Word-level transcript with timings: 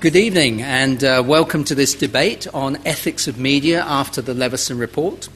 Good 0.00 0.14
evening, 0.14 0.62
and 0.62 1.02
uh, 1.02 1.24
welcome 1.26 1.64
to 1.64 1.74
this 1.74 1.92
debate 1.92 2.46
on 2.54 2.76
ethics 2.86 3.26
of 3.26 3.36
media 3.36 3.82
after 3.82 4.22
the 4.22 4.32
Leveson 4.32 4.78
report. 4.78 5.28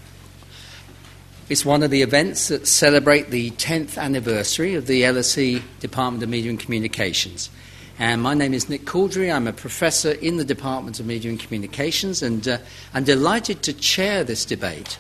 It's 1.49 1.65
one 1.65 1.83
of 1.83 1.91
the 1.91 2.03
events 2.03 2.47
that 2.47 2.69
celebrate 2.69 3.31
the 3.31 3.51
10th 3.51 3.99
anniversary 3.99 4.77
of 4.77 4.87
the 4.87 5.03
LSE 5.03 5.63
Department 5.81 6.23
of 6.23 6.29
Media 6.29 6.49
and 6.49 6.61
Communications. 6.61 7.51
And 7.99 8.23
my 8.23 8.35
name 8.35 8.55
is 8.55 8.69
Nick 8.69 8.85
Couldry. 8.85 9.35
I'm 9.35 9.49
a 9.49 9.53
professor 9.53 10.13
in 10.13 10.37
the 10.37 10.45
Department 10.45 11.01
of 11.01 11.07
Media 11.07 11.33
and 11.33 11.41
Communications, 11.41 12.23
and 12.23 12.47
uh, 12.47 12.59
I'm 12.95 13.03
delighted 13.03 13.65
to 13.65 13.73
chair 13.73 14.23
this 14.23 14.45
debate 14.45 14.97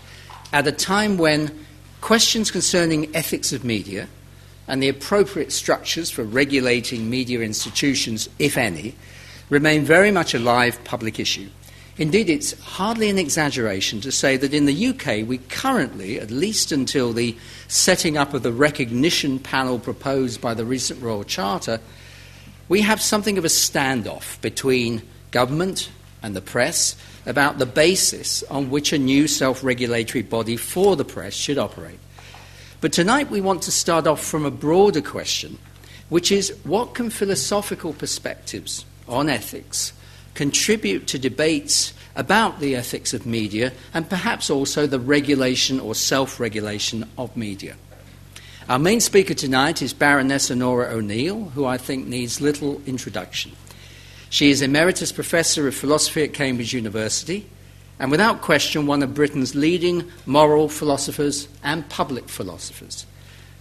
at 0.52 0.66
a 0.66 0.72
time 0.72 1.18
when 1.18 1.56
questions 2.00 2.50
concerning 2.50 3.14
ethics 3.14 3.52
of 3.52 3.62
media 3.62 4.08
and 4.66 4.82
the 4.82 4.88
appropriate 4.88 5.52
structures 5.52 6.10
for 6.10 6.24
regulating 6.24 7.08
media 7.08 7.42
institutions, 7.42 8.28
if 8.40 8.56
any, 8.56 8.96
remain 9.52 9.84
very 9.84 10.10
much 10.10 10.32
a 10.32 10.38
live 10.38 10.82
public 10.82 11.20
issue. 11.20 11.46
Indeed, 11.98 12.30
it's 12.30 12.58
hardly 12.58 13.10
an 13.10 13.18
exaggeration 13.18 14.00
to 14.00 14.10
say 14.10 14.38
that 14.38 14.54
in 14.54 14.64
the 14.64 14.86
UK, 14.86 15.28
we 15.28 15.36
currently, 15.50 16.18
at 16.18 16.30
least 16.30 16.72
until 16.72 17.12
the 17.12 17.36
setting 17.68 18.16
up 18.16 18.32
of 18.32 18.42
the 18.42 18.50
recognition 18.50 19.38
panel 19.38 19.78
proposed 19.78 20.40
by 20.40 20.54
the 20.54 20.64
recent 20.64 21.02
Royal 21.02 21.22
Charter, 21.22 21.80
we 22.70 22.80
have 22.80 23.02
something 23.02 23.36
of 23.36 23.44
a 23.44 23.48
standoff 23.48 24.40
between 24.40 25.02
government 25.32 25.90
and 26.22 26.34
the 26.34 26.40
press 26.40 26.96
about 27.26 27.58
the 27.58 27.66
basis 27.66 28.42
on 28.44 28.70
which 28.70 28.94
a 28.94 28.98
new 28.98 29.28
self 29.28 29.62
regulatory 29.62 30.22
body 30.22 30.56
for 30.56 30.96
the 30.96 31.04
press 31.04 31.34
should 31.34 31.58
operate. 31.58 31.98
But 32.80 32.94
tonight 32.94 33.30
we 33.30 33.42
want 33.42 33.60
to 33.64 33.70
start 33.70 34.06
off 34.06 34.24
from 34.24 34.46
a 34.46 34.50
broader 34.50 35.02
question, 35.02 35.58
which 36.08 36.32
is 36.32 36.56
what 36.64 36.94
can 36.94 37.10
philosophical 37.10 37.92
perspectives 37.92 38.86
on 39.12 39.28
ethics 39.28 39.92
contribute 40.34 41.06
to 41.08 41.18
debates 41.18 41.92
about 42.16 42.60
the 42.60 42.74
ethics 42.74 43.14
of 43.14 43.26
media 43.26 43.72
and 43.94 44.08
perhaps 44.08 44.50
also 44.50 44.86
the 44.86 44.98
regulation 44.98 45.78
or 45.80 45.94
self 45.94 46.40
regulation 46.40 47.08
of 47.16 47.36
media. 47.36 47.76
Our 48.68 48.78
main 48.78 49.00
speaker 49.00 49.34
tonight 49.34 49.82
is 49.82 49.92
Baroness 49.92 50.50
Onora 50.50 50.90
O'Neill, 50.92 51.50
who 51.54 51.64
I 51.64 51.78
think 51.78 52.06
needs 52.06 52.40
little 52.40 52.80
introduction. 52.86 53.52
She 54.30 54.50
is 54.50 54.62
Emeritus 54.62 55.12
Professor 55.12 55.68
of 55.68 55.74
Philosophy 55.74 56.22
at 56.22 56.32
Cambridge 56.32 56.72
University 56.72 57.46
and 57.98 58.10
without 58.10 58.40
question 58.40 58.86
one 58.86 59.02
of 59.02 59.14
Britain's 59.14 59.54
leading 59.54 60.10
moral 60.26 60.68
philosophers 60.68 61.48
and 61.62 61.88
public 61.88 62.28
philosophers. 62.28 63.04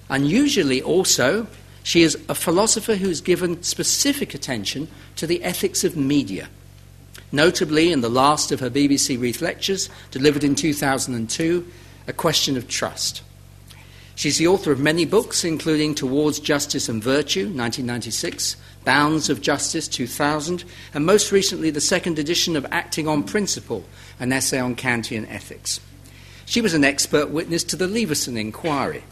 Unusually, 0.09 0.81
also, 0.81 1.45
she 1.83 2.01
is 2.01 2.17
a 2.29 2.35
philosopher 2.35 2.95
who 2.95 3.07
has 3.07 3.21
given 3.21 3.63
specific 3.63 4.33
attention 4.33 4.87
to 5.15 5.25
the 5.25 5.43
ethics 5.43 5.83
of 5.83 5.95
media. 5.97 6.49
Notably, 7.31 7.91
in 7.91 8.01
the 8.01 8.09
last 8.09 8.51
of 8.51 8.59
her 8.59 8.69
BBC 8.69 9.19
Reith 9.19 9.41
lectures, 9.41 9.89
delivered 10.11 10.43
in 10.43 10.55
2002, 10.55 11.65
A 12.07 12.13
Question 12.13 12.57
of 12.57 12.67
Trust. 12.67 13.23
She's 14.15 14.37
the 14.37 14.47
author 14.47 14.71
of 14.71 14.79
many 14.79 15.05
books, 15.05 15.43
including 15.43 15.95
Towards 15.95 16.39
Justice 16.39 16.89
and 16.89 17.01
Virtue, 17.01 17.45
1996, 17.45 18.57
Bounds 18.83 19.29
of 19.29 19.41
Justice, 19.41 19.87
2000, 19.87 20.63
and 20.93 21.05
most 21.05 21.31
recently 21.31 21.69
the 21.69 21.81
second 21.81 22.19
edition 22.19 22.55
of 22.55 22.65
Acting 22.69 23.07
on 23.07 23.23
Principle, 23.23 23.85
an 24.19 24.33
essay 24.33 24.59
on 24.59 24.75
Kantian 24.75 25.27
ethics. 25.31 25.79
She 26.45 26.61
was 26.61 26.73
an 26.73 26.83
expert 26.83 27.29
witness 27.29 27.63
to 27.65 27.75
the 27.75 27.87
Leveson 27.87 28.37
inquiry. 28.37 29.03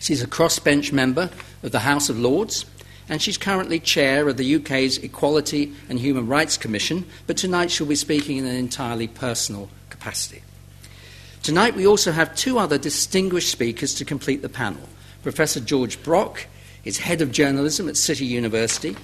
She's 0.00 0.22
a 0.22 0.26
crossbench 0.26 0.92
member 0.92 1.30
of 1.66 1.72
the 1.72 1.80
House 1.80 2.08
of 2.08 2.18
Lords, 2.18 2.64
and 3.08 3.20
she's 3.20 3.36
currently 3.36 3.80
chair 3.80 4.28
of 4.28 4.36
the 4.36 4.54
UK's 4.54 4.98
Equality 4.98 5.72
and 5.88 5.98
Human 5.98 6.28
Rights 6.28 6.56
Commission, 6.56 7.04
but 7.26 7.36
tonight 7.36 7.72
she'll 7.72 7.88
be 7.88 7.96
speaking 7.96 8.36
in 8.36 8.46
an 8.46 8.54
entirely 8.54 9.08
personal 9.08 9.68
capacity. 9.90 10.42
Tonight 11.42 11.74
we 11.74 11.84
also 11.84 12.12
have 12.12 12.34
two 12.36 12.58
other 12.58 12.78
distinguished 12.78 13.50
speakers 13.50 13.94
to 13.94 14.04
complete 14.04 14.42
the 14.42 14.48
panel. 14.48 14.88
Professor 15.24 15.58
George 15.58 16.00
Brock 16.04 16.46
is 16.84 16.98
head 16.98 17.20
of 17.20 17.32
journalism 17.32 17.88
at 17.88 17.96
City 17.96 18.24
University. 18.24 18.96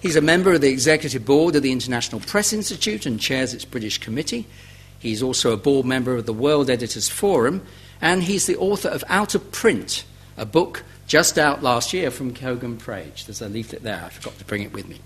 He's 0.00 0.16
a 0.16 0.20
member 0.20 0.52
of 0.52 0.60
the 0.60 0.70
executive 0.70 1.24
board 1.24 1.54
of 1.54 1.62
the 1.62 1.70
International 1.70 2.20
Press 2.20 2.52
Institute 2.52 3.06
and 3.06 3.20
chairs 3.20 3.54
its 3.54 3.64
British 3.64 3.98
committee. 3.98 4.46
He's 4.98 5.22
also 5.22 5.52
a 5.52 5.56
board 5.56 5.86
member 5.86 6.16
of 6.16 6.26
the 6.26 6.32
World 6.32 6.70
Editors 6.70 7.08
Forum, 7.08 7.64
and 8.00 8.24
he's 8.24 8.46
the 8.46 8.56
author 8.56 8.88
of 8.88 9.04
Out 9.08 9.36
of 9.36 9.52
Print, 9.52 10.04
a 10.36 10.44
book 10.44 10.82
just 11.08 11.38
out 11.38 11.62
last 11.62 11.92
year 11.92 12.10
from 12.12 12.32
Kogan 12.32 12.78
Page. 12.78 13.24
There's 13.26 13.42
a 13.42 13.48
leaflet 13.48 13.82
there, 13.82 14.04
I 14.04 14.10
forgot 14.10 14.38
to 14.38 14.44
bring 14.44 14.62
it 14.62 14.72
with 14.72 14.86
me. 14.86 15.00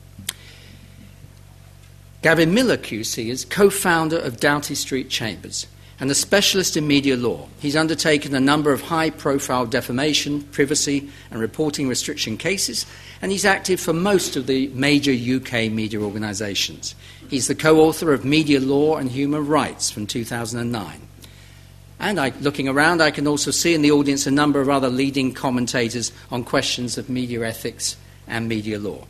Gavin 2.20 2.52
Millar, 2.52 2.76
QC, 2.76 3.28
is 3.30 3.44
co 3.44 3.70
founder 3.70 4.18
of 4.18 4.38
Doughty 4.38 4.74
Street 4.74 5.08
Chambers 5.08 5.66
and 5.98 6.10
a 6.10 6.14
specialist 6.14 6.76
in 6.76 6.86
media 6.86 7.16
law. 7.16 7.46
He's 7.60 7.76
undertaken 7.76 8.34
a 8.34 8.40
number 8.40 8.72
of 8.72 8.82
high 8.82 9.10
profile 9.10 9.66
defamation, 9.66 10.42
privacy, 10.42 11.08
and 11.30 11.40
reporting 11.40 11.88
restriction 11.88 12.36
cases, 12.36 12.86
and 13.20 13.30
he's 13.30 13.44
active 13.44 13.80
for 13.80 13.92
most 13.92 14.34
of 14.34 14.48
the 14.48 14.68
major 14.68 15.12
UK 15.12 15.70
media 15.70 16.00
organisations. 16.00 16.96
He's 17.28 17.46
the 17.46 17.54
co 17.54 17.80
author 17.80 18.12
of 18.12 18.24
Media 18.24 18.58
Law 18.58 18.96
and 18.96 19.10
Human 19.10 19.46
Rights 19.46 19.90
from 19.90 20.08
2009. 20.08 21.00
And 22.02 22.18
I, 22.18 22.32
looking 22.40 22.66
around, 22.68 23.00
I 23.00 23.12
can 23.12 23.28
also 23.28 23.52
see 23.52 23.74
in 23.74 23.82
the 23.82 23.92
audience 23.92 24.26
a 24.26 24.32
number 24.32 24.60
of 24.60 24.68
other 24.68 24.90
leading 24.90 25.32
commentators 25.32 26.10
on 26.32 26.42
questions 26.42 26.98
of 26.98 27.08
media 27.08 27.46
ethics 27.46 27.96
and 28.26 28.48
media 28.48 28.80
law. 28.80 29.06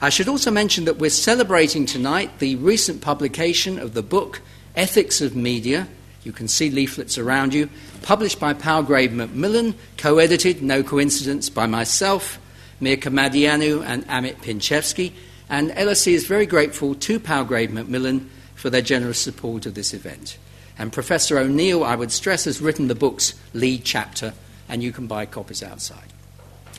I 0.00 0.08
should 0.08 0.26
also 0.26 0.50
mention 0.50 0.86
that 0.86 0.98
we're 0.98 1.10
celebrating 1.10 1.86
tonight 1.86 2.40
the 2.40 2.56
recent 2.56 3.00
publication 3.00 3.78
of 3.78 3.94
the 3.94 4.02
book 4.02 4.40
Ethics 4.74 5.20
of 5.20 5.36
Media. 5.36 5.86
You 6.24 6.32
can 6.32 6.48
see 6.48 6.68
leaflets 6.68 7.16
around 7.16 7.54
you, 7.54 7.70
published 8.02 8.40
by 8.40 8.54
Palgrave 8.54 9.12
Macmillan, 9.12 9.76
co 9.98 10.18
edited, 10.18 10.60
no 10.60 10.82
coincidence, 10.82 11.48
by 11.48 11.66
myself, 11.66 12.40
Mirca 12.80 13.08
Madianou, 13.08 13.84
and 13.84 14.04
Amit 14.08 14.38
Pinchevski. 14.42 15.12
And 15.48 15.70
LSE 15.70 16.12
is 16.12 16.26
very 16.26 16.44
grateful 16.44 16.96
to 16.96 17.20
Palgrave 17.20 17.70
Macmillan 17.70 18.28
for 18.56 18.68
their 18.68 18.82
generous 18.82 19.20
support 19.20 19.64
of 19.64 19.74
this 19.74 19.94
event. 19.94 20.38
And 20.78 20.92
Professor 20.92 21.38
O'Neill, 21.38 21.82
I 21.82 21.96
would 21.96 22.12
stress, 22.12 22.44
has 22.44 22.60
written 22.60 22.88
the 22.88 22.94
book's 22.94 23.34
lead 23.52 23.84
chapter, 23.84 24.32
and 24.68 24.82
you 24.82 24.92
can 24.92 25.06
buy 25.06 25.26
copies 25.26 25.62
outside. 25.62 26.12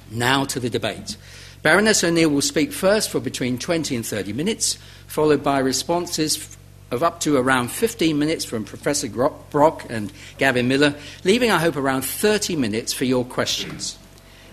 Now 0.09 0.45
to 0.45 0.59
the 0.59 0.69
debate. 0.69 1.17
Baroness 1.61 2.03
O'Neill 2.03 2.29
will 2.29 2.41
speak 2.41 2.71
first 2.71 3.09
for 3.09 3.19
between 3.19 3.57
20 3.57 3.95
and 3.95 4.05
30 4.05 4.31
minutes, 4.31 4.77
followed 5.07 5.43
by 5.43 5.59
responses 5.59 6.57
of 6.91 7.03
up 7.03 7.19
to 7.19 7.37
around 7.37 7.69
15 7.69 8.17
minutes 8.17 8.45
from 8.45 8.63
Professor 8.63 9.09
Brock 9.09 9.85
and 9.89 10.11
Gavin 10.37 10.67
Millar, 10.67 10.95
leaving, 11.23 11.51
I 11.51 11.59
hope, 11.59 11.75
around 11.75 12.03
30 12.03 12.55
minutes 12.55 12.93
for 12.93 13.05
your 13.05 13.25
questions. 13.25 13.97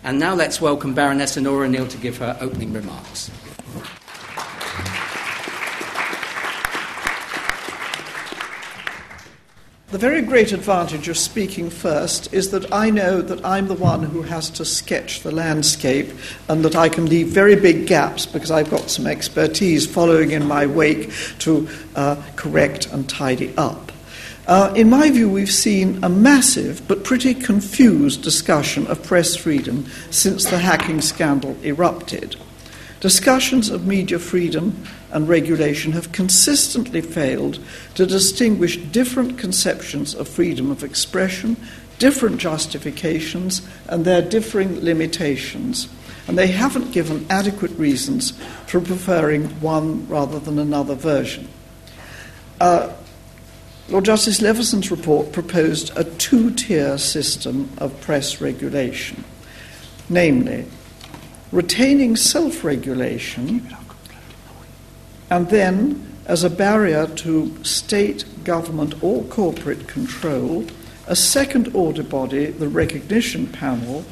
And 0.02 0.18
now 0.18 0.34
let's 0.34 0.60
welcome 0.60 0.94
Baroness 0.94 1.36
Onora 1.36 1.66
O'Neill 1.66 1.88
to 1.88 1.96
give 1.98 2.18
her 2.18 2.36
opening 2.40 2.72
remarks. 2.72 3.30
The 9.92 9.98
very 9.98 10.20
great 10.20 10.50
advantage 10.50 11.06
of 11.06 11.16
speaking 11.16 11.70
first 11.70 12.34
is 12.34 12.50
that 12.50 12.72
I 12.72 12.90
know 12.90 13.22
that 13.22 13.44
I'm 13.46 13.68
the 13.68 13.74
one 13.74 14.02
who 14.02 14.22
has 14.22 14.50
to 14.50 14.64
sketch 14.64 15.22
the 15.22 15.30
landscape 15.30 16.10
and 16.48 16.64
that 16.64 16.74
I 16.74 16.88
can 16.88 17.06
leave 17.06 17.28
very 17.28 17.54
big 17.54 17.86
gaps 17.86 18.26
because 18.26 18.50
I've 18.50 18.68
got 18.68 18.90
some 18.90 19.06
expertise 19.06 19.86
following 19.86 20.32
in 20.32 20.44
my 20.44 20.66
wake 20.66 21.12
to 21.38 21.68
uh, 21.94 22.20
correct 22.34 22.86
and 22.86 23.08
tidy 23.08 23.54
up. 23.56 23.92
Uh, 24.48 24.72
in 24.74 24.90
my 24.90 25.08
view, 25.08 25.30
we've 25.30 25.52
seen 25.52 26.02
a 26.02 26.08
massive 26.08 26.88
but 26.88 27.04
pretty 27.04 27.32
confused 27.32 28.24
discussion 28.24 28.88
of 28.88 29.04
press 29.04 29.36
freedom 29.36 29.86
since 30.10 30.46
the 30.46 30.58
hacking 30.58 31.00
scandal 31.00 31.56
erupted. 31.62 32.34
Discussions 32.98 33.70
of 33.70 33.86
media 33.86 34.18
freedom 34.18 34.84
and 35.16 35.26
regulation 35.26 35.92
have 35.92 36.12
consistently 36.12 37.00
failed 37.00 37.58
to 37.94 38.04
distinguish 38.04 38.76
different 38.76 39.38
conceptions 39.38 40.14
of 40.14 40.28
freedom 40.28 40.70
of 40.70 40.84
expression, 40.84 41.56
different 41.98 42.36
justifications, 42.36 43.66
and 43.88 44.04
their 44.04 44.20
differing 44.20 44.84
limitations. 44.84 45.88
And 46.28 46.36
they 46.36 46.48
haven't 46.48 46.92
given 46.92 47.24
adequate 47.30 47.70
reasons 47.78 48.32
for 48.66 48.78
preferring 48.78 49.46
one 49.62 50.06
rather 50.06 50.38
than 50.38 50.58
another 50.58 50.94
version. 50.94 51.48
Uh, 52.60 52.92
Lord 53.88 54.04
Justice 54.04 54.42
Leveson's 54.42 54.90
report 54.90 55.32
proposed 55.32 55.96
a 55.96 56.04
two 56.04 56.50
tier 56.50 56.98
system 56.98 57.70
of 57.78 57.98
press 58.02 58.42
regulation, 58.42 59.24
namely, 60.10 60.66
retaining 61.52 62.16
self 62.16 62.64
regulation, 62.64 63.66
and 65.30 65.48
then, 65.48 66.06
as 66.26 66.44
a 66.44 66.50
barrier 66.50 67.06
to 67.06 67.64
state, 67.64 68.24
government, 68.44 69.02
or 69.02 69.24
corporate 69.24 69.88
control, 69.88 70.64
a 71.06 71.16
second 71.16 71.74
order 71.74 72.02
body, 72.02 72.46
the 72.46 72.68
recognition 72.68 73.46
panel, 73.46 74.04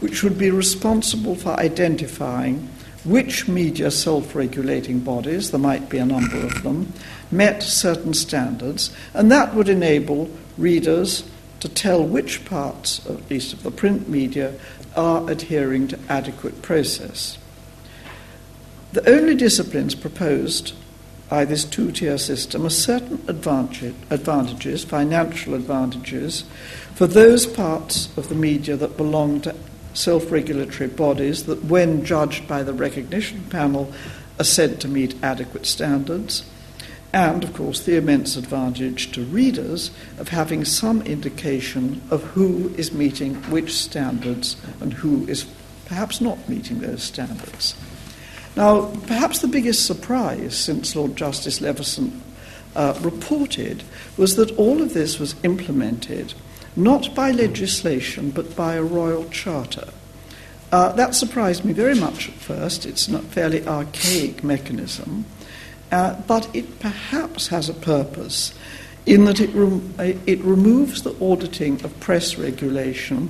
which 0.00 0.22
would 0.22 0.38
be 0.38 0.50
responsible 0.50 1.34
for 1.34 1.50
identifying 1.58 2.68
which 3.04 3.46
media 3.46 3.90
self 3.90 4.34
regulating 4.34 5.00
bodies, 5.00 5.52
there 5.52 5.60
might 5.60 5.88
be 5.88 5.98
a 5.98 6.06
number 6.06 6.38
of 6.38 6.62
them, 6.64 6.92
met 7.30 7.62
certain 7.62 8.12
standards, 8.12 8.94
and 9.14 9.30
that 9.30 9.54
would 9.54 9.68
enable 9.68 10.28
readers 10.58 11.28
to 11.60 11.68
tell 11.68 12.02
which 12.02 12.44
parts, 12.44 13.04
at 13.06 13.30
least 13.30 13.52
of 13.52 13.62
the 13.62 13.70
print 13.70 14.08
media, 14.08 14.54
are 14.96 15.28
adhering 15.30 15.86
to 15.88 15.98
adequate 16.08 16.62
process. 16.62 17.38
The 18.96 19.10
only 19.10 19.34
disciplines 19.34 19.94
proposed 19.94 20.72
by 21.28 21.44
this 21.44 21.64
two 21.64 21.92
tier 21.92 22.16
system 22.16 22.64
are 22.64 22.70
certain 22.70 23.22
advantage, 23.28 23.94
advantages, 24.08 24.84
financial 24.84 25.52
advantages, 25.52 26.44
for 26.94 27.06
those 27.06 27.44
parts 27.44 28.08
of 28.16 28.30
the 28.30 28.34
media 28.34 28.74
that 28.74 28.96
belong 28.96 29.42
to 29.42 29.54
self 29.92 30.32
regulatory 30.32 30.88
bodies 30.88 31.44
that, 31.44 31.64
when 31.64 32.06
judged 32.06 32.48
by 32.48 32.62
the 32.62 32.72
recognition 32.72 33.44
panel, 33.50 33.92
are 34.40 34.44
said 34.44 34.80
to 34.80 34.88
meet 34.88 35.22
adequate 35.22 35.66
standards 35.66 36.44
and, 37.12 37.44
of 37.44 37.52
course, 37.52 37.80
the 37.80 37.96
immense 37.96 38.34
advantage 38.34 39.12
to 39.12 39.24
readers 39.24 39.90
of 40.16 40.28
having 40.28 40.64
some 40.64 41.02
indication 41.02 42.00
of 42.10 42.22
who 42.22 42.72
is 42.78 42.92
meeting 42.92 43.34
which 43.50 43.74
standards 43.74 44.56
and 44.80 44.94
who 44.94 45.26
is 45.28 45.44
perhaps 45.84 46.22
not 46.22 46.48
meeting 46.48 46.78
those 46.78 47.02
standards. 47.02 47.74
Now, 48.56 48.90
perhaps 49.06 49.40
the 49.40 49.48
biggest 49.48 49.86
surprise 49.86 50.56
since 50.56 50.96
Lord 50.96 51.14
Justice 51.14 51.60
Leveson 51.60 52.22
uh, 52.74 52.98
reported 53.02 53.82
was 54.16 54.36
that 54.36 54.56
all 54.58 54.80
of 54.80 54.94
this 54.94 55.18
was 55.18 55.34
implemented 55.42 56.32
not 56.74 57.14
by 57.14 57.30
legislation 57.30 58.30
but 58.30 58.56
by 58.56 58.74
a 58.74 58.82
royal 58.82 59.28
charter. 59.30 59.88
Uh, 60.72 60.92
that 60.92 61.14
surprised 61.14 61.64
me 61.64 61.72
very 61.72 61.94
much 61.94 62.28
at 62.28 62.34
first. 62.34 62.86
It's 62.86 63.08
a 63.08 63.20
fairly 63.20 63.66
archaic 63.66 64.42
mechanism. 64.42 65.24
Uh, 65.92 66.20
but 66.26 66.54
it 66.54 66.80
perhaps 66.80 67.48
has 67.48 67.68
a 67.68 67.74
purpose 67.74 68.52
in 69.06 69.24
that 69.24 69.40
it, 69.40 69.50
rem- 69.54 69.94
uh, 69.98 70.12
it 70.26 70.40
removes 70.42 71.02
the 71.02 71.16
auditing 71.24 71.82
of 71.84 71.98
press 72.00 72.36
regulation 72.36 73.28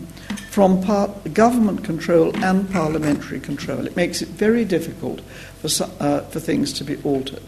from 0.50 0.82
part- 0.82 1.34
government 1.34 1.84
control 1.84 2.34
and 2.42 2.70
parliamentary 2.70 3.38
control. 3.38 3.86
It 3.86 3.94
makes 3.94 4.22
it 4.22 4.28
very 4.28 4.64
difficult 4.64 5.20
for, 5.60 5.84
uh, 6.00 6.20
for 6.22 6.40
things 6.40 6.72
to 6.74 6.84
be 6.84 6.96
altered. 7.04 7.42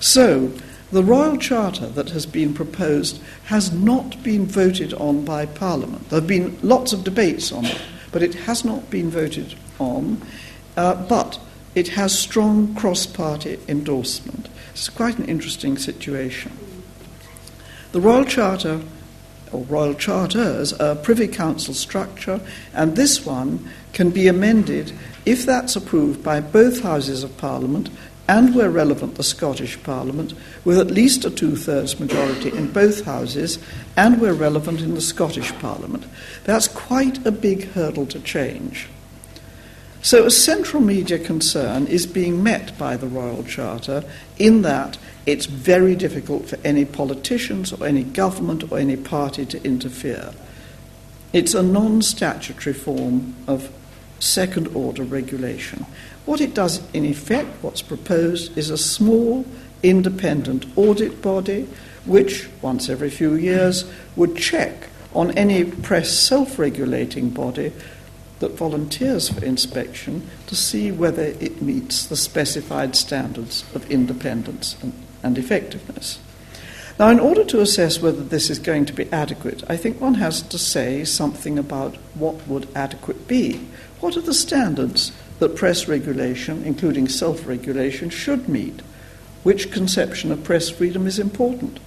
So, 0.00 0.52
the 0.90 1.04
Royal 1.04 1.36
Charter 1.36 1.86
that 1.86 2.10
has 2.10 2.26
been 2.26 2.52
proposed 2.52 3.22
has 3.44 3.72
not 3.72 4.20
been 4.24 4.46
voted 4.46 4.92
on 4.94 5.24
by 5.24 5.46
Parliament. 5.46 6.08
There 6.08 6.18
have 6.18 6.26
been 6.26 6.58
lots 6.62 6.92
of 6.92 7.04
debates 7.04 7.52
on 7.52 7.64
it, 7.64 7.80
but 8.10 8.24
it 8.24 8.34
has 8.34 8.64
not 8.64 8.90
been 8.90 9.08
voted 9.08 9.54
on. 9.78 10.20
Uh, 10.76 10.96
but 11.06 11.38
it 11.76 11.88
has 11.88 12.18
strong 12.18 12.74
cross 12.74 13.06
party 13.06 13.60
endorsement. 13.68 14.48
It's 14.72 14.88
quite 14.88 15.18
an 15.18 15.26
interesting 15.26 15.78
situation. 15.78 16.50
The 17.92 18.00
Royal 18.00 18.24
Charter, 18.24 18.82
or 19.50 19.64
Royal 19.64 19.94
Charters, 19.94 20.72
are 20.74 20.92
a 20.92 20.96
Privy 20.96 21.26
Council 21.26 21.74
structure, 21.74 22.40
and 22.72 22.94
this 22.94 23.26
one 23.26 23.68
can 23.92 24.10
be 24.10 24.28
amended 24.28 24.92
if 25.26 25.44
that's 25.44 25.74
approved 25.74 26.22
by 26.22 26.40
both 26.40 26.82
Houses 26.82 27.24
of 27.24 27.36
Parliament 27.36 27.90
and, 28.28 28.54
where 28.54 28.70
relevant, 28.70 29.16
the 29.16 29.24
Scottish 29.24 29.82
Parliament, 29.82 30.34
with 30.64 30.78
at 30.78 30.92
least 30.92 31.24
a 31.24 31.30
two 31.30 31.56
thirds 31.56 31.98
majority 31.98 32.56
in 32.56 32.70
both 32.70 33.04
Houses, 33.04 33.58
and, 33.96 34.20
where 34.20 34.34
relevant, 34.34 34.80
in 34.82 34.94
the 34.94 35.00
Scottish 35.00 35.50
Parliament. 35.54 36.06
That's 36.44 36.68
quite 36.68 37.26
a 37.26 37.32
big 37.32 37.72
hurdle 37.72 38.06
to 38.06 38.20
change. 38.20 38.88
So, 40.00 40.24
a 40.24 40.30
central 40.30 40.80
media 40.80 41.18
concern 41.18 41.88
is 41.88 42.06
being 42.06 42.40
met 42.40 42.78
by 42.78 42.96
the 42.96 43.08
Royal 43.08 43.42
Charter 43.42 44.04
in 44.38 44.62
that 44.62 44.96
it's 45.26 45.46
very 45.46 45.94
difficult 45.94 46.48
for 46.48 46.58
any 46.64 46.84
politicians 46.84 47.72
or 47.72 47.86
any 47.86 48.04
government 48.04 48.70
or 48.70 48.78
any 48.78 48.96
party 48.96 49.44
to 49.46 49.62
interfere. 49.64 50.32
It's 51.32 51.54
a 51.54 51.62
non 51.62 52.02
statutory 52.02 52.74
form 52.74 53.34
of 53.46 53.70
second 54.18 54.68
order 54.68 55.04
regulation. 55.04 55.86
What 56.26 56.40
it 56.40 56.54
does, 56.54 56.82
in 56.92 57.04
effect, 57.04 57.48
what's 57.62 57.82
proposed, 57.82 58.56
is 58.56 58.70
a 58.70 58.78
small 58.78 59.44
independent 59.82 60.66
audit 60.76 61.22
body 61.22 61.68
which, 62.04 62.48
once 62.62 62.88
every 62.88 63.10
few 63.10 63.34
years, 63.34 63.90
would 64.16 64.36
check 64.36 64.88
on 65.14 65.36
any 65.36 65.64
press 65.64 66.10
self 66.10 66.58
regulating 66.58 67.30
body 67.30 67.72
that 68.38 68.52
volunteers 68.52 69.28
for 69.28 69.44
inspection 69.44 70.28
to 70.46 70.56
see 70.56 70.90
whether 70.90 71.22
it 71.22 71.60
meets 71.60 72.06
the 72.06 72.16
specified 72.16 72.96
standards 72.96 73.64
of 73.74 73.88
independence 73.90 74.76
and, 74.82 74.92
and, 75.22 75.38
effectiveness. 75.38 76.18
Now, 76.98 77.08
in 77.08 77.18
order 77.18 77.44
to 77.44 77.60
assess 77.62 78.00
whether 78.00 78.22
this 78.22 78.50
is 78.50 78.58
going 78.58 78.84
to 78.84 78.92
be 78.92 79.10
adequate, 79.10 79.62
I 79.68 79.76
think 79.76 80.00
one 80.00 80.14
has 80.14 80.42
to 80.42 80.58
say 80.58 81.04
something 81.04 81.58
about 81.58 81.96
what 82.14 82.46
would 82.46 82.68
adequate 82.74 83.26
be. 83.26 83.66
What 84.00 84.16
are 84.16 84.22
the 84.22 84.34
standards 84.34 85.12
that 85.38 85.56
press 85.56 85.88
regulation, 85.88 86.62
including 86.64 87.08
self 87.08 87.46
regulation, 87.46 88.10
should 88.10 88.48
meet? 88.48 88.80
Which 89.42 89.72
conception 89.72 90.30
of 90.30 90.44
press 90.44 90.68
freedom 90.68 91.06
is 91.06 91.18
important? 91.18 91.80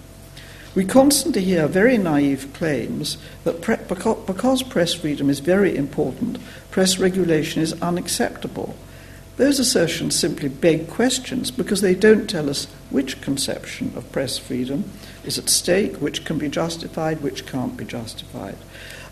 We 0.76 0.86
constantly 0.86 1.44
hear 1.44 1.68
very 1.68 2.00
naive 2.00 2.52
claims 2.54 3.20
that 3.44 3.62
pre- 3.62 3.78
because 3.78 4.64
press 4.64 4.96
freedom 4.96 5.30
is 5.30 5.40
very 5.40 5.76
important, 5.76 6.40
press 6.72 6.98
regulation 6.98 7.62
is 7.62 7.80
unacceptable. 7.80 8.76
Those 9.38 9.60
assertions 9.60 10.16
simply 10.16 10.48
beg 10.48 10.88
questions 10.88 11.50
because 11.50 11.82
they 11.82 11.96
don't 11.96 12.30
tell 12.30 12.50
us 12.50 12.66
which 12.92 13.22
conception 13.22 13.92
of 13.96 14.12
press 14.12 14.38
freedom 14.38 14.86
is 15.26 15.40
at 15.40 15.50
stake, 15.50 15.98
which 15.98 16.24
can 16.24 16.38
be 16.38 16.50
justified, 16.50 17.22
which 17.22 17.48
can't 17.48 17.76
be 17.76 17.86
justified. 17.86 18.58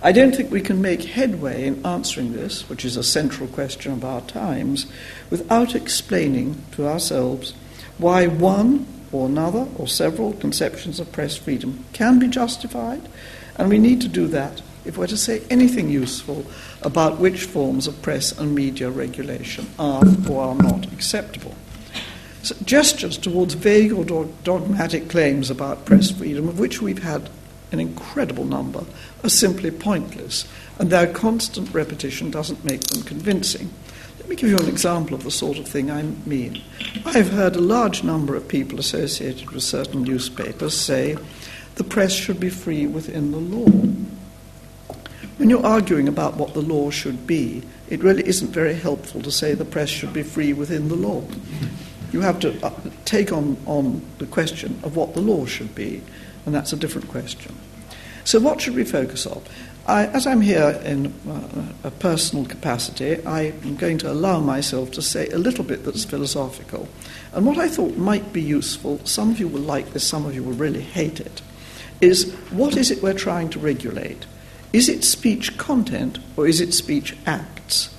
I 0.04 0.12
don't 0.12 0.36
think 0.36 0.52
we 0.52 0.62
can 0.62 0.82
make 0.82 1.04
headway 1.04 1.66
in 1.66 1.86
answering 1.86 2.34
this, 2.34 2.70
which 2.70 2.86
is 2.86 2.98
a 2.98 3.04
central 3.04 3.48
question 3.48 3.94
of 3.94 4.06
our 4.06 4.22
times, 4.22 4.86
without 5.30 5.76
explaining 5.76 6.64
to 6.74 6.88
ourselves 6.88 7.54
why 7.98 8.28
one 8.28 8.88
or 9.12 9.28
another 9.28 9.68
or 9.78 9.88
several 9.88 10.34
conceptions 10.34 11.00
of 11.00 11.12
press 11.12 11.36
freedom 11.36 11.84
can 11.94 12.20
be 12.20 12.28
justified, 12.28 13.02
and 13.58 13.70
we 13.70 13.80
need 13.80 14.02
to 14.02 14.08
do 14.08 14.28
that 14.28 14.62
if 14.86 14.98
we're 14.98 15.08
to 15.08 15.18
say 15.18 15.44
anything 15.50 15.90
useful 15.90 16.46
about 16.82 17.20
which 17.20 17.44
forms 17.44 17.88
of 17.88 18.02
press 18.02 18.32
and 18.38 18.56
media 18.56 18.90
regulation 18.90 19.68
are 19.78 20.04
or 20.30 20.42
are 20.42 20.56
not 20.56 20.92
acceptable. 20.92 21.56
So 22.44 22.56
gestures 22.66 23.18
towards 23.18 23.54
vague 23.54 23.92
or 23.92 24.26
dogmatic 24.44 25.10
claims 25.10 25.52
about 25.52 25.86
press 25.86 26.10
freedom, 26.10 26.48
of 26.48 26.60
which 26.60 26.82
we've 26.82 27.04
had 27.04 27.30
an 27.72 27.80
incredible 27.80 28.46
number, 28.46 28.84
are 29.24 29.30
simply 29.30 29.70
pointless, 29.70 30.48
and 30.80 30.90
their 30.90 31.12
constant 31.12 31.74
repetition 31.74 32.32
doesn't 32.32 32.66
make 32.66 32.82
them 32.82 33.04
convincing. 33.04 33.72
Let 34.20 34.28
me 34.28 34.36
give 34.36 34.50
you 34.50 34.58
an 34.58 34.68
example 34.68 35.16
of 35.16 35.24
the 35.24 35.32
sort 35.32 35.60
of 35.60 35.68
thing 35.68 35.92
I 35.92 36.02
mean. 36.02 36.62
I've 37.06 37.30
heard 37.30 37.56
a 37.56 37.62
large 37.62 38.04
number 38.04 38.36
of 38.36 38.48
people 38.48 38.80
associated 38.80 39.52
with 39.52 39.64
certain 39.64 40.04
newspapers 40.04 40.76
say 40.76 41.18
the 41.76 41.84
press 41.84 42.12
should 42.12 42.40
be 42.40 42.50
free 42.50 42.88
within 42.88 43.32
the 43.32 43.38
law. 43.38 43.68
When 45.42 45.50
you're 45.50 45.66
arguing 45.66 46.08
about 46.08 46.38
what 46.38 46.54
the 46.54 46.62
law 46.62 46.92
should 46.92 47.26
be, 47.26 47.64
it 47.90 48.04
really 48.04 48.24
isn't 48.28 48.50
very 48.52 48.76
helpful 48.76 49.24
to 49.24 49.32
say 49.32 49.56
the 49.56 49.66
press 49.66 49.90
should 49.90 50.14
be 50.14 50.22
free 50.22 50.54
within 50.54 50.88
the 50.88 50.96
law. 50.96 51.24
You 52.12 52.22
have 52.22 52.40
to 52.42 52.64
uh, 52.64 52.72
take 53.06 53.32
on, 53.32 53.58
on 53.66 54.04
the 54.20 54.28
question 54.28 54.80
of 54.84 54.96
what 54.96 55.16
the 55.16 55.20
law 55.20 55.48
should 55.48 55.74
be, 55.74 56.04
and 56.46 56.54
that's 56.54 56.74
a 56.74 56.78
different 56.78 57.08
question. 57.08 57.56
So, 58.24 58.40
what 58.40 58.62
should 58.62 58.76
we 58.76 58.84
focus 58.84 59.26
on? 59.26 59.42
I, 59.88 60.06
as 60.06 60.28
I'm 60.28 60.42
here 60.42 60.80
in 60.86 61.08
uh, 61.28 61.74
a 61.86 61.90
personal 61.90 62.46
capacity, 62.46 63.26
I'm 63.26 63.78
going 63.78 63.98
to 63.98 64.12
allow 64.12 64.42
myself 64.42 64.92
to 64.92 65.02
say 65.02 65.28
a 65.30 65.40
little 65.40 65.64
bit 65.64 65.84
that's 65.86 66.06
philosophical. 66.06 66.88
And 67.34 67.48
what 67.48 67.58
I 67.58 67.68
thought 67.68 67.98
might 67.98 68.32
be 68.32 68.44
useful, 68.44 69.04
some 69.06 69.32
of 69.32 69.40
you 69.40 69.48
will 69.48 69.62
like 69.62 69.94
this, 69.94 70.08
some 70.08 70.28
of 70.28 70.36
you 70.36 70.44
will 70.44 70.54
really 70.54 70.82
hate 70.82 71.20
it, 71.20 71.42
is 72.00 72.32
what 72.52 72.78
is 72.78 72.92
it 72.92 73.02
we're 73.02 73.16
trying 73.16 73.50
to 73.50 73.60
regulate? 73.60 74.28
Is 74.74 74.88
it 74.88 75.04
speech 75.04 75.58
content 75.58 76.20
or 76.38 76.48
is 76.48 76.62
it 76.62 76.74
speech 76.74 77.16
acts? 77.26 77.94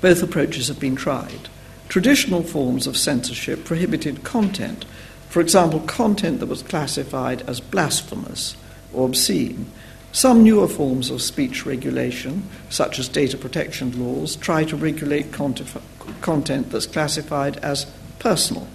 Both 0.00 0.22
approaches 0.22 0.68
have 0.68 0.78
been 0.78 0.96
tried. 0.96 1.48
Traditional 1.88 2.42
forms 2.42 2.86
of 2.86 2.96
censorship 2.96 3.64
prohibited 3.64 4.22
content, 4.22 4.84
for 5.28 5.40
example, 5.40 5.80
content 5.80 6.38
that 6.40 6.46
was 6.46 6.62
classified 6.62 7.42
as 7.42 7.60
blasphemous 7.60 8.56
or 8.92 9.06
obscene. 9.06 9.66
Some 10.12 10.42
newer 10.42 10.68
forms 10.68 11.10
of 11.10 11.20
speech 11.20 11.66
regulation, 11.66 12.48
such 12.68 12.98
as 12.98 13.08
data 13.08 13.36
protection 13.36 13.98
laws, 14.04 14.36
try 14.36 14.64
to 14.64 14.76
regulate 14.76 15.32
content 15.32 16.70
that's 16.70 16.86
classified 16.86 17.56
as 17.58 17.86
personal. 18.18 18.68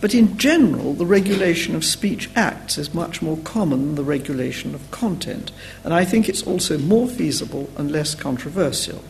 But 0.00 0.14
in 0.14 0.36
general, 0.36 0.92
the 0.92 1.06
regulation 1.06 1.74
of 1.74 1.84
speech 1.84 2.28
acts 2.36 2.76
is 2.76 2.92
much 2.92 3.22
more 3.22 3.38
common 3.38 3.86
than 3.86 3.94
the 3.94 4.04
regulation 4.04 4.74
of 4.74 4.90
content, 4.90 5.52
and 5.84 5.94
I 5.94 6.04
think 6.04 6.28
it's 6.28 6.42
also 6.42 6.76
more 6.78 7.08
feasible 7.08 7.70
and 7.76 7.90
less 7.90 8.14
controversial. 8.14 9.02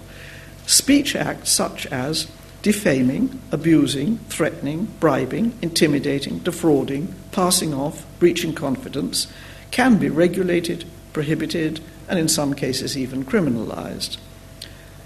Speech 0.67 1.17
acts 1.17 1.51
such 1.51 1.87
as 1.87 2.31
defaming, 2.63 3.41
abusing, 3.53 4.19
threatening, 4.29 4.89
bribing, 4.99 5.57
intimidating, 5.63 6.39
defrauding, 6.41 7.15
passing 7.31 7.75
off, 7.75 8.05
breaching 8.19 8.55
confidence 8.55 9.27
can 9.71 9.99
be 9.99 10.09
regulated, 10.09 10.85
prohibited, 11.13 11.81
and 12.09 12.19
in 12.19 12.29
some 12.29 12.55
cases 12.55 12.97
even 12.97 13.25
criminalized. 13.25 14.19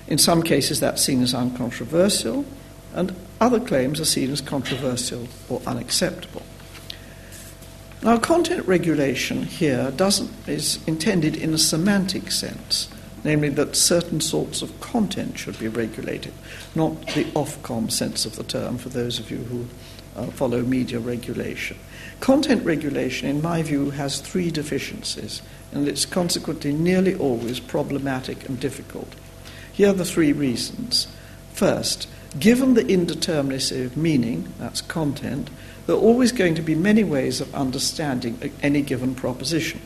In 0.07 0.19
some 0.19 0.43
cases, 0.43 0.81
that's 0.81 1.03
seen 1.03 1.23
as 1.23 1.35
uncontroversial, 1.35 2.45
and 2.93 3.15
other 3.41 3.61
claims 3.61 4.01
are 4.01 4.05
seen 4.05 4.31
as 4.31 4.41
controversial 4.41 5.27
or 5.49 5.63
unacceptable. 5.67 6.43
Now, 8.03 8.17
content 8.19 8.67
regulation 8.67 9.43
here 9.43 9.93
is 10.47 10.79
intended 10.87 11.37
in 11.37 11.53
a 11.53 11.59
semantic 11.59 12.31
sense, 12.31 12.89
namely 13.25 13.51
that 13.51 13.77
certain 13.77 14.21
sorts 14.21 14.63
of 14.63 14.81
content 14.81 15.39
should 15.39 15.59
be 15.59 15.69
regulated, 15.69 16.33
not 16.75 16.99
the 17.09 17.25
Ofcom 17.35 17.91
sense 17.91 18.25
of 18.25 18.37
the 18.37 18.45
term 18.45 18.79
for 18.79 18.89
those 18.89 19.19
of 19.19 19.31
you 19.31 19.39
who 19.39 19.67
uh, 20.17 20.27
follow 20.29 20.63
media 20.63 20.99
regulation. 20.99 21.77
Content 22.21 22.65
regulation, 22.65 23.29
in 23.29 23.43
my 23.43 23.63
view, 23.63 23.91
has 23.91 24.21
three 24.21 24.51
deficiencies, 24.51 25.43
and 25.73 25.87
it's 25.87 26.07
consequently 26.07 26.73
nearly 26.73 27.15
always 27.15 27.61
problematic 27.61 28.49
and 28.49 28.59
difficult. 28.59 29.15
Here 29.73 29.91
are 29.91 29.95
the 29.95 30.05
three 30.05 30.33
reasons. 30.33 31.07
First, 31.53 32.09
given 32.39 32.75
the 32.75 32.85
indeterminacy 32.85 33.85
of 33.85 33.97
meaning, 33.97 34.53
that's 34.59 34.81
content, 34.81 35.51
there 35.87 35.97
are 35.97 36.01
always 36.01 36.33
going 36.33 36.55
to 36.55 36.63
be 36.63 36.75
many 36.75 37.03
ways 37.03 37.41
of 37.41 37.55
understanding 37.55 38.53
any 38.63 38.83
given 38.83 39.15
proposition. 39.15 39.81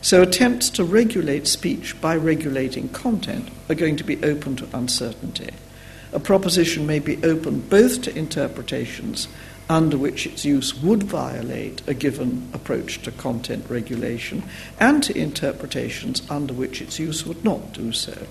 So 0.00 0.22
attempts 0.22 0.70
to 0.70 0.84
regulate 0.84 1.46
speech 1.46 2.00
by 2.00 2.16
regulating 2.16 2.88
content 2.88 3.50
are 3.68 3.74
going 3.74 3.96
to 3.96 4.04
be 4.04 4.22
open 4.24 4.56
to 4.56 4.76
uncertainty. 4.76 5.50
A 6.12 6.18
proposition 6.18 6.86
may 6.86 6.98
be 6.98 7.22
open 7.22 7.60
both 7.60 8.02
to 8.02 8.18
interpretations 8.18 9.28
under 9.68 9.96
which 9.96 10.26
its 10.26 10.44
use 10.44 10.74
would 10.82 11.04
violate 11.04 11.80
a 11.86 11.94
given 11.94 12.50
approach 12.52 13.00
to 13.02 13.12
content 13.12 13.64
regulation 13.70 14.42
and 14.80 15.02
to 15.04 15.16
interpretations 15.16 16.22
under 16.28 16.52
which 16.52 16.82
its 16.82 16.98
use 16.98 17.24
would 17.24 17.44
not 17.44 17.72
do 17.72 17.92
so. 17.92 18.26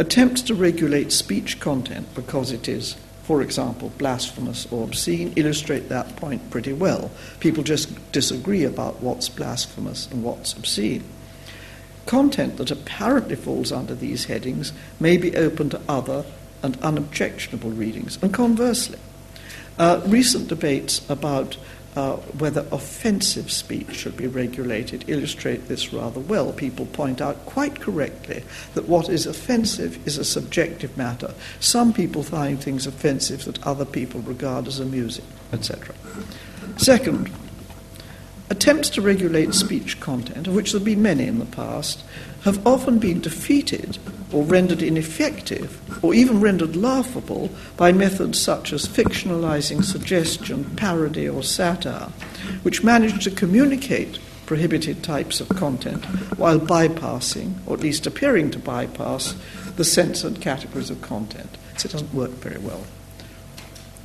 Attempts 0.00 0.42
to 0.42 0.54
regulate 0.54 1.12
speech 1.12 1.60
content 1.60 2.12
because 2.14 2.50
it 2.50 2.68
is 2.68 2.96
for 3.30 3.42
example, 3.42 3.92
blasphemous 3.96 4.66
or 4.72 4.82
obscene, 4.82 5.32
illustrate 5.36 5.88
that 5.88 6.16
point 6.16 6.50
pretty 6.50 6.72
well. 6.72 7.12
People 7.38 7.62
just 7.62 8.10
disagree 8.10 8.64
about 8.64 9.00
what's 9.00 9.28
blasphemous 9.28 10.08
and 10.10 10.24
what's 10.24 10.52
obscene. 10.52 11.04
Content 12.06 12.56
that 12.56 12.72
apparently 12.72 13.36
falls 13.36 13.70
under 13.70 13.94
these 13.94 14.24
headings 14.24 14.72
may 14.98 15.16
be 15.16 15.36
open 15.36 15.70
to 15.70 15.80
other 15.88 16.24
and 16.60 16.76
unobjectionable 16.82 17.70
readings, 17.70 18.18
and 18.20 18.34
conversely. 18.34 18.98
Uh, 19.78 20.02
recent 20.06 20.48
debates 20.48 21.08
about 21.08 21.56
uh, 21.96 22.16
whether 22.38 22.66
offensive 22.70 23.50
speech 23.50 23.94
should 23.94 24.16
be 24.16 24.26
regulated 24.26 25.04
illustrate 25.08 25.66
this 25.68 25.92
rather 25.92 26.20
well. 26.20 26.52
People 26.52 26.86
point 26.86 27.20
out 27.20 27.44
quite 27.46 27.80
correctly 27.80 28.44
that 28.74 28.88
what 28.88 29.08
is 29.08 29.26
offensive 29.26 30.06
is 30.06 30.16
a 30.16 30.24
subjective 30.24 30.96
matter. 30.96 31.34
Some 31.58 31.92
people 31.92 32.22
find 32.22 32.62
things 32.62 32.86
offensive 32.86 33.44
that 33.44 33.64
other 33.66 33.84
people 33.84 34.20
regard 34.20 34.68
as 34.68 34.78
amusing, 34.78 35.24
etc. 35.52 35.94
Second, 36.76 37.30
attempts 38.50 38.90
to 38.90 39.02
regulate 39.02 39.54
speech 39.54 39.98
content, 40.00 40.46
of 40.46 40.54
which 40.54 40.72
there 40.72 40.78
have 40.78 40.84
been 40.84 41.02
many 41.02 41.26
in 41.26 41.38
the 41.38 41.44
past, 41.46 42.04
have 42.42 42.64
often 42.66 42.98
been 42.98 43.20
defeated 43.20 43.98
or 44.32 44.44
rendered 44.44 44.82
ineffective 44.82 45.80
or 46.04 46.14
even 46.14 46.40
rendered 46.40 46.76
laughable 46.76 47.50
by 47.76 47.92
methods 47.92 48.40
such 48.40 48.72
as 48.72 48.86
fictionalizing 48.86 49.84
suggestion, 49.84 50.64
parody, 50.76 51.28
or 51.28 51.42
satire, 51.42 52.08
which 52.62 52.82
manage 52.82 53.24
to 53.24 53.30
communicate 53.30 54.18
prohibited 54.46 55.02
types 55.02 55.40
of 55.40 55.48
content 55.50 56.04
while 56.36 56.58
bypassing, 56.58 57.54
or 57.66 57.74
at 57.74 57.80
least 57.80 58.06
appearing 58.06 58.50
to 58.50 58.58
bypass, 58.58 59.34
the 59.76 59.84
censored 59.84 60.40
categories 60.40 60.90
of 60.90 61.00
content. 61.00 61.56
So 61.76 61.86
it 61.86 61.92
doesn't 61.92 62.12
work 62.12 62.30
very 62.30 62.58
well. 62.58 62.84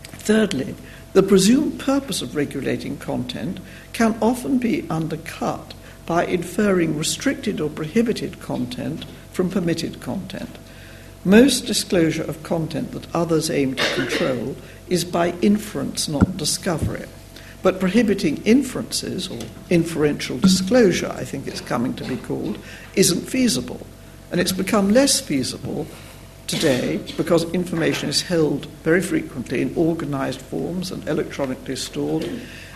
Thirdly, 0.04 0.76
the 1.14 1.24
presumed 1.24 1.80
purpose 1.80 2.22
of 2.22 2.36
regulating 2.36 2.98
content 2.98 3.60
can 3.94 4.18
often 4.22 4.58
be 4.58 4.86
undercut 4.90 5.74
by 6.06 6.26
inferring 6.26 6.98
restricted 6.98 7.60
or 7.60 7.70
prohibited 7.70 8.40
content 8.40 9.06
from 9.36 9.50
permitted 9.50 10.00
content. 10.00 10.58
Most 11.26 11.66
disclosure 11.66 12.24
of 12.24 12.42
content 12.42 12.94
that 12.94 13.14
others 13.14 13.50
aim 13.50 13.76
to 13.76 13.96
control 13.96 14.56
is 14.88 15.04
by 15.04 15.34
inference, 15.42 16.08
not 16.08 16.38
discovery. 16.38 17.06
But 17.62 17.80
prohibiting 17.80 18.42
inferences, 18.44 19.28
or 19.28 19.40
inferential 19.70 20.38
disclosure, 20.38 21.12
I 21.12 21.26
think 21.26 21.48
it's 21.48 21.62
coming 21.62 21.96
to 21.96 22.06
be 22.06 22.16
called, 22.16 22.60
isn't 22.96 23.28
feasible. 23.28 23.86
And 24.32 24.40
it's 24.40 24.52
become 24.52 24.94
less 24.94 25.20
feasible 25.20 25.86
today 26.48 26.98
because 27.18 27.44
information 27.54 28.08
is 28.08 28.22
held 28.22 28.68
very 28.84 29.02
frequently 29.02 29.62
in 29.62 29.74
organized 29.76 30.42
forms 30.42 30.92
and 30.92 31.08
electronically 31.10 31.76
stored 31.76 32.30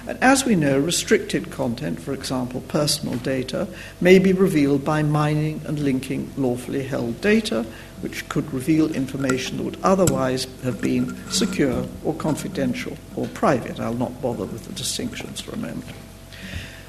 and 0.09 0.17
as 0.23 0.43
we 0.43 0.55
know, 0.55 0.79
restricted 0.79 1.51
content, 1.51 2.01
for 2.01 2.13
example, 2.13 2.61
personal 2.61 3.15
data, 3.17 3.67
may 4.01 4.17
be 4.17 4.33
revealed 4.33 4.83
by 4.83 5.03
mining 5.03 5.61
and 5.67 5.77
linking 5.77 6.33
lawfully 6.35 6.81
held 6.81 7.21
data, 7.21 7.63
which 8.01 8.27
could 8.27 8.51
reveal 8.51 8.91
information 8.95 9.57
that 9.57 9.63
would 9.63 9.77
otherwise 9.83 10.47
have 10.63 10.81
been 10.81 11.15
secure 11.29 11.85
or 12.03 12.15
confidential 12.15 12.97
or 13.15 13.27
private. 13.27 13.79
I'll 13.79 13.93
not 13.93 14.19
bother 14.19 14.45
with 14.45 14.65
the 14.65 14.73
distinctions 14.73 15.41
for 15.41 15.51
a 15.51 15.57
moment. 15.57 15.85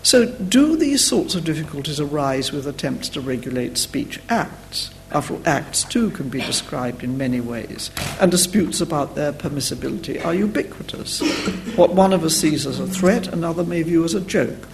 So, 0.02 0.24
do 0.24 0.78
these 0.78 1.04
sorts 1.04 1.34
of 1.34 1.44
difficulties 1.44 2.00
arise 2.00 2.52
with 2.52 2.66
attempts 2.66 3.10
to 3.10 3.20
regulate 3.20 3.76
speech 3.76 4.18
acts? 4.30 4.92
Acts 5.12 5.84
too 5.84 6.10
can 6.10 6.28
be 6.28 6.40
described 6.40 7.02
in 7.02 7.18
many 7.18 7.40
ways, 7.40 7.90
and 8.20 8.30
disputes 8.30 8.80
about 8.80 9.14
their 9.14 9.32
permissibility 9.32 10.24
are 10.24 10.34
ubiquitous. 10.34 11.20
What 11.76 11.94
one 11.94 12.12
of 12.12 12.24
us 12.24 12.36
sees 12.36 12.66
as 12.66 12.78
a 12.78 12.86
threat, 12.86 13.26
another 13.26 13.64
may 13.64 13.82
view 13.82 14.04
as 14.04 14.14
a 14.14 14.20
joke. 14.20 14.66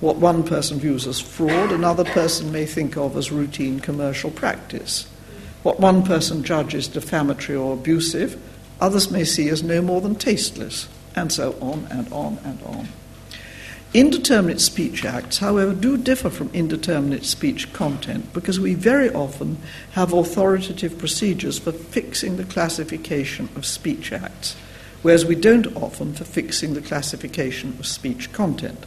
What 0.00 0.16
one 0.16 0.44
person 0.44 0.78
views 0.78 1.06
as 1.06 1.20
fraud, 1.20 1.72
another 1.72 2.04
person 2.04 2.52
may 2.52 2.66
think 2.66 2.96
of 2.96 3.16
as 3.16 3.32
routine 3.32 3.80
commercial 3.80 4.30
practice. 4.30 5.08
What 5.62 5.80
one 5.80 6.04
person 6.04 6.44
judges 6.44 6.88
defamatory 6.88 7.56
or 7.56 7.72
abusive, 7.72 8.40
others 8.80 9.10
may 9.10 9.24
see 9.24 9.48
as 9.48 9.62
no 9.62 9.80
more 9.80 10.00
than 10.00 10.14
tasteless, 10.14 10.88
and 11.16 11.32
so 11.32 11.56
on 11.60 11.86
and 11.90 12.12
on 12.12 12.38
and 12.44 12.62
on. 12.62 12.88
Indeterminate 13.94 14.60
speech 14.60 15.04
acts, 15.04 15.38
however, 15.38 15.72
do 15.72 15.96
differ 15.96 16.28
from 16.28 16.50
indeterminate 16.52 17.24
speech 17.24 17.72
content 17.72 18.32
because 18.32 18.58
we 18.58 18.74
very 18.74 19.08
often 19.08 19.58
have 19.92 20.12
authoritative 20.12 20.98
procedures 20.98 21.60
for 21.60 21.70
fixing 21.70 22.36
the 22.36 22.44
classification 22.44 23.48
of 23.54 23.64
speech 23.64 24.10
acts, 24.12 24.56
whereas 25.02 25.24
we 25.24 25.36
don't 25.36 25.76
often 25.76 26.12
for 26.12 26.24
fixing 26.24 26.74
the 26.74 26.82
classification 26.82 27.76
of 27.78 27.86
speech 27.86 28.32
content. 28.32 28.84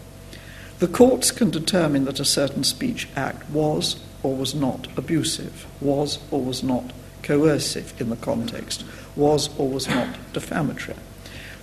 The 0.80 0.90
courts 0.90 1.32
can 1.32 1.52
determine 1.52 2.04
that 2.04 2.20
a 2.20 2.26
certain 2.26 2.66
speech 2.66 3.08
act 3.16 3.50
was 3.50 3.96
or 4.24 4.36
was 4.36 4.54
not 4.54 4.90
abusive, 4.98 5.66
was 5.80 6.20
or 6.32 6.42
was 6.42 6.64
not 6.64 6.92
coercive 7.24 7.94
in 8.02 8.10
the 8.10 8.18
context, 8.18 8.84
was 9.16 9.50
or 9.58 9.70
was 9.70 9.88
not 9.88 10.18
defamatory. 10.34 10.98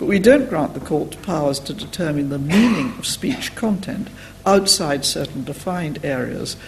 But 0.04 0.10
we 0.10 0.18
don't 0.18 0.50
grant 0.50 0.74
the 0.74 0.80
court 0.80 1.16
powers 1.22 1.58
to 1.60 1.72
determine 1.72 2.28
the 2.28 2.38
meaning 2.38 2.92
of 2.98 3.06
speech 3.06 3.54
content 3.54 4.08
outside 4.44 5.02
certain 5.02 5.44
defined 5.44 6.04
areas, 6.04 6.58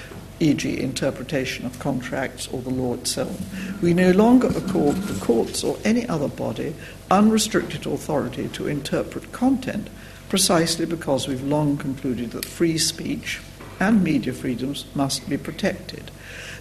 e.g., 0.40 0.80
interpretation 0.80 1.66
of 1.66 1.78
contracts 1.78 2.48
or 2.48 2.62
the 2.62 2.70
law 2.70 2.94
itself. 2.94 3.38
We 3.82 3.92
no 3.92 4.12
longer 4.12 4.46
accord 4.46 4.96
the 4.96 5.22
courts 5.22 5.62
or 5.62 5.76
any 5.84 6.08
other 6.08 6.28
body 6.28 6.74
unrestricted 7.10 7.84
authority 7.84 8.48
to 8.54 8.68
interpret 8.68 9.32
content 9.32 9.90
precisely 10.30 10.86
because 10.86 11.28
we've 11.28 11.44
long 11.44 11.76
concluded 11.76 12.30
that 12.30 12.46
free 12.46 12.78
speech 12.78 13.42
and 13.78 14.02
media 14.02 14.32
freedoms 14.32 14.86
must 14.94 15.28
be 15.28 15.36
protected. 15.36 16.10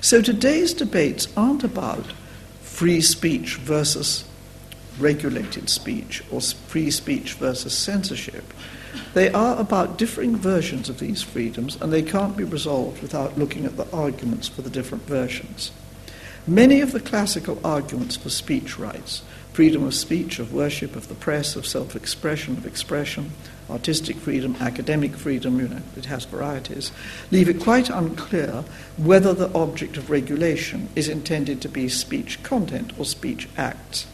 So 0.01 0.21
today's 0.21 0.73
debates 0.73 1.29
aren't 1.37 1.63
about 1.63 2.11
free 2.59 2.99
speech 2.99 3.55
versus 3.55 4.25
regulated 4.99 5.69
speech 5.69 6.23
or 6.31 6.41
free 6.41 6.91
speech 6.91 7.33
versus 7.33 7.77
censorship. 7.77 8.53
They 9.13 9.29
are 9.31 9.59
about 9.59 9.97
differing 9.97 10.35
versions 10.35 10.89
of 10.89 10.99
these 10.99 11.21
freedoms, 11.21 11.77
and 11.81 11.91
they 11.91 12.01
can't 12.01 12.37
be 12.37 12.43
resolved 12.43 13.01
without 13.01 13.37
looking 13.37 13.65
at 13.65 13.77
the 13.77 13.89
arguments 13.91 14.47
for 14.47 14.61
the 14.61 14.69
different 14.69 15.05
versions. 15.05 15.71
Many 16.47 16.81
of 16.81 16.91
the 16.91 16.99
classical 16.99 17.59
arguments 17.65 18.15
for 18.15 18.29
speech 18.29 18.77
rights 18.77 19.23
freedom 19.55 19.85
of 19.85 19.93
speech, 19.93 20.37
of 20.37 20.53
worship, 20.53 20.97
of 20.97 21.07
the 21.07 21.15
press, 21.15 21.55
of 21.55 21.65
self 21.65 21.95
expression, 21.95 22.57
of 22.57 22.65
expression, 22.65 23.31
artistic 23.69 24.17
freedom, 24.17 24.53
academic 24.59 25.15
freedom, 25.15 25.59
you 25.61 25.67
know, 25.69 25.81
it 25.95 26.05
has 26.05 26.25
varieties, 26.25 26.91
leave 27.31 27.47
it 27.47 27.61
quite 27.61 27.89
unclear 27.89 28.65
whether 28.97 29.33
the 29.33 29.51
object 29.53 29.95
of 29.95 30.09
regulation 30.09 30.89
is 30.93 31.07
intended 31.07 31.61
to 31.61 31.69
be 31.69 31.87
speech 31.87 32.43
content 32.43 32.91
or 32.99 33.05
speech 33.05 33.47
acts. 33.57 34.07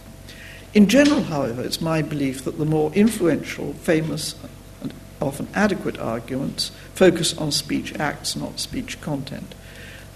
In 0.74 0.88
general, 0.88 1.24
however, 1.24 1.62
it's 1.62 1.82
my 1.82 2.02
belief 2.02 2.46
that 2.46 2.58
the 2.58 2.66
more 2.66 2.94
influential, 2.94 3.74
famous, 3.74 4.36
and 4.82 4.94
often 5.22 5.50
adequate 5.54 6.00
arguments 6.00 6.72
focus 6.96 7.38
on 7.38 7.52
speech 7.52 7.94
acts, 8.00 8.38
not 8.38 8.60
speech 8.60 9.02
content. 9.02 9.54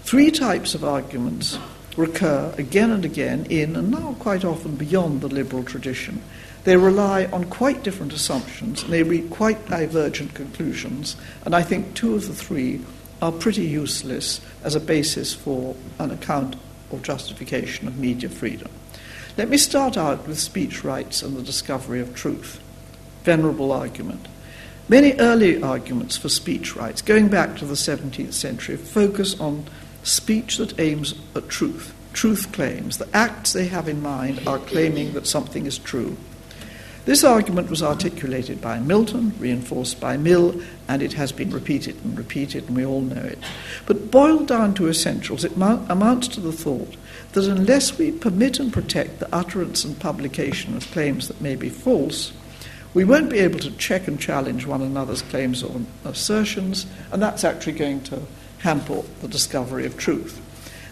Three 0.04 0.30
types 0.30 0.74
of 0.74 0.82
arguments 0.82 1.58
recur 1.96 2.54
again 2.56 2.90
and 2.90 3.04
again 3.04 3.46
in, 3.50 3.76
and 3.76 3.90
now 3.90 4.16
quite 4.18 4.46
often 4.46 4.76
beyond, 4.76 5.20
the 5.20 5.28
liberal 5.28 5.62
tradition. 5.62 6.22
They 6.64 6.76
rely 6.76 7.26
on 7.26 7.44
quite 7.44 7.82
different 7.82 8.14
assumptions 8.14 8.82
and 8.82 8.92
they 8.92 9.02
reach 9.02 9.28
quite 9.30 9.68
divergent 9.68 10.34
conclusions, 10.34 11.16
and 11.44 11.54
I 11.54 11.62
think 11.62 11.94
two 11.94 12.14
of 12.14 12.28
the 12.28 12.34
three 12.34 12.80
are 13.20 13.32
pretty 13.32 13.64
useless 13.64 14.40
as 14.62 14.74
a 14.74 14.80
basis 14.80 15.34
for 15.34 15.76
an 15.98 16.10
account 16.10 16.56
or 16.90 16.98
justification 17.00 17.88
of 17.88 17.98
media 17.98 18.28
freedom. 18.28 18.70
Let 19.36 19.50
me 19.50 19.58
start 19.58 19.98
out 19.98 20.26
with 20.26 20.38
speech 20.38 20.82
rights 20.82 21.20
and 21.20 21.36
the 21.36 21.42
discovery 21.42 22.00
of 22.00 22.14
truth. 22.14 22.58
Venerable 23.22 23.70
argument. 23.70 24.28
Many 24.88 25.12
early 25.18 25.62
arguments 25.62 26.16
for 26.16 26.30
speech 26.30 26.74
rights, 26.74 27.02
going 27.02 27.28
back 27.28 27.56
to 27.56 27.66
the 27.66 27.74
17th 27.74 28.32
century, 28.32 28.78
focus 28.78 29.38
on 29.38 29.66
speech 30.02 30.56
that 30.56 30.80
aims 30.80 31.14
at 31.34 31.50
truth, 31.50 31.94
truth 32.14 32.50
claims. 32.52 32.96
The 32.96 33.14
acts 33.14 33.52
they 33.52 33.66
have 33.66 33.88
in 33.88 34.00
mind 34.00 34.40
are 34.46 34.58
claiming 34.58 35.12
that 35.12 35.26
something 35.26 35.66
is 35.66 35.76
true. 35.76 36.16
This 37.04 37.22
argument 37.22 37.68
was 37.68 37.82
articulated 37.82 38.62
by 38.62 38.78
Milton, 38.78 39.34
reinforced 39.38 40.00
by 40.00 40.16
Mill, 40.16 40.62
and 40.88 41.02
it 41.02 41.12
has 41.12 41.30
been 41.30 41.50
repeated 41.50 42.02
and 42.02 42.16
repeated, 42.16 42.68
and 42.68 42.76
we 42.76 42.86
all 42.86 43.02
know 43.02 43.22
it. 43.22 43.38
But 43.84 44.10
boiled 44.10 44.48
down 44.48 44.72
to 44.74 44.88
essentials, 44.88 45.44
it 45.44 45.56
amounts 45.56 46.26
to 46.28 46.40
the 46.40 46.52
thought 46.52 46.96
that 47.36 47.50
unless 47.50 47.98
we 47.98 48.10
permit 48.10 48.58
and 48.58 48.72
protect 48.72 49.20
the 49.20 49.28
utterance 49.30 49.84
and 49.84 50.00
publication 50.00 50.74
of 50.74 50.90
claims 50.90 51.28
that 51.28 51.38
may 51.38 51.54
be 51.54 51.68
false, 51.68 52.32
we 52.94 53.04
won't 53.04 53.28
be 53.28 53.40
able 53.40 53.58
to 53.58 53.70
check 53.72 54.08
and 54.08 54.18
challenge 54.18 54.64
one 54.64 54.80
another's 54.80 55.20
claims 55.20 55.62
or 55.62 55.82
assertions, 56.06 56.86
and 57.12 57.20
that's 57.20 57.44
actually 57.44 57.74
going 57.74 58.00
to 58.04 58.22
hamper 58.60 59.02
the 59.20 59.28
discovery 59.28 59.84
of 59.84 59.98
truth. 59.98 60.40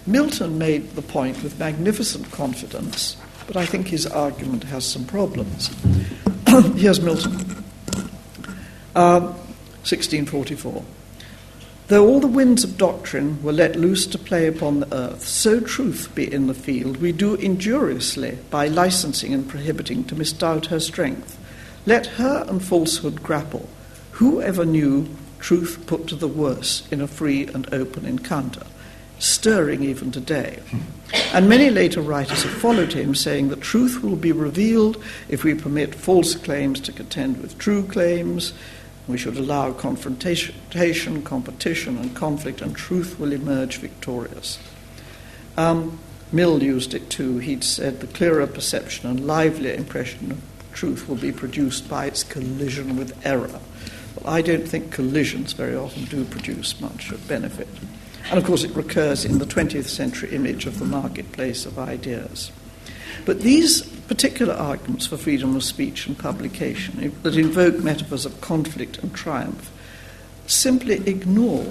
Milton 0.06 0.58
made 0.58 0.90
the 0.90 1.00
point 1.00 1.42
with 1.42 1.58
magnificent 1.58 2.30
confidence, 2.30 3.16
but 3.46 3.56
I 3.56 3.64
think 3.64 3.88
his 3.88 4.06
argument 4.06 4.64
has 4.64 4.84
some 4.84 5.06
problems. 5.06 5.70
Here's 6.76 7.00
Milton, 7.00 7.36
um, 8.94 9.32
1644. 9.80 10.84
Though 11.88 12.08
all 12.08 12.18
the 12.18 12.26
winds 12.26 12.64
of 12.64 12.78
doctrine 12.78 13.42
were 13.42 13.52
let 13.52 13.76
loose 13.76 14.06
to 14.06 14.18
play 14.18 14.46
upon 14.46 14.80
the 14.80 14.94
earth, 14.94 15.22
so 15.22 15.60
truth 15.60 16.10
be 16.14 16.32
in 16.32 16.46
the 16.46 16.54
field, 16.54 16.96
we 16.96 17.12
do 17.12 17.34
injuriously 17.34 18.38
by 18.48 18.68
licensing 18.68 19.34
and 19.34 19.46
prohibiting 19.46 20.04
to 20.04 20.14
misdoubt 20.14 20.66
her 20.66 20.80
strength. 20.80 21.38
Let 21.84 22.06
her 22.06 22.46
and 22.48 22.64
falsehood 22.64 23.22
grapple. 23.22 23.68
Who 24.12 24.40
ever 24.40 24.64
knew 24.64 25.08
truth 25.40 25.84
put 25.86 26.06
to 26.06 26.16
the 26.16 26.28
worse 26.28 26.88
in 26.90 27.02
a 27.02 27.06
free 27.06 27.46
and 27.48 27.72
open 27.74 28.06
encounter? 28.06 28.62
Stirring 29.18 29.82
even 29.82 30.10
today. 30.10 30.60
And 31.34 31.50
many 31.50 31.68
later 31.68 32.00
writers 32.00 32.44
have 32.44 32.52
followed 32.52 32.94
him, 32.94 33.14
saying 33.14 33.48
that 33.48 33.60
truth 33.60 34.02
will 34.02 34.16
be 34.16 34.32
revealed 34.32 35.02
if 35.28 35.44
we 35.44 35.54
permit 35.54 35.94
false 35.94 36.34
claims 36.34 36.80
to 36.80 36.92
contend 36.92 37.42
with 37.42 37.58
true 37.58 37.86
claims, 37.86 38.54
we 39.06 39.18
should 39.18 39.36
allow 39.36 39.72
confrontation, 39.72 41.22
competition, 41.22 41.98
and 41.98 42.14
conflict, 42.14 42.60
and 42.62 42.74
truth 42.74 43.18
will 43.18 43.32
emerge 43.32 43.78
victorious. 43.78 44.58
Um, 45.56 45.98
Mill 46.32 46.62
used 46.62 46.94
it 46.94 47.10
too. 47.10 47.38
He'd 47.38 47.62
said 47.62 48.00
the 48.00 48.06
clearer 48.06 48.46
perception 48.46 49.08
and 49.08 49.26
livelier 49.26 49.74
impression 49.74 50.32
of 50.32 50.42
truth 50.72 51.08
will 51.08 51.16
be 51.16 51.30
produced 51.30 51.88
by 51.88 52.06
its 52.06 52.24
collision 52.24 52.96
with 52.96 53.24
error. 53.24 53.60
Well, 54.16 54.34
I 54.34 54.42
don't 54.42 54.66
think 54.66 54.90
collisions 54.90 55.52
very 55.52 55.76
often 55.76 56.04
do 56.06 56.24
produce 56.24 56.80
much 56.80 57.12
of 57.12 57.28
benefit. 57.28 57.68
And 58.30 58.38
of 58.38 58.44
course, 58.44 58.64
it 58.64 58.74
recurs 58.74 59.24
in 59.24 59.38
the 59.38 59.44
20th 59.44 59.86
century 59.86 60.34
image 60.34 60.66
of 60.66 60.78
the 60.78 60.84
marketplace 60.84 61.66
of 61.66 61.78
ideas. 61.78 62.50
But 63.24 63.40
these 63.40 63.82
particular 64.08 64.54
arguments 64.54 65.06
for 65.06 65.16
freedom 65.16 65.56
of 65.56 65.64
speech 65.64 66.06
and 66.06 66.18
publication 66.18 67.14
that 67.22 67.36
invoke 67.36 67.78
metaphors 67.78 68.26
of 68.26 68.40
conflict 68.40 68.98
and 68.98 69.14
triumph 69.14 69.70
simply 70.46 70.96
ignore 71.08 71.66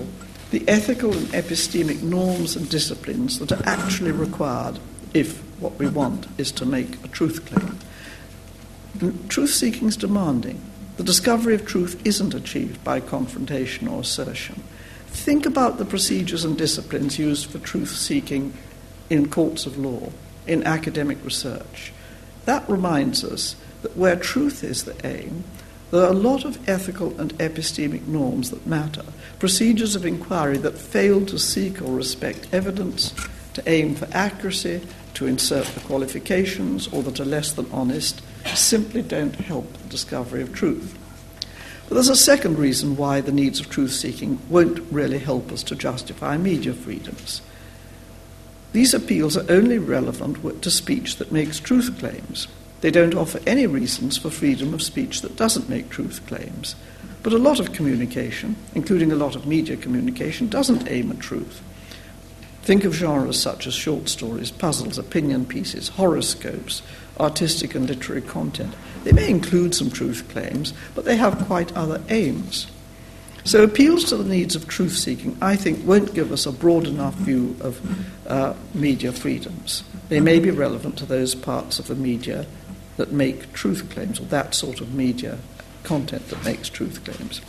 the 0.51 0.67
ethical 0.67 1.11
and 1.13 1.27
epistemic 1.27 2.01
norms 2.01 2.55
and 2.55 2.69
disciplines 2.69 3.39
that 3.39 3.51
are 3.51 3.65
actually 3.65 4.11
required 4.11 4.79
if 5.13 5.41
what 5.59 5.77
we 5.79 5.87
want 5.87 6.27
is 6.37 6.51
to 6.51 6.65
make 6.65 7.03
a 7.03 7.07
truth 7.07 7.45
claim. 7.45 7.79
truth 9.29 9.49
seeking 9.49 9.87
is 9.87 9.97
demanding. 9.97 10.61
The 10.97 11.03
discovery 11.03 11.55
of 11.55 11.65
truth 11.65 11.99
isn't 12.05 12.35
achieved 12.35 12.83
by 12.83 12.99
confrontation 12.99 13.87
or 13.87 14.01
assertion. 14.01 14.61
Think 15.07 15.45
about 15.45 15.77
the 15.77 15.85
procedures 15.85 16.45
and 16.45 16.57
disciplines 16.57 17.17
used 17.17 17.47
for 17.49 17.59
truth 17.59 17.95
seeking 17.95 18.53
in 19.09 19.29
courts 19.29 19.65
of 19.65 19.77
law 19.77 20.11
in 20.45 20.63
academic 20.63 21.23
research. 21.23 21.93
That 22.45 22.69
reminds 22.69 23.23
us 23.23 23.55
that 23.81 23.95
where 23.97 24.15
truth 24.15 24.63
is 24.63 24.83
the 24.83 24.95
aim, 25.05 25.43
there 25.91 26.03
are 26.03 26.11
a 26.11 26.13
lot 26.13 26.43
of 26.43 26.67
ethical 26.67 27.19
and 27.19 27.37
epistemic 27.37 28.07
norms 28.07 28.49
that 28.49 28.65
matter, 28.65 29.03
procedures 29.37 29.95
of 29.95 30.05
inquiry 30.05 30.57
that 30.57 30.77
fail 30.77 31.23
to 31.27 31.37
seek 31.37 31.81
or 31.81 31.93
respect 31.93 32.47
evidence, 32.51 33.13
to 33.53 33.63
aim 33.69 33.93
for 33.93 34.07
accuracy, 34.11 34.81
to 35.13 35.27
insert 35.27 35.67
the 35.67 35.79
qualifications, 35.81 36.87
or 36.87 37.03
that 37.03 37.19
are 37.19 37.25
less 37.25 37.51
than 37.51 37.69
honest, 37.71 38.23
simply 38.55 39.03
don't 39.03 39.35
help 39.35 39.71
the 39.73 39.89
discovery 39.89 40.41
of 40.41 40.51
truth. 40.53 40.97
But 41.87 41.95
there's 41.95 42.09
a 42.09 42.15
second 42.15 42.57
reason 42.57 42.95
why 42.95 43.21
the 43.21 43.31
needs 43.31 43.59
of 43.59 43.69
truth 43.69 43.91
seeking 43.91 44.39
won't 44.49 44.79
really 44.91 45.19
help 45.19 45.51
us 45.51 45.61
to 45.63 45.75
justify 45.75 46.37
media 46.37 46.73
freedoms. 46.73 47.43
These 48.73 48.93
appeals 48.93 49.37
are 49.37 49.45
only 49.49 49.77
relevant 49.77 50.61
to 50.61 50.71
speech 50.71 51.17
that 51.17 51.31
makes 51.31 51.59
truth 51.59 51.97
claims. 51.99 52.47
They 52.81 52.91
don't 52.91 53.15
offer 53.15 53.39
any 53.47 53.65
reasons 53.65 54.17
for 54.17 54.29
freedom 54.29 54.73
of 54.73 54.81
speech 54.81 55.21
that 55.21 55.37
doesn't 55.37 55.69
make 55.69 55.89
truth 55.89 56.25
claims. 56.27 56.75
But 57.21 57.33
a 57.33 57.37
lot 57.37 57.59
of 57.59 57.71
communication, 57.71 58.57
including 58.75 59.11
a 59.11 59.15
lot 59.15 59.35
of 59.35 59.47
media 59.47 59.77
communication, 59.77 60.49
doesn't 60.49 60.89
aim 60.89 61.11
at 61.11 61.19
truth. 61.19 61.61
Think 62.63 62.83
of 62.83 62.93
genres 62.93 63.39
such 63.39 63.67
as 63.67 63.73
short 63.73 64.09
stories, 64.09 64.49
puzzles, 64.49 64.97
opinion 64.97 65.45
pieces, 65.45 65.89
horoscopes, 65.89 66.81
artistic 67.19 67.75
and 67.75 67.87
literary 67.87 68.21
content. 68.21 68.73
They 69.03 69.11
may 69.11 69.29
include 69.29 69.75
some 69.75 69.91
truth 69.91 70.27
claims, 70.29 70.73
but 70.95 71.05
they 71.05 71.17
have 71.17 71.45
quite 71.45 71.75
other 71.75 72.01
aims. 72.09 72.67
So, 73.45 73.63
appeals 73.63 74.05
to 74.05 74.17
the 74.17 74.23
needs 74.23 74.55
of 74.55 74.67
truth 74.67 74.93
seeking, 74.93 75.37
I 75.41 75.57
think, 75.57 75.85
won't 75.85 76.13
give 76.13 76.31
us 76.31 76.45
a 76.45 76.51
broad 76.51 76.87
enough 76.87 77.15
view 77.15 77.57
of 77.59 77.81
uh, 78.27 78.53
media 78.73 79.11
freedoms. 79.11 79.83
They 80.09 80.19
may 80.19 80.39
be 80.39 80.51
relevant 80.51 80.97
to 80.99 81.05
those 81.05 81.35
parts 81.35 81.79
of 81.79 81.87
the 81.87 81.95
media 81.95 82.45
that 82.97 83.11
make 83.11 83.53
truth 83.53 83.89
claims, 83.89 84.19
or 84.19 84.25
that 84.25 84.53
sort 84.53 84.81
of 84.81 84.93
media 84.93 85.39
content 85.83 86.29
that 86.29 86.43
makes 86.45 86.69
truth 86.69 87.03
claims, 87.03 87.41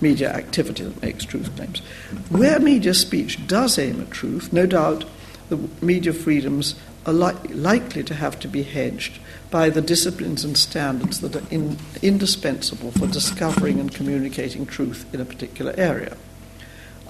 media 0.00 0.30
activity 0.32 0.84
that 0.84 1.02
makes 1.02 1.24
truth 1.24 1.54
claims. 1.56 1.80
Where 2.28 2.58
media 2.60 2.94
speech 2.94 3.46
does 3.46 3.78
aim 3.78 4.00
at 4.00 4.10
truth, 4.10 4.52
no 4.52 4.66
doubt 4.66 5.04
the 5.48 5.56
media 5.82 6.12
freedoms 6.12 6.76
are 7.06 7.12
li- 7.12 7.54
likely 7.54 8.02
to 8.04 8.14
have 8.14 8.38
to 8.40 8.48
be 8.48 8.62
hedged 8.62 9.18
by 9.50 9.70
the 9.70 9.80
disciplines 9.80 10.44
and 10.44 10.56
standards 10.56 11.20
that 11.20 11.34
are 11.34 11.48
in, 11.50 11.76
indispensable 12.02 12.92
for 12.92 13.06
discovering 13.06 13.80
and 13.80 13.92
communicating 13.92 14.66
truth 14.66 15.12
in 15.12 15.20
a 15.20 15.24
particular 15.24 15.74
area. 15.76 16.16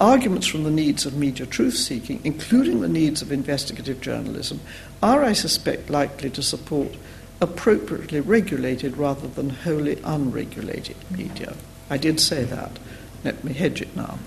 Arguments 0.01 0.47
from 0.47 0.63
the 0.63 0.71
needs 0.71 1.05
of 1.05 1.15
media 1.15 1.45
truth 1.45 1.75
seeking, 1.75 2.21
including 2.23 2.81
the 2.81 2.89
needs 2.89 3.21
of 3.21 3.31
investigative 3.31 4.01
journalism, 4.01 4.59
are, 5.03 5.23
I 5.23 5.33
suspect, 5.33 5.91
likely 5.91 6.31
to 6.31 6.41
support 6.41 6.95
appropriately 7.39 8.19
regulated 8.19 8.97
rather 8.97 9.27
than 9.27 9.51
wholly 9.51 10.01
unregulated 10.03 10.95
media. 11.11 11.53
I 11.87 11.97
did 11.97 12.19
say 12.19 12.43
that. 12.45 12.79
Let 13.23 13.43
me 13.43 13.53
hedge 13.53 13.79
it 13.79 13.95
now. 13.95 14.17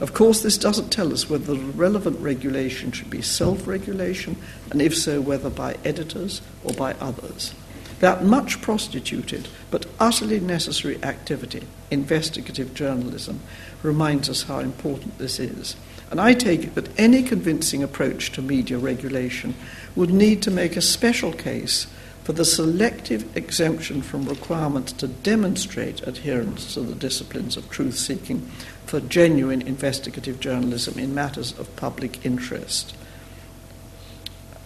Of 0.00 0.14
course, 0.14 0.42
this 0.42 0.58
doesn't 0.58 0.90
tell 0.90 1.12
us 1.12 1.30
whether 1.30 1.54
the 1.54 1.60
relevant 1.60 2.18
regulation 2.18 2.90
should 2.90 3.08
be 3.08 3.22
self 3.22 3.68
regulation, 3.68 4.34
and 4.72 4.82
if 4.82 4.96
so, 4.96 5.20
whether 5.20 5.48
by 5.48 5.76
editors 5.84 6.42
or 6.64 6.72
by 6.72 6.94
others. 6.94 7.54
That 8.00 8.24
much 8.24 8.62
prostituted 8.62 9.46
but 9.70 9.86
utterly 10.00 10.40
necessary 10.40 11.00
activity, 11.04 11.68
investigative 11.90 12.74
journalism, 12.74 13.40
reminds 13.82 14.28
us 14.28 14.44
how 14.44 14.58
important 14.58 15.18
this 15.18 15.38
is. 15.38 15.76
And 16.10 16.20
I 16.20 16.34
take 16.34 16.64
it 16.64 16.74
that 16.74 16.98
any 16.98 17.22
convincing 17.22 17.82
approach 17.82 18.32
to 18.32 18.42
media 18.42 18.78
regulation 18.78 19.54
would 19.94 20.10
need 20.10 20.42
to 20.42 20.50
make 20.50 20.76
a 20.76 20.82
special 20.82 21.32
case 21.32 21.86
for 22.24 22.32
the 22.32 22.44
selective 22.44 23.36
exemption 23.36 24.02
from 24.02 24.28
requirements 24.28 24.92
to 24.92 25.08
demonstrate 25.08 26.06
adherence 26.06 26.74
to 26.74 26.80
the 26.80 26.94
disciplines 26.94 27.56
of 27.56 27.70
truth 27.70 27.96
seeking 27.96 28.40
for 28.86 29.00
genuine 29.00 29.62
investigative 29.62 30.40
journalism 30.40 30.98
in 30.98 31.14
matters 31.14 31.58
of 31.58 31.74
public 31.76 32.24
interest. 32.26 32.94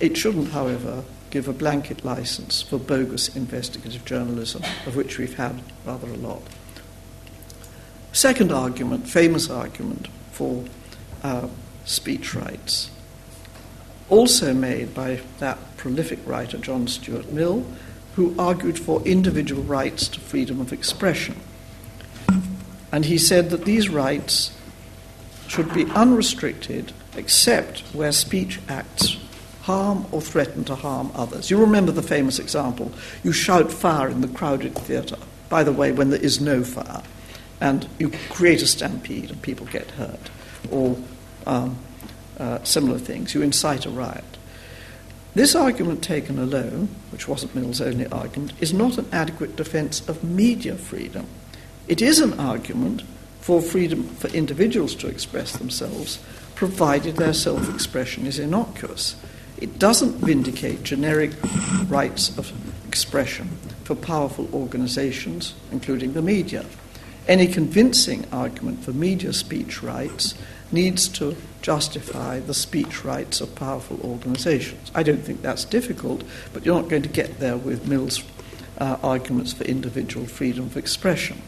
It 0.00 0.16
shouldn't, 0.16 0.50
however, 0.50 1.04
give 1.30 1.46
a 1.46 1.52
blanket 1.52 2.04
license 2.04 2.62
for 2.62 2.78
bogus 2.78 3.34
investigative 3.36 4.04
journalism, 4.04 4.62
of 4.86 4.96
which 4.96 5.18
we've 5.18 5.36
had 5.36 5.62
rather 5.84 6.08
a 6.08 6.16
lot. 6.16 6.42
Second 8.14 8.52
argument, 8.52 9.08
famous 9.08 9.50
argument 9.50 10.06
for 10.30 10.64
uh, 11.24 11.48
speech 11.84 12.32
rights, 12.32 12.88
also 14.08 14.54
made 14.54 14.94
by 14.94 15.20
that 15.40 15.58
prolific 15.76 16.20
writer 16.24 16.56
John 16.58 16.86
Stuart 16.86 17.32
Mill, 17.32 17.66
who 18.14 18.32
argued 18.38 18.78
for 18.78 19.02
individual 19.02 19.64
rights 19.64 20.06
to 20.06 20.20
freedom 20.20 20.60
of 20.60 20.72
expression. 20.72 21.34
And 22.92 23.04
he 23.04 23.18
said 23.18 23.50
that 23.50 23.64
these 23.64 23.88
rights 23.88 24.56
should 25.48 25.74
be 25.74 25.84
unrestricted 25.86 26.92
except 27.16 27.80
where 27.92 28.12
speech 28.12 28.60
acts 28.68 29.16
harm 29.62 30.06
or 30.12 30.20
threaten 30.22 30.62
to 30.66 30.76
harm 30.76 31.10
others. 31.16 31.50
You 31.50 31.58
remember 31.58 31.90
the 31.90 32.00
famous 32.00 32.38
example 32.38 32.92
you 33.24 33.32
shout 33.32 33.72
fire 33.72 34.08
in 34.08 34.20
the 34.20 34.28
crowded 34.28 34.76
theatre, 34.76 35.18
by 35.48 35.64
the 35.64 35.72
way, 35.72 35.90
when 35.90 36.10
there 36.10 36.22
is 36.22 36.40
no 36.40 36.62
fire, 36.62 37.02
and 37.60 37.88
you 37.98 38.10
create 38.30 38.62
a 38.62 38.66
stampede 38.66 39.30
and 39.30 39.40
people 39.42 39.66
get 39.66 39.90
hurt, 39.92 40.30
or 40.70 40.96
um, 41.46 41.78
uh, 42.38 42.62
similar 42.64 42.98
things. 42.98 43.34
You 43.34 43.42
incite 43.42 43.86
a 43.86 43.90
riot. 43.90 44.24
This 45.34 45.56
argument 45.56 46.02
taken 46.02 46.38
alone, 46.38 46.88
which 47.10 47.26
wasn't 47.26 47.54
Mill's 47.56 47.80
only 47.80 48.06
argument, 48.06 48.52
is 48.60 48.72
not 48.72 48.98
an 48.98 49.08
adequate 49.10 49.56
defense 49.56 50.08
of 50.08 50.22
media 50.22 50.76
freedom. 50.76 51.26
It 51.88 52.00
is 52.00 52.20
an 52.20 52.38
argument 52.38 53.02
for 53.40 53.60
freedom 53.60 54.04
for 54.04 54.28
individuals 54.28 54.94
to 54.94 55.08
express 55.08 55.52
themselves, 55.52 56.18
provided 56.54 57.16
their 57.16 57.34
self 57.34 57.68
expression 57.74 58.26
is 58.26 58.38
innocuous. 58.38 59.16
It 59.58 59.78
doesn't 59.78 60.16
vindicate 60.16 60.82
generic 60.82 61.32
rights 61.88 62.36
of 62.38 62.52
expression 62.86 63.48
for 63.84 63.94
powerful 63.94 64.48
organizations, 64.54 65.54
including 65.72 66.12
the 66.14 66.22
media. 66.22 66.64
Any 67.26 67.46
convincing 67.46 68.26
argument 68.30 68.84
for 68.84 68.92
media 68.92 69.32
speech 69.32 69.82
rights 69.82 70.34
needs 70.70 71.08
to 71.08 71.36
justify 71.62 72.40
the 72.40 72.52
speech 72.52 73.02
rights 73.04 73.40
of 73.40 73.54
powerful 73.54 73.98
organizations. 74.02 74.90
I 74.94 75.02
don't 75.02 75.22
think 75.22 75.40
that's 75.40 75.64
difficult, 75.64 76.22
but 76.52 76.66
you're 76.66 76.80
not 76.80 76.90
going 76.90 77.02
to 77.02 77.08
get 77.08 77.38
there 77.38 77.56
with 77.56 77.88
Mill's 77.88 78.22
uh, 78.76 78.98
arguments 79.02 79.54
for 79.54 79.64
individual 79.64 80.26
freedom 80.26 80.66
of 80.66 80.76
expression. 80.76 81.40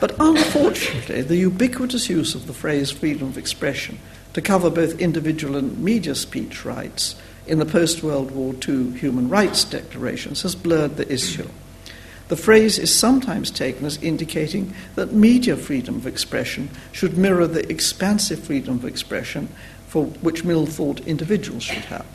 But 0.00 0.14
unfortunately, 0.20 1.22
the 1.22 1.36
ubiquitous 1.36 2.08
use 2.08 2.36
of 2.36 2.46
the 2.46 2.52
phrase 2.52 2.92
freedom 2.92 3.28
of 3.28 3.38
expression 3.38 3.98
to 4.34 4.40
cover 4.40 4.70
both 4.70 5.00
individual 5.00 5.56
and 5.56 5.78
media 5.78 6.14
speech 6.14 6.64
rights 6.64 7.16
in 7.48 7.58
the 7.58 7.66
post 7.66 8.04
World 8.04 8.30
War 8.30 8.54
II 8.68 8.92
human 8.92 9.28
rights 9.28 9.64
declarations 9.64 10.42
has 10.42 10.54
blurred 10.54 10.96
the 10.96 11.12
issue. 11.12 11.48
The 12.28 12.36
phrase 12.36 12.78
is 12.78 12.94
sometimes 12.94 13.50
taken 13.50 13.86
as 13.86 14.02
indicating 14.02 14.74
that 14.94 15.12
media 15.12 15.56
freedom 15.56 15.96
of 15.96 16.06
expression 16.06 16.70
should 16.92 17.16
mirror 17.16 17.46
the 17.46 17.68
expansive 17.70 18.40
freedom 18.40 18.76
of 18.76 18.84
expression 18.84 19.48
for 19.86 20.04
which 20.04 20.44
Mill 20.44 20.66
thought 20.66 21.00
individuals 21.00 21.62
should 21.62 21.86
have. 21.86 22.06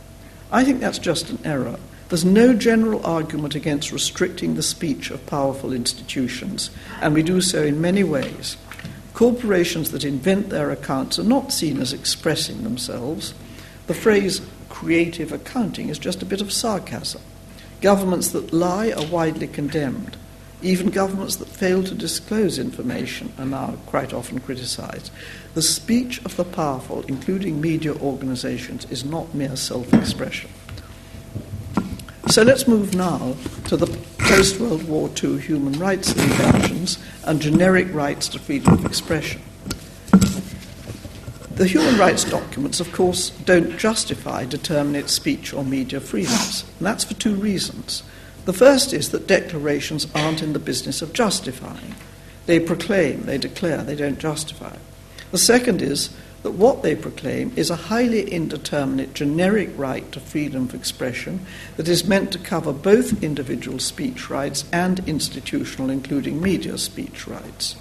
I 0.51 0.63
think 0.63 0.79
that's 0.79 0.99
just 0.99 1.31
an 1.31 1.39
error. 1.43 1.79
There's 2.09 2.23
no 2.23 2.53
general 2.53 3.03
argument 3.03 3.55
against 3.55 3.91
restricting 3.91 4.53
the 4.53 4.61
speech 4.61 5.09
of 5.09 5.25
powerful 5.25 5.73
institutions, 5.73 6.69
and 7.01 7.15
we 7.15 7.23
do 7.23 7.41
so 7.41 7.63
in 7.63 7.81
many 7.81 8.03
ways. 8.03 8.55
Corporations 9.15 9.89
that 9.91 10.03
invent 10.03 10.49
their 10.49 10.69
accounts 10.69 11.17
are 11.17 11.23
not 11.23 11.51
seen 11.51 11.79
as 11.79 11.91
expressing 11.91 12.63
themselves. 12.63 13.33
The 13.87 13.95
phrase 13.95 14.41
creative 14.69 15.31
accounting 15.31 15.89
is 15.89 15.97
just 15.97 16.21
a 16.21 16.25
bit 16.25 16.41
of 16.41 16.53
sarcasm. 16.53 17.21
Governments 17.83 18.29
that 18.29 18.53
lie 18.53 18.93
are 18.93 19.05
widely 19.07 19.45
condemned. 19.45 20.15
Even 20.61 20.89
governments 20.89 21.35
that 21.35 21.49
fail 21.49 21.83
to 21.83 21.93
disclose 21.93 22.57
information 22.57 23.33
are 23.37 23.43
now 23.43 23.75
quite 23.87 24.13
often 24.13 24.39
criticized. 24.39 25.11
The 25.53 25.61
speech 25.61 26.23
of 26.23 26.37
the 26.37 26.45
powerful, 26.45 27.01
including 27.09 27.59
media 27.59 27.93
organizations, 27.95 28.89
is 28.89 29.03
not 29.03 29.35
mere 29.35 29.57
self 29.57 29.93
expression. 29.93 30.49
So 32.29 32.43
let's 32.43 32.69
move 32.69 32.95
now 32.95 33.35
to 33.65 33.75
the 33.75 33.87
post 34.17 34.61
World 34.61 34.87
War 34.87 35.09
II 35.21 35.41
human 35.41 35.73
rights 35.73 36.13
conventions 36.13 36.99
and 37.25 37.41
generic 37.41 37.93
rights 37.93 38.29
to 38.29 38.39
freedom 38.39 38.75
of 38.75 38.85
expression. 38.85 39.41
The 41.55 41.67
human 41.67 41.99
rights 41.99 42.23
documents, 42.23 42.79
of 42.79 42.91
course, 42.91 43.29
don't 43.29 43.77
justify 43.77 44.45
determinate 44.45 45.09
speech 45.09 45.53
or 45.53 45.63
media 45.63 45.99
freedoms, 45.99 46.65
and 46.79 46.87
that's 46.87 47.03
for 47.03 47.13
two 47.13 47.35
reasons. 47.35 48.01
The 48.45 48.53
first 48.53 48.91
is 48.91 49.09
that 49.11 49.27
declarations 49.27 50.07
aren't 50.15 50.41
in 50.41 50.53
the 50.53 50.59
business 50.59 51.03
of 51.03 51.13
justifying. 51.13 51.93
They 52.47 52.59
proclaim, 52.59 53.23
they 53.23 53.37
declare, 53.37 53.83
they 53.83 53.95
don't 53.95 54.17
justify. 54.17 54.75
The 55.29 55.37
second 55.37 55.83
is 55.83 56.09
that 56.41 56.51
what 56.51 56.81
they 56.81 56.95
proclaim 56.95 57.53
is 57.55 57.69
a 57.69 57.75
highly 57.75 58.29
indeterminate 58.29 59.13
generic 59.13 59.69
right 59.77 60.11
to 60.11 60.19
freedom 60.19 60.63
of 60.63 60.73
expression 60.73 61.45
that 61.77 61.87
is 61.87 62.07
meant 62.07 62.31
to 62.33 62.39
cover 62.39 62.73
both 62.73 63.23
individual 63.23 63.77
speech 63.77 64.29
rights 64.29 64.65
and 64.73 65.07
institutional, 65.07 65.89
including 65.89 66.41
media 66.41 66.77
speech 66.77 67.27
rights. 67.27 67.75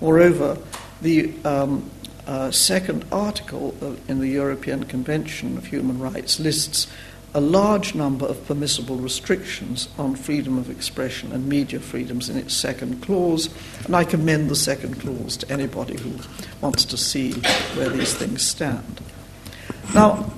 Moreover, 0.00 0.58
the 1.00 1.32
um, 1.44 1.90
uh, 2.26 2.50
second 2.50 3.04
article 3.12 3.74
in 4.08 4.20
the 4.20 4.28
European 4.28 4.84
Convention 4.84 5.56
of 5.56 5.66
Human 5.66 5.98
Rights 5.98 6.40
lists 6.40 6.86
a 7.34 7.40
large 7.40 7.94
number 7.94 8.24
of 8.24 8.46
permissible 8.46 8.96
restrictions 8.96 9.88
on 9.98 10.16
freedom 10.16 10.56
of 10.56 10.70
expression 10.70 11.32
and 11.32 11.46
media 11.46 11.78
freedoms 11.78 12.30
in 12.30 12.38
its 12.38 12.54
second 12.54 13.02
clause, 13.02 13.50
and 13.84 13.94
I 13.94 14.04
commend 14.04 14.48
the 14.48 14.56
second 14.56 14.98
clause 15.00 15.36
to 15.38 15.52
anybody 15.52 15.98
who 15.98 16.12
wants 16.62 16.86
to 16.86 16.96
see 16.96 17.32
where 17.74 17.90
these 17.90 18.14
things 18.14 18.40
stand. 18.40 19.02
Now, 19.94 20.32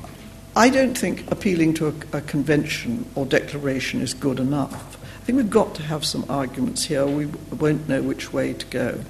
I 0.56 0.70
don't 0.70 0.98
think 0.98 1.30
appealing 1.30 1.74
to 1.74 1.86
a, 1.86 2.18
a 2.18 2.20
convention 2.20 3.08
or 3.14 3.26
declaration 3.26 4.00
is 4.00 4.12
good 4.12 4.40
enough. 4.40 4.96
I 5.22 5.24
think 5.24 5.36
we've 5.36 5.48
got 5.48 5.76
to 5.76 5.82
have 5.82 6.04
some 6.04 6.24
arguments 6.28 6.84
here, 6.84 7.06
we 7.06 7.26
won't 7.26 7.88
know 7.88 8.02
which 8.02 8.32
way 8.32 8.54
to 8.54 8.66
go. 8.66 9.00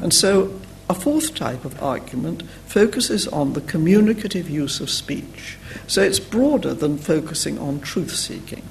And 0.00 0.14
so 0.14 0.60
a 0.88 0.94
fourth 0.94 1.34
type 1.34 1.64
of 1.64 1.82
argument 1.82 2.42
focuses 2.66 3.26
on 3.28 3.52
the 3.52 3.60
communicative 3.60 4.50
use 4.50 4.80
of 4.80 4.90
speech, 4.90 5.56
so 5.86 6.02
it's 6.02 6.20
broader 6.20 6.74
than 6.74 6.98
focusing 6.98 7.58
on 7.58 7.80
truth 7.80 8.14
seeking. 8.14 8.62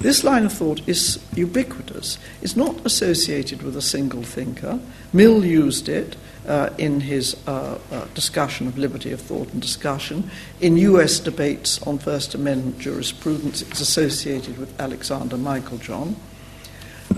This 0.00 0.24
line 0.24 0.44
of 0.44 0.52
thought 0.52 0.86
is 0.88 1.24
ubiquitous. 1.36 2.18
It's 2.40 2.56
not 2.56 2.84
associated 2.84 3.62
with 3.62 3.76
a 3.76 3.82
single 3.82 4.24
thinker. 4.24 4.80
Mill 5.12 5.44
used 5.44 5.88
it 5.88 6.16
uh, 6.44 6.70
in 6.76 7.02
his 7.02 7.36
uh, 7.46 7.78
uh, 7.92 8.06
discussion 8.14 8.66
of 8.66 8.76
liberty 8.76 9.12
of 9.12 9.20
thought 9.20 9.52
and 9.52 9.62
discussion. 9.62 10.28
In 10.60 10.76
US 10.76 11.20
debates 11.20 11.80
on 11.86 11.98
First 11.98 12.34
Amendment 12.34 12.80
jurisprudence, 12.80 13.62
it's 13.62 13.80
associated 13.80 14.58
with 14.58 14.80
Alexander 14.80 15.36
Meiklejohn. 15.36 16.16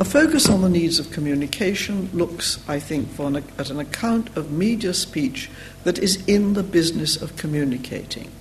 A 0.00 0.04
focus 0.04 0.48
on 0.48 0.60
the 0.60 0.68
needs 0.68 0.98
of 0.98 1.12
communication 1.12 2.10
looks, 2.12 2.58
I 2.66 2.80
think, 2.80 3.16
an, 3.20 3.36
at 3.36 3.70
an 3.70 3.78
account 3.78 4.36
of 4.36 4.50
media 4.50 4.92
speech 4.92 5.48
that 5.84 6.00
is 6.00 6.24
in 6.26 6.54
the 6.54 6.64
business 6.64 7.20
of 7.20 7.36
communicating. 7.36 8.32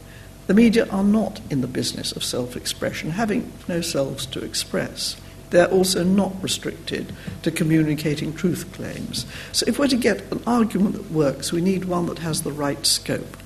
The 0.48 0.56
media 0.56 0.88
are 0.90 1.04
not 1.04 1.42
in 1.52 1.62
the 1.62 1.68
business 1.68 2.12
of 2.12 2.24
self 2.24 2.56
expression, 2.56 3.12
having 3.12 3.54
no 3.68 3.82
selves 3.82 4.26
to 4.28 4.44
express. 4.44 5.16
They're 5.52 5.70
also 5.70 6.04
not 6.04 6.42
restricted 6.42 7.14
to 7.44 7.52
communicating 7.52 8.34
truth 8.34 8.74
claims. 8.74 9.28
So, 9.52 9.66
if 9.68 9.78
we're 9.78 9.88
to 9.90 9.96
get 9.96 10.32
an 10.32 10.42
argument 10.48 10.96
that 10.96 11.12
works, 11.12 11.52
we 11.52 11.62
need 11.62 11.86
one 11.86 12.08
that 12.08 12.20
has 12.20 12.42
the 12.42 12.52
right 12.52 12.84
scope. 12.84 13.38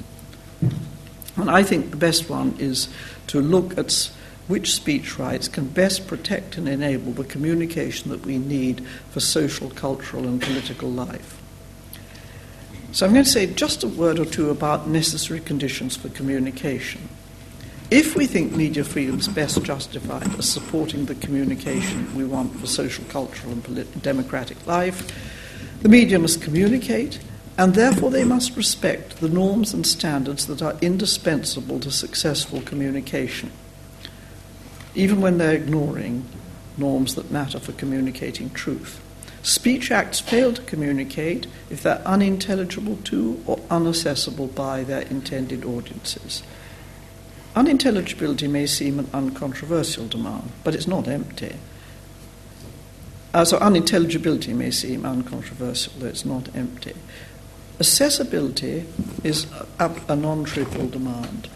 And 1.35 1.51
I 1.51 1.61
think 1.61 1.91
the 1.91 1.97
best 1.97 2.29
one 2.29 2.55
is 2.57 2.87
to 3.27 3.41
look 3.41 3.77
at 3.77 4.11
which 4.47 4.73
speech 4.73 5.19
rights 5.19 5.47
can 5.47 5.67
best 5.67 6.07
protect 6.07 6.57
and 6.57 6.67
enable 6.69 7.11
the 7.11 7.23
communication 7.23 8.09
that 8.11 8.25
we 8.25 8.37
need 8.37 8.85
for 9.11 9.19
social, 9.19 9.69
cultural, 9.71 10.25
and 10.25 10.41
political 10.41 10.89
life. 10.89 11.41
So 12.93 13.05
I'm 13.05 13.13
going 13.13 13.25
to 13.25 13.29
say 13.29 13.53
just 13.53 13.83
a 13.83 13.87
word 13.87 14.19
or 14.19 14.25
two 14.25 14.49
about 14.49 14.87
necessary 14.87 15.41
conditions 15.41 15.97
for 15.97 16.09
communication. 16.09 17.09
If 17.91 18.15
we 18.15 18.25
think 18.25 18.53
media 18.53 18.83
freedom 18.83 19.19
is 19.19 19.27
best 19.27 19.61
justified 19.63 20.33
as 20.37 20.49
supporting 20.49 21.05
the 21.05 21.15
communication 21.15 22.15
we 22.15 22.23
want 22.23 22.57
for 22.59 22.67
social, 22.67 23.05
cultural, 23.05 23.53
and 23.53 23.63
polit- 23.63 24.01
democratic 24.01 24.65
life, 24.65 25.11
the 25.81 25.89
media 25.89 26.19
must 26.19 26.41
communicate, 26.41 27.19
and 27.57 27.75
therefore 27.75 28.11
they 28.11 28.23
must 28.23 28.57
respect 28.57 29.17
the 29.17 29.29
norms 29.29 29.73
and 29.73 29.85
standards 29.85 30.47
that 30.47 30.61
are 30.61 30.75
indispensable 30.81 31.79
to 31.79 31.91
successful 31.91 32.61
communication 32.61 33.51
even 34.97 35.21
when 35.21 35.37
they're 35.37 35.53
ignoring 35.53 36.25
norms 36.75 37.13
that 37.15 37.29
matter 37.31 37.59
for 37.59 37.71
communicating 37.73 38.49
truth. 38.49 38.99
Speech 39.43 39.91
acts 39.91 40.19
fail 40.19 40.51
to 40.51 40.61
communicate 40.63 41.45
if 41.69 41.83
they're 41.83 42.01
unintelligible 42.05 42.97
to 43.03 43.41
or 43.45 43.57
unaccessible 43.69 44.53
by 44.53 44.83
their 44.83 45.03
intended 45.03 45.63
audiences. 45.63 46.41
Unintelligibility 47.55 48.47
may 48.47 48.65
seem 48.65 48.99
an 48.99 49.07
uncontroversial 49.13 50.07
demand, 50.07 50.51
but 50.63 50.73
it's 50.73 50.87
not 50.87 51.07
empty. 51.07 51.55
Uh, 53.33 53.45
so, 53.45 53.57
unintelligibility 53.59 54.53
may 54.53 54.71
seem 54.71 55.05
uncontroversial, 55.05 55.93
though 55.99 56.07
it's 56.07 56.25
not 56.25 56.53
empty. 56.55 56.93
Accessibility 57.79 58.85
is 59.23 59.45
a, 59.79 59.91
a 60.07 60.15
non 60.15 60.43
trivial 60.43 60.87
demand. 60.87 61.49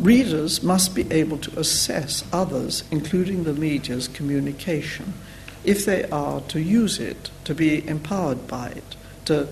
Readers 0.00 0.62
must 0.62 0.94
be 0.94 1.10
able 1.12 1.38
to 1.38 1.58
assess 1.58 2.24
others, 2.32 2.84
including 2.90 3.44
the 3.44 3.52
media's 3.52 4.08
communication, 4.08 5.14
if 5.64 5.84
they 5.84 6.04
are 6.10 6.40
to 6.42 6.60
use 6.60 6.98
it, 6.98 7.30
to 7.44 7.54
be 7.54 7.86
empowered 7.86 8.46
by 8.46 8.68
it, 8.70 8.96
to 9.26 9.48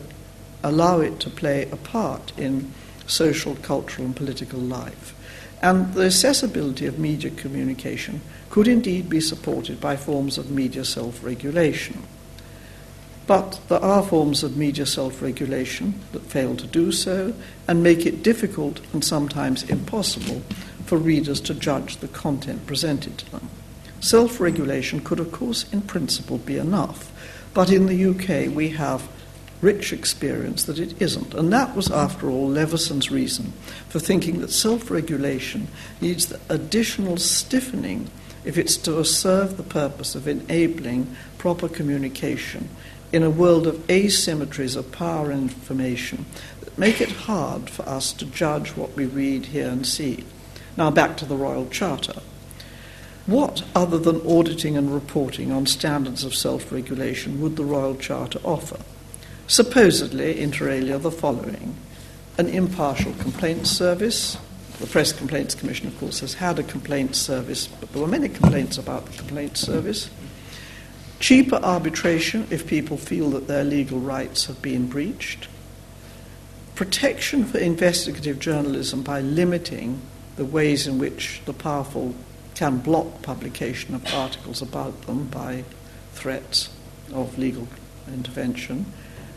allow 0.63 1.01
it 1.01 1.21
to 1.21 1.31
play 1.31 1.69
a 1.71 1.77
part 1.77 2.33
in 2.37 2.73
social, 3.07 3.57
cultural, 3.57 4.07
and 4.07 4.17
political 4.17 4.59
life. 4.59 5.15
And 5.63 5.93
the 5.95 6.07
accessibility 6.07 6.87
of 6.87 6.99
media 6.99 7.31
communication 7.31 8.21
could 8.49 8.67
indeed 8.67 9.09
be 9.09 9.21
supported 9.21 9.81
by 9.81 9.97
forms 9.97 10.39
of 10.39 10.51
media 10.51 10.85
self 10.85 11.23
regulation. 11.23 12.03
But 13.31 13.61
there 13.69 13.85
are 13.85 14.03
forms 14.03 14.43
of 14.43 14.57
media 14.57 14.85
self 14.85 15.23
regulation 15.23 15.95
that 16.11 16.25
fail 16.25 16.57
to 16.57 16.67
do 16.67 16.91
so 16.91 17.33
and 17.69 17.81
make 17.81 18.05
it 18.05 18.25
difficult 18.25 18.81
and 18.93 19.05
sometimes 19.05 19.63
impossible 19.71 20.43
for 20.85 20.99
readers 20.99 21.41
to 21.43 21.55
judge 21.55 21.99
the 21.99 22.09
content 22.09 22.67
presented 22.67 23.19
to 23.19 23.31
them. 23.31 23.49
Self 24.01 24.41
regulation 24.41 24.99
could, 24.99 25.21
of 25.21 25.31
course, 25.31 25.73
in 25.73 25.83
principle 25.83 26.39
be 26.39 26.59
enough, 26.59 27.13
but 27.55 27.71
in 27.71 27.87
the 27.87 28.05
UK 28.05 28.53
we 28.53 28.71
have 28.71 29.09
rich 29.61 29.93
experience 29.93 30.65
that 30.65 30.81
it 30.81 31.01
isn't. 31.01 31.33
And 31.33 31.53
that 31.53 31.77
was, 31.77 31.89
after 31.89 32.29
all, 32.29 32.49
Leveson's 32.49 33.13
reason 33.13 33.53
for 33.89 34.01
thinking 34.01 34.41
that 34.41 34.51
self 34.51 34.91
regulation 34.91 35.69
needs 36.01 36.35
additional 36.49 37.17
stiffening 37.17 38.11
if 38.45 38.59
it's 38.59 38.77
to 38.79 39.05
serve 39.05 39.57
the 39.57 39.63
purpose 39.63 40.17
of 40.17 40.27
enabling 40.27 41.15
proper 41.39 41.69
communication 41.69 42.69
in 43.13 43.23
a 43.23 43.31
world 43.31 43.67
of 43.67 43.87
asymmetries 43.89 44.77
of 44.77 44.93
power 44.93 45.31
and 45.31 45.51
information 45.51 46.27
that 46.61 46.79
make 46.79 47.01
it 47.01 47.11
hard 47.11 47.69
for 47.69 47.83
us 47.89 48.13
to 48.13 48.25
judge 48.27 48.71
what 48.71 48.95
we 48.97 49.07
read, 49.07 49.47
hear, 49.47 49.69
and 49.69 49.87
see. 49.87 50.25
Now, 50.77 50.91
back 50.91 51.17
to 51.19 51.25
the 51.25 51.37
Royal 51.37 51.69
Charter. 51.69 52.21
What, 53.27 53.65
other 53.75 53.99
than 53.99 54.27
auditing 54.27 54.77
and 54.77 54.93
reporting 54.93 55.53
on 55.53 55.67
standards 55.67 56.25
of 56.25 56.35
self 56.35 56.73
regulation, 56.73 57.41
would 57.41 57.57
the 57.57 57.65
Royal 57.65 57.97
Charter 57.97 58.41
offer? 58.45 58.81
Supposedly, 59.47 60.41
inter 60.41 60.71
alia, 60.71 60.99
the 60.99 61.11
following 61.11 61.77
an 62.39 62.49
impartial 62.49 63.13
complaints 63.15 63.71
service. 63.71 64.39
The 64.79 64.87
Press 64.87 65.13
Complaints 65.13 65.55
Commission, 65.55 65.89
of 65.89 65.99
course, 66.01 66.21
has 66.21 66.35
had 66.35 66.59
a 66.59 66.63
complaints 66.63 67.19
service, 67.19 67.67
but 67.67 67.93
there 67.93 68.01
were 68.01 68.09
many 68.09 68.31
complaints 68.31 68.79
about 68.79 69.05
the 69.05 69.19
complaints 69.19 69.61
service 69.61 70.09
cheaper 71.21 71.57
arbitration 71.57 72.47
if 72.51 72.67
people 72.67 72.97
feel 72.97 73.31
that 73.31 73.47
their 73.47 73.63
legal 73.63 74.01
rights 74.01 74.47
have 74.47 74.61
been 74.61 74.89
breached, 74.89 75.49
protection 76.75 77.45
for 77.45 77.59
investigative 77.59 78.39
journalism 78.41 79.03
by 79.03 79.21
limiting 79.21 80.01
the 80.37 80.45
ways 80.45 80.87
in 80.87 80.99
which 80.99 81.43
the 81.45 81.53
powerful 81.53 82.15
can 82.55 82.79
block 82.79 83.23
publication 83.23 83.95
of 83.95 84.07
articles 84.15 84.63
about 84.63 85.03
them 85.03 85.27
by 85.27 85.63
threats 86.15 86.71
of 87.13 87.39
legal 87.39 87.69
intervention, 88.09 88.87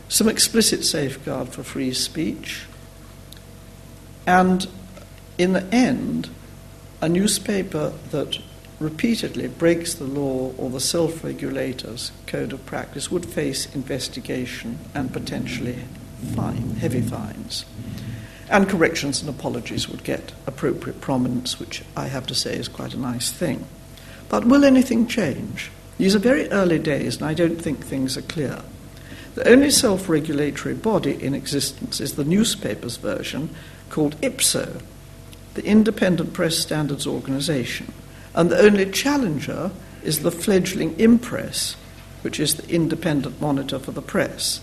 some 0.08 0.28
explicit 0.28 0.84
safeguard 0.84 1.48
for 1.50 1.62
free 1.62 1.92
speech, 1.92 2.64
and 4.26 4.66
in 5.36 5.52
the 5.52 5.64
end, 5.74 6.30
a 7.02 7.08
newspaper 7.08 7.92
that 8.10 8.38
repeatedly 8.84 9.48
breaks 9.48 9.94
the 9.94 10.04
law 10.04 10.52
or 10.58 10.68
the 10.68 10.78
self 10.78 11.24
regulator's 11.24 12.12
code 12.26 12.52
of 12.52 12.64
practice 12.66 13.10
would 13.10 13.24
face 13.24 13.74
investigation 13.74 14.78
and 14.94 15.12
potentially 15.12 15.78
fine, 16.36 16.76
heavy 16.76 17.00
fines. 17.00 17.64
And 18.50 18.68
corrections 18.68 19.22
and 19.22 19.30
apologies 19.30 19.88
would 19.88 20.04
get 20.04 20.32
appropriate 20.46 21.00
prominence, 21.00 21.58
which 21.58 21.82
I 21.96 22.08
have 22.08 22.26
to 22.26 22.34
say 22.34 22.56
is 22.56 22.68
quite 22.68 22.92
a 22.92 23.00
nice 23.00 23.32
thing. 23.32 23.66
But 24.28 24.44
will 24.44 24.64
anything 24.64 25.06
change? 25.06 25.70
These 25.96 26.14
are 26.14 26.20
very 26.20 26.50
early 26.50 26.78
days, 26.78 27.16
and 27.16 27.24
I 27.24 27.34
don't 27.34 27.60
think 27.60 27.84
things 27.84 28.16
are 28.18 28.22
clear. 28.22 28.60
The 29.34 29.48
only 29.48 29.70
self 29.70 30.08
regulatory 30.08 30.74
body 30.74 31.20
in 31.22 31.34
existence 31.34 32.00
is 32.00 32.14
the 32.14 32.24
newspaper's 32.24 32.98
version 32.98 33.48
called 33.88 34.20
IPSO, 34.20 34.82
the 35.54 35.64
Independent 35.64 36.34
Press 36.34 36.58
Standards 36.58 37.06
Organization. 37.06 37.92
And 38.34 38.50
the 38.50 38.60
only 38.60 38.90
challenger 38.90 39.70
is 40.02 40.20
the 40.20 40.30
fledgling 40.30 40.98
Impress, 40.98 41.76
which 42.22 42.40
is 42.40 42.54
the 42.54 42.68
independent 42.68 43.40
monitor 43.40 43.78
for 43.78 43.92
the 43.92 44.02
press, 44.02 44.60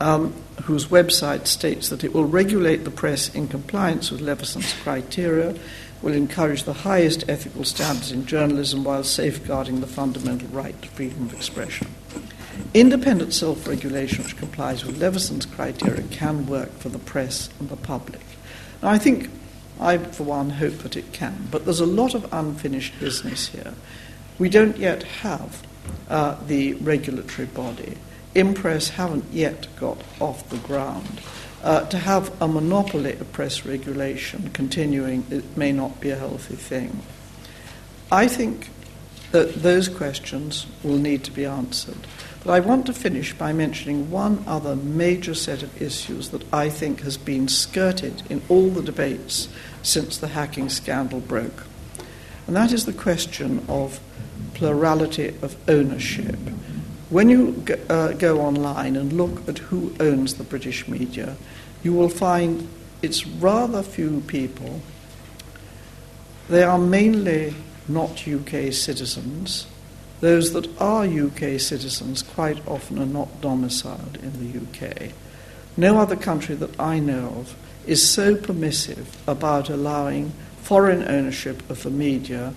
um, 0.00 0.34
whose 0.64 0.86
website 0.86 1.46
states 1.46 1.88
that 1.90 2.04
it 2.04 2.12
will 2.12 2.24
regulate 2.24 2.84
the 2.84 2.90
press 2.90 3.32
in 3.34 3.48
compliance 3.48 4.10
with 4.10 4.20
Leveson's 4.20 4.74
criteria, 4.82 5.54
will 6.02 6.14
encourage 6.14 6.64
the 6.64 6.72
highest 6.72 7.24
ethical 7.28 7.64
standards 7.64 8.10
in 8.10 8.26
journalism 8.26 8.82
while 8.82 9.04
safeguarding 9.04 9.80
the 9.80 9.86
fundamental 9.86 10.48
right 10.48 10.80
to 10.82 10.88
freedom 10.88 11.26
of 11.26 11.34
expression. 11.34 11.86
Independent 12.74 13.32
self 13.32 13.68
regulation, 13.68 14.24
which 14.24 14.36
complies 14.36 14.84
with 14.84 14.98
Leveson's 14.98 15.46
criteria, 15.46 16.02
can 16.08 16.46
work 16.46 16.72
for 16.78 16.88
the 16.88 16.98
press 16.98 17.48
and 17.60 17.68
the 17.68 17.76
public. 17.76 18.22
Now, 18.82 18.90
I 18.90 18.98
think 18.98 19.30
I, 19.82 19.98
for 19.98 20.24
one, 20.24 20.50
hope 20.50 20.78
that 20.78 20.96
it 20.96 21.12
can. 21.12 21.48
But 21.50 21.64
there's 21.64 21.80
a 21.80 21.86
lot 21.86 22.14
of 22.14 22.32
unfinished 22.32 22.98
business 23.00 23.48
here. 23.48 23.74
We 24.38 24.48
don't 24.48 24.76
yet 24.76 25.02
have 25.02 25.62
uh, 26.08 26.36
the 26.46 26.74
regulatory 26.74 27.46
body. 27.46 27.98
Impress 28.34 28.90
haven't 28.90 29.24
yet 29.32 29.66
got 29.78 29.98
off 30.20 30.48
the 30.48 30.56
ground. 30.58 31.20
Uh, 31.62 31.84
to 31.86 31.98
have 31.98 32.32
a 32.42 32.48
monopoly 32.48 33.12
of 33.12 33.30
press 33.32 33.64
regulation 33.64 34.50
continuing, 34.50 35.24
it 35.30 35.56
may 35.56 35.70
not 35.70 36.00
be 36.00 36.10
a 36.10 36.16
healthy 36.16 36.56
thing. 36.56 37.02
I 38.10 38.26
think 38.26 38.70
that 39.30 39.54
those 39.62 39.88
questions 39.88 40.66
will 40.82 40.98
need 40.98 41.24
to 41.24 41.30
be 41.30 41.44
answered. 41.44 42.06
But 42.44 42.52
I 42.52 42.60
want 42.60 42.86
to 42.86 42.92
finish 42.92 43.32
by 43.32 43.52
mentioning 43.52 44.10
one 44.10 44.42
other 44.48 44.74
major 44.74 45.34
set 45.34 45.62
of 45.62 45.80
issues 45.80 46.30
that 46.30 46.42
I 46.52 46.68
think 46.68 47.02
has 47.02 47.16
been 47.16 47.46
skirted 47.46 48.22
in 48.28 48.42
all 48.48 48.68
the 48.70 48.82
debates 48.82 49.48
since 49.82 50.18
the 50.18 50.28
hacking 50.28 50.68
scandal 50.68 51.20
broke. 51.20 51.64
And 52.46 52.56
that 52.56 52.72
is 52.72 52.84
the 52.84 52.92
question 52.92 53.64
of 53.68 54.00
plurality 54.54 55.36
of 55.40 55.56
ownership. 55.68 56.36
When 57.10 57.28
you 57.28 57.52
go, 57.64 57.74
uh, 57.88 58.12
go 58.14 58.40
online 58.40 58.96
and 58.96 59.12
look 59.12 59.48
at 59.48 59.58
who 59.58 59.94
owns 60.00 60.34
the 60.34 60.44
British 60.44 60.88
media, 60.88 61.36
you 61.84 61.92
will 61.92 62.08
find 62.08 62.68
it's 63.02 63.26
rather 63.26 63.82
few 63.82 64.22
people. 64.26 64.80
They 66.48 66.62
are 66.62 66.78
mainly 66.78 67.54
not 67.86 68.26
UK 68.26 68.72
citizens. 68.72 69.66
Those 70.22 70.52
that 70.52 70.80
are 70.80 71.04
UK 71.04 71.58
citizens 71.58 72.22
quite 72.22 72.64
often 72.64 73.00
are 73.00 73.06
not 73.06 73.40
domiciled 73.40 74.18
in 74.22 74.32
the 74.38 74.60
UK. 74.60 75.10
No 75.76 75.98
other 75.98 76.14
country 76.14 76.54
that 76.54 76.78
I 76.78 77.00
know 77.00 77.34
of 77.40 77.56
is 77.88 78.08
so 78.08 78.36
permissive 78.36 79.20
about 79.26 79.68
allowing 79.68 80.30
foreign 80.60 81.02
ownership 81.02 81.68
of 81.68 81.82
the 81.82 81.90
media 81.90 82.54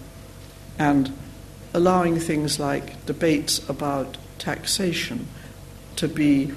and 0.77 1.11
allowing 1.73 2.19
things 2.19 2.59
like 2.59 3.03
debates 3.07 3.67
about 3.67 4.17
taxation 4.37 5.27
to 5.95 6.07
be 6.07 6.51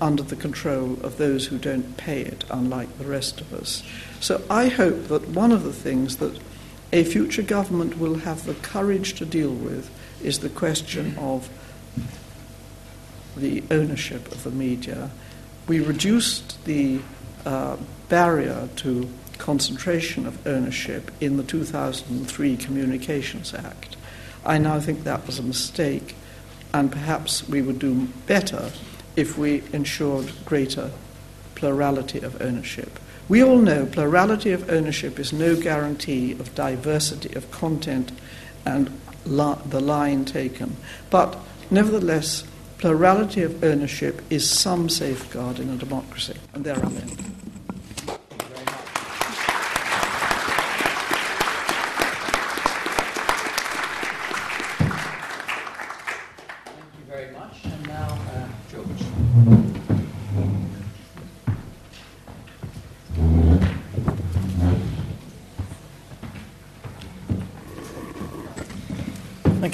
under 0.00 0.22
the 0.22 0.36
control 0.36 0.94
of 1.02 1.18
those 1.18 1.48
who 1.48 1.58
don't 1.58 1.98
pay 1.98 2.22
it, 2.22 2.44
unlike 2.48 2.96
the 2.96 3.04
rest 3.04 3.42
of 3.42 3.52
us. 3.52 3.82
So 4.20 4.40
I 4.48 4.68
hope 4.68 5.08
that 5.08 5.28
one 5.28 5.52
of 5.52 5.64
the 5.64 5.72
things 5.74 6.16
that 6.16 6.40
a 6.94 7.04
future 7.04 7.42
government 7.42 7.98
will 7.98 8.20
have 8.20 8.46
the 8.46 8.54
courage 8.54 9.12
to 9.14 9.26
deal 9.26 9.52
with 9.52 9.90
is 10.24 10.40
the 10.40 10.48
question 10.48 11.16
of 11.18 11.48
the 13.36 13.62
ownership 13.70 14.30
of 14.32 14.44
the 14.44 14.50
media. 14.50 15.10
We 15.66 15.80
reduced 15.80 16.64
the 16.64 17.00
uh, 17.44 17.76
barrier 18.08 18.68
to 18.76 19.08
concentration 19.38 20.26
of 20.26 20.46
ownership 20.46 21.10
in 21.20 21.36
the 21.36 21.42
2003 21.42 22.56
Communications 22.56 23.52
Act. 23.52 23.96
I 24.44 24.58
now 24.58 24.78
think 24.80 25.04
that 25.04 25.26
was 25.26 25.38
a 25.38 25.42
mistake, 25.42 26.14
and 26.72 26.92
perhaps 26.92 27.48
we 27.48 27.62
would 27.62 27.78
do 27.78 28.08
better 28.26 28.70
if 29.16 29.38
we 29.38 29.62
ensured 29.72 30.32
greater 30.44 30.90
plurality 31.54 32.20
of 32.20 32.40
ownership. 32.40 32.98
We 33.28 33.42
all 33.42 33.58
know 33.58 33.86
plurality 33.86 34.52
of 34.52 34.70
ownership 34.70 35.18
is 35.18 35.32
no 35.32 35.56
guarantee 35.58 36.32
of 36.32 36.54
diversity 36.54 37.34
of 37.34 37.50
content 37.50 38.12
and 38.66 38.90
li- 39.26 39.56
the 39.66 39.80
line 39.80 40.24
taken. 40.24 40.76
But 41.10 41.36
nevertheless, 41.70 42.44
plurality 42.78 43.42
of 43.42 43.62
ownership 43.64 44.22
is 44.30 44.48
some 44.48 44.88
safeguard 44.88 45.58
in 45.58 45.70
a 45.70 45.76
democracy, 45.76 46.34
and 46.52 46.64
there 46.64 46.76
I'm 46.76 46.96
in. 46.96 47.33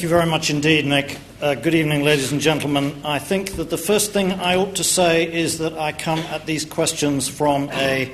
Thank 0.00 0.10
you 0.10 0.16
very 0.16 0.30
much 0.30 0.48
indeed, 0.48 0.86
Nick. 0.86 1.18
Uh, 1.42 1.54
good 1.54 1.74
evening, 1.74 2.02
ladies 2.02 2.32
and 2.32 2.40
gentlemen. 2.40 3.02
I 3.04 3.18
think 3.18 3.56
that 3.56 3.68
the 3.68 3.76
first 3.76 4.12
thing 4.12 4.32
I 4.32 4.56
ought 4.56 4.76
to 4.76 4.82
say 4.82 5.30
is 5.30 5.58
that 5.58 5.74
I 5.74 5.92
come 5.92 6.20
at 6.20 6.46
these 6.46 6.64
questions 6.64 7.28
from 7.28 7.68
a 7.72 8.10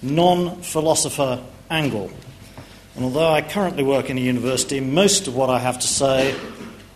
non 0.00 0.62
philosopher 0.62 1.42
angle. 1.70 2.12
And 2.94 3.04
although 3.04 3.32
I 3.32 3.42
currently 3.42 3.82
work 3.82 4.10
in 4.10 4.16
a 4.16 4.20
university, 4.20 4.78
most 4.78 5.26
of 5.26 5.34
what 5.34 5.50
I 5.50 5.58
have 5.58 5.80
to 5.80 5.88
say 5.88 6.36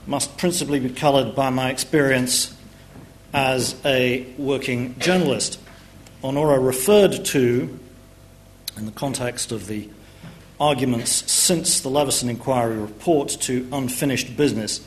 must 0.06 0.38
principally 0.38 0.78
be 0.78 0.90
coloured 0.90 1.34
by 1.34 1.50
my 1.50 1.70
experience 1.70 2.56
as 3.34 3.74
a 3.84 4.32
working 4.38 4.96
journalist. 5.00 5.58
Onora 6.22 6.64
referred 6.64 7.24
to, 7.24 7.76
in 8.76 8.86
the 8.86 8.92
context 8.92 9.50
of 9.50 9.66
the 9.66 9.88
arguments 10.62 11.30
since 11.30 11.80
the 11.80 11.90
Leveson 11.90 12.30
inquiry 12.30 12.76
report 12.76 13.28
to 13.28 13.68
unfinished 13.72 14.36
business. 14.36 14.80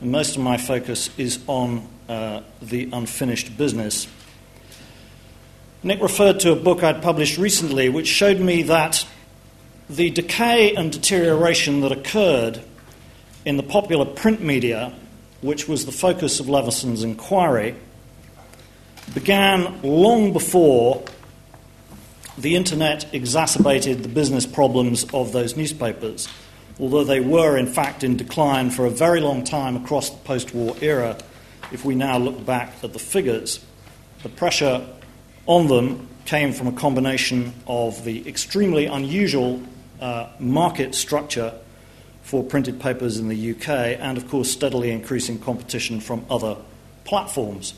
And 0.00 0.10
most 0.10 0.36
of 0.36 0.42
my 0.42 0.56
focus 0.56 1.10
is 1.18 1.38
on 1.46 1.86
uh, 2.08 2.40
the 2.62 2.88
unfinished 2.94 3.58
business. 3.58 4.08
Nick 5.82 6.00
referred 6.00 6.40
to 6.40 6.52
a 6.52 6.56
book 6.56 6.82
I'd 6.82 7.02
published 7.02 7.36
recently 7.36 7.90
which 7.90 8.06
showed 8.06 8.40
me 8.40 8.62
that 8.64 9.06
the 9.90 10.08
decay 10.10 10.74
and 10.74 10.90
deterioration 10.90 11.82
that 11.82 11.92
occurred 11.92 12.62
in 13.44 13.58
the 13.58 13.62
popular 13.62 14.06
print 14.06 14.40
media, 14.40 14.94
which 15.42 15.68
was 15.68 15.84
the 15.84 15.92
focus 15.92 16.40
of 16.40 16.48
Leveson's 16.48 17.02
inquiry, 17.02 17.74
began 19.12 19.80
long 19.82 20.32
before 20.32 21.04
the 22.38 22.54
internet 22.54 23.12
exacerbated 23.12 24.04
the 24.04 24.08
business 24.08 24.46
problems 24.46 25.04
of 25.12 25.32
those 25.32 25.56
newspapers, 25.56 26.28
although 26.78 27.02
they 27.02 27.18
were, 27.18 27.56
in 27.56 27.66
fact, 27.66 28.04
in 28.04 28.16
decline 28.16 28.70
for 28.70 28.86
a 28.86 28.90
very 28.90 29.20
long 29.20 29.42
time 29.42 29.76
across 29.76 30.10
the 30.10 30.18
post 30.18 30.54
war 30.54 30.76
era. 30.80 31.18
If 31.72 31.84
we 31.84 31.96
now 31.96 32.16
look 32.16 32.46
back 32.46 32.72
at 32.84 32.92
the 32.92 32.98
figures, 33.00 33.64
the 34.22 34.28
pressure 34.28 34.86
on 35.46 35.66
them 35.66 36.08
came 36.26 36.52
from 36.52 36.68
a 36.68 36.72
combination 36.72 37.52
of 37.66 38.04
the 38.04 38.28
extremely 38.28 38.86
unusual 38.86 39.60
uh, 40.00 40.28
market 40.38 40.94
structure 40.94 41.52
for 42.22 42.44
printed 42.44 42.78
papers 42.78 43.18
in 43.18 43.28
the 43.28 43.50
UK 43.52 43.68
and, 43.98 44.16
of 44.16 44.28
course, 44.28 44.50
steadily 44.50 44.92
increasing 44.92 45.40
competition 45.40 45.98
from 45.98 46.24
other 46.30 46.56
platforms. 47.04 47.74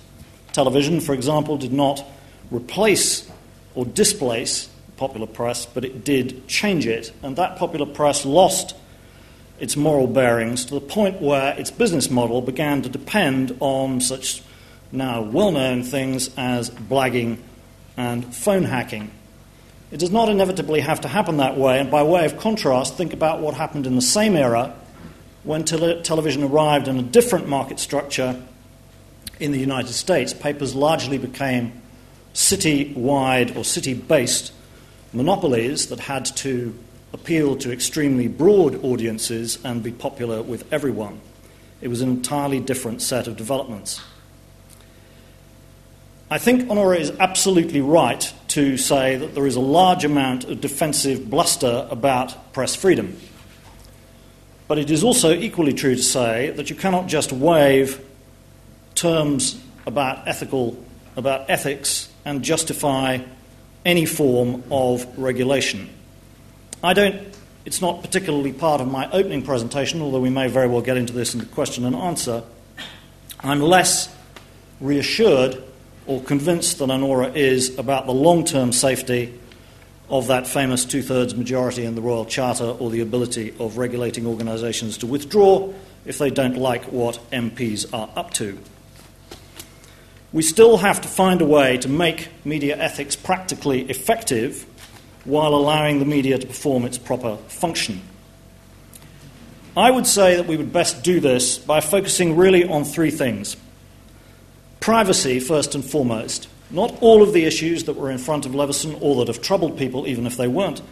Television, 0.53 1.01
for 1.01 1.15
example, 1.15 1.57
did 1.57 1.73
not 1.73 2.05
replace 2.51 3.30
or 3.75 3.85
displace 3.85 4.69
popular 4.97 5.27
press, 5.27 5.67
but 5.67 5.85
it 5.85 6.05
did 6.05 6.47
change 6.47 6.87
it. 6.87 7.13
And 7.23 7.37
that 7.37 7.57
popular 7.57 7.87
press 7.87 8.25
lost 8.25 8.77
its 9.59 9.77
moral 9.77 10.07
bearings 10.07 10.65
to 10.67 10.75
the 10.75 10.81
point 10.81 11.21
where 11.21 11.59
its 11.59 11.71
business 11.71 12.11
model 12.11 12.41
began 12.43 12.83
to 12.83 12.89
depend 12.89 13.57
on 13.61 14.01
such 14.01 14.43
now 14.93 15.23
well 15.23 15.53
known 15.53 15.83
things 15.83 16.31
as 16.37 16.71
blagging 16.71 17.39
and 17.97 18.35
phone 18.35 18.65
hacking. 18.65 19.11
It 19.91 19.99
does 19.99 20.11
not 20.11 20.29
inevitably 20.29 20.81
have 20.81 21.01
to 21.03 21.09
happen 21.09 21.39
that 21.39 21.57
way, 21.57 21.81
and 21.81 21.91
by 21.91 22.03
way 22.03 22.25
of 22.25 22.39
contrast, 22.39 22.97
think 22.97 23.13
about 23.13 23.41
what 23.41 23.55
happened 23.55 23.87
in 23.87 23.97
the 23.97 24.03
same 24.03 24.37
era 24.37 24.75
when 25.43 25.65
tele- 25.65 26.03
television 26.03 26.43
arrived 26.43 26.89
in 26.89 26.99
a 26.99 27.03
different 27.03 27.49
market 27.49 27.81
structure 27.81 28.41
in 29.41 29.53
the 29.53 29.59
United 29.59 29.93
States. 29.93 30.33
Papers 30.33 30.75
largely 30.75 31.19
became 31.19 31.80
city 32.41 32.93
wide 32.97 33.55
or 33.57 33.65
city 33.65 33.93
based 33.93 34.53
monopolies 35.13 35.89
that 35.89 36.01
had 36.01 36.25
to 36.25 36.75
appeal 37.13 37.55
to 37.57 37.71
extremely 37.71 38.29
broad 38.29 38.83
audiences 38.85 39.59
and 39.65 39.83
be 39.83 39.93
popular 39.93 40.43
with 40.43 40.73
everyone. 40.73 41.21
It 41.81 41.89
was 41.89 42.01
an 42.01 42.09
entirely 42.09 42.61
different 42.61 43.03
set 43.03 43.27
of 43.27 43.37
developments. 43.37 44.01
I 46.31 46.39
think 46.39 46.69
Onora 46.69 46.99
is 46.99 47.11
absolutely 47.19 47.81
right 47.81 48.33
to 48.49 48.77
say 48.77 49.17
that 49.17 49.35
there 49.35 49.47
is 49.47 49.57
a 49.57 49.61
large 49.61 50.05
amount 50.05 50.45
of 50.45 50.61
defensive 50.61 51.29
bluster 51.29 51.89
about 51.91 52.53
press 52.53 52.77
freedom. 52.77 53.19
But 54.69 54.79
it 54.79 54.91
is 54.91 55.03
also 55.03 55.35
equally 55.35 55.73
true 55.73 55.97
to 55.97 56.03
say 56.03 56.51
that 56.51 56.71
you 56.71 56.77
cannot 56.77 57.09
just 57.09 57.33
wave 57.33 58.05
terms 58.95 59.61
about 59.87 60.29
ethical 60.29 60.83
about 61.17 61.51
ethics 61.51 62.10
and 62.25 62.43
justify 62.43 63.19
any 63.85 64.05
form 64.05 64.63
of 64.71 65.07
regulation. 65.19 65.89
I 66.83 66.93
don't, 66.93 67.37
it's 67.65 67.81
not 67.81 68.03
particularly 68.03 68.53
part 68.53 68.81
of 68.81 68.91
my 68.91 69.11
opening 69.11 69.43
presentation, 69.43 70.03
although 70.03 70.21
we 70.21 70.31
may 70.31 70.49
very 70.49 70.69
well 70.69 70.83
get 70.83 70.97
into 70.97 71.13
this 71.13 71.35
in 71.35 71.41
the 71.41 71.47
question 71.47 71.85
and 71.85 71.95
answer. 71.95 72.43
I'm 73.41 73.61
less 73.61 74.15
reassured 74.81 75.63
or 76.07 76.23
convinced 76.23 76.79
than 76.79 76.91
Onora 76.91 77.35
is 77.35 77.79
about 77.79 78.07
the 78.07 78.13
long 78.13 78.45
term 78.45 78.73
safety 78.73 79.39
of 80.09 80.27
that 80.27 80.47
famous 80.47 80.85
two 80.85 81.03
thirds 81.03 81.35
majority 81.35 81.85
in 81.85 81.95
the 81.95 82.01
Royal 82.01 82.25
Charter 82.25 82.65
or 82.65 82.91
the 82.91 83.01
ability 83.01 83.55
of 83.61 83.79
regulating 83.79 84.27
organisations 84.27 84.99
to 84.99 85.07
withdraw 85.07 85.73
if 86.05 86.19
they 86.19 86.31
don't 86.31 86.57
like 86.57 86.85
what 86.87 87.21
MPs 87.31 87.93
are 87.95 88.11
up 88.17 88.33
to 88.35 88.59
we 90.33 90.43
still 90.43 90.77
have 90.77 91.01
to 91.01 91.09
find 91.09 91.41
a 91.41 91.45
way 91.45 91.77
to 91.79 91.89
make 91.89 92.29
media 92.45 92.77
ethics 92.77 93.17
practically 93.17 93.83
effective 93.91 94.65
while 95.25 95.55
allowing 95.55 95.99
the 95.99 96.05
media 96.05 96.39
to 96.39 96.47
perform 96.47 96.85
its 96.85 96.99
proper 96.99 97.37
function. 97.49 98.01
I 99.77 99.91
would 99.91 100.07
say 100.07 100.37
that 100.37 100.47
we 100.47 100.57
would 100.57 100.73
best 100.73 101.03
do 101.03 101.21
this 101.21 101.59
by 101.59 101.81
focusing 101.81 102.37
really 102.37 102.65
on 102.65 102.85
three 102.85 103.11
things. 103.11 103.57
Privacy, 104.81 105.41
first 105.41 105.75
and 105.75 105.85
foremost. 105.85 106.49
Not 106.71 106.97
all 107.01 107.23
of 107.23 107.33
the 107.33 107.45
issues 107.45 107.85
that 107.85 107.95
were 107.95 108.11
in 108.11 108.19
front 108.19 108.47
of 108.47 108.55
Leveson 108.55 108.97
or 109.01 109.17
that 109.17 109.29
have 109.29 109.43
troubled 109.43 109.79
people, 109.79 110.07
even 110.07 110.27
if 110.27 110.37
they 110.37 110.49
weren't 110.49 110.83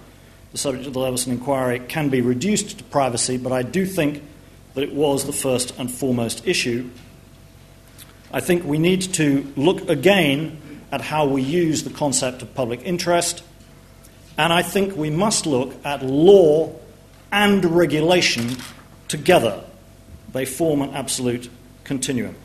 the 0.52 0.58
subject 0.58 0.86
of 0.86 0.92
the 0.92 1.00
Leveson 1.00 1.32
inquiry, 1.32 1.78
can 1.78 2.08
be 2.08 2.20
reduced 2.20 2.78
to 2.78 2.84
privacy, 2.84 3.36
but 3.36 3.52
I 3.52 3.62
do 3.62 3.86
think 3.86 4.22
that 4.74 4.82
it 4.82 4.94
was 4.94 5.26
the 5.26 5.32
first 5.32 5.78
and 5.78 5.90
foremost 5.90 6.46
issue 6.46 6.90
I 8.32 8.40
think 8.40 8.64
we 8.64 8.78
need 8.78 9.02
to 9.14 9.50
look 9.56 9.88
again 9.88 10.60
at 10.92 11.00
how 11.00 11.26
we 11.26 11.42
use 11.42 11.84
the 11.84 11.90
concept 11.90 12.42
of 12.42 12.54
public 12.54 12.82
interest, 12.84 13.42
and 14.36 14.52
I 14.52 14.62
think 14.62 14.96
we 14.96 15.10
must 15.10 15.46
look 15.46 15.74
at 15.84 16.04
law 16.04 16.74
and 17.32 17.64
regulation 17.64 18.56
together. 19.08 19.64
They 20.32 20.44
form 20.44 20.82
an 20.82 20.90
absolute 20.94 21.50
continuum. 21.84 22.36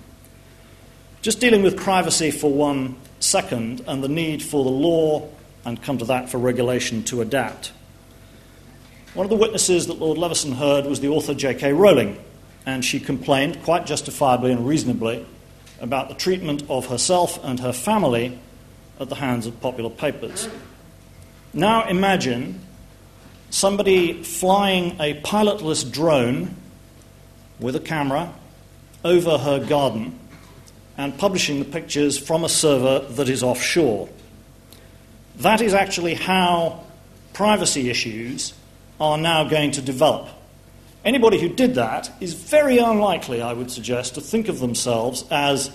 Just 1.22 1.40
dealing 1.40 1.64
with 1.64 1.78
privacy 1.78 2.32
for 2.32 2.52
one 2.52 2.96
second 3.20 3.82
and 3.88 4.04
the 4.04 4.10
need 4.10 4.42
for 4.42 4.64
the 4.64 4.70
law, 4.70 5.30
and 5.66 5.82
come 5.82 5.98
to 5.98 6.06
that 6.06 6.30
for 6.30 6.38
regulation 6.38 7.04
to 7.04 7.22
adapt. 7.22 7.72
One 9.14 9.26
of 9.26 9.30
the 9.30 9.36
witnesses 9.38 9.88
that 9.88 10.00
Lord 10.00 10.18
Leveson 10.18 10.54
heard 10.54 10.86
was 10.86 11.00
the 11.00 11.10
author 11.10 11.34
J.K. 11.34 11.74
Rowling, 11.74 12.18
and 12.66 12.84
she 12.84 13.00
complained, 13.00 13.62
quite 13.64 13.86
justifiably 13.86 14.52
and 14.52 14.66
reasonably, 14.66 15.26
about 15.84 16.08
the 16.08 16.16
treatment 16.16 16.64
of 16.70 16.88
herself 16.88 17.38
and 17.44 17.60
her 17.60 17.74
family 17.74 18.40
at 19.00 19.10
the 19.10 19.16
hands 19.16 19.46
of 19.46 19.60
popular 19.60 19.90
papers. 19.90 20.48
Now 21.54 21.88
imagine 21.88 22.62
somebody 23.50 24.24
flying 24.24 25.00
a 25.00 25.22
pilotless 25.22 25.90
drone 25.90 26.56
with 27.60 27.76
a 27.76 27.80
camera 27.80 28.34
over 29.04 29.38
her 29.38 29.64
garden 29.64 30.18
and 30.98 31.18
publishing 31.18 31.60
the 31.60 31.66
pictures 31.66 32.18
from 32.18 32.44
a 32.44 32.50
server 32.50 33.06
that 33.16 33.28
is 33.28 33.44
offshore. 33.44 34.08
That 35.38 35.62
is 35.62 35.74
actually 35.74 36.14
how 36.14 36.86
privacy 37.34 37.90
issues 37.90 38.54
are 39.02 39.18
now 39.18 39.44
going 39.44 39.72
to 39.72 39.82
develop. 39.82 40.30
Anybody 41.06 41.40
who 41.40 41.50
did 41.50 41.76
that 41.76 42.10
is 42.22 42.34
very 42.34 42.78
unlikely, 42.78 43.42
I 43.42 43.54
would 43.54 43.70
suggest, 43.70 44.16
to 44.16 44.22
think 44.22 44.48
of 44.48 44.60
themselves 44.60 45.26
as 45.30 45.70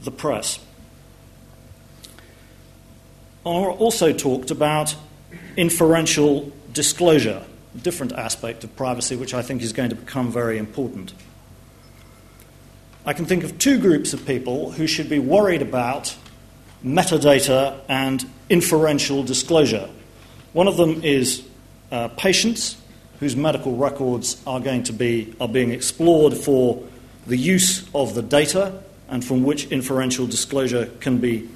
the 0.00 0.10
press. 0.10 0.58
Onora 3.46 3.78
also 3.78 4.12
talked 4.12 4.50
about 4.50 4.94
inferential 5.56 6.52
disclosure. 6.72 7.44
A 7.74 7.78
different 7.78 8.12
aspect 8.12 8.64
of 8.64 8.74
privacy, 8.76 9.16
which 9.16 9.34
I 9.34 9.42
think 9.42 9.62
is 9.62 9.72
going 9.72 9.90
to 9.90 9.96
become 9.96 10.32
very 10.32 10.58
important. 10.58 11.12
I 13.06 13.12
can 13.12 13.24
think 13.24 13.44
of 13.44 13.58
two 13.58 13.80
groups 13.80 14.12
of 14.12 14.26
people 14.26 14.72
who 14.72 14.86
should 14.86 15.08
be 15.08 15.18
worried 15.18 15.62
about 15.62 16.14
metadata 16.84 17.80
and 17.88 18.24
inferential 18.48 19.22
disclosure. 19.22 19.88
One 20.52 20.68
of 20.68 20.76
them 20.76 21.02
is 21.02 21.42
uh, 21.90 22.08
patients 22.08 22.76
whose 23.22 23.36
medical 23.36 23.76
records 23.76 24.42
are 24.48 24.58
going 24.58 24.82
to 24.82 24.92
be 24.92 25.32
are 25.40 25.46
being 25.46 25.70
explored 25.70 26.34
for 26.34 26.82
the 27.28 27.36
use 27.36 27.88
of 27.94 28.16
the 28.16 28.20
data 28.20 28.82
and 29.08 29.24
from 29.24 29.44
which 29.44 29.66
inferential 29.66 30.26
disclosure 30.26 30.86
can 30.98 31.18
be 31.18 31.48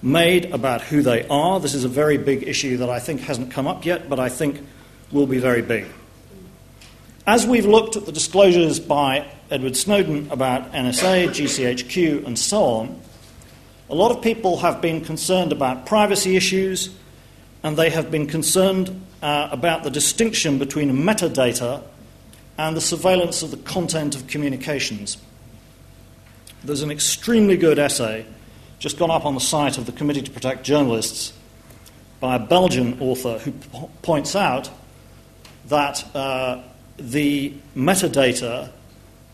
made 0.00 0.46
about 0.46 0.80
who 0.80 1.02
they 1.02 1.28
are. 1.28 1.60
This 1.60 1.74
is 1.74 1.84
a 1.84 1.90
very 1.90 2.16
big 2.16 2.48
issue 2.48 2.78
that 2.78 2.88
I 2.88 3.00
think 3.00 3.20
hasn't 3.20 3.50
come 3.50 3.66
up 3.66 3.84
yet, 3.84 4.08
but 4.08 4.18
I 4.18 4.30
think 4.30 4.66
will 5.12 5.26
be 5.26 5.38
very 5.38 5.60
big. 5.60 5.88
As 7.26 7.46
we've 7.46 7.66
looked 7.66 7.96
at 7.96 8.06
the 8.06 8.12
disclosures 8.12 8.80
by 8.80 9.30
Edward 9.50 9.76
Snowden 9.76 10.30
about 10.30 10.72
NSA, 10.72 11.28
GCHQ, 11.28 12.24
and 12.26 12.38
so 12.38 12.64
on, 12.64 12.98
a 13.90 13.94
lot 13.94 14.10
of 14.10 14.22
people 14.22 14.56
have 14.60 14.80
been 14.80 15.04
concerned 15.04 15.52
about 15.52 15.84
privacy 15.84 16.34
issues 16.34 16.88
and 17.62 17.76
they 17.76 17.90
have 17.90 18.10
been 18.10 18.26
concerned 18.26 19.04
uh, 19.22 19.48
about 19.52 19.84
the 19.84 19.90
distinction 19.90 20.58
between 20.58 20.90
metadata 20.92 21.82
and 22.58 22.76
the 22.76 22.80
surveillance 22.80 23.42
of 23.42 23.50
the 23.50 23.56
content 23.56 24.14
of 24.14 24.26
communications. 24.26 25.18
There's 26.62 26.82
an 26.82 26.90
extremely 26.90 27.56
good 27.56 27.78
essay 27.78 28.26
just 28.78 28.98
gone 28.98 29.10
up 29.10 29.26
on 29.26 29.34
the 29.34 29.40
site 29.40 29.78
of 29.78 29.86
the 29.86 29.92
Committee 29.92 30.22
to 30.22 30.30
Protect 30.30 30.64
Journalists 30.64 31.34
by 32.18 32.36
a 32.36 32.38
Belgian 32.38 32.98
author 33.00 33.38
who 33.38 33.52
p- 33.52 33.88
points 34.02 34.34
out 34.34 34.70
that 35.68 36.04
uh, 36.14 36.62
the 36.96 37.54
metadata 37.76 38.70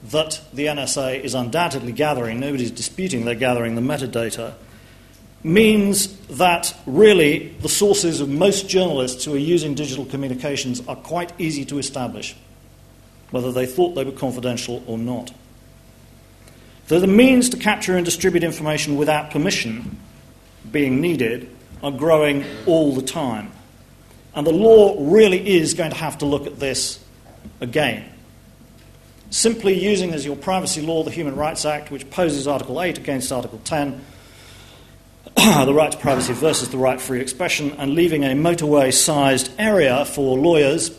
that 0.05 0.41
the 0.53 0.66
NSA 0.66 1.20
is 1.20 1.34
undoubtedly 1.34 1.93
gathering, 1.93 2.39
nobody's 2.39 2.70
disputing 2.70 3.24
they're 3.24 3.34
gathering 3.34 3.74
the 3.74 3.80
metadata, 3.80 4.55
means 5.47 6.16
that 6.26 6.74
really 6.86 7.55
the 7.61 7.68
sources 7.68 8.20
of 8.20 8.28
most 8.28 8.68
journalists 8.68 9.24
who 9.24 9.34
are 9.34 9.38
using 9.38 9.74
digital 9.74 10.05
communications 10.05 10.86
are 10.88 10.97
quite 10.97 11.32
easy 11.38 11.64
to 11.66 11.78
establish, 11.78 12.36
whether 13.30 13.53
they 13.53 13.64
thought 13.64 13.94
they 13.94 14.05
were 14.05 14.12
confidential 14.12 14.82
or 14.86 14.99
not. 14.99 15.32
So 16.88 16.99
the 16.99 17.07
means 17.07 17.49
to 17.51 17.57
capture 17.57 17.97
and 17.97 18.05
distribute 18.05 18.42
information 18.42 18.97
without 18.97 19.30
permission 19.30 19.99
being 20.70 21.01
needed 21.01 21.49
are 21.82 21.92
growing 21.92 22.44
all 22.66 22.92
the 22.94 23.03
time. 23.03 23.53
And 24.34 24.47
the 24.47 24.53
law 24.53 24.97
really 24.99 25.57
is 25.57 25.74
going 25.74 25.90
to 25.90 25.97
have 25.97 26.18
to 26.18 26.26
look 26.26 26.47
at 26.47 26.59
this 26.59 27.03
again. 27.61 28.05
Simply 29.30 29.78
using 29.78 30.12
as 30.12 30.24
your 30.24 30.36
privacy 30.36 30.82
law 30.82 31.03
the 31.05 31.11
Human 31.11 31.36
Rights 31.36 31.64
Act, 31.64 31.90
which 31.90 32.09
poses 32.11 32.47
Article 32.47 32.82
8 32.82 32.99
against 32.99 33.32
Article 33.32 33.61
10, 33.64 34.05
the 35.66 35.74
right 35.74 35.93
to 35.93 35.99
privacy 35.99 36.32
versus 36.32 36.70
the 36.70 36.78
right 36.78 36.99
to 36.99 37.05
free 37.05 37.20
expression, 37.20 37.72
and 37.72 37.93
leaving 37.93 38.24
a 38.24 38.28
motorway 38.28 38.93
sized 38.93 39.53
area 39.59 40.05
for 40.07 40.39
lawyers. 40.39 40.91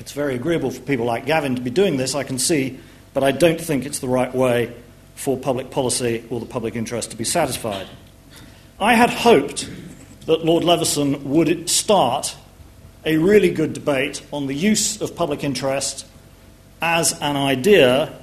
It's 0.00 0.10
very 0.10 0.34
agreeable 0.34 0.72
for 0.72 0.80
people 0.80 1.06
like 1.06 1.24
Gavin 1.24 1.54
to 1.54 1.62
be 1.62 1.70
doing 1.70 1.98
this, 1.98 2.16
I 2.16 2.24
can 2.24 2.40
see, 2.40 2.80
but 3.14 3.22
I 3.22 3.30
don't 3.30 3.60
think 3.60 3.86
it's 3.86 4.00
the 4.00 4.08
right 4.08 4.34
way 4.34 4.74
for 5.14 5.36
public 5.36 5.70
policy 5.70 6.24
or 6.30 6.40
the 6.40 6.46
public 6.46 6.74
interest 6.74 7.12
to 7.12 7.16
be 7.16 7.24
satisfied. 7.24 7.86
I 8.80 8.94
had 8.94 9.10
hoped 9.10 9.68
that 10.26 10.44
Lord 10.44 10.64
Leveson 10.64 11.30
would 11.30 11.70
start 11.70 12.36
a 13.04 13.18
really 13.18 13.50
good 13.50 13.72
debate 13.72 14.20
on 14.32 14.48
the 14.48 14.54
use 14.54 15.00
of 15.00 15.14
public 15.14 15.44
interest 15.44 16.06
as 16.82 17.12
an 17.20 17.36
idea 17.36 18.18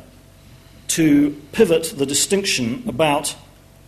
to 0.90 1.42
pivot 1.54 1.94
the 1.98 2.06
distinction 2.06 2.84
about 2.88 3.36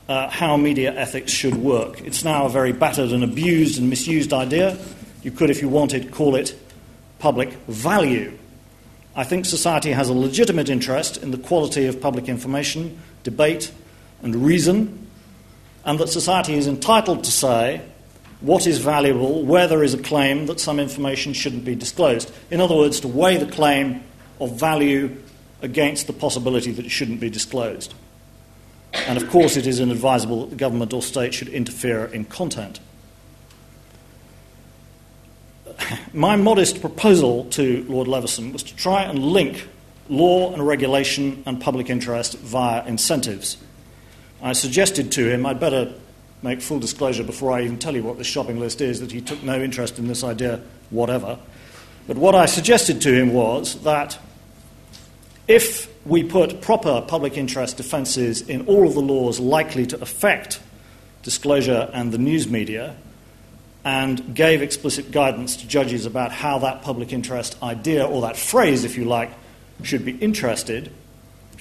uh, 0.08 0.30
how 0.30 0.58
media 0.58 0.94
ethics 0.94 1.32
should 1.32 1.56
work. 1.56 2.02
It's 2.02 2.24
now 2.24 2.46
a 2.46 2.50
very 2.50 2.72
battered 2.72 3.12
and 3.12 3.24
abused 3.24 3.80
and 3.80 3.90
misused 3.90 4.34
idea. 4.34 4.78
You 5.24 5.32
could, 5.32 5.50
if 5.50 5.62
you 5.62 5.70
wanted, 5.70 6.12
call 6.12 6.36
it 6.36 6.58
public 7.20 7.52
value. 7.68 8.38
I 9.16 9.24
think 9.24 9.46
society 9.46 9.92
has 9.92 10.10
a 10.10 10.14
legitimate 10.14 10.70
interest 10.70 11.18
in 11.18 11.32
the 11.32 11.38
quality 11.38 11.88
of 11.88 12.00
public 12.00 12.30
information, 12.30 13.00
debate, 13.24 13.72
and 14.22 14.36
reason, 14.36 15.08
and 15.84 16.00
that 16.00 16.10
society 16.10 16.54
is 16.54 16.68
entitled 16.68 17.24
to 17.24 17.32
say 17.32 17.82
what 18.42 18.68
is 18.68 18.78
valuable, 18.78 19.44
where 19.44 19.68
there 19.68 19.84
is 19.84 19.94
a 19.94 19.98
claim 19.98 20.46
that 20.46 20.60
some 20.60 20.80
information 20.80 21.34
shouldn't 21.34 21.66
be 21.66 21.76
disclosed. 21.76 22.32
In 22.52 22.62
other 22.62 22.76
words, 22.76 23.00
to 23.00 23.08
weigh 23.08 23.38
the 23.38 23.52
claim 23.52 24.04
of 24.40 24.60
value 24.60 25.18
against 25.62 26.06
the 26.06 26.14
possibility 26.14 26.72
that 26.72 26.86
it 26.86 26.92
shouldn't 26.92 27.20
be 27.20 27.32
disclosed. 27.32 27.94
And 28.94 29.22
of 29.22 29.30
course, 29.30 29.58
it 29.58 29.68
is 29.68 29.80
inadvisable 29.80 30.42
that 30.42 30.50
the 30.52 30.56
government 30.56 30.94
or 30.94 31.02
state 31.02 31.34
should 31.34 31.50
interfere 31.50 32.06
in 32.06 32.26
content. 32.26 32.80
My 36.14 36.36
modest 36.36 36.82
proposal 36.82 37.46
to 37.52 37.86
Lord 37.88 38.08
Leveson 38.08 38.52
was 38.52 38.64
to 38.64 38.76
try 38.76 39.04
and 39.04 39.20
link 39.20 39.68
law 40.10 40.54
and 40.54 40.66
regulation 40.66 41.44
and 41.46 41.62
public 41.62 41.90
interest 41.90 42.38
via 42.40 42.86
incentives. 42.86 43.58
I 44.42 44.54
suggested 44.54 45.12
to 45.14 45.32
him 45.32 45.46
I'd 45.46 45.60
better 45.60 45.94
make 46.42 46.62
full 46.62 46.80
disclosure 46.80 47.24
before 47.24 47.52
I 47.52 47.64
even 47.64 47.80
tell 47.80 47.96
you 47.96 48.04
what 48.04 48.18
this 48.18 48.28
shopping 48.28 48.60
list 48.60 48.82
is 48.82 49.00
that 49.00 49.12
he 49.12 49.22
took 49.22 49.42
no 49.44 49.62
interest 49.62 50.00
in 50.00 50.08
this 50.08 50.24
idea 50.24 50.62
whatever. 50.90 51.40
But 52.08 52.18
what 52.18 52.36
I 52.36 52.46
suggested 52.46 53.02
to 53.02 53.14
him 53.14 53.34
was 53.34 53.82
that 53.84 54.18
if 55.48 55.97
we 56.08 56.24
put 56.24 56.62
proper 56.62 57.02
public 57.02 57.38
interest 57.38 57.78
defences 57.78 58.42
in 58.42 58.66
all 58.68 58.88
of 58.88 58.94
the 58.94 59.02
laws 59.02 59.40
likely 59.40 59.86
to 59.86 60.02
affect 60.02 60.62
disclosure 61.24 61.90
and 61.94 62.12
the 62.14 62.18
news 62.18 62.48
media, 62.48 62.96
and 63.84 64.34
gave 64.34 64.62
explicit 64.62 65.12
guidance 65.12 65.58
to 65.58 65.68
judges 65.68 66.06
about 66.06 66.32
how 66.32 66.60
that 66.60 66.82
public 66.82 67.12
interest 67.12 67.62
idea, 67.62 68.06
or 68.06 68.22
that 68.22 68.38
phrase, 68.38 68.84
if 68.84 68.98
you 68.98 69.06
like, 69.06 69.32
should 69.84 70.06
be 70.06 70.14
interested, 70.18 70.92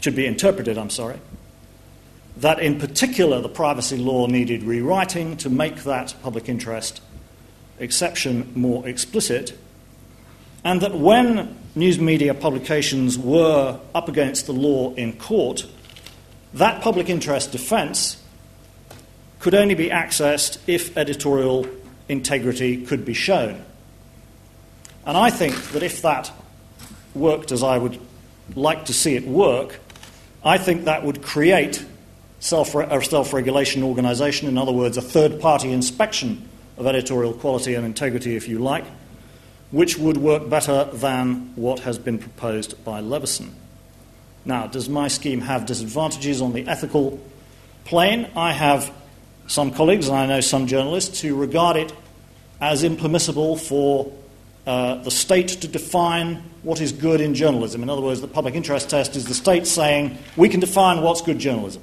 should 0.01 0.17
be 0.17 0.27
interpreted, 0.27 0.79
I'm 0.79 0.91
sorry, 0.91 1.19
that 2.39 2.61
in 2.61 2.79
particular 2.79 3.41
the 3.41 3.49
privacy 3.49 3.97
law 3.97 4.27
needed 4.27 4.63
rewriting 4.63 5.37
to 5.39 5.51
make 5.51 5.85
that 5.85 6.15
public 6.23 6.49
interest 6.49 7.01
exception 7.79 8.53
more 8.55 8.87
explicit, 8.89 9.57
and 10.67 10.81
that 10.81 10.93
when 10.93 11.57
news 11.77 12.01
media 12.01 12.35
publications 12.35 13.17
were 13.17 13.79
up 13.95 14.09
against 14.09 14.47
the 14.47 14.53
law 14.53 14.93
in 14.95 15.17
court, 15.17 15.65
that 16.55 16.83
public 16.83 17.09
interest 17.09 17.53
defence 17.53 18.21
could 19.39 19.55
only 19.55 19.77
be 19.77 19.91
accessed 19.91 20.59
if 20.67 20.97
editorial 20.97 21.69
integrity 22.09 22.85
could 22.85 23.05
be 23.05 23.15
shown. 23.15 23.65
And 25.07 25.17
I 25.17 25.31
think 25.31 25.55
that 25.71 25.85
if 25.85 26.03
that 26.03 26.33
worked 27.15 27.53
as 27.53 27.63
I 27.63 27.79
would 27.79 28.01
like 28.57 28.87
to 28.87 28.93
see 28.93 29.15
it 29.15 29.25
work, 29.25 29.79
I 30.45 30.59
think 30.59 30.87
that 30.87 31.05
would 31.05 31.23
create 31.23 31.85
self 32.41 32.75
regulation 32.75 33.85
organisation, 33.85 34.49
in 34.49 34.59
other 34.59 34.73
words, 34.73 34.97
a 34.97 35.03
third 35.03 35.41
party 35.41 35.71
inspection 35.71 36.49
of 36.77 36.89
editorial 36.89 37.35
quality 37.35 37.75
and 37.75 37.87
integrity, 37.87 38.35
if 38.35 38.49
you 38.49 38.59
like, 38.59 38.85
which 39.71 39.99
would 39.99 40.17
work 40.17 40.49
better 40.49 40.85
than 40.93 41.53
what 41.57 41.81
has 41.81 41.99
been 41.99 42.19
proposed 42.19 42.83
by 42.85 43.01
Leveson. 43.01 43.55
Now, 44.45 44.69
does 44.69 44.89
my 44.89 45.09
scheme 45.09 45.41
have 45.41 45.67
disadvantages 45.67 46.41
on 46.41 46.53
the 46.53 46.69
ethical 46.69 47.21
plane? 47.85 48.31
I 48.37 48.53
have 48.53 48.93
some 49.49 49.73
colleagues, 49.73 50.09
and 50.09 50.17
I 50.17 50.27
know 50.27 50.41
some 50.41 50.67
journalists, 50.67 51.21
who 51.21 51.35
regard 51.35 51.77
it 51.77 51.93
as 52.61 52.85
impermissible 52.85 53.57
for 53.57 54.13
uh, 54.67 54.97
the 55.03 55.11
state 55.11 55.49
to 55.49 55.69
define 55.69 56.43
what 56.63 56.81
is 56.81 56.93
good 56.93 57.21
in 57.21 57.35
journalism. 57.35 57.83
In 57.83 57.91
other 57.91 58.03
words, 58.03 58.21
the 58.21 58.29
public 58.29 58.55
interest 58.55 58.91
test 58.91 59.15
is 59.15 59.27
the 59.27 59.35
state 59.35 59.67
saying 59.67 60.19
we 60.37 60.49
can 60.49 60.61
define 60.61 61.03
what's 61.03 61.23
good 61.23 61.39
journalism. 61.39 61.83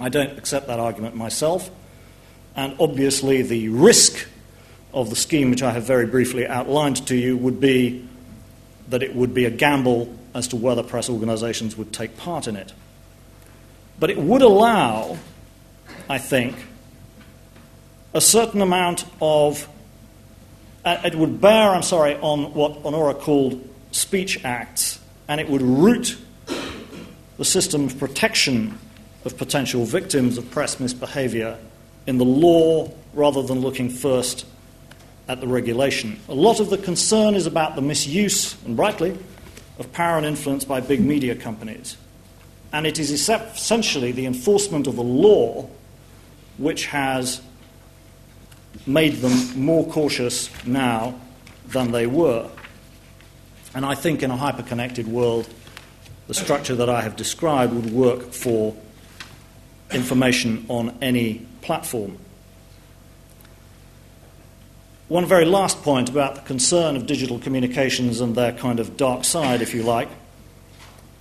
I 0.00 0.08
don't 0.08 0.36
accept 0.36 0.66
that 0.66 0.80
argument 0.80 1.14
myself, 1.14 1.70
and 2.56 2.74
obviously 2.80 3.42
the 3.42 3.68
risk 3.68 4.26
of 4.94 5.10
the 5.10 5.16
scheme, 5.16 5.50
which 5.50 5.62
I 5.62 5.72
have 5.72 5.84
very 5.84 6.06
briefly 6.06 6.46
outlined 6.46 7.06
to 7.08 7.16
you, 7.16 7.36
would 7.36 7.60
be 7.60 8.08
that 8.88 9.02
it 9.02 9.14
would 9.14 9.34
be 9.34 9.44
a 9.44 9.50
gamble 9.50 10.14
as 10.34 10.48
to 10.48 10.56
whether 10.56 10.82
press 10.82 11.10
organisations 11.10 11.76
would 11.76 11.92
take 11.92 12.16
part 12.16 12.46
in 12.46 12.56
it. 12.56 12.72
But 13.98 14.10
it 14.10 14.18
would 14.18 14.42
allow, 14.42 15.18
I 16.08 16.18
think, 16.18 16.56
a 18.12 18.20
certain 18.20 18.62
amount 18.62 19.04
of. 19.20 19.68
Uh, 20.84 21.00
it 21.04 21.14
would 21.14 21.40
bear, 21.40 21.70
I'm 21.70 21.82
sorry, 21.82 22.14
on 22.16 22.52
what 22.52 22.82
Onora 22.82 23.18
called 23.18 23.66
speech 23.90 24.44
acts, 24.44 25.00
and 25.28 25.40
it 25.40 25.48
would 25.48 25.62
root 25.62 26.18
the 27.38 27.44
system 27.44 27.84
of 27.86 27.98
protection 27.98 28.78
of 29.24 29.36
potential 29.38 29.84
victims 29.84 30.36
of 30.36 30.50
press 30.50 30.78
misbehaviour 30.78 31.58
in 32.06 32.18
the 32.18 32.24
law 32.24 32.92
rather 33.14 33.42
than 33.42 33.60
looking 33.60 33.88
first 33.88 34.44
at 35.28 35.40
the 35.40 35.46
regulation. 35.46 36.20
A 36.28 36.34
lot 36.34 36.60
of 36.60 36.70
the 36.70 36.78
concern 36.78 37.34
is 37.34 37.46
about 37.46 37.76
the 37.76 37.82
misuse, 37.82 38.56
and 38.64 38.78
rightly, 38.78 39.16
of 39.78 39.92
power 39.92 40.16
and 40.16 40.26
influence 40.26 40.64
by 40.64 40.80
big 40.80 41.00
media 41.00 41.34
companies. 41.34 41.96
And 42.72 42.86
it 42.86 42.98
is 42.98 43.10
essentially 43.10 44.12
the 44.12 44.26
enforcement 44.26 44.86
of 44.86 44.96
the 44.96 45.02
law 45.02 45.68
which 46.58 46.86
has 46.86 47.40
made 48.86 49.14
them 49.16 49.58
more 49.60 49.86
cautious 49.86 50.50
now 50.66 51.18
than 51.68 51.92
they 51.92 52.06
were. 52.06 52.48
And 53.74 53.84
I 53.84 53.94
think 53.94 54.22
in 54.22 54.30
a 54.30 54.36
hyper-connected 54.36 55.08
world, 55.08 55.48
the 56.26 56.34
structure 56.34 56.74
that 56.76 56.88
I 56.88 57.00
have 57.00 57.16
described 57.16 57.72
would 57.72 57.92
work 57.92 58.32
for 58.32 58.74
information 59.92 60.64
on 60.68 60.96
any 61.00 61.46
platform. 61.62 62.18
One 65.08 65.26
very 65.26 65.44
last 65.44 65.82
point 65.82 66.08
about 66.08 66.34
the 66.34 66.40
concern 66.40 66.96
of 66.96 67.06
digital 67.06 67.38
communications 67.38 68.20
and 68.20 68.34
their 68.34 68.52
kind 68.52 68.80
of 68.80 68.96
dark 68.96 69.24
side, 69.24 69.60
if 69.60 69.74
you 69.74 69.82
like. 69.82 70.08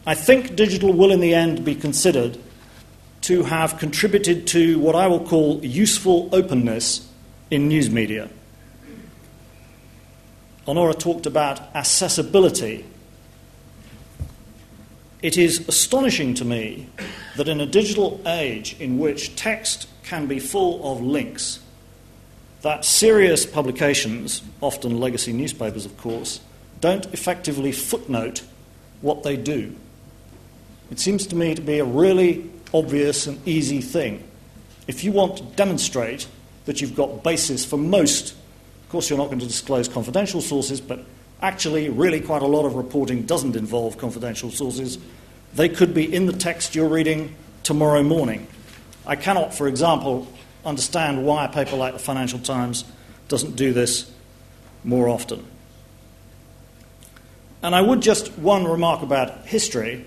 I 0.05 0.15
think 0.15 0.55
digital 0.55 0.93
will 0.93 1.11
in 1.11 1.19
the 1.19 1.33
end 1.33 1.65
be 1.65 1.75
considered 1.75 2.37
to 3.23 3.43
have 3.43 3.77
contributed 3.79 4.47
to 4.47 4.79
what 4.79 4.95
I 4.95 5.07
will 5.07 5.25
call 5.25 5.63
useful 5.65 6.29
openness 6.33 7.09
in 7.51 7.67
news 7.67 7.89
media. 7.89 8.29
Onora 10.67 10.97
talked 10.97 11.25
about 11.25 11.59
accessibility. 11.75 12.85
It 15.21 15.37
is 15.37 15.67
astonishing 15.67 16.33
to 16.35 16.45
me 16.45 16.89
that 17.35 17.49
in 17.49 17.59
a 17.59 17.65
digital 17.65 18.21
age 18.25 18.77
in 18.79 18.97
which 18.97 19.35
text 19.35 19.87
can 20.03 20.27
be 20.27 20.39
full 20.39 20.89
of 20.89 21.01
links, 21.01 21.59
that 22.63 22.85
serious 22.85 23.45
publications, 23.45 24.41
often 24.61 24.99
legacy 24.99 25.33
newspapers, 25.33 25.85
of 25.85 25.95
course, 25.97 26.39
don't 26.79 27.05
effectively 27.13 27.71
footnote 27.71 28.41
what 29.01 29.23
they 29.23 29.37
do. 29.37 29.75
It 30.89 30.99
seems 30.99 31.27
to 31.27 31.35
me 31.35 31.55
to 31.55 31.61
be 31.61 31.79
a 31.79 31.85
really 31.85 32.49
obvious 32.73 33.27
and 33.27 33.45
easy 33.47 33.81
thing. 33.81 34.23
If 34.87 35.03
you 35.03 35.11
want 35.11 35.37
to 35.37 35.43
demonstrate 35.43 36.27
that 36.65 36.79
you've 36.79 36.95
got 36.95 37.21
basis 37.21 37.65
for 37.65 37.77
most, 37.77 38.31
of 38.31 38.89
course, 38.89 39.09
you're 39.09 39.19
not 39.19 39.27
going 39.27 39.39
to 39.39 39.45
disclose 39.45 39.89
confidential 39.89 40.41
sources, 40.41 40.79
but 40.79 41.03
actually, 41.41 41.89
really, 41.89 42.21
quite 42.21 42.41
a 42.41 42.47
lot 42.47 42.65
of 42.65 42.75
reporting 42.75 43.23
doesn't 43.23 43.57
involve 43.57 43.97
confidential 43.97 44.51
sources. 44.51 44.97
They 45.53 45.67
could 45.67 45.93
be 45.93 46.13
in 46.13 46.27
the 46.27 46.33
text 46.33 46.75
you're 46.75 46.87
reading 46.87 47.35
tomorrow 47.63 48.03
morning. 48.03 48.47
I 49.05 49.17
cannot, 49.17 49.53
for 49.53 49.67
example, 49.67 50.27
understand 50.65 51.25
why 51.25 51.45
a 51.45 51.49
paper 51.49 51.75
like 51.75 51.93
the 51.93 51.99
Financial 51.99 52.39
Times 52.39 52.85
doesn't 53.27 53.55
do 53.55 53.73
this 53.73 54.11
more 54.83 55.09
often. 55.09 55.45
And 57.61 57.73
I 57.73 57.81
would 57.81 58.01
just 58.01 58.37
one 58.37 58.65
remark 58.65 59.01
about 59.01 59.45
history. 59.45 60.05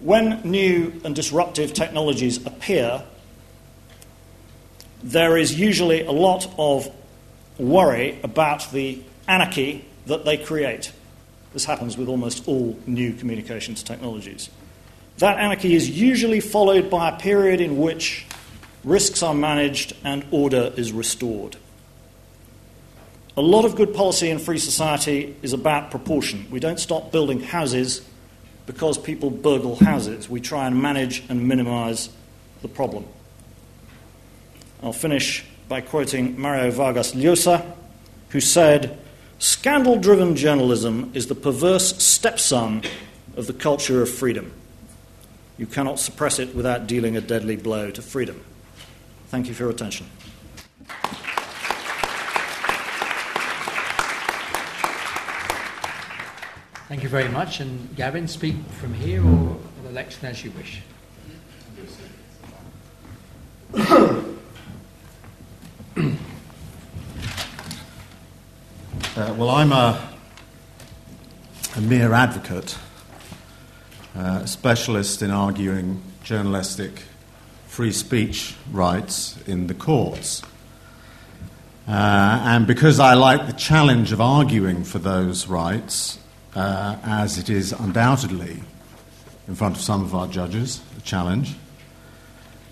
When 0.00 0.40
new 0.42 1.00
and 1.04 1.14
disruptive 1.14 1.72
technologies 1.72 2.44
appear, 2.44 3.04
there 5.02 5.36
is 5.36 5.58
usually 5.58 6.04
a 6.04 6.10
lot 6.10 6.52
of 6.58 6.92
worry 7.58 8.18
about 8.22 8.70
the 8.72 9.00
anarchy 9.28 9.84
that 10.06 10.24
they 10.24 10.36
create. 10.36 10.92
This 11.52 11.64
happens 11.64 11.96
with 11.96 12.08
almost 12.08 12.46
all 12.48 12.78
new 12.86 13.12
communications 13.12 13.82
technologies. 13.82 14.50
That 15.18 15.38
anarchy 15.38 15.74
is 15.74 15.88
usually 15.88 16.40
followed 16.40 16.90
by 16.90 17.08
a 17.08 17.18
period 17.18 17.60
in 17.60 17.78
which 17.78 18.26
risks 18.86 19.22
are 19.22 19.34
managed, 19.34 19.94
and 20.04 20.24
order 20.30 20.72
is 20.76 20.92
restored. 20.92 21.56
A 23.36 23.42
lot 23.42 23.66
of 23.66 23.76
good 23.76 23.92
policy 23.92 24.30
in 24.30 24.38
free 24.38 24.58
society 24.58 25.36
is 25.42 25.52
about 25.52 25.90
proportion. 25.90 26.46
We 26.50 26.60
don't 26.60 26.80
stop 26.80 27.12
building 27.12 27.40
houses 27.40 28.00
because 28.64 28.96
people 28.96 29.28
burgle 29.28 29.76
houses. 29.76 30.30
We 30.30 30.40
try 30.40 30.66
and 30.66 30.80
manage 30.80 31.22
and 31.28 31.46
minimize 31.46 32.08
the 32.62 32.68
problem. 32.68 33.04
I'll 34.82 34.94
finish 34.94 35.44
by 35.68 35.80
quoting 35.82 36.40
Mario 36.40 36.70
Vargas 36.70 37.12
Llosa, 37.12 37.64
who 38.30 38.40
said, 38.40 38.98
Scandal 39.38 39.98
driven 39.98 40.36
journalism 40.36 41.10
is 41.12 41.26
the 41.26 41.34
perverse 41.34 42.02
stepson 42.02 42.82
of 43.36 43.46
the 43.46 43.52
culture 43.52 44.00
of 44.00 44.08
freedom. 44.08 44.52
You 45.58 45.66
cannot 45.66 45.98
suppress 45.98 46.38
it 46.38 46.54
without 46.54 46.86
dealing 46.86 47.16
a 47.16 47.20
deadly 47.20 47.56
blow 47.56 47.90
to 47.90 48.00
freedom. 48.00 48.42
Thank 49.28 49.48
you 49.48 49.54
for 49.54 49.64
your 49.64 49.70
attention. 49.70 50.06
Thank 56.88 57.02
you 57.02 57.08
very 57.08 57.28
much. 57.28 57.58
And 57.58 57.94
Gavin, 57.96 58.28
speak 58.28 58.54
from 58.80 58.94
here 58.94 59.20
or 59.20 59.56
the 59.82 59.90
lectern 59.90 60.30
as 60.30 60.44
you 60.44 60.52
wish. 60.52 60.82
uh, 69.16 69.34
well, 69.36 69.50
I'm 69.50 69.72
a, 69.72 70.08
a 71.74 71.80
mere 71.80 72.12
advocate, 72.12 72.78
uh, 74.16 74.42
a 74.44 74.46
specialist 74.46 75.22
in 75.22 75.32
arguing 75.32 76.00
journalistic 76.22 77.02
free 77.76 77.92
speech 77.92 78.54
rights 78.72 79.36
in 79.46 79.66
the 79.66 79.74
courts. 79.74 80.40
Uh, 81.86 82.40
and 82.42 82.66
because 82.66 82.98
I 82.98 83.12
like 83.12 83.46
the 83.46 83.52
challenge 83.52 84.12
of 84.12 84.20
arguing 84.20 84.82
for 84.82 84.98
those 84.98 85.46
rights, 85.46 86.18
uh, 86.54 86.96
as 87.04 87.36
it 87.36 87.50
is 87.50 87.72
undoubtedly 87.72 88.62
in 89.46 89.54
front 89.54 89.76
of 89.76 89.82
some 89.82 90.02
of 90.02 90.14
our 90.14 90.26
judges, 90.26 90.80
a 90.96 91.02
challenge, 91.02 91.54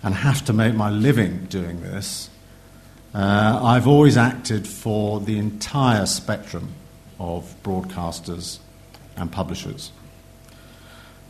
and 0.02 0.14
have 0.14 0.42
to 0.46 0.54
make 0.54 0.74
my 0.74 0.88
living 0.88 1.44
doing 1.50 1.82
this, 1.82 2.30
uh, 3.12 3.60
I've 3.62 3.86
always 3.86 4.16
acted 4.16 4.66
for 4.66 5.20
the 5.20 5.36
entire 5.36 6.06
spectrum 6.06 6.72
of 7.20 7.54
broadcasters 7.62 8.58
and 9.18 9.30
publishers 9.30 9.92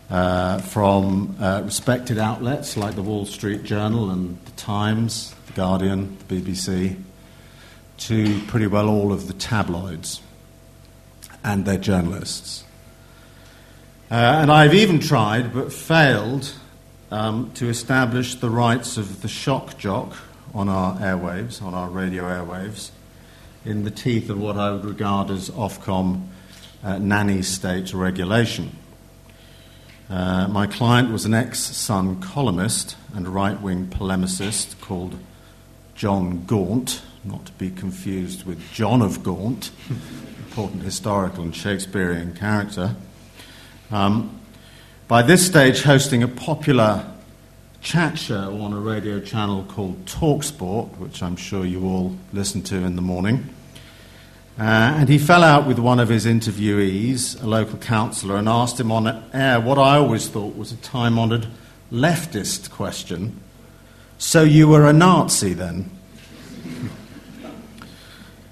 from 0.09 1.37
uh, 1.41 1.63
respected 1.65 2.19
outlets 2.19 2.77
like 2.77 2.95
the 2.95 3.03
Wall 3.03 3.27
Street 3.27 3.65
Journal 3.65 4.11
and 4.11 4.39
the 4.45 4.53
Times, 4.53 5.35
the 5.47 5.53
Guardian, 5.53 6.17
the 6.29 6.41
BBC, 6.41 6.97
to 7.99 8.41
pretty 8.47 8.67
well 8.67 8.89
all 8.89 9.13
of 9.13 9.29
the 9.29 9.35
tabloids 9.35 10.21
and 11.43 11.65
their 11.65 11.79
journalists. 11.79 12.65
Uh, 14.11 14.15
and 14.15 14.51
I've 14.51 14.75
even 14.75 15.01
tried, 15.01 15.53
but 15.53 15.73
failed, 15.73 16.53
um, 17.11 17.51
to 17.55 17.69
establish 17.69 18.35
the 18.35 18.51
rights 18.51 18.97
of 18.97 19.23
the 19.23 19.29
shock 19.29 19.79
jock 19.79 20.17
on 20.55 20.69
our 20.69 20.97
airwaves, 20.99 21.63
on 21.63 21.75
our 21.75 21.89
radio 21.89 22.25
airwaves, 22.25 22.91
in 23.65 23.85
the 23.85 23.91
teeth 23.91 24.31
of 24.31 24.39
what 24.39 24.57
I 24.57 24.71
would 24.73 24.85
regard 24.85 25.31
as 25.31 25.51
Ofcom 25.51 26.27
uh, 26.83 26.99
nanny 26.99 27.43
state 27.43 27.95
regulation. 27.95 28.77
Uh, 30.11 30.47
my 30.49 30.67
client 30.67 31.11
was 31.11 31.25
an 31.25 31.33
ex 31.33 31.59
Sun 31.59 32.21
columnist 32.21 32.97
and 33.15 33.27
right 33.27 33.61
wing 33.61 33.87
polemicist 33.87 34.81
called 34.81 35.19
Jon 35.95 36.45
Gaunt, 36.45 37.03
not 37.25 37.47
to 37.47 37.53
be 37.53 37.71
confused 37.71 38.45
with 38.45 38.61
John 38.73 39.01
of 39.01 39.23
Gaunt, 39.23 39.71
important 40.49 40.83
historical 40.83 41.45
and 41.45 41.55
Shakespearean 41.55 42.35
character. 42.35 42.97
Um, 43.91 44.41
by 45.09 45.23
this 45.23 45.47
stage, 45.47 45.83
hosting 45.83 46.23
a 46.23 46.29
popular 46.29 47.11
chat 47.81 48.19
show 48.19 48.61
on 48.61 48.73
a 48.73 48.81
radio 48.81 49.21
channel 49.21 49.65
called 49.69 50.05
Talksport, 50.07 50.97
which 50.99 51.23
I'm 51.23 51.37
sure 51.37 51.65
you 51.65 51.87
all 51.87 52.17
listen 52.33 52.63
to 52.63 52.77
in 52.77 52.97
the 52.97 53.03
morning. 53.03 53.54
Uh, 54.57 54.63
and 54.99 55.09
he 55.09 55.19
fell 55.19 55.43
out 55.43 55.67
with 55.67 55.81
one 55.81 55.99
of 55.99 56.09
his 56.09 56.27
interviewees, 56.27 57.43
a 57.43 57.47
local 57.47 57.77
councillor, 57.79 58.37
and 58.37 58.49
asked 58.49 58.79
him 58.79 58.93
on 58.93 59.25
air 59.33 59.61
what 59.61 59.79
I 59.79 59.97
always 59.97 60.29
thought 60.29 60.57
was 60.57 60.71
a 60.71 60.77
time 60.77 61.19
honoured 61.19 61.49
leftist 61.91 62.71
question. 62.71 63.41
So 64.17 64.45
you 64.45 64.69
were 64.69 64.87
a 64.87 64.93
Nazi 64.93 65.55
then? 65.55 65.91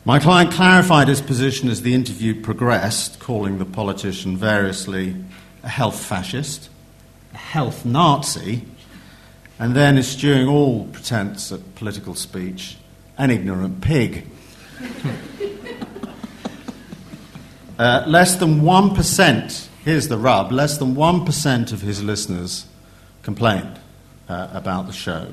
My 0.04 0.18
client 0.18 0.52
clarified 0.52 1.06
his 1.06 1.20
position 1.20 1.68
as 1.68 1.82
the 1.82 1.94
interview 1.94 2.40
progressed, 2.40 3.20
calling 3.20 3.58
the 3.58 3.64
politician 3.64 4.36
variously 4.36 5.14
a 5.62 5.68
health 5.68 6.04
fascist, 6.04 6.68
a 7.32 7.36
health 7.36 7.84
Nazi, 7.84 8.64
and 9.60 9.76
then 9.76 9.96
eschewing 9.96 10.48
all 10.48 10.86
pretense 10.86 11.52
at 11.52 11.76
political 11.76 12.16
speech, 12.16 12.76
an 13.16 13.30
ignorant 13.30 13.80
pig. 13.80 14.26
Uh, 17.82 18.04
less 18.06 18.36
than 18.36 18.60
1%, 18.60 19.68
here's 19.84 20.06
the 20.06 20.16
rub, 20.16 20.52
less 20.52 20.78
than 20.78 20.94
1% 20.94 21.72
of 21.72 21.80
his 21.80 22.00
listeners 22.00 22.64
complained 23.24 23.76
uh, 24.28 24.46
about 24.52 24.86
the 24.86 24.92
show. 24.92 25.26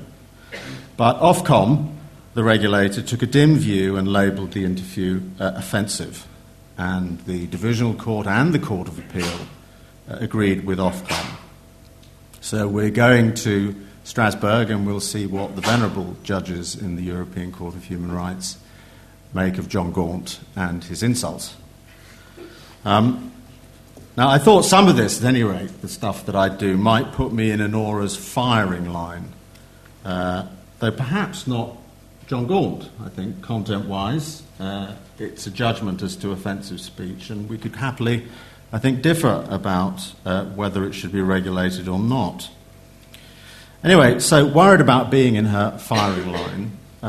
But 0.96 1.20
Ofcom 1.20 1.94
the 2.34 2.42
regulator 2.42 3.02
took 3.02 3.22
a 3.22 3.26
dim 3.26 3.54
view 3.54 3.96
and 3.96 4.12
labelled 4.12 4.50
the 4.50 4.64
interview 4.64 5.20
uh, 5.38 5.52
offensive. 5.54 6.26
And 6.76 7.20
the 7.20 7.46
Divisional 7.46 7.94
Court 7.94 8.26
and 8.26 8.52
the 8.52 8.58
Court 8.58 8.88
of 8.88 8.98
Appeal 8.98 9.46
uh, 10.10 10.16
agreed 10.18 10.66
with 10.66 10.80
Ofcom. 10.80 11.36
So 12.40 12.66
we're 12.66 12.90
going 12.90 13.34
to 13.46 13.76
Strasbourg 14.02 14.70
and 14.70 14.88
we'll 14.88 14.98
see 14.98 15.24
what 15.24 15.54
the 15.54 15.62
venerable 15.62 16.16
judges 16.24 16.74
in 16.74 16.96
the 16.96 17.02
European 17.02 17.52
Court 17.52 17.76
of 17.76 17.84
Human 17.84 18.10
Rights 18.10 18.58
make 19.32 19.56
of 19.56 19.68
Jon 19.68 19.92
Gaunt 19.92 20.40
and 20.56 20.82
his 20.82 21.04
insults. 21.04 21.54
Um, 22.84 23.32
now, 24.16 24.28
I 24.28 24.38
thought 24.38 24.62
some 24.62 24.88
of 24.88 24.96
this, 24.96 25.22
at 25.22 25.28
any 25.28 25.42
rate, 25.42 25.80
the 25.82 25.88
stuff 25.88 26.26
that 26.26 26.36
I 26.36 26.48
do, 26.48 26.76
might 26.76 27.12
put 27.12 27.32
me 27.32 27.50
in 27.50 27.60
Onora's 27.60 28.16
firing 28.16 28.92
line, 28.92 29.28
uh, 30.04 30.46
though 30.78 30.90
perhaps 30.90 31.46
not 31.46 31.76
Jon 32.26 32.46
Gaunt, 32.46 32.88
I 33.04 33.08
think, 33.08 33.42
content 33.42 33.86
wise. 33.86 34.42
Uh, 34.58 34.94
it's 35.18 35.46
a 35.46 35.50
judgment 35.50 36.02
as 36.02 36.16
to 36.16 36.32
offensive 36.32 36.80
speech, 36.80 37.30
and 37.30 37.48
we 37.48 37.58
could 37.58 37.76
happily, 37.76 38.26
I 38.72 38.78
think, 38.78 39.02
differ 39.02 39.46
about 39.48 40.12
uh, 40.24 40.44
whether 40.46 40.84
it 40.84 40.92
should 40.92 41.12
be 41.12 41.20
regulated 41.20 41.88
or 41.88 41.98
not. 41.98 42.50
Anyway, 43.82 44.18
so 44.18 44.46
worried 44.46 44.80
about 44.80 45.10
being 45.10 45.36
in 45.36 45.46
her 45.46 45.78
firing 45.78 46.32
line, 46.32 46.72
uh, 47.02 47.06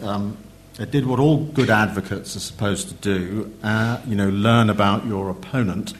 I 0.00 0.04
um, 0.04 0.36
I 0.76 0.86
did 0.86 1.06
what 1.06 1.20
all 1.20 1.36
good 1.36 1.70
advocates 1.70 2.34
are 2.34 2.40
supposed 2.40 2.88
to 2.88 2.94
do 2.94 3.54
uh, 3.62 4.00
you 4.08 4.16
know, 4.16 4.28
learn 4.28 4.68
about 4.68 5.06
your 5.06 5.30
opponent, 5.30 5.94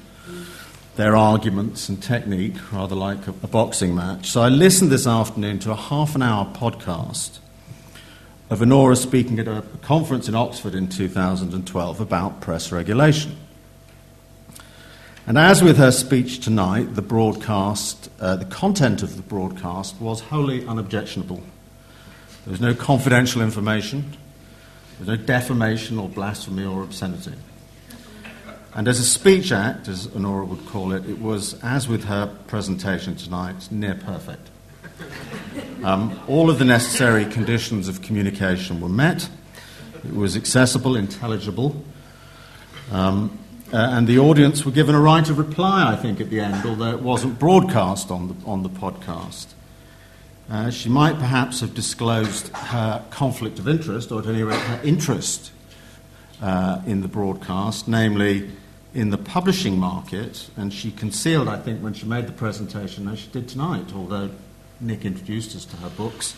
their 0.96 1.14
arguments 1.14 1.88
and 1.88 2.02
technique, 2.02 2.56
rather 2.72 2.96
like 2.96 3.28
a, 3.28 3.30
a 3.30 3.46
boxing 3.46 3.94
match. 3.94 4.30
So 4.30 4.42
I 4.42 4.48
listened 4.48 4.90
this 4.90 5.06
afternoon 5.06 5.60
to 5.60 5.70
a 5.70 5.76
half 5.76 6.16
an 6.16 6.22
hour 6.22 6.46
podcast 6.46 7.38
of 8.50 8.58
Onora 8.58 8.96
speaking 8.96 9.38
at 9.38 9.46
a 9.46 9.62
conference 9.82 10.28
in 10.28 10.34
Oxford 10.34 10.74
in 10.74 10.88
2012 10.88 12.00
about 12.00 12.40
press 12.40 12.72
regulation. 12.72 13.36
And 15.24 15.38
as 15.38 15.62
with 15.62 15.76
her 15.76 15.92
speech 15.92 16.40
tonight, 16.40 16.96
the 16.96 17.02
broadcast, 17.02 18.10
uh, 18.18 18.34
the 18.34 18.44
content 18.44 19.04
of 19.04 19.14
the 19.14 19.22
broadcast 19.22 20.00
was 20.00 20.20
wholly 20.20 20.66
unobjectionable. 20.66 21.42
There 22.44 22.50
was 22.50 22.60
no 22.60 22.74
confidential 22.74 23.40
information. 23.40 24.16
There's 24.98 25.18
no 25.18 25.24
defamation 25.24 25.98
or 25.98 26.08
blasphemy 26.08 26.64
or 26.64 26.82
obscenity. 26.82 27.34
And 28.74 28.88
as 28.88 28.98
a 28.98 29.04
speech 29.04 29.52
act, 29.52 29.86
as 29.86 30.08
Onora 30.08 30.46
would 30.48 30.66
call 30.66 30.92
it, 30.92 31.08
it 31.08 31.20
was, 31.20 31.54
as 31.62 31.86
with 31.86 32.04
her 32.04 32.26
presentation 32.48 33.14
tonight, 33.14 33.70
near 33.70 33.94
perfect. 33.94 34.50
Um, 35.84 36.18
all 36.28 36.50
of 36.50 36.58
the 36.58 36.64
necessary 36.64 37.24
conditions 37.24 37.88
of 37.88 38.02
communication 38.02 38.80
were 38.80 38.88
met. 38.88 39.28
It 40.04 40.14
was 40.14 40.36
accessible, 40.36 40.96
intelligible, 40.96 41.82
um, 42.90 43.38
uh, 43.72 43.76
and 43.76 44.06
the 44.06 44.18
audience 44.18 44.64
were 44.64 44.72
given 44.72 44.94
a 44.94 45.00
right 45.00 45.28
of 45.28 45.38
reply, 45.38 45.90
I 45.92 45.96
think, 45.96 46.20
at 46.20 46.30
the 46.30 46.40
end, 46.40 46.64
although 46.66 46.92
it 46.92 47.00
wasn't 47.00 47.38
broadcast 47.38 48.10
on 48.10 48.28
the, 48.28 48.46
on 48.46 48.62
the 48.62 48.68
podcast. 48.68 49.53
Uh, 50.50 50.70
she 50.70 50.88
might 50.88 51.18
perhaps 51.18 51.60
have 51.60 51.74
disclosed 51.74 52.48
her 52.48 53.02
conflict 53.10 53.58
of 53.58 53.66
interest, 53.66 54.12
or 54.12 54.20
at 54.20 54.26
any 54.26 54.42
rate 54.42 54.60
her 54.60 54.80
interest 54.84 55.50
uh, 56.42 56.82
in 56.86 57.00
the 57.00 57.08
broadcast, 57.08 57.88
namely 57.88 58.50
in 58.92 59.10
the 59.10 59.18
publishing 59.18 59.78
market, 59.78 60.48
and 60.56 60.72
she 60.72 60.90
concealed, 60.90 61.48
I 61.48 61.58
think, 61.58 61.82
when 61.82 61.94
she 61.94 62.06
made 62.06 62.26
the 62.26 62.32
presentation, 62.32 63.08
as 63.08 63.18
she 63.18 63.28
did 63.28 63.48
tonight, 63.48 63.92
although 63.94 64.30
Nick 64.80 65.04
introduced 65.04 65.56
us 65.56 65.64
to 65.64 65.76
her 65.78 65.90
books, 65.90 66.36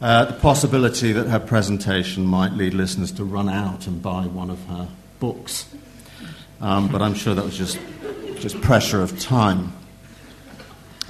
uh, 0.00 0.26
the 0.26 0.34
possibility 0.34 1.12
that 1.12 1.26
her 1.26 1.40
presentation 1.40 2.24
might 2.24 2.52
lead 2.52 2.72
listeners 2.72 3.10
to 3.12 3.24
run 3.24 3.48
out 3.48 3.86
and 3.86 4.00
buy 4.00 4.22
one 4.22 4.48
of 4.48 4.64
her 4.66 4.88
books. 5.18 5.66
Um, 6.60 6.88
but 6.88 7.02
I'm 7.02 7.14
sure 7.14 7.34
that 7.34 7.44
was 7.44 7.58
just, 7.58 7.78
just 8.36 8.60
pressure 8.60 9.02
of 9.02 9.18
time. 9.18 9.72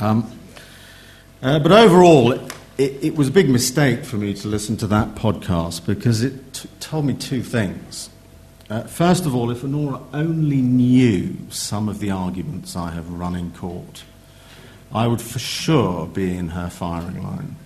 Um, 0.01 0.38
uh, 1.43 1.59
but 1.59 1.73
overall, 1.73 2.33
it, 2.33 2.51
it, 2.79 3.17
was 3.17 3.29
a 3.29 3.31
big 3.31 3.49
mistake 3.49 4.05
for 4.05 4.17
me 4.17 4.35
to 4.35 4.49
listen 4.49 4.77
to 4.79 4.87
that 4.89 5.15
podcast 5.15 5.87
because 5.87 6.23
it 6.23 6.53
t- 6.53 6.69
told 6.81 7.05
me 7.05 7.15
two 7.15 7.43
things. 7.43 8.11
Uh, 8.71 8.83
first 8.83 9.25
of 9.25 9.35
all, 9.35 9.51
if 9.51 9.63
Onora 9.63 10.03
only 10.13 10.61
knew 10.61 11.37
some 11.49 11.89
of 11.89 12.01
the 12.01 12.11
arguments 12.11 12.77
I 12.77 12.91
have 12.91 13.11
run 13.11 13.35
in 13.35 13.51
court, 13.53 14.05
I 14.93 15.07
would 15.07 15.21
for 15.21 15.39
sure 15.39 16.07
be 16.07 16.37
in 16.37 16.49
her 16.51 16.69
firing 16.69 17.23
line. 17.23 17.57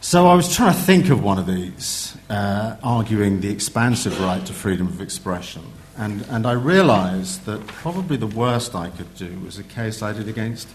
So 0.00 0.26
I 0.26 0.34
was 0.34 0.54
trying 0.54 0.74
to 0.74 0.80
think 0.80 1.10
of 1.10 1.22
one 1.22 1.38
of 1.38 1.46
these, 1.46 2.16
uh, 2.28 2.76
arguing 2.82 3.40
the 3.40 3.50
expansive 3.50 4.20
right 4.20 4.44
to 4.46 4.52
freedom 4.52 4.88
of 4.88 5.00
expression. 5.00 5.62
And, 5.96 6.22
and 6.28 6.46
I 6.46 6.52
realized 6.52 7.46
that 7.46 7.66
probably 7.66 8.16
the 8.16 8.26
worst 8.26 8.74
I 8.74 8.90
could 8.90 9.14
do 9.14 9.38
was 9.44 9.58
a 9.58 9.62
case 9.62 10.02
I 10.02 10.12
did 10.12 10.28
against 10.28 10.68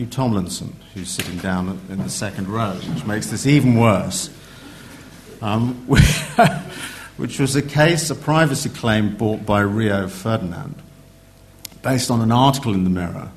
Hugh 0.00 0.06
Tomlinson, 0.06 0.74
who's 0.94 1.10
sitting 1.10 1.36
down 1.36 1.78
in 1.90 1.98
the 1.98 2.08
second 2.08 2.48
row, 2.48 2.72
which 2.72 3.04
makes 3.04 3.26
this 3.26 3.44
even 3.44 3.76
worse. 3.76 4.30
Um, 5.42 5.74
which 7.18 7.38
was 7.38 7.54
a 7.54 7.60
case, 7.60 8.08
a 8.08 8.14
privacy 8.14 8.70
claim 8.70 9.14
brought 9.14 9.44
by 9.44 9.60
Rio 9.60 10.08
Ferdinand, 10.08 10.74
based 11.82 12.10
on 12.10 12.22
an 12.22 12.32
article 12.32 12.72
in 12.72 12.84
the 12.84 12.88
Mirror, 12.88 13.30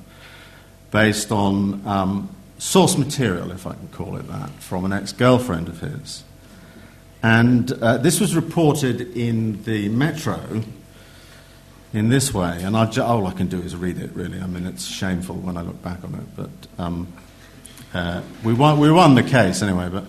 based 0.89 1.34
on 1.34 1.86
um, 1.86 2.34
source 2.59 2.97
material, 2.97 3.51
if 3.51 3.68
I 3.68 3.74
can 3.74 3.89
call 3.89 4.16
it 4.16 4.30
that, 4.30 4.49
from 4.61 4.86
an 4.86 4.93
ex 4.93 5.11
girlfriend 5.11 5.68
of 5.68 5.82
his. 5.82 6.24
And 7.22 7.74
uh, 7.74 7.97
this 7.97 8.22
was 8.22 8.38
reported 8.38 9.01
in 9.18 9.61
the 9.66 9.89
Metro 9.89 10.64
in 11.94 12.10
this 12.10 12.34
way, 12.34 12.64
and 12.64 12.76
all 12.76 13.28
I 13.28 13.32
can 13.32 13.48
do 13.48 13.62
is 13.62 13.76
read 13.76 14.00
it, 14.00 14.12
really. 14.14 14.39
I 14.39 14.48
mean, 14.48 14.66
it's 14.66 14.86
shameful 14.86 15.36
when 15.36 15.58
I 15.58 15.62
look 15.62 15.82
back 15.84 16.04
on 16.04 16.16
it, 16.16 16.36
but 16.36 16.84
um, 16.84 17.08
uh, 17.94 18.22
we, 18.44 18.54
won, 18.54 18.80
we 18.80 18.91
won 18.91 19.14
the 19.14 19.24
case 19.24 19.62
anyway. 19.62 19.89
But 19.89 20.06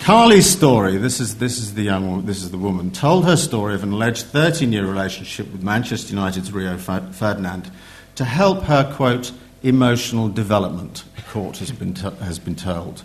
Carly's 0.00 0.48
story, 0.48 0.96
this 0.98 1.18
is, 1.18 1.38
this 1.38 1.58
is 1.58 1.74
the 1.74 1.82
young 1.82 2.08
woman, 2.08 2.26
this 2.26 2.42
is 2.42 2.52
the 2.52 2.58
woman, 2.58 2.92
told 2.92 3.24
her 3.24 3.36
story 3.36 3.74
of 3.74 3.82
an 3.82 3.92
alleged 3.92 4.26
13 4.26 4.72
year 4.72 4.86
relationship 4.86 5.50
with 5.50 5.62
Manchester 5.62 6.14
United's 6.14 6.52
Rio 6.52 6.78
Ferdinand 6.78 7.70
to 8.14 8.24
help 8.24 8.62
her, 8.64 8.92
quote, 8.94 9.32
emotional 9.62 10.28
development, 10.28 11.04
the 11.16 11.22
court 11.22 11.58
has 11.58 11.72
been, 11.72 11.94
t- 11.94 12.10
has 12.20 12.38
been 12.38 12.56
told. 12.56 13.02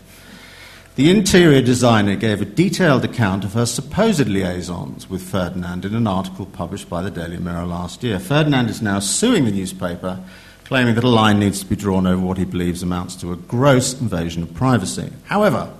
The 0.97 1.11
interior 1.11 1.61
designer 1.61 2.15
gave 2.15 2.41
a 2.41 2.45
detailed 2.45 3.05
account 3.05 3.43
of 3.43 3.53
her 3.53 3.67
supposed 3.67 4.27
liaisons 4.27 5.07
with 5.07 5.21
Ferdinand 5.21 5.85
in 5.85 5.93
an 5.93 6.07
article 6.07 6.47
published 6.47 6.89
by 6.89 7.03
the 7.03 7.11
Daily 7.11 7.37
Mirror 7.37 7.67
last 7.67 8.01
year. 8.01 8.17
Ferdinand 8.17 8.67
is 8.71 8.81
now 8.81 8.97
suing 8.97 9.45
the 9.45 9.51
newspaper, 9.51 10.19
claiming 10.63 10.95
that 10.95 11.03
a 11.03 11.07
line 11.07 11.37
needs 11.37 11.59
to 11.59 11.67
be 11.67 11.75
drawn 11.75 12.07
over 12.07 12.25
what 12.25 12.39
he 12.39 12.45
believes 12.45 12.81
amounts 12.81 13.15
to 13.17 13.31
a 13.31 13.35
gross 13.35 14.01
invasion 14.01 14.41
of 14.41 14.55
privacy. 14.55 15.11
However, 15.25 15.71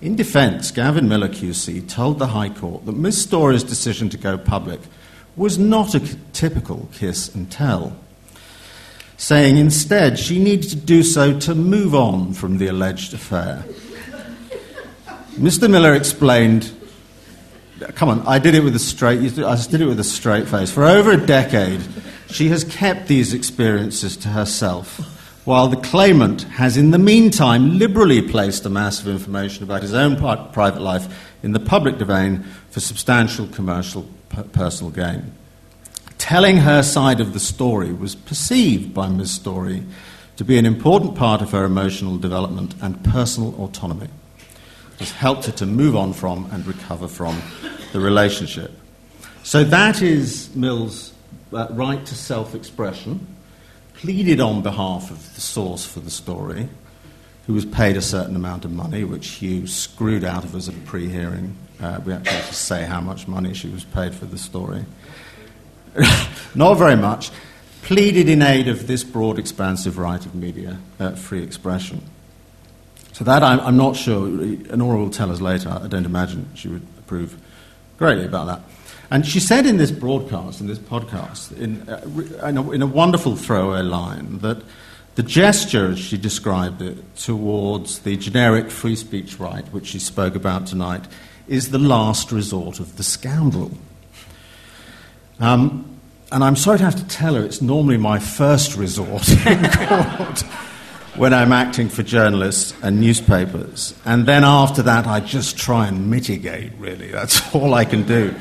in 0.00 0.14
defence, 0.14 0.70
Gavin 0.70 1.08
Millar 1.08 1.30
QC 1.30 1.88
told 1.88 2.20
the 2.20 2.28
High 2.28 2.50
Court 2.50 2.86
that 2.86 2.94
Ms. 2.94 3.22
Storey's 3.22 3.64
decision 3.64 4.08
to 4.10 4.16
go 4.16 4.38
public 4.38 4.78
was 5.34 5.58
not 5.58 5.96
a 5.96 6.16
typical 6.32 6.88
kiss 6.92 7.34
and 7.34 7.50
tell, 7.50 7.96
saying 9.16 9.56
instead 9.56 10.16
she 10.16 10.38
needed 10.38 10.70
to 10.70 10.76
do 10.76 11.02
so 11.02 11.36
to 11.40 11.56
move 11.56 11.92
on 11.92 12.32
from 12.32 12.58
the 12.58 12.68
alleged 12.68 13.14
affair. 13.14 13.64
Mr. 15.34 15.68
Millar 15.68 15.94
explained. 15.94 16.70
Come 17.96 18.08
on, 18.08 18.24
I 18.24 18.38
did 18.38 18.54
it 18.54 18.62
with 18.62 18.76
a 18.76 18.78
straight. 18.78 19.18
I 19.38 19.56
did 19.56 19.80
it 19.80 19.86
with 19.86 19.98
a 19.98 20.04
straight 20.04 20.46
face. 20.46 20.70
For 20.70 20.84
over 20.84 21.10
a 21.10 21.16
decade, 21.16 21.80
she 22.30 22.48
has 22.50 22.62
kept 22.62 23.08
these 23.08 23.34
experiences 23.34 24.16
to 24.18 24.28
herself, 24.28 24.98
while 25.44 25.66
the 25.66 25.76
claimant 25.76 26.42
has, 26.42 26.76
in 26.76 26.92
the 26.92 27.00
meantime, 27.00 27.78
liberally 27.78 28.22
placed 28.22 28.64
a 28.64 28.70
mass 28.70 29.00
of 29.00 29.08
information 29.08 29.64
about 29.64 29.82
his 29.82 29.92
own 29.92 30.16
private 30.16 30.80
life 30.80 31.34
in 31.42 31.50
the 31.50 31.60
public 31.60 31.98
domain 31.98 32.44
for 32.70 32.78
substantial 32.78 33.48
commercial 33.48 34.08
personal 34.52 34.92
gain. 34.92 35.32
Telling 36.16 36.58
her 36.58 36.80
side 36.82 37.20
of 37.20 37.32
the 37.32 37.40
story 37.40 37.92
was 37.92 38.14
perceived 38.14 38.94
by 38.94 39.08
Ms. 39.08 39.32
Storey 39.32 39.82
to 40.36 40.44
be 40.44 40.58
an 40.58 40.64
important 40.64 41.16
part 41.16 41.42
of 41.42 41.50
her 41.50 41.64
emotional 41.64 42.18
development 42.18 42.74
and 42.80 43.04
personal 43.04 43.52
autonomy 43.60 44.08
has 44.98 45.10
helped 45.10 45.46
her 45.46 45.52
to 45.52 45.66
move 45.66 45.96
on 45.96 46.12
from 46.12 46.48
and 46.52 46.66
recover 46.66 47.08
from 47.08 47.40
the 47.92 48.00
relationship. 48.00 48.72
So 49.42 49.64
that 49.64 50.02
is 50.02 50.54
Mill's 50.54 51.12
uh, 51.52 51.68
right 51.70 52.04
to 52.06 52.14
self 52.14 52.54
expression, 52.54 53.26
pleaded 53.94 54.40
on 54.40 54.62
behalf 54.62 55.10
of 55.10 55.34
the 55.34 55.40
source 55.40 55.84
for 55.84 56.00
the 56.00 56.10
story, 56.10 56.68
who 57.46 57.54
was 57.54 57.64
paid 57.64 57.96
a 57.96 58.02
certain 58.02 58.36
amount 58.36 58.64
of 58.64 58.72
money, 58.72 59.04
which 59.04 59.28
Hugh 59.28 59.66
screwed 59.66 60.24
out 60.24 60.44
of 60.44 60.54
us 60.54 60.68
at 60.68 60.74
a 60.74 60.78
pre 60.78 61.08
hearing. 61.08 61.56
Uh, 61.80 62.00
we 62.04 62.12
actually 62.12 62.36
have 62.36 62.48
to 62.48 62.54
say 62.54 62.84
how 62.84 63.00
much 63.00 63.28
money 63.28 63.52
she 63.52 63.68
was 63.68 63.84
paid 63.84 64.14
for 64.14 64.26
the 64.26 64.38
story. 64.38 64.84
Not 66.54 66.74
very 66.74 66.96
much. 66.96 67.30
Pleaded 67.82 68.28
in 68.28 68.40
aid 68.40 68.68
of 68.68 68.86
this 68.86 69.04
broad, 69.04 69.38
expansive 69.38 69.98
right 69.98 70.24
of 70.24 70.34
media 70.34 70.78
uh, 70.98 71.10
free 71.10 71.42
expression. 71.42 72.02
So 73.14 73.22
that 73.22 73.44
I'm, 73.44 73.60
I'm 73.60 73.76
not 73.76 73.94
sure. 73.94 74.26
Nora 74.26 74.98
will 74.98 75.08
tell 75.08 75.30
us 75.30 75.40
later. 75.40 75.68
I 75.70 75.86
don't 75.86 76.04
imagine 76.04 76.50
she 76.54 76.66
would 76.66 76.82
approve 76.98 77.40
greatly 77.96 78.24
about 78.24 78.46
that. 78.46 78.60
And 79.08 79.24
she 79.24 79.38
said 79.38 79.66
in 79.66 79.76
this 79.76 79.92
broadcast, 79.92 80.60
in 80.60 80.66
this 80.66 80.80
podcast, 80.80 81.56
in, 81.56 81.88
uh, 81.88 82.48
in, 82.48 82.58
a, 82.58 82.70
in 82.72 82.82
a 82.82 82.88
wonderful 82.88 83.36
throwaway 83.36 83.82
line, 83.82 84.40
that 84.40 84.60
the 85.14 85.22
gesture, 85.22 85.92
as 85.92 86.00
she 86.00 86.16
described 86.16 86.82
it, 86.82 87.14
towards 87.14 88.00
the 88.00 88.16
generic 88.16 88.68
free 88.68 88.96
speech 88.96 89.38
right, 89.38 89.64
which 89.68 89.86
she 89.86 90.00
spoke 90.00 90.34
about 90.34 90.66
tonight, 90.66 91.04
is 91.46 91.70
the 91.70 91.78
last 91.78 92.32
resort 92.32 92.80
of 92.80 92.96
the 92.96 93.04
scoundrel. 93.04 93.70
Um, 95.38 96.00
and 96.32 96.42
I'm 96.42 96.56
sorry 96.56 96.78
to 96.78 96.84
have 96.84 96.96
to 96.96 97.06
tell 97.06 97.36
her 97.36 97.44
it's 97.44 97.62
normally 97.62 97.96
my 97.96 98.18
first 98.18 98.74
resort 98.74 99.28
in 99.46 99.70
court 99.70 100.42
when 101.16 101.32
I'm 101.32 101.52
acting 101.52 101.88
for 101.88 102.02
journalists 102.02 102.74
and 102.82 103.00
newspapers. 103.00 103.94
And 104.04 104.26
then 104.26 104.42
after 104.42 104.82
that, 104.82 105.06
I 105.06 105.20
just 105.20 105.56
try 105.56 105.86
and 105.86 106.10
mitigate, 106.10 106.72
really. 106.78 107.08
That's 107.08 107.54
all 107.54 107.74
I 107.74 107.84
can 107.84 108.02
do. 108.04 108.34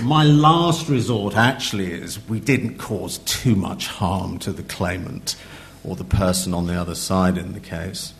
My 0.00 0.24
last 0.24 0.88
resort 0.88 1.36
actually 1.36 1.92
is 1.92 2.24
we 2.28 2.38
didn't 2.38 2.78
cause 2.78 3.18
too 3.18 3.56
much 3.56 3.88
harm 3.88 4.38
to 4.40 4.52
the 4.52 4.62
claimant 4.62 5.36
or 5.82 5.96
the 5.96 6.04
person 6.04 6.54
on 6.54 6.66
the 6.66 6.74
other 6.74 6.94
side 6.94 7.38
in 7.38 7.52
the 7.52 7.60
case. 7.60 8.12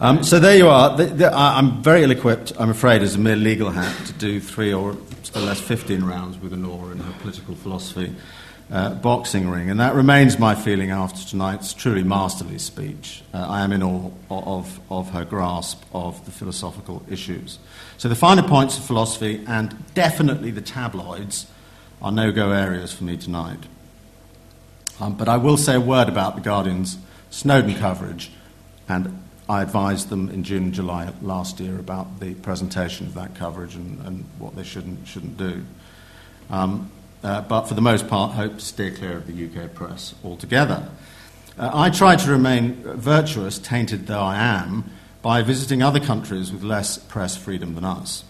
Um, 0.00 0.24
so 0.24 0.40
there 0.40 0.56
you 0.56 0.68
are. 0.68 0.96
The, 0.96 1.04
the, 1.06 1.32
I'm 1.32 1.82
very 1.82 2.02
ill 2.02 2.10
equipped, 2.10 2.52
I'm 2.58 2.70
afraid, 2.70 3.02
as 3.02 3.16
a 3.16 3.18
mere 3.18 3.36
legal 3.36 3.70
hat 3.70 3.94
to 4.06 4.12
do 4.14 4.40
three 4.40 4.72
or 4.72 4.96
still 5.22 5.42
less 5.42 5.60
15 5.60 6.02
rounds 6.04 6.38
with 6.38 6.52
Onora 6.52 6.92
and 6.92 7.02
her 7.02 7.14
political 7.20 7.54
philosophy 7.54 8.14
uh, 8.70 8.94
boxing 8.94 9.48
ring. 9.48 9.70
And 9.70 9.80
that 9.80 9.94
remains 9.94 10.38
my 10.38 10.54
feeling 10.54 10.90
after 10.90 11.28
tonight's 11.28 11.74
truly 11.74 12.02
masterly 12.02 12.58
speech. 12.58 13.22
Uh, 13.34 13.46
I 13.48 13.62
am 13.62 13.72
in 13.72 13.82
awe 13.82 14.10
of, 14.30 14.80
of 14.90 15.10
her 15.10 15.24
grasp 15.24 15.82
of 15.92 16.24
the 16.24 16.30
philosophical 16.30 17.02
issues. 17.10 17.58
So 17.98 18.08
the 18.08 18.14
finer 18.14 18.42
points 18.42 18.78
of 18.78 18.84
philosophy 18.84 19.44
and 19.46 19.76
definitely 19.94 20.50
the 20.50 20.62
tabloids 20.62 21.46
are 22.00 22.12
no 22.12 22.32
go 22.32 22.50
areas 22.50 22.92
for 22.92 23.04
me 23.04 23.16
tonight. 23.16 23.60
Um, 25.00 25.16
but 25.16 25.28
I 25.28 25.36
will 25.36 25.56
say 25.56 25.74
a 25.74 25.80
word 25.80 26.08
about 26.08 26.34
the 26.34 26.40
Guardian's 26.40 26.98
Snowden 27.30 27.74
coverage, 27.76 28.30
and 28.88 29.22
I 29.48 29.62
advised 29.62 30.08
them 30.08 30.28
in 30.28 30.44
June 30.44 30.64
and 30.64 30.74
July 30.74 31.12
last 31.22 31.60
year 31.60 31.78
about 31.78 32.20
the 32.20 32.34
presentation 32.34 33.06
of 33.06 33.14
that 33.14 33.34
coverage 33.34 33.74
and, 33.74 34.04
and 34.06 34.24
what 34.38 34.54
they 34.54 34.62
shouldn't, 34.62 35.06
shouldn't 35.06 35.36
do. 35.36 35.64
Um, 36.50 36.90
uh, 37.22 37.42
but 37.42 37.62
for 37.62 37.74
the 37.74 37.80
most 37.80 38.08
part, 38.08 38.32
hope 38.32 38.54
to 38.58 38.64
steer 38.64 38.90
clear 38.90 39.16
of 39.16 39.26
the 39.26 39.46
UK 39.46 39.74
press 39.74 40.14
altogether. 40.24 40.88
Uh, 41.58 41.70
I 41.72 41.90
try 41.90 42.16
to 42.16 42.30
remain 42.30 42.82
virtuous, 42.82 43.58
tainted 43.58 44.06
though 44.06 44.20
I 44.20 44.36
am, 44.36 44.90
by 45.20 45.42
visiting 45.42 45.82
other 45.82 46.00
countries 46.00 46.52
with 46.52 46.62
less 46.62 46.98
press 46.98 47.36
freedom 47.36 47.74
than 47.74 47.84
us 47.84 48.24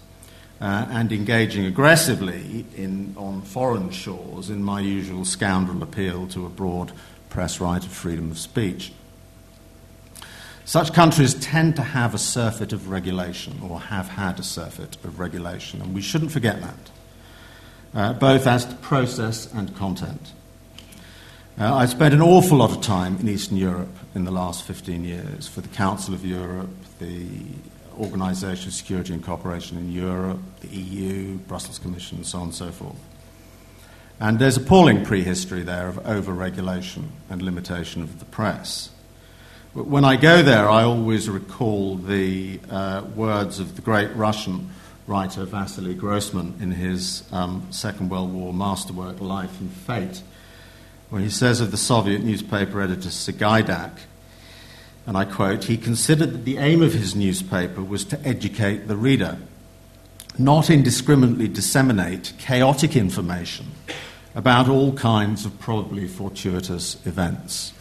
uh, 0.62 0.86
and 0.90 1.11
engaging 1.11 1.66
aggressively 1.66 2.64
in, 2.76 3.14
on 3.18 3.43
foreign 3.43 3.90
shores 3.90 4.49
in 4.49 4.62
my 4.62 4.80
usual 4.80 5.24
scoundrel 5.24 5.82
appeal 5.82 6.28
to 6.28 6.47
a 6.47 6.49
broad 6.49 6.93
press 7.30 7.61
right 7.61 7.84
of 7.84 7.90
freedom 7.90 8.30
of 8.30 8.38
speech. 8.38 8.93
Such 10.64 10.93
countries 10.93 11.34
tend 11.34 11.74
to 11.76 11.82
have 11.82 12.14
a 12.14 12.18
surfeit 12.18 12.72
of 12.72 12.88
regulation, 12.88 13.61
or 13.68 13.80
have 13.80 14.09
had 14.11 14.38
a 14.38 14.45
surfeit 14.45 14.97
of 15.03 15.18
regulation, 15.18 15.82
and 15.82 15.93
we 15.93 16.01
shouldn't 16.01 16.30
forget 16.30 16.61
that, 16.61 16.90
uh, 17.95 18.12
both 18.14 18.47
as 18.47 18.64
to 18.64 18.74
process 18.76 19.53
and 19.53 19.74
content. 19.76 20.32
Uh, 21.59 21.74
I 21.74 21.86
spent 21.86 22.14
an 22.14 22.22
awful 22.22 22.59
lot 22.59 22.70
of 22.70 22.80
time 22.80 23.18
in 23.20 23.28
Eastern 23.28 23.57
Europe 23.59 23.95
in 24.14 24.24
the 24.24 24.30
last 24.30 24.64
15 24.64 25.05
years 25.05 25.47
for 25.47 25.61
the 25.61 25.68
Council 25.68 26.14
of 26.14 26.24
Europe, 26.24 26.70
the 26.99 27.26
Organisation 27.99 28.68
of 28.68 28.74
Security 28.74 29.12
and 29.12 29.22
Cooperation 29.22 29.76
in 29.76 29.93
Europe, 29.93 30.40
the 30.61 30.68
EU, 30.68 31.36
Brussels 31.36 31.78
Commission, 31.78 32.18
and 32.18 32.26
so 32.26 32.38
on 32.38 32.45
and 32.45 32.55
so 32.55 32.70
forth. 32.70 32.97
And 34.18 34.38
there's 34.38 34.57
appalling 34.57 35.05
prehistory 35.05 35.62
there 35.62 35.88
of 35.88 36.07
over-regulation 36.07 37.12
and 37.28 37.43
limitation 37.43 38.03
of 38.03 38.18
the 38.18 38.24
press. 38.24 38.90
But 39.74 39.86
when 39.86 40.05
I 40.05 40.16
go 40.16 40.43
there, 40.43 40.68
I 40.70 40.84
always 40.84 41.28
recall 41.28 41.97
the 41.97 42.61
uh, 42.70 43.03
words 43.14 43.59
of 43.59 43.76
the 43.76 43.82
great 43.82 44.14
Russian 44.14 44.70
writer 45.12 45.44
Vasily 45.44 45.92
Grossman 45.92 46.54
in 46.58 46.70
his 46.70 47.22
um, 47.32 47.66
Second 47.70 48.08
World 48.08 48.32
War 48.32 48.54
masterwork, 48.54 49.20
Life 49.20 49.60
and 49.60 49.70
Fate, 49.70 50.22
where 51.10 51.20
he 51.20 51.28
says 51.28 51.60
of 51.60 51.70
the 51.70 51.76
Soviet 51.76 52.22
newspaper 52.22 52.80
editor 52.80 53.10
Sagaidak, 53.10 53.90
and 55.06 55.14
I 55.18 55.26
quote, 55.26 55.64
he 55.64 55.76
considered 55.76 56.32
that 56.32 56.44
the 56.46 56.56
aim 56.56 56.80
of 56.80 56.94
his 56.94 57.14
newspaper 57.14 57.82
was 57.82 58.06
to 58.06 58.26
educate 58.26 58.88
the 58.88 58.96
reader, 58.96 59.36
not 60.38 60.70
indiscriminately 60.70 61.46
disseminate 61.46 62.32
chaotic 62.38 62.96
information 62.96 63.66
about 64.34 64.66
all 64.66 64.94
kinds 64.94 65.44
of 65.44 65.60
probably 65.60 66.08
fortuitous 66.08 67.04
events, 67.04 67.74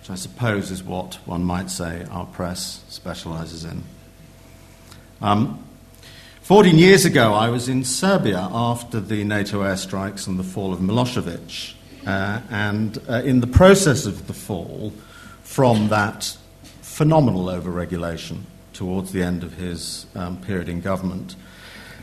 which 0.00 0.08
I 0.08 0.14
suppose 0.14 0.70
is 0.70 0.82
what 0.82 1.16
one 1.26 1.44
might 1.44 1.68
say 1.68 2.06
our 2.10 2.24
press 2.24 2.82
specializes 2.88 3.66
in. 3.66 3.82
Um, 5.20 5.65
14 6.46 6.78
years 6.78 7.04
ago, 7.04 7.34
I 7.34 7.48
was 7.48 7.68
in 7.68 7.82
Serbia 7.82 8.48
after 8.52 9.00
the 9.00 9.24
NATO 9.24 9.62
airstrikes 9.62 10.28
and 10.28 10.38
the 10.38 10.44
fall 10.44 10.72
of 10.72 10.78
Milosevic. 10.78 11.74
Uh, 12.06 12.40
and 12.50 13.02
uh, 13.08 13.14
in 13.24 13.40
the 13.40 13.48
process 13.48 14.06
of 14.06 14.28
the 14.28 14.32
fall, 14.32 14.92
from 15.42 15.88
that 15.88 16.36
phenomenal 16.82 17.46
overregulation 17.46 18.42
towards 18.74 19.10
the 19.10 19.24
end 19.24 19.42
of 19.42 19.54
his 19.54 20.06
um, 20.14 20.40
period 20.40 20.68
in 20.68 20.80
government. 20.80 21.34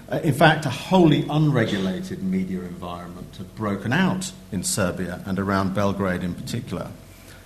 Uh, 0.09 0.19
in 0.25 0.33
fact, 0.33 0.65
a 0.65 0.69
wholly 0.69 1.25
unregulated 1.29 2.21
media 2.21 2.59
environment 2.63 3.33
had 3.37 3.55
broken 3.55 3.93
out 3.93 4.33
in 4.51 4.61
Serbia 4.61 5.23
and 5.25 5.39
around 5.39 5.73
Belgrade 5.73 6.21
in 6.21 6.35
particular. 6.35 6.91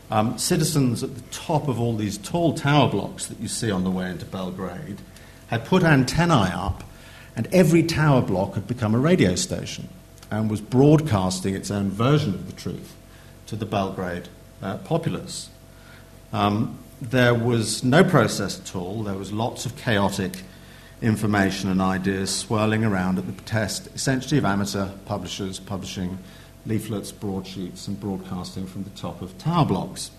Um, 0.09 0.39
citizens 0.39 1.03
at 1.03 1.13
the 1.13 1.21
top 1.29 1.67
of 1.67 1.79
all 1.79 1.95
these 1.95 2.17
tall 2.17 2.55
tower 2.55 2.89
blocks 2.89 3.27
that 3.27 3.39
you 3.39 3.47
see 3.47 3.69
on 3.69 3.83
the 3.83 3.91
way 3.91 4.09
into 4.09 4.25
Belgrade 4.25 4.97
had 5.47 5.65
put 5.65 5.83
antennae 5.83 6.51
up, 6.53 6.83
and 7.35 7.47
every 7.53 7.83
tower 7.83 8.21
block 8.21 8.55
had 8.55 8.67
become 8.67 8.95
a 8.95 8.99
radio 8.99 9.35
station 9.35 9.89
and 10.29 10.49
was 10.49 10.61
broadcasting 10.61 11.55
its 11.55 11.71
own 11.71 11.89
version 11.89 12.33
of 12.33 12.47
the 12.47 12.53
truth 12.53 12.95
to 13.47 13.55
the 13.55 13.65
Belgrade 13.65 14.27
uh, 14.61 14.77
populace. 14.77 15.49
Um, 16.33 16.79
there 17.01 17.33
was 17.33 17.83
no 17.83 18.03
process 18.03 18.59
at 18.59 18.75
all. 18.75 19.03
There 19.03 19.15
was 19.15 19.31
lots 19.31 19.65
of 19.65 19.77
chaotic 19.77 20.41
information 21.01 21.69
and 21.69 21.81
ideas 21.81 22.35
swirling 22.35 22.83
around 22.83 23.19
at 23.19 23.27
the 23.27 23.31
behest, 23.31 23.87
essentially, 23.93 24.39
of 24.39 24.45
amateur 24.45 24.89
publishers 25.05 25.59
publishing 25.59 26.17
leaflets, 26.65 27.11
broadsheets, 27.11 27.87
and 27.87 27.99
broadcasting 27.99 28.65
from 28.65 28.83
the 28.83 28.89
top 28.91 29.21
of 29.21 29.37
tower 29.37 29.65
blocks. 29.65 30.11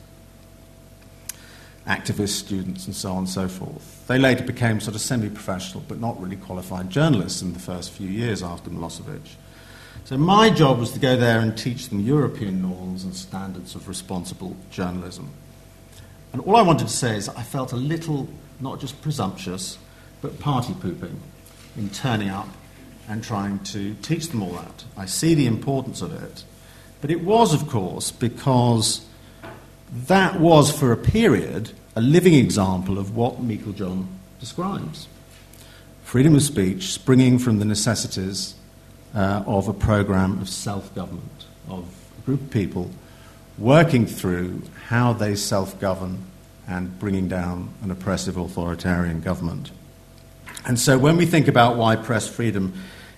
Activists, 1.89 2.29
students, 2.29 2.87
and 2.87 2.95
so 2.95 3.13
on 3.13 3.19
and 3.19 3.29
so 3.29 3.49
forth. 3.49 4.07
They 4.07 4.19
later 4.19 4.45
became 4.45 4.79
sort 4.79 4.95
of 4.95 5.01
semi 5.01 5.31
professional 5.31 5.83
but 5.89 5.99
not 5.99 6.21
really 6.21 6.37
qualified 6.37 6.91
journalists 6.91 7.43
in 7.43 7.55
the 7.55 7.59
first 7.59 7.91
few 7.91 8.09
years 8.09 8.43
after 8.43 8.71
Milosevic. 8.71 9.27
So, 10.05 10.17
my 10.17 10.51
job 10.51 10.79
was 10.79 10.93
to 10.93 10.99
go 10.99 11.17
there 11.17 11.41
and 11.41 11.57
teach 11.57 11.89
them 11.89 12.01
European 12.01 12.63
norms 12.63 13.05
and 13.05 13.15
standards 13.15 13.75
of 13.75 13.89
responsible 13.89 14.57
journalism. 14.71 15.31
And 16.33 16.43
all 16.43 16.57
I 16.57 16.63
wanted 16.63 16.89
to 16.89 16.93
say 16.93 17.17
is 17.17 17.29
I 17.29 17.43
felt 17.43 17.73
a 17.73 17.77
little, 17.77 18.29
not 18.61 18.81
just 18.81 19.01
presumptuous, 19.03 19.79
but 20.21 20.39
party 20.41 20.75
pooping 20.75 21.21
in 21.77 21.91
turning 21.91 22.29
up 22.29 22.49
and 23.09 23.25
trying 23.25 23.61
to 23.61 23.95
teach 24.03 24.29
them 24.29 24.43
all 24.43 24.53
that. 24.53 24.85
I 24.97 25.07
see 25.07 25.35
the 25.35 25.47
importance 25.47 26.03
of 26.03 26.13
it. 26.13 26.45
But 27.01 27.11
it 27.11 27.23
was, 27.23 27.55
of 27.55 27.69
course, 27.69 28.11
because 28.11 29.07
that 29.93 30.39
was, 30.41 30.71
for 30.71 30.93
a 30.93 30.97
period, 30.97 31.73
a 31.97 32.01
living 32.01 32.35
example 32.35 32.99
of 32.99 33.17
what 33.17 33.43
Meiklejohn 33.43 34.07
describes 34.41 35.09
freedom 36.09 36.35
of 36.35 36.43
speech 36.43 36.85
springing 36.85 37.39
from 37.39 37.59
the 37.59 37.67
necessities 37.67 38.55
uh, 39.15 39.43
of 39.47 39.69
a 39.69 39.75
program 39.75 40.41
of 40.41 40.49
self 40.49 40.95
government, 40.95 41.45
of 41.69 41.87
a 42.19 42.23
group 42.23 42.41
of 42.41 42.51
people 42.51 42.91
working 43.59 44.07
through 44.07 44.63
how 44.87 45.13
they 45.13 45.35
self 45.35 45.79
govern 45.79 46.25
and 46.67 46.99
bringing 46.99 47.29
down 47.29 47.69
an 47.83 47.91
oppressive 47.91 48.39
authoritarian 48.39 49.21
government. 49.21 49.71
And 50.65 50.79
so 50.79 50.99
when 50.99 51.19
we 51.19 51.27
think 51.27 51.47
about 51.47 51.77
why 51.77 51.95
press 51.97 52.27
freedom 52.27 52.73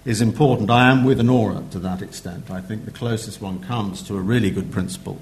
is 0.04 0.20
important, 0.20 0.68
I 0.68 0.90
am 0.90 1.04
with 1.04 1.20
Onora 1.20 1.70
to 1.70 1.78
that 1.80 2.02
extent. 2.02 2.50
I 2.50 2.60
think 2.60 2.86
the 2.86 2.90
closest 2.90 3.40
one 3.40 3.60
comes 3.60 4.02
to 4.04 4.16
a 4.16 4.20
really 4.20 4.50
good 4.50 4.72
principle. 4.72 5.20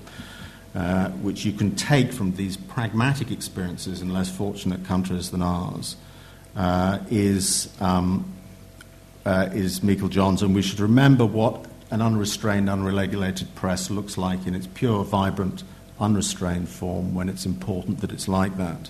Uh, 0.78 1.08
which 1.22 1.44
you 1.44 1.50
can 1.52 1.74
take 1.74 2.12
from 2.12 2.32
these 2.36 2.56
pragmatic 2.56 3.32
experiences 3.32 4.00
in 4.00 4.12
less 4.12 4.30
fortunate 4.30 4.84
countries 4.84 5.32
than 5.32 5.42
ours, 5.42 5.96
uh, 6.54 7.00
is, 7.10 7.68
um, 7.80 8.24
uh, 9.26 9.48
is 9.52 9.80
Meiklejohn's. 9.80 10.40
And 10.40 10.54
we 10.54 10.62
should 10.62 10.78
remember 10.78 11.26
what 11.26 11.66
an 11.90 12.00
unrestrained, 12.00 12.70
unregulated 12.70 13.52
press 13.56 13.90
looks 13.90 14.16
like 14.16 14.46
in 14.46 14.54
its 14.54 14.68
pure, 14.68 15.02
vibrant, 15.02 15.64
unrestrained 15.98 16.68
form 16.68 17.12
when 17.12 17.28
it's 17.28 17.44
important 17.44 18.00
that 18.00 18.12
it's 18.12 18.28
like 18.28 18.56
that. 18.56 18.88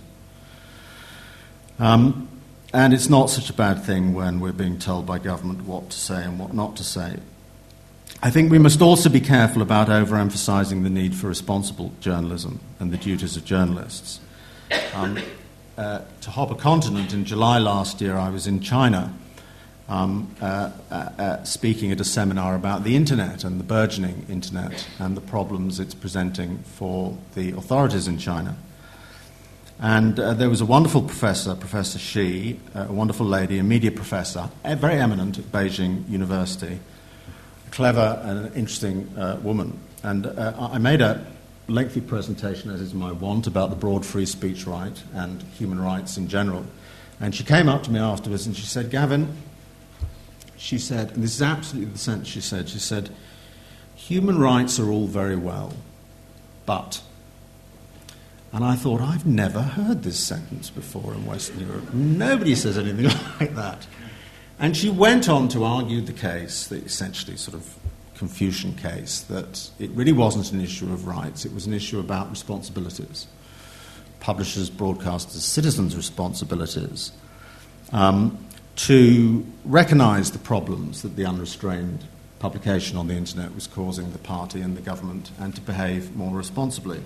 Um, 1.78 2.28
and 2.74 2.92
it's 2.92 3.08
not 3.08 3.30
such 3.30 3.48
a 3.48 3.54
bad 3.54 3.82
thing 3.82 4.12
when 4.12 4.40
we're 4.40 4.52
being 4.52 4.78
told 4.78 5.06
by 5.06 5.18
government 5.18 5.64
what 5.64 5.88
to 5.88 5.98
say 5.98 6.22
and 6.22 6.38
what 6.38 6.52
not 6.52 6.76
to 6.76 6.84
say. 6.84 7.16
I 8.20 8.30
think 8.30 8.50
we 8.50 8.58
must 8.58 8.82
also 8.82 9.08
be 9.08 9.20
careful 9.20 9.62
about 9.62 9.86
overemphasizing 9.86 10.82
the 10.82 10.90
need 10.90 11.14
for 11.14 11.28
responsible 11.28 11.92
journalism 12.00 12.58
and 12.80 12.90
the 12.90 12.96
duties 12.96 13.36
of 13.36 13.44
journalists. 13.44 14.18
Um, 14.92 15.20
uh, 15.76 16.00
to 16.22 16.30
hop 16.30 16.50
a 16.50 16.56
continent, 16.56 17.12
in 17.12 17.24
July 17.24 17.58
last 17.58 18.00
year, 18.00 18.16
I 18.16 18.30
was 18.30 18.48
in 18.48 18.58
China 18.58 19.14
um, 19.88 20.34
uh, 20.40 20.72
uh, 20.90 20.94
uh, 20.94 21.44
speaking 21.44 21.92
at 21.92 22.00
a 22.00 22.04
seminar 22.04 22.56
about 22.56 22.82
the 22.82 22.96
internet 22.96 23.44
and 23.44 23.60
the 23.60 23.64
burgeoning 23.64 24.26
internet 24.28 24.88
and 24.98 25.16
the 25.16 25.20
problems 25.20 25.78
it's 25.78 25.94
presenting 25.94 26.58
for 26.64 27.16
the 27.36 27.52
authorities 27.52 28.08
in 28.08 28.18
China. 28.18 28.56
And 29.78 30.18
uh, 30.18 30.34
there 30.34 30.50
was 30.50 30.60
a 30.60 30.66
wonderful 30.66 31.02
professor, 31.02 31.54
Professor 31.54 32.00
Shi, 32.00 32.58
a 32.74 32.92
wonderful 32.92 33.26
lady, 33.26 33.60
a 33.60 33.62
media 33.62 33.92
professor, 33.92 34.50
very 34.64 34.98
eminent 34.98 35.38
at 35.38 35.44
Beijing 35.52 36.08
University 36.10 36.80
clever 37.70 38.20
and 38.24 38.54
interesting 38.54 39.08
uh, 39.16 39.38
woman. 39.42 39.78
And 40.02 40.26
uh, 40.26 40.68
I 40.72 40.78
made 40.78 41.00
a 41.00 41.24
lengthy 41.68 42.00
presentation, 42.00 42.70
as 42.70 42.80
is 42.80 42.94
my 42.94 43.12
wont, 43.12 43.46
about 43.46 43.70
the 43.70 43.76
broad 43.76 44.04
free 44.04 44.26
speech 44.26 44.66
right 44.66 45.02
and 45.14 45.42
human 45.42 45.80
rights 45.80 46.16
in 46.16 46.28
general. 46.28 46.64
And 47.20 47.34
she 47.34 47.44
came 47.44 47.68
up 47.68 47.82
to 47.84 47.90
me 47.90 47.98
afterwards 47.98 48.46
and 48.46 48.56
she 48.56 48.66
said, 48.66 48.90
Gavin, 48.90 49.36
she 50.56 50.78
said, 50.78 51.12
and 51.12 51.22
this 51.22 51.34
is 51.34 51.42
absolutely 51.42 51.92
the 51.92 51.98
sense 51.98 52.26
she 52.26 52.40
said, 52.40 52.68
she 52.68 52.78
said, 52.78 53.10
human 53.94 54.38
rights 54.38 54.78
are 54.78 54.90
all 54.90 55.06
very 55.06 55.36
well, 55.36 55.72
but. 56.66 57.02
And 58.50 58.64
I 58.64 58.76
thought, 58.76 59.02
I've 59.02 59.26
never 59.26 59.60
heard 59.60 60.02
this 60.02 60.18
sentence 60.18 60.70
before 60.70 61.12
in 61.12 61.26
Western 61.26 61.60
Europe. 61.60 61.92
Nobody 61.92 62.54
says 62.54 62.78
anything 62.78 63.04
like 63.40 63.54
that. 63.56 63.86
And 64.58 64.76
she 64.76 64.90
went 64.90 65.28
on 65.28 65.48
to 65.48 65.64
argue 65.64 66.00
the 66.00 66.12
case, 66.12 66.66
the 66.66 66.76
essentially 66.76 67.36
sort 67.36 67.54
of 67.54 67.76
Confucian 68.16 68.74
case, 68.74 69.20
that 69.22 69.70
it 69.78 69.90
really 69.90 70.12
wasn't 70.12 70.52
an 70.52 70.60
issue 70.60 70.92
of 70.92 71.06
rights, 71.06 71.44
it 71.44 71.54
was 71.54 71.66
an 71.66 71.72
issue 71.72 72.00
about 72.00 72.28
responsibilities. 72.30 73.28
Publishers, 74.18 74.68
broadcasters, 74.68 75.40
citizens' 75.40 75.96
responsibilities 75.96 77.12
um, 77.92 78.36
to 78.74 79.46
recognize 79.64 80.32
the 80.32 80.38
problems 80.38 81.02
that 81.02 81.14
the 81.14 81.24
unrestrained 81.24 82.04
publication 82.40 82.96
on 82.96 83.06
the 83.06 83.14
internet 83.14 83.54
was 83.54 83.66
causing 83.66 84.12
the 84.12 84.18
party 84.18 84.60
and 84.60 84.76
the 84.76 84.80
government 84.80 85.30
and 85.38 85.54
to 85.54 85.60
behave 85.60 86.14
more 86.16 86.36
responsibly. 86.36 87.00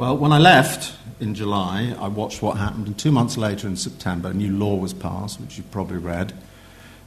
Well, 0.00 0.16
when 0.16 0.32
I 0.32 0.38
left 0.38 0.94
in 1.20 1.34
July, 1.34 1.94
I 2.00 2.08
watched 2.08 2.40
what 2.40 2.56
happened, 2.56 2.86
and 2.86 2.98
two 2.98 3.12
months 3.12 3.36
later 3.36 3.68
in 3.68 3.76
September, 3.76 4.30
a 4.30 4.32
new 4.32 4.56
law 4.56 4.76
was 4.76 4.94
passed, 4.94 5.38
which 5.38 5.58
you've 5.58 5.70
probably 5.70 5.98
read, 5.98 6.32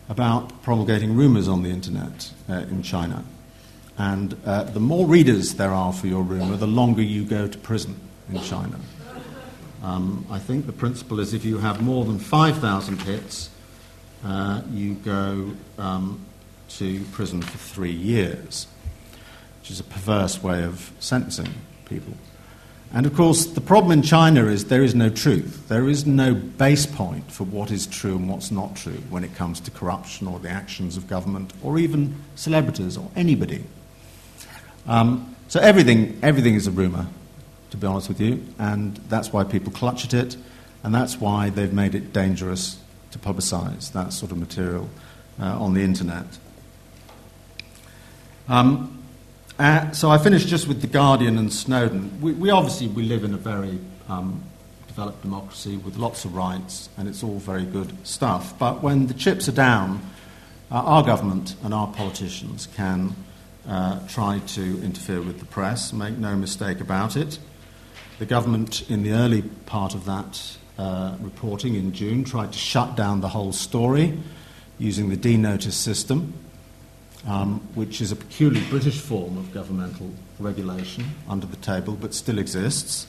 about 0.10 0.62
promulgating 0.62 1.16
rumours 1.16 1.48
on 1.48 1.64
the 1.64 1.72
internet 1.72 2.32
uh, 2.48 2.54
in 2.70 2.84
China. 2.84 3.26
And 3.98 4.38
uh, 4.46 4.66
the 4.66 4.80
more 4.80 5.08
readers 5.08 5.56
there 5.56 5.72
are 5.72 5.92
for 5.92 6.06
your 6.06 6.22
rumour, 6.22 6.56
the 6.56 6.68
longer 6.68 7.02
you 7.02 7.26
go 7.26 7.48
to 7.48 7.58
prison 7.58 8.00
in 8.32 8.40
China. 8.44 8.80
Um, 9.82 10.28
I 10.30 10.38
think 10.38 10.68
the 10.68 10.72
principle 10.72 11.20
is 11.20 11.34
if 11.34 11.44
you 11.44 11.58
have 11.58 11.82
more 11.82 12.06
than 12.06 12.20
5,000 12.20 13.02
hits, 13.02 13.50
uh, 14.24 14.62
you 14.70 14.94
go 14.94 15.54
um, 15.80 16.24
to 16.70 17.04
prison 17.06 17.42
for 17.42 17.58
three 17.58 17.92
years, 17.92 18.68
which 19.62 19.72
is 19.72 19.80
a 19.80 19.84
perverse 19.84 20.44
way 20.44 20.64
of 20.64 20.92
sentencing 21.00 21.56
people. 21.86 22.14
And 22.96 23.08
of 23.08 23.16
course, 23.16 23.46
the 23.46 23.62
problem 23.62 23.92
in 23.92 24.04
China 24.04 24.46
is 24.46 24.66
there 24.66 24.84
is 24.84 24.94
no 24.94 25.10
truth. 25.10 25.68
There 25.68 25.90
is 25.90 26.06
no 26.06 26.36
base 26.36 26.86
point 26.86 27.32
for 27.32 27.44
what 27.44 27.72
is 27.72 27.88
true 27.88 28.16
and 28.16 28.30
what's 28.30 28.52
not 28.52 28.76
true 28.76 29.02
when 29.10 29.24
it 29.24 29.34
comes 29.34 29.60
to 29.62 29.72
corruption 29.72 30.28
or 30.28 30.40
the 30.40 30.50
actions 30.50 30.96
of 30.96 31.08
government 31.08 31.54
or 31.64 31.80
even 31.80 32.16
celebrities 32.36 32.96
or 32.96 33.10
anybody. 33.16 33.64
Um, 34.86 35.36
so 35.48 35.60
everything, 35.60 36.20
everything 36.22 36.54
is 36.54 36.68
a 36.68 36.72
rumour, 36.72 37.08
to 37.72 37.78
be 37.78 37.88
honest 37.88 38.10
with 38.10 38.22
you, 38.22 38.46
and 38.60 38.96
that's 39.10 39.34
why 39.34 39.44
people 39.44 39.72
clutch 39.72 40.06
at 40.06 40.14
it, 40.14 40.38
and 40.84 40.94
that's 40.94 41.20
why 41.20 41.50
they've 41.50 41.74
made 41.74 41.96
it 41.96 42.14
dangerous 42.14 42.80
to 43.12 43.18
publicise 43.18 43.92
that 43.94 44.14
sort 44.14 44.32
of 44.32 44.38
material 44.38 44.90
uh, 45.40 45.60
on 45.60 45.74
the 45.74 45.82
internet. 45.82 46.26
Um, 48.48 49.03
uh, 49.60 49.92
so 49.92 50.10
I 50.10 50.18
finished 50.18 50.48
just 50.48 50.68
with 50.68 50.82
The 50.82 50.88
Guardian 50.88 51.38
and 51.38 51.54
Snowden. 51.54 52.22
We, 52.22 52.34
we 52.34 52.50
obviously 52.50 52.88
we 52.88 53.04
live 53.04 53.24
in 53.24 53.34
a 53.34 53.38
very 53.38 53.80
um, 54.10 54.44
developed 54.88 55.22
democracy 55.22 55.78
with 55.78 55.98
lots 55.98 56.26
of 56.26 56.36
rights, 56.36 56.90
and 56.98 57.08
it's 57.08 57.24
all 57.24 57.40
very 57.40 57.66
good 57.66 57.92
stuff. 58.06 58.58
But 58.58 58.82
when 58.82 59.08
the 59.08 59.14
chips 59.14 59.48
are 59.48 59.54
down, 59.54 60.02
uh, 60.72 60.76
our 60.76 61.04
government 61.04 61.56
and 61.64 61.74
our 61.74 61.88
politicians 61.88 62.68
can 62.76 63.16
uh, 63.68 64.00
try 64.08 64.40
to 64.48 64.84
interfere 64.84 65.22
with 65.22 65.40
the 65.40 65.46
press, 65.46 65.94
make 65.94 66.18
no 66.18 66.36
mistake 66.36 66.80
about 66.80 67.16
it. 67.16 67.38
The 68.20 68.26
government, 68.26 68.90
in 68.90 69.04
the 69.04 69.12
early 69.12 69.44
part 69.66 69.94
of 69.94 70.06
that 70.06 70.58
uh, 70.78 71.16
reporting 71.20 71.76
in 71.76 71.94
June, 71.94 72.24
tried 72.24 72.54
to 72.54 72.60
shut 72.60 72.96
down 72.96 73.22
the 73.22 73.30
whole 73.30 73.52
story 73.52 74.18
using 74.80 75.10
the 75.10 75.18
D 75.18 75.38
notice 75.38 75.76
system 75.76 76.34
um, 77.28 77.60
which 77.76 78.02
is 78.02 78.12
a 78.12 78.16
peculiarly 78.16 78.68
British 78.70 79.00
form 79.00 79.38
of 79.38 79.54
governmental 79.54 80.12
regulation 80.40 81.06
under 81.30 81.48
the 81.48 81.56
table, 81.58 81.94
but 81.94 82.14
still 82.14 82.38
exists, 82.38 83.08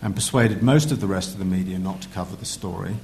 and 0.00 0.14
persuaded 0.14 0.62
most 0.62 0.92
of 0.92 1.00
the 1.00 1.06
rest 1.06 1.32
of 1.32 1.38
the 1.38 1.44
media 1.44 1.78
not 1.78 2.00
to 2.02 2.08
cover 2.08 2.36
the 2.36 2.44
story. 2.44 2.94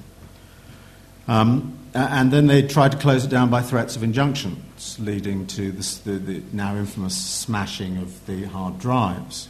Um, 1.27 1.79
and 1.95 2.33
then 2.33 2.47
they 2.47 2.63
tried 2.63 2.93
to 2.93 2.99
close 2.99 3.25
it 3.25 3.31
down 3.31 3.51
by 3.51 3.63
threats 3.63 3.97
of 3.97 4.03
injunctions, 4.03 4.99
leading 5.01 5.47
to 5.49 5.73
this, 5.73 5.99
the, 5.99 6.13
the 6.13 6.43
now 6.53 6.77
infamous 6.77 7.17
smashing 7.17 7.97
of 7.99 8.27
the 8.27 8.45
hard 8.45 8.79
drives. 8.79 9.49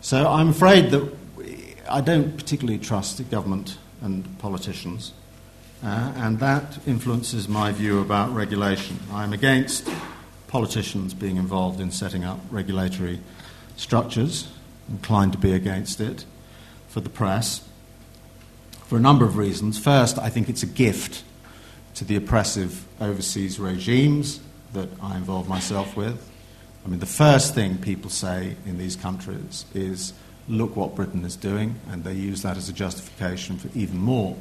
So 0.00 0.26
I'm 0.26 0.48
afraid 0.50 0.90
that 0.90 1.12
I 1.88 2.00
don't 2.00 2.36
particularly 2.36 2.78
trust 2.78 3.18
the 3.18 3.24
government 3.24 3.78
and 4.02 4.38
politicians. 4.38 5.12
Uh, 5.84 6.12
and 6.16 6.38
that 6.38 6.78
influences 6.86 7.46
my 7.46 7.70
view 7.70 8.00
about 8.00 8.34
regulation. 8.34 8.98
I'm 9.12 9.34
against 9.34 9.86
politicians 10.48 11.12
being 11.12 11.36
involved 11.36 11.78
in 11.78 11.90
setting 11.90 12.24
up 12.24 12.40
regulatory 12.50 13.20
structures, 13.76 14.48
inclined 14.88 15.32
to 15.32 15.38
be 15.38 15.52
against 15.52 16.00
it 16.00 16.24
for 16.88 17.00
the 17.00 17.10
press 17.10 17.68
for 18.86 18.96
a 18.96 19.00
number 19.00 19.26
of 19.26 19.36
reasons. 19.36 19.78
First, 19.78 20.18
I 20.18 20.30
think 20.30 20.48
it's 20.48 20.62
a 20.62 20.66
gift 20.66 21.22
to 21.96 22.04
the 22.06 22.16
oppressive 22.16 22.86
overseas 22.98 23.60
regimes 23.60 24.40
that 24.72 24.88
I 25.02 25.18
involve 25.18 25.48
myself 25.50 25.96
with. 25.96 26.30
I 26.86 26.88
mean, 26.88 27.00
the 27.00 27.06
first 27.06 27.54
thing 27.54 27.76
people 27.76 28.08
say 28.08 28.56
in 28.64 28.78
these 28.78 28.96
countries 28.96 29.66
is, 29.74 30.14
look 30.48 30.76
what 30.76 30.94
Britain 30.94 31.24
is 31.26 31.36
doing, 31.36 31.74
and 31.90 32.04
they 32.04 32.14
use 32.14 32.40
that 32.40 32.56
as 32.56 32.70
a 32.70 32.72
justification 32.72 33.58
for 33.58 33.68
even 33.76 33.98
more 33.98 34.34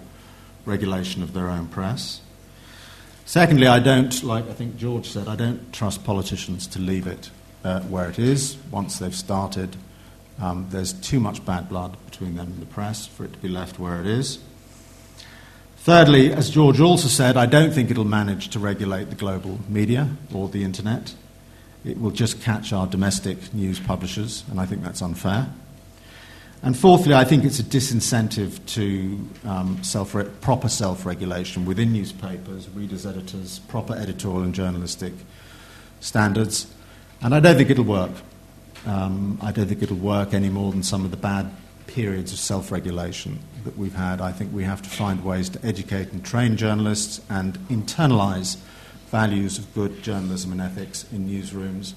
regulation 0.66 1.24
of 1.24 1.34
their 1.34 1.49
own 1.49 1.68
press. 1.68 2.22
Secondly, 3.26 3.68
I 3.68 3.80
don't, 3.80 4.24
like 4.24 4.49
I 4.49 4.53
think 4.53 4.78
George 4.78 5.07
said, 5.07 5.28
I 5.28 5.36
don't 5.36 5.72
trust 5.72 6.03
politicians 6.03 6.68
to 6.68 6.80
leave 6.80 7.07
it 7.07 7.30
uh, 7.64 7.82
where 7.82 8.09
it 8.09 8.20
is 8.20 8.57
once 8.70 8.99
they've 8.99 9.16
started. 9.16 9.76
Um, 10.41 10.68
there's 10.70 10.93
too 10.93 11.20
much 11.20 11.45
bad 11.45 11.70
blood 11.70 11.97
between 12.05 12.36
them 12.36 12.47
and 12.47 12.61
the 12.61 12.66
press 12.66 13.05
for 13.07 13.24
it 13.24 13.34
to 13.34 13.39
be 13.39 13.47
left 13.47 13.80
where 13.80 13.99
it 13.99 14.07
is. 14.07 14.39
Thirdly, 15.78 16.32
as 16.32 16.49
George 16.49 16.80
also 16.80 17.07
said, 17.07 17.36
I 17.36 17.45
don't 17.45 17.74
think 17.74 17.91
it'll 17.91 18.05
manage 18.05 18.49
to 18.49 18.59
regulate 18.59 19.09
the 19.09 19.16
global 19.16 19.59
media 19.68 20.09
or 20.34 20.47
the 20.47 20.64
internet. 20.64 21.14
It 21.84 21.99
will 21.99 22.11
just 22.11 22.41
catch 22.41 22.72
our 22.72 22.88
domestic 22.88 23.53
news 23.53 23.80
publishers, 23.80 24.45
and 24.49 24.59
I 24.59 24.66
think 24.66 24.84
that's 24.84 25.01
unfair. 25.01 25.49
And 26.64 26.78
fourthly, 26.78 27.14
I 27.14 27.26
think 27.26 27.43
it's 27.43 27.59
a 27.59 27.64
disincentive 27.64 28.66
to 28.68 29.20
um, 29.45 29.84
self 29.84 30.16
proper 30.39 30.70
self 30.70 31.05
regulation 31.05 31.66
within 31.66 31.91
newspapers, 31.91 32.70
readers, 32.70 33.05
editors, 33.05 33.59
proper 33.59 33.93
editorial 33.95 34.43
and 34.43 34.55
journalistic 34.55 35.11
standards. 35.99 36.74
And 37.22 37.36
I 37.36 37.41
don't 37.41 37.57
think 37.57 37.70
it'll 37.70 37.84
work. 37.84 38.11
Um, 38.86 39.39
I 39.41 39.51
don't 39.51 39.68
think 39.68 39.84
it'll 39.84 39.97
work 39.97 40.34
any 40.34 40.49
more 40.49 40.72
than 40.72 40.84
some 40.84 41.03
of 41.03 41.11
the 41.11 41.18
bad 41.18 41.51
periods 41.88 42.32
of 42.32 42.39
self 42.39 42.72
regulation 42.72 43.39
that 43.66 43.78
we've 43.78 43.95
had. 43.95 44.22
I 44.22 44.32
think 44.32 44.53
we 44.53 44.64
have 44.64 44.82
to 44.84 44.89
find 44.89 45.22
ways 45.26 45.49
to 45.49 45.66
educate 45.66 46.14
and 46.14 46.24
train 46.24 46.55
journalists 46.55 47.20
and 47.30 47.55
internalize 47.68 48.55
values 49.11 49.57
of 49.57 49.74
good 49.76 50.01
journalism 50.01 50.53
and 50.53 50.61
ethics 50.61 51.05
in 51.11 51.28
newsrooms. 51.28 51.93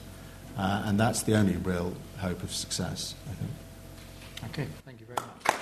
Uh, 0.59 0.83
and 0.87 0.99
that's 0.99 1.23
the 1.23 1.37
only 1.37 1.57
real 1.57 1.95
hope 2.19 2.43
of 2.43 2.53
success, 2.53 3.15
I 3.31 3.35
think. 3.35 3.51
Okay, 4.45 4.67
thank 4.85 5.01
you 5.01 5.07
very 5.07 5.17
much. 5.17 5.57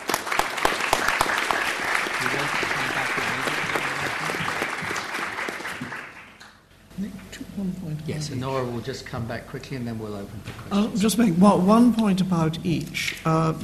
Yes, 8.06 8.28
and 8.30 8.40
Nora 8.40 8.64
will 8.64 8.80
just 8.80 9.06
come 9.06 9.26
back 9.26 9.48
quickly 9.48 9.76
and 9.76 9.86
then 9.86 9.98
we'll 9.98 10.14
open 10.14 10.40
for 10.40 10.74
I'll 10.74 10.82
questions. 10.82 11.00
just 11.02 11.18
make 11.18 11.34
one, 11.34 11.66
one 11.66 11.92
point 11.94 12.20
about 12.20 12.64
each. 12.64 13.16
Uh, 13.24 13.54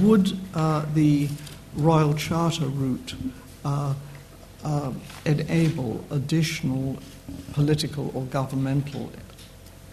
would 0.00 0.38
uh, 0.54 0.86
the 0.94 1.28
Royal 1.74 2.14
Charter 2.14 2.66
route 2.66 3.14
uh, 3.64 3.94
uh, 4.64 4.92
enable 5.26 6.04
additional 6.10 6.98
political 7.52 8.10
or 8.14 8.22
governmental 8.24 9.12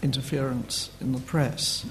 interference 0.01 0.89
in 1.01 1.11
the 1.11 1.19
press? 1.19 1.85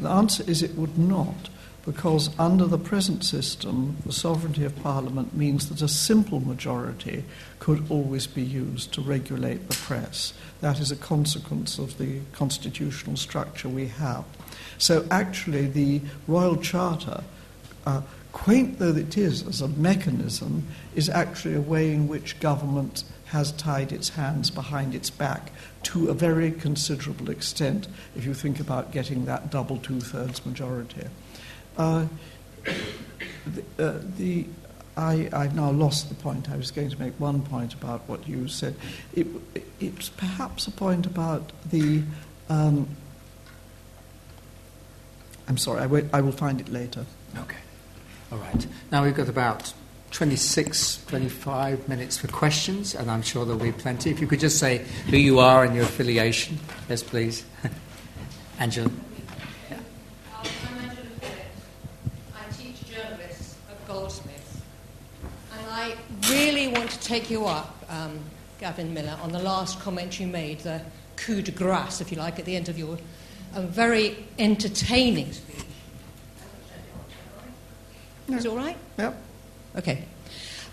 The 0.00 0.08
answer 0.08 0.42
is 0.48 0.62
it 0.62 0.74
would 0.76 0.98
not, 0.98 1.50
because 1.84 2.30
under 2.38 2.66
the 2.66 2.78
present 2.78 3.24
system, 3.24 3.96
the 4.04 4.12
sovereignty 4.12 4.64
of 4.64 4.82
Parliament 4.82 5.34
means 5.34 5.68
that 5.68 5.82
a 5.82 5.88
simple 5.88 6.40
majority 6.40 7.24
could 7.58 7.90
always 7.90 8.26
be 8.26 8.42
used 8.42 8.92
to 8.92 9.00
regulate 9.00 9.68
the 9.68 9.76
press. 9.76 10.34
That 10.60 10.78
is 10.78 10.90
a 10.90 10.96
consequence 10.96 11.78
of 11.78 11.96
the 11.98 12.20
constitutional 12.32 13.16
structure 13.16 13.68
we 13.68 13.88
have. 13.88 14.24
So, 14.78 15.06
actually, 15.10 15.66
the 15.66 16.02
Royal 16.26 16.56
Charter, 16.56 17.24
uh, 17.86 18.02
quaint 18.32 18.78
though 18.78 18.96
it 18.96 19.16
is 19.16 19.46
as 19.46 19.60
a 19.60 19.68
mechanism, 19.68 20.66
is 20.94 21.08
actually 21.08 21.54
a 21.54 21.60
way 21.60 21.92
in 21.92 22.08
which 22.08 22.40
government 22.40 23.04
has 23.26 23.52
tied 23.52 23.92
its 23.92 24.10
hands 24.10 24.50
behind 24.50 24.94
its 24.94 25.08
back 25.08 25.52
to 25.84 26.08
a 26.08 26.14
very 26.14 26.50
considerable 26.50 27.30
extent 27.30 27.86
if 28.16 28.24
you 28.24 28.34
think 28.34 28.58
about 28.58 28.90
getting 28.90 29.24
that 29.24 29.50
double 29.50 29.78
two 29.78 30.00
thirds 30.00 30.44
majority. 30.44 31.06
Uh, 31.80 32.06
the, 33.46 33.62
uh, 33.78 33.98
the 34.16 34.46
I, 34.96 35.28
have 35.32 35.54
now 35.54 35.70
lost 35.70 36.08
the 36.08 36.14
point. 36.14 36.50
I 36.50 36.56
was 36.56 36.70
going 36.70 36.90
to 36.90 37.00
make 37.00 37.18
one 37.18 37.40
point 37.42 37.74
about 37.74 38.06
what 38.06 38.28
you 38.28 38.48
said. 38.48 38.74
It, 39.14 39.26
it's 39.80 40.10
perhaps 40.10 40.66
a 40.66 40.70
point 40.70 41.06
about 41.06 41.52
the. 41.70 42.02
Um, 42.48 42.88
I'm 45.48 45.56
sorry, 45.56 45.80
I, 45.80 45.86
wait, 45.86 46.04
I 46.12 46.20
will 46.20 46.32
find 46.32 46.60
it 46.60 46.68
later. 46.68 47.06
Okay. 47.36 47.56
All 48.30 48.38
right. 48.38 48.66
Now 48.92 49.02
we've 49.04 49.14
got 49.14 49.28
about 49.28 49.72
26, 50.10 51.04
25 51.06 51.88
minutes 51.88 52.18
for 52.18 52.28
questions, 52.28 52.94
and 52.94 53.10
I'm 53.10 53.22
sure 53.22 53.44
there'll 53.44 53.60
be 53.60 53.72
plenty. 53.72 54.10
If 54.10 54.20
you 54.20 54.26
could 54.26 54.40
just 54.40 54.58
say 54.58 54.84
who 55.08 55.16
you 55.16 55.38
are 55.38 55.64
and 55.64 55.74
your 55.74 55.84
affiliation. 55.84 56.58
Yes, 56.88 57.02
please. 57.02 57.44
Angela. 58.58 58.90
Yeah. 59.70 59.76
Um, 59.76 59.82
I'm 60.68 60.78
Angela 60.78 61.06
Phillips. 61.20 61.62
I 62.36 62.52
teach 62.52 62.82
Goldsmiths. 63.90 64.60
And 65.52 65.68
I 65.68 65.96
really 66.30 66.68
want 66.68 66.90
to 66.90 67.00
take 67.00 67.28
you 67.28 67.46
up, 67.46 67.84
um, 67.88 68.20
Gavin 68.60 68.94
Millar, 68.94 69.18
on 69.20 69.32
the 69.32 69.40
last 69.40 69.80
comment 69.80 70.20
you 70.20 70.28
made, 70.28 70.60
the 70.60 70.80
coup 71.16 71.42
de 71.42 71.50
grace, 71.50 72.00
if 72.00 72.12
you 72.12 72.16
like, 72.16 72.38
at 72.38 72.44
the 72.44 72.54
end 72.54 72.68
of 72.68 72.78
your 72.78 72.98
um, 73.56 73.66
very 73.66 74.16
entertaining 74.38 75.32
speech. 75.32 75.64
Is 78.28 78.44
it 78.44 78.48
all 78.48 78.56
right? 78.56 78.76
Yep. 78.96 79.22
Okay. 79.78 80.04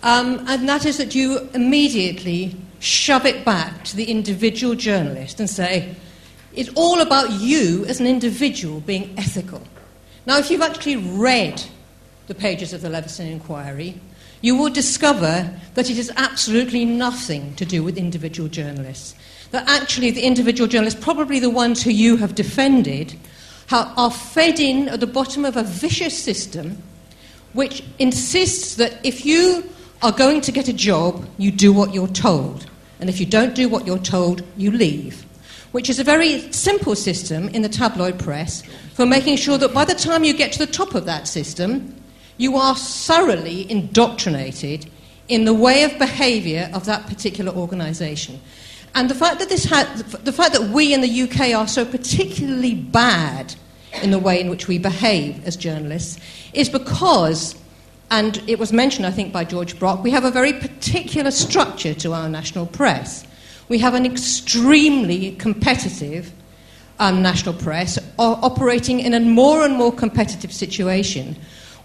Um, 0.04 0.46
and 0.48 0.70
that 0.70 0.86
is 0.86 1.00
that 1.00 1.16
you 1.16 1.50
immediately 1.56 2.56
shove 2.78 3.26
it 3.26 3.44
back 3.44 3.84
to 3.86 3.96
the 3.96 4.06
individual 4.12 4.76
journalist 4.76 5.40
and 5.40 5.50
say, 5.50 5.96
it's 6.54 6.70
all 6.76 7.02
about 7.02 7.32
you 7.32 7.84
as 7.86 8.00
an 8.00 8.06
individual 8.06 8.80
being 8.82 9.16
ethical. 9.18 9.64
Now, 10.28 10.38
if 10.38 10.52
you've 10.52 10.62
actually 10.62 10.98
read 10.98 11.64
the 12.28 12.36
pages 12.36 12.74
of 12.74 12.82
the 12.82 12.90
Leveson 12.90 13.28
inquiry, 13.28 14.00
you 14.42 14.56
will 14.56 14.70
discover 14.70 15.52
that 15.74 15.90
it 15.90 15.98
has 15.98 16.12
absolutely 16.16 16.86
nothing 16.86 17.56
to 17.56 17.66
do 17.66 17.84
with 17.84 17.98
individual 17.98 18.48
journalists. 18.50 19.16
That 19.52 19.68
actually, 19.68 20.12
the 20.12 20.22
individual 20.22 20.68
journalists, 20.68 21.04
probably 21.04 21.40
the 21.40 21.50
ones 21.50 21.82
who 21.82 21.90
you 21.90 22.18
have 22.18 22.36
defended, 22.36 23.18
are 23.72 24.12
fed 24.12 24.60
in 24.60 24.90
at 24.90 25.00
the 25.00 25.08
bottom 25.08 25.44
of 25.44 25.58
a 25.58 25.64
vicious 25.64 26.18
system 26.18 26.82
which 27.54 27.84
insists 27.98 28.76
that 28.76 29.04
if 29.04 29.26
you 29.26 29.68
are 30.04 30.12
going 30.12 30.42
to 30.42 30.52
get 30.52 30.68
a 30.68 30.74
job, 30.74 31.28
you 31.38 31.52
do 31.52 31.74
what 31.74 31.94
you're 31.94 32.08
told. 32.08 32.70
And 33.00 33.10
if 33.10 33.20
you 33.20 33.26
don't 33.26 33.56
do 33.56 33.68
what 33.68 33.88
you're 33.88 33.98
told, 33.98 34.44
you 34.58 34.72
leave. 34.72 35.26
Which 35.72 35.90
is 35.90 36.00
a 36.00 36.04
very 36.04 36.52
simple 36.52 36.96
system 36.96 37.50
in 37.50 37.62
the 37.62 37.70
tabloid 37.70 38.20
press 38.20 38.62
for 38.94 39.06
making 39.06 39.38
sure 39.38 39.58
that 39.58 39.74
by 39.74 39.86
the 39.86 39.96
time 39.96 40.24
you 40.24 40.34
get 40.34 40.52
to 40.54 40.60
the 40.60 40.72
top 40.72 40.94
of 40.94 41.06
that 41.06 41.28
system, 41.28 41.96
you 42.38 42.58
are 42.58 42.76
thoroughly 42.76 43.70
indoctrinated 43.70 44.90
in 45.28 45.46
the 45.46 45.54
way 45.54 45.84
of 45.84 45.98
behaviour 45.98 46.70
of 46.74 46.86
that 46.86 47.06
particular 47.08 47.52
organisation. 47.52 48.40
And 48.96 49.10
the 49.10 49.16
fact 49.16 49.40
that 49.40 49.50
this 49.50 49.66
ha- 49.66 49.92
the 50.24 50.32
fact 50.32 50.54
that 50.54 50.70
we 50.70 50.94
in 50.94 51.02
the 51.02 51.22
UK 51.24 51.54
are 51.54 51.68
so 51.68 51.86
particularly 51.86 52.76
bad 52.76 53.54
in 54.02 54.12
the 54.12 54.20
way 54.20 54.40
in 54.40 54.50
which 54.50 54.68
we 54.68 54.78
behave 54.78 55.44
as 55.46 55.56
journalists 55.56 56.20
is 56.54 56.70
because, 56.70 57.56
and 58.10 58.42
it 58.48 58.60
was 58.60 58.72
mentioned, 58.72 59.06
I 59.06 59.12
think, 59.12 59.34
by 59.34 59.44
George 59.44 59.78
Brock, 59.78 60.04
we 60.04 60.12
have 60.12 60.26
a 60.26 60.32
very 60.32 60.54
particular 60.54 61.32
structure 61.32 61.94
to 61.96 62.14
our 62.14 62.30
national 62.30 62.66
press. 62.66 63.26
We 63.70 63.80
have 63.80 63.94
an 63.94 64.06
extremely 64.06 65.36
competitive 65.36 66.32
um, 67.00 67.22
national 67.22 67.54
press 67.56 68.00
operating 68.18 69.00
in 69.00 69.14
a 69.14 69.20
more 69.20 69.64
and 69.64 69.76
more 69.76 69.92
competitive 69.92 70.52
situation 70.52 71.36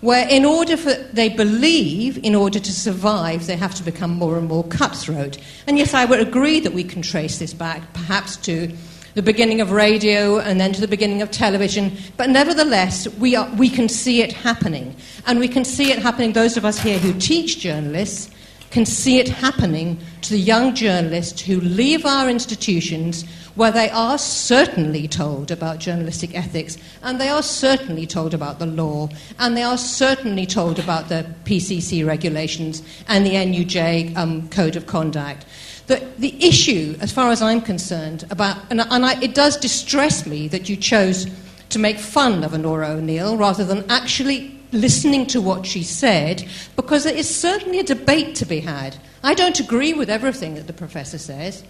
where 0.02 0.28
in 0.28 0.44
order 0.44 0.76
for 0.76 0.92
they 0.92 1.30
believe 1.30 2.18
in 2.22 2.34
order 2.34 2.60
to 2.60 2.72
survive 2.72 3.46
they 3.46 3.56
have 3.56 3.74
to 3.74 3.82
become 3.82 4.10
more 4.10 4.36
and 4.36 4.48
more 4.48 4.64
cutthroat 4.64 5.38
and 5.66 5.78
yes 5.78 5.94
i 5.94 6.04
would 6.04 6.20
agree 6.20 6.60
that 6.60 6.74
we 6.74 6.84
can 6.84 7.00
trace 7.00 7.38
this 7.38 7.54
back 7.54 7.80
perhaps 7.94 8.36
to 8.36 8.68
the 9.14 9.22
beginning 9.22 9.60
of 9.60 9.72
radio 9.72 10.38
and 10.38 10.60
then 10.60 10.72
to 10.72 10.80
the 10.80 10.88
beginning 10.88 11.20
of 11.20 11.30
television. 11.30 11.92
But 12.16 12.30
nevertheless, 12.30 13.06
we, 13.18 13.36
are, 13.36 13.48
we 13.56 13.68
can 13.68 13.88
see 13.88 14.22
it 14.22 14.32
happening. 14.32 14.96
And 15.26 15.38
we 15.38 15.48
can 15.48 15.64
see 15.64 15.92
it 15.92 15.98
happening, 15.98 16.32
those 16.32 16.56
of 16.56 16.64
us 16.64 16.78
here 16.78 16.98
who 16.98 17.12
teach 17.20 17.58
journalists 17.58 18.30
can 18.70 18.86
see 18.86 19.18
it 19.18 19.28
happening 19.28 20.00
to 20.22 20.30
the 20.30 20.38
young 20.38 20.74
journalists 20.74 21.42
who 21.42 21.60
leave 21.60 22.06
our 22.06 22.30
institutions 22.30 23.26
where 23.54 23.70
they 23.70 23.90
are 23.90 24.18
certainly 24.18 25.06
told 25.06 25.50
about 25.50 25.78
journalistic 25.78 26.34
ethics 26.34 26.78
and 27.02 27.20
they 27.20 27.28
are 27.28 27.42
certainly 27.42 28.06
told 28.06 28.34
about 28.34 28.58
the 28.58 28.66
law 28.66 29.08
and 29.38 29.56
they 29.56 29.62
are 29.62 29.78
certainly 29.78 30.46
told 30.46 30.78
about 30.78 31.08
the 31.08 31.26
PCC 31.44 32.06
regulations 32.06 32.82
and 33.08 33.26
the 33.26 33.32
NUJ 33.32 34.16
um, 34.16 34.48
code 34.48 34.76
of 34.76 34.86
conduct. 34.86 35.44
The, 35.86 36.06
the 36.18 36.42
issue, 36.42 36.96
as 37.00 37.12
far 37.12 37.30
as 37.30 37.42
I'm 37.42 37.60
concerned, 37.60 38.24
about, 38.30 38.56
and, 38.70 38.80
and 38.80 39.04
I, 39.04 39.20
it 39.20 39.34
does 39.34 39.56
distress 39.56 40.26
me 40.26 40.48
that 40.48 40.68
you 40.68 40.76
chose 40.76 41.26
to 41.70 41.78
make 41.78 41.98
fun 41.98 42.44
of 42.44 42.52
Onora 42.52 42.90
O'Neill 42.90 43.36
rather 43.36 43.64
than 43.64 43.90
actually 43.90 44.58
listening 44.72 45.26
to 45.26 45.40
what 45.40 45.66
she 45.66 45.82
said, 45.82 46.48
because 46.76 47.04
there 47.04 47.14
is 47.14 47.34
certainly 47.34 47.78
a 47.78 47.84
debate 47.84 48.34
to 48.36 48.46
be 48.46 48.60
had. 48.60 48.96
I 49.22 49.34
don't 49.34 49.60
agree 49.60 49.92
with 49.92 50.08
everything 50.08 50.54
that 50.54 50.66
the 50.66 50.72
professor 50.72 51.18
says. 51.18 51.62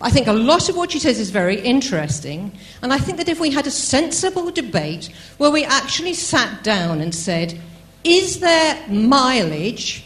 I 0.00 0.10
think 0.10 0.26
a 0.28 0.32
lot 0.32 0.68
of 0.68 0.76
what 0.76 0.92
she 0.92 1.00
says 1.00 1.18
is 1.18 1.30
very 1.30 1.60
interesting, 1.60 2.52
and 2.82 2.92
I 2.92 2.98
think 2.98 3.18
that 3.18 3.28
if 3.28 3.40
we 3.40 3.50
had 3.50 3.66
a 3.66 3.70
sensible 3.70 4.50
debate 4.50 5.10
where 5.38 5.50
we 5.50 5.64
actually 5.64 6.14
sat 6.14 6.62
down 6.62 7.00
and 7.00 7.14
said, 7.14 7.60
is 8.04 8.38
there 8.38 8.86
mileage 8.88 10.04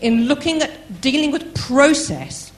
in 0.00 0.26
looking 0.26 0.62
at 0.62 1.00
dealing 1.00 1.30
with 1.30 1.54
process 1.54 2.52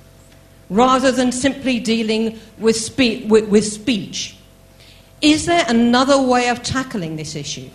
rather 0.68 1.12
than 1.12 1.32
simply 1.32 1.78
dealing 1.78 2.39
with, 2.59 2.76
spe- 2.76 3.24
with, 3.28 3.49
with 3.49 3.64
speech. 3.64 4.37
Is 5.22 5.47
there 5.47 5.64
another 5.68 6.20
way 6.20 6.49
of 6.49 6.62
tackling 6.62 7.16
this 7.16 7.37
issue? 7.37 7.70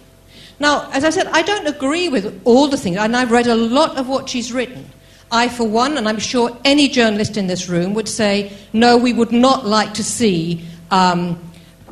Now, 0.59 0.89
as 0.91 1.03
I 1.03 1.09
said, 1.09 1.28
I 1.28 1.41
don't 1.41 1.68
agree 1.68 2.09
with 2.09 2.41
all 2.43 2.68
the 2.68 2.78
things, 2.78 2.97
and 2.97 3.16
I've 3.16 3.32
read 3.32 3.47
a 3.47 3.55
lot 3.55 3.97
of 3.97 4.07
what 4.07 4.30
she's 4.30 4.53
written. 4.53 4.86
I, 5.32 5.48
for 5.50 5.68
one, 5.68 5.98
and 5.98 6.08
I'm 6.08 6.20
sure 6.20 6.56
any 6.66 6.88
journalist 6.90 7.38
in 7.38 7.48
this 7.48 7.70
room 7.70 7.94
would 7.94 8.08
say, 8.08 8.52
no, 8.74 8.98
we 8.98 9.14
would 9.14 9.32
not 9.32 9.66
like 9.66 9.94
to 9.96 10.04
see 10.04 10.66
um, 10.92 11.40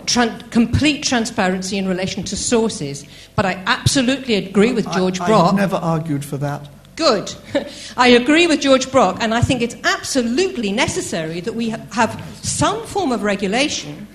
complete 0.06 1.04
transparency 1.04 1.78
in 1.78 1.88
relation 1.88 2.24
to 2.24 2.36
sources. 2.36 3.06
But 3.36 3.46
I 3.46 3.64
absolutely 3.66 4.36
agree 4.36 4.74
with 4.74 4.92
George 4.92 5.20
I, 5.20 5.28
Brock. 5.28 5.50
I've 5.50 5.56
never 5.56 5.78
argued 5.78 6.26
for 6.26 6.38
that. 6.38 6.68
Good. 6.96 7.34
I 7.98 8.10
agree 8.10 8.46
with 8.46 8.60
George 8.60 8.92
Brock, 8.92 9.18
and 9.22 9.34
I 9.34 9.42
think 9.42 9.62
it's 9.62 9.76
absolutely 9.86 10.72
necessary 10.72 11.40
that 11.40 11.56
we 11.56 11.70
have 11.70 12.22
some 12.42 12.86
form 12.86 13.12
of 13.12 13.24
regulation 13.24 14.08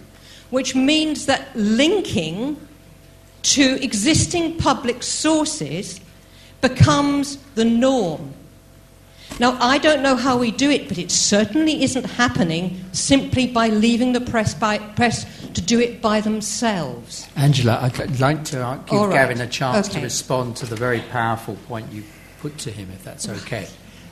which 0.55 0.77
means 0.77 1.27
that 1.27 1.49
linking 1.57 2.57
to 3.43 3.83
existing 3.83 4.57
public 4.57 5.03
sources 5.03 6.01
becomes 6.61 7.39
the 7.57 7.65
norm. 7.65 8.33
Now, 9.41 9.57
I 9.61 9.79
don't 9.79 10.03
know 10.03 10.15
how 10.15 10.37
we 10.37 10.53
do 10.53 10.71
it, 10.71 10.89
but 10.89 10.97
it 10.97 11.11
certainly 11.11 11.83
isn't 11.83 12.05
happening 12.05 12.85
simply 12.93 13.49
by 13.49 13.69
leaving 13.69 14.13
the 14.13 14.21
press, 14.21 14.55
by, 14.55 14.79
press 14.79 15.27
to 15.55 15.61
do 15.61 15.81
it 15.81 16.01
by 16.01 16.21
themselves. 16.21 17.29
Angela, 17.35 17.79
I'd 17.83 18.21
like 18.21 18.45
to 18.47 18.81
give 18.89 19.01
right. 19.01 19.13
Gavin 19.13 19.41
a 19.41 19.49
chance 19.49 19.89
okay. 19.89 19.99
to 19.99 20.05
respond 20.05 20.57
to 20.59 20.67
the 20.67 20.77
very 20.77 21.01
powerful 21.01 21.57
point 21.67 21.91
you 21.93 22.05
put 22.41 22.59
to 22.59 22.71
him, 22.71 22.91
if 22.93 23.03
that's 23.03 23.29
okay. 23.29 23.67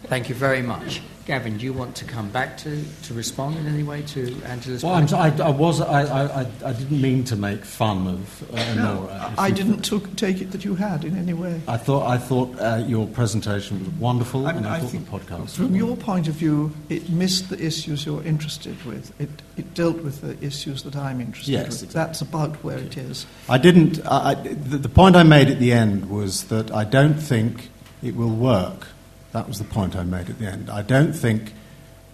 Thank 0.04 0.28
you 0.28 0.34
very 0.34 0.62
much. 0.62 1.00
Gavin, 1.24 1.56
do 1.56 1.64
you 1.64 1.72
want 1.72 1.94
to 1.96 2.04
come 2.04 2.30
back 2.30 2.58
to, 2.58 2.84
to 3.04 3.14
respond 3.14 3.56
in 3.56 3.68
any 3.68 3.84
way 3.84 4.02
to 4.02 4.36
Angela's 4.44 4.82
well, 4.82 4.94
point? 4.94 5.12
I, 5.12 5.28
I 5.38 5.50
was 5.50 5.80
I, 5.80 6.02
I, 6.02 6.46
I 6.64 6.72
didn't 6.72 7.00
mean 7.00 7.22
to 7.24 7.36
make 7.36 7.64
fun 7.64 8.08
of 8.08 8.52
uh, 8.52 8.74
No, 8.74 8.94
Nora. 9.04 9.32
I 9.38 9.52
didn't 9.52 9.82
took, 9.82 10.16
take 10.16 10.40
it 10.40 10.50
that 10.50 10.64
you 10.64 10.74
had 10.74 11.04
in 11.04 11.16
any 11.16 11.32
way. 11.32 11.60
I 11.68 11.76
thought 11.76 12.08
I 12.08 12.18
thought 12.18 12.58
uh, 12.58 12.82
your 12.88 13.06
presentation 13.06 13.78
was 13.78 13.88
wonderful, 14.00 14.48
I 14.48 14.52
mean, 14.52 14.64
and 14.64 14.66
I, 14.66 14.78
I 14.78 14.80
thought 14.80 14.90
think 14.90 15.08
the 15.08 15.16
podcast. 15.18 15.54
From 15.54 15.76
your 15.76 15.96
point 15.96 16.26
of 16.26 16.34
view, 16.34 16.72
it 16.88 17.08
missed 17.08 17.50
the 17.50 17.64
issues 17.64 18.04
you're 18.04 18.24
interested 18.24 18.84
with. 18.84 19.12
It, 19.20 19.30
it 19.56 19.74
dealt 19.74 20.02
with 20.02 20.22
the 20.22 20.44
issues 20.44 20.82
that 20.82 20.96
I'm 20.96 21.20
interested 21.20 21.52
Yes, 21.52 21.66
with. 21.66 21.84
exactly. 21.84 21.94
That's 21.94 22.20
about 22.20 22.56
where 22.64 22.78
it 22.78 22.96
is. 22.96 23.26
I 23.48 23.58
didn't. 23.58 24.04
I, 24.06 24.30
I- 24.30 24.34
the, 24.34 24.76
the 24.78 24.88
point 24.88 25.14
I 25.14 25.22
made 25.22 25.50
at 25.50 25.60
the 25.60 25.70
end 25.72 26.10
was 26.10 26.44
that 26.46 26.72
I 26.72 26.82
don't 26.82 27.14
think 27.14 27.70
it 28.02 28.16
will 28.16 28.34
work. 28.34 28.88
That 29.32 29.48
was 29.48 29.58
the 29.58 29.64
point 29.64 29.96
I 29.96 30.04
made 30.04 30.28
at 30.30 30.38
the 30.38 30.46
end. 30.46 30.70
I 30.70 30.82
don't 30.82 31.12
think 31.12 31.54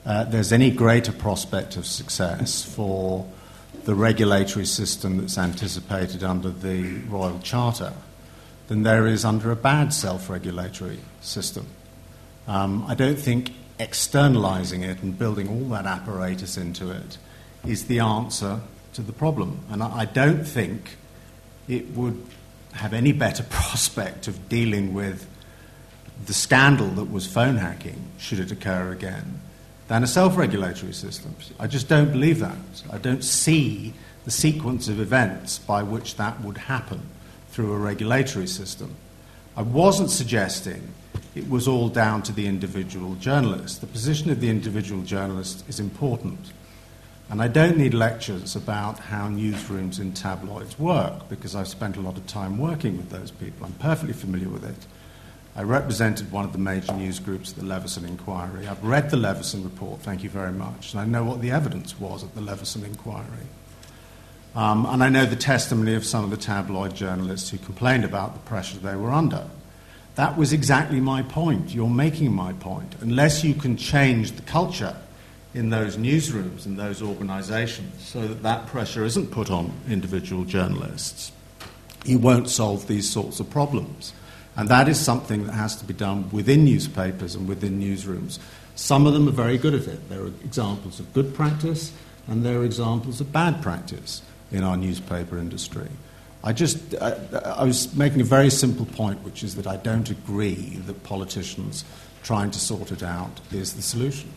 uh, 0.07 0.25
there's 0.25 0.53
any 0.53 0.71
greater 0.71 1.13
prospect 1.13 1.77
of 1.77 1.85
success 1.87 2.63
for 2.63 3.29
the 3.85 3.95
regulatory 3.95 4.67
system 4.67 5.19
that's 5.19 5.37
anticipated 5.37 6.23
under 6.23 6.51
the 6.51 6.99
Royal 7.09 7.39
Charter 7.41 7.93
than 8.69 8.83
there 8.83 9.07
is 9.07 9.25
under 9.25 9.51
a 9.51 9.57
bad 9.57 9.93
self 9.93 10.31
regulatory 10.31 10.99
system. 11.21 11.67
Um, 12.47 12.85
I 12.87 12.95
don't 12.95 13.19
think 13.19 13.53
externalizing 13.79 14.83
it 14.83 15.03
and 15.03 15.19
building 15.19 15.49
all 15.49 15.69
that 15.71 15.87
apparatus 15.87 16.57
into 16.57 16.91
it 16.91 17.19
is 17.67 17.87
the 17.87 18.01
answer 18.01 18.61
to 18.95 19.03
the 19.03 19.13
problem. 19.13 19.61
And 19.71 19.83
I, 19.83 20.01
I 20.01 20.05
don't 20.05 20.45
think 20.45 20.97
it 21.69 21.91
would 21.91 22.25
have 22.73 22.93
any 22.93 23.13
better 23.13 23.43
prospect 23.51 24.29
of 24.29 24.49
dealing 24.49 24.95
with 24.95 25.27
the 26.27 26.35
scandal 26.35 26.89
that 26.89 27.11
was 27.11 27.27
phone 27.27 27.57
hacking, 27.57 28.03
should 28.19 28.41
it 28.41 28.51
occur 28.51 28.93
again, 28.93 29.41
than 29.89 30.03
a 30.03 30.07
self 30.07 30.37
regulatory 30.37 30.93
system. 30.93 31.35
I 31.59 31.67
just 31.67 31.89
don't 31.89 32.13
believe 32.13 32.41
that. 32.41 32.57
I 32.91 32.99
don't 32.99 33.25
see 33.25 33.95
the 34.25 34.31
sequence 34.31 34.89
of 34.89 35.01
events 35.01 35.59
by 35.59 35.83
which 35.83 36.17
that 36.17 36.41
would 36.43 36.59
happen 36.59 37.01
through 37.51 37.73
a 37.73 37.79
regulatory 37.79 38.47
system. 38.47 38.95
I 39.57 39.63
wasn't 39.63 40.11
suggesting 40.11 40.93
it 41.35 41.49
was 41.49 41.67
all 41.67 41.89
down 41.89 42.23
to 42.25 42.33
the 42.33 42.47
individual 42.47 43.15
journalist. 43.15 43.81
The 43.81 43.87
position 43.87 44.31
of 44.31 44.41
the 44.41 44.51
individual 44.51 45.03
journalist 45.03 45.65
is 45.69 45.81
important. 45.81 46.53
And 47.31 47.43
I 47.43 47.49
don't 47.49 47.77
need 47.77 47.93
lectures 47.93 48.57
about 48.57 48.99
how 48.99 49.29
newsrooms 49.29 50.01
in 50.01 50.13
tabloids 50.13 50.79
work 50.79 51.29
because 51.29 51.55
I've 51.55 51.69
spent 51.69 51.97
a 51.97 52.01
lot 52.01 52.17
of 52.17 52.27
time 52.27 52.57
working 52.59 52.97
with 52.97 53.11
those 53.11 53.31
people. 53.31 53.67
I'm 53.67 53.73
perfectly 53.75 54.15
familiar 54.15 54.49
with 54.49 54.65
it. 54.65 54.87
I 55.59 55.63
represented 55.63 56.31
one 56.31 56.45
of 56.45 56.53
the 56.53 56.59
major 56.59 56.93
news 56.93 57.19
groups 57.19 57.51
at 57.51 57.57
the 57.57 57.65
Leveson 57.65 58.05
inquiry. 58.05 58.69
I've 58.69 58.85
read 58.85 59.11
the 59.11 59.17
Leveson 59.17 59.65
report, 59.65 59.99
thank 60.03 60.23
you 60.23 60.31
very 60.31 60.53
much, 60.53 60.93
and 60.93 61.01
I 61.01 61.05
know 61.05 61.25
what 61.25 61.41
the 61.41 61.51
evidence 61.51 61.99
was 61.99 62.23
at 62.23 62.33
the 62.37 62.41
Leveson 62.41 62.85
inquiry. 62.85 63.49
Um, 64.55 64.87
and 64.87 65.03
I 65.03 65.09
know 65.09 65.27
the 65.27 65.35
testimony 65.35 65.97
of 65.97 66.07
some 66.07 66.23
of 66.23 66.31
the 66.31 66.37
tabloid 66.37 66.95
journalists 66.95 67.51
who 67.51 67.59
complained 67.59 68.05
about 68.05 68.35
the 68.35 68.41
pressure 68.49 68.79
they 68.79 68.95
were 68.95 69.11
under. 69.11 69.47
That 70.15 70.39
was 70.39 70.53
exactly 70.53 71.01
my 71.01 71.23
point. 71.23 71.75
You're 71.75 71.91
making 71.91 72.33
my 72.33 72.53
point. 72.53 72.95
Unless 73.01 73.43
you 73.43 73.55
can 73.55 73.77
change 73.77 74.31
the 74.33 74.43
culture 74.43 74.95
in 75.55 75.71
those 75.71 75.97
newsrooms 75.97 76.67
and 76.67 76.79
those 76.79 77.03
organizations 77.03 78.07
so 78.07 78.29
that 78.29 78.45
that 78.45 78.69
pressure 78.69 79.05
isn't 79.05 79.33
put 79.33 79.51
on 79.51 79.73
individual 79.89 80.45
journalists, 80.45 81.33
you 82.05 82.21
won't 82.21 82.49
solve 82.49 82.87
these 82.87 83.11
sorts 83.11 83.41
of 83.41 83.51
problems. 83.51 84.13
And 84.59 84.69
that 84.71 84.89
is 84.89 84.99
something 84.99 85.47
that 85.47 85.53
has 85.53 85.77
to 85.77 85.85
be 85.85 85.95
done 85.95 86.29
within 86.33 86.65
newspapers 86.65 87.37
and 87.37 87.49
within 87.49 87.81
newsrooms. 87.81 88.41
Some 88.75 89.07
of 89.07 89.15
them 89.15 89.29
are 89.29 89.33
very 89.33 89.57
good 89.57 89.73
at 89.73 89.87
it. 89.87 90.09
There 90.09 90.21
are 90.21 90.33
examples 90.45 90.99
of 90.99 91.13
good 91.15 91.33
practice 91.33 91.93
and 92.27 92.45
there 92.45 92.59
are 92.59 92.65
examples 92.65 93.21
of 93.21 93.33
bad 93.33 93.63
practice 93.63 94.21
in 94.51 94.65
our 94.65 94.77
newspaper 94.77 95.39
industry. 95.39 95.89
I 96.43 96.53
just, 96.53 96.97
I, 97.01 97.17
I 97.45 97.65
was 97.65 97.95
making 97.95 98.21
a 98.21 98.25
very 98.25 98.51
simple 98.51 98.85
point, 98.85 99.23
which 99.23 99.45
is 99.45 99.55
that 99.55 99.69
I 99.69 99.77
don't 99.77 100.11
agree 100.11 100.81
that 100.87 101.05
politicians 101.05 101.85
trying 102.25 102.51
to 102.51 102.59
sort 102.59 102.91
it 102.91 103.05
out 103.05 103.41
is 103.53 103.75
the 103.75 103.83
solution. 103.83 104.33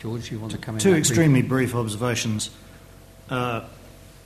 George, 0.00 0.32
you 0.32 0.40
want 0.40 0.50
to 0.52 0.58
come 0.58 0.74
in? 0.74 0.80
Two 0.80 0.90
that 0.90 0.98
extremely 0.98 1.42
brief 1.42 1.76
observations. 1.76 2.50
Uh, 3.28 3.62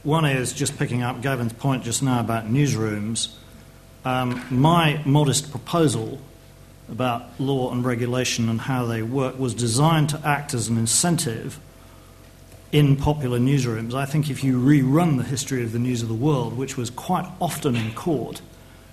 one 0.03 0.25
is 0.25 0.55
just 0.55 0.79
picking 0.79 1.03
up 1.03 1.21
Gavin's 1.21 1.53
point 1.53 1.85
just 1.85 2.03
now 2.03 2.21
about 2.21 2.47
newsrooms. 2.47 3.35
Um, 4.05 4.45
my 4.51 5.01
modest 5.05 5.51
proposal 5.51 6.19
about 6.91 7.41
law 7.41 7.73
and 7.73 7.85
regulation 7.85 8.49
and 8.49 8.61
how 8.61 8.85
they 8.85 9.03
work 9.03 9.39
was 9.39 9.55
designed 9.55 10.11
to 10.11 10.21
act 10.25 10.53
as 10.53 10.69
an 10.69 10.77
incentive 10.77 11.59
in 12.71 12.97
popular 12.97 13.39
newsrooms. 13.39 13.95
I 13.95 14.05
think 14.05 14.29
if 14.29 14.45
you 14.45 14.61
rerun 14.61 15.17
the 15.17 15.25
history 15.25 15.63
of 15.63 15.73
the 15.73 15.79
news 15.79 16.03
of 16.03 16.09
the 16.09 16.15
world, 16.15 16.57
which 16.57 16.77
was 16.77 16.91
quite 16.91 17.27
often 17.41 17.77
in 17.77 17.93
court, 17.95 18.43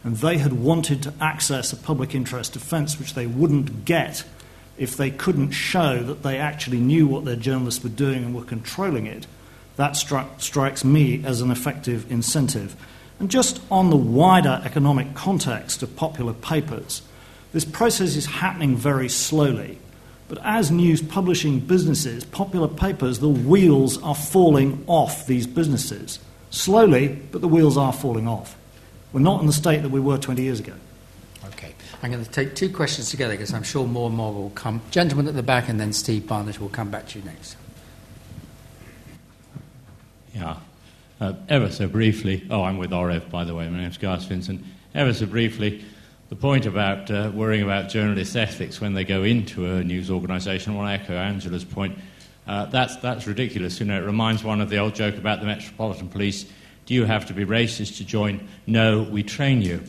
and 0.03 0.15
they 0.17 0.37
had 0.37 0.53
wanted 0.53 1.03
to 1.03 1.13
access 1.19 1.73
a 1.73 1.77
public 1.77 2.15
interest 2.15 2.53
defence 2.53 2.97
which 2.97 3.13
they 3.13 3.27
wouldn't 3.27 3.85
get 3.85 4.23
if 4.77 4.95
they 4.95 5.11
couldn't 5.11 5.51
show 5.51 5.99
that 5.99 6.23
they 6.23 6.37
actually 6.37 6.79
knew 6.79 7.05
what 7.05 7.25
their 7.25 7.35
journalists 7.35 7.83
were 7.83 7.89
doing 7.89 8.23
and 8.23 8.33
were 8.33 8.43
controlling 8.43 9.05
it, 9.05 9.27
that 9.75 9.91
stri- 9.91 10.41
strikes 10.41 10.83
me 10.83 11.23
as 11.25 11.41
an 11.41 11.51
effective 11.51 12.09
incentive. 12.11 12.75
And 13.21 13.29
just 13.29 13.61
on 13.69 13.91
the 13.91 13.95
wider 13.95 14.59
economic 14.65 15.13
context 15.13 15.83
of 15.83 15.95
popular 15.95 16.33
papers, 16.33 17.03
this 17.53 17.63
process 17.63 18.15
is 18.15 18.25
happening 18.25 18.75
very 18.75 19.09
slowly. 19.09 19.77
But 20.27 20.39
as 20.43 20.71
news 20.71 21.03
publishing 21.03 21.59
businesses, 21.59 22.25
popular 22.25 22.67
papers, 22.67 23.19
the 23.19 23.29
wheels 23.29 24.01
are 24.01 24.15
falling 24.15 24.83
off 24.87 25.27
these 25.27 25.45
businesses. 25.45 26.17
Slowly, 26.49 27.09
but 27.31 27.41
the 27.41 27.47
wheels 27.47 27.77
are 27.77 27.93
falling 27.93 28.27
off. 28.27 28.57
We're 29.13 29.19
not 29.19 29.39
in 29.41 29.45
the 29.45 29.53
state 29.53 29.83
that 29.83 29.89
we 29.89 29.99
were 29.99 30.17
20 30.17 30.41
years 30.41 30.59
ago. 30.59 30.73
Okay. 31.45 31.75
I'm 32.01 32.11
going 32.11 32.25
to 32.25 32.31
take 32.31 32.55
two 32.55 32.73
questions 32.73 33.11
together 33.11 33.33
because 33.33 33.53
I'm 33.53 33.61
sure 33.61 33.85
more 33.85 34.07
and 34.07 34.17
more 34.17 34.33
will 34.33 34.49
come. 34.49 34.81
Gentleman 34.89 35.27
at 35.27 35.35
the 35.35 35.43
back, 35.43 35.69
and 35.69 35.79
then 35.79 35.93
Steve 35.93 36.25
Barnett 36.25 36.59
will 36.59 36.69
come 36.69 36.89
back 36.89 37.09
to 37.09 37.19
you 37.19 37.25
next. 37.25 37.55
Yeah. 40.33 40.57
Uh, 41.21 41.35
ever 41.49 41.69
so 41.69 41.87
briefly, 41.87 42.43
oh, 42.49 42.63
I'm 42.63 42.79
with 42.79 42.89
OREV, 42.89 43.29
by 43.29 43.43
the 43.43 43.53
way, 43.53 43.69
my 43.69 43.77
name's 43.77 43.99
Garth 43.99 44.23
Vincent. 44.23 44.65
Ever 44.95 45.13
so 45.13 45.27
briefly, 45.27 45.85
the 46.29 46.35
point 46.35 46.65
about 46.65 47.11
uh, 47.11 47.31
worrying 47.31 47.61
about 47.61 47.89
journalist 47.89 48.35
ethics 48.35 48.81
when 48.81 48.95
they 48.95 49.03
go 49.03 49.21
into 49.21 49.67
a 49.67 49.83
news 49.83 50.09
organisation, 50.09 50.73
I 50.73 50.75
want 50.77 50.87
to 50.89 51.03
echo 51.03 51.13
Angela's 51.15 51.63
point. 51.63 51.95
Uh, 52.47 52.65
that's, 52.65 52.95
that's 52.95 53.27
ridiculous. 53.27 53.79
You 53.79 53.85
know, 53.85 54.01
it 54.01 54.03
reminds 54.03 54.43
one 54.43 54.61
of 54.61 54.71
the 54.71 54.79
old 54.79 54.95
joke 54.95 55.15
about 55.15 55.41
the 55.41 55.45
Metropolitan 55.45 56.09
Police. 56.09 56.47
Do 56.87 56.95
you 56.95 57.05
have 57.05 57.27
to 57.27 57.33
be 57.33 57.45
racist 57.45 57.97
to 57.97 58.03
join? 58.03 58.47
No, 58.65 59.03
we 59.03 59.21
train 59.21 59.61
you. 59.61 59.83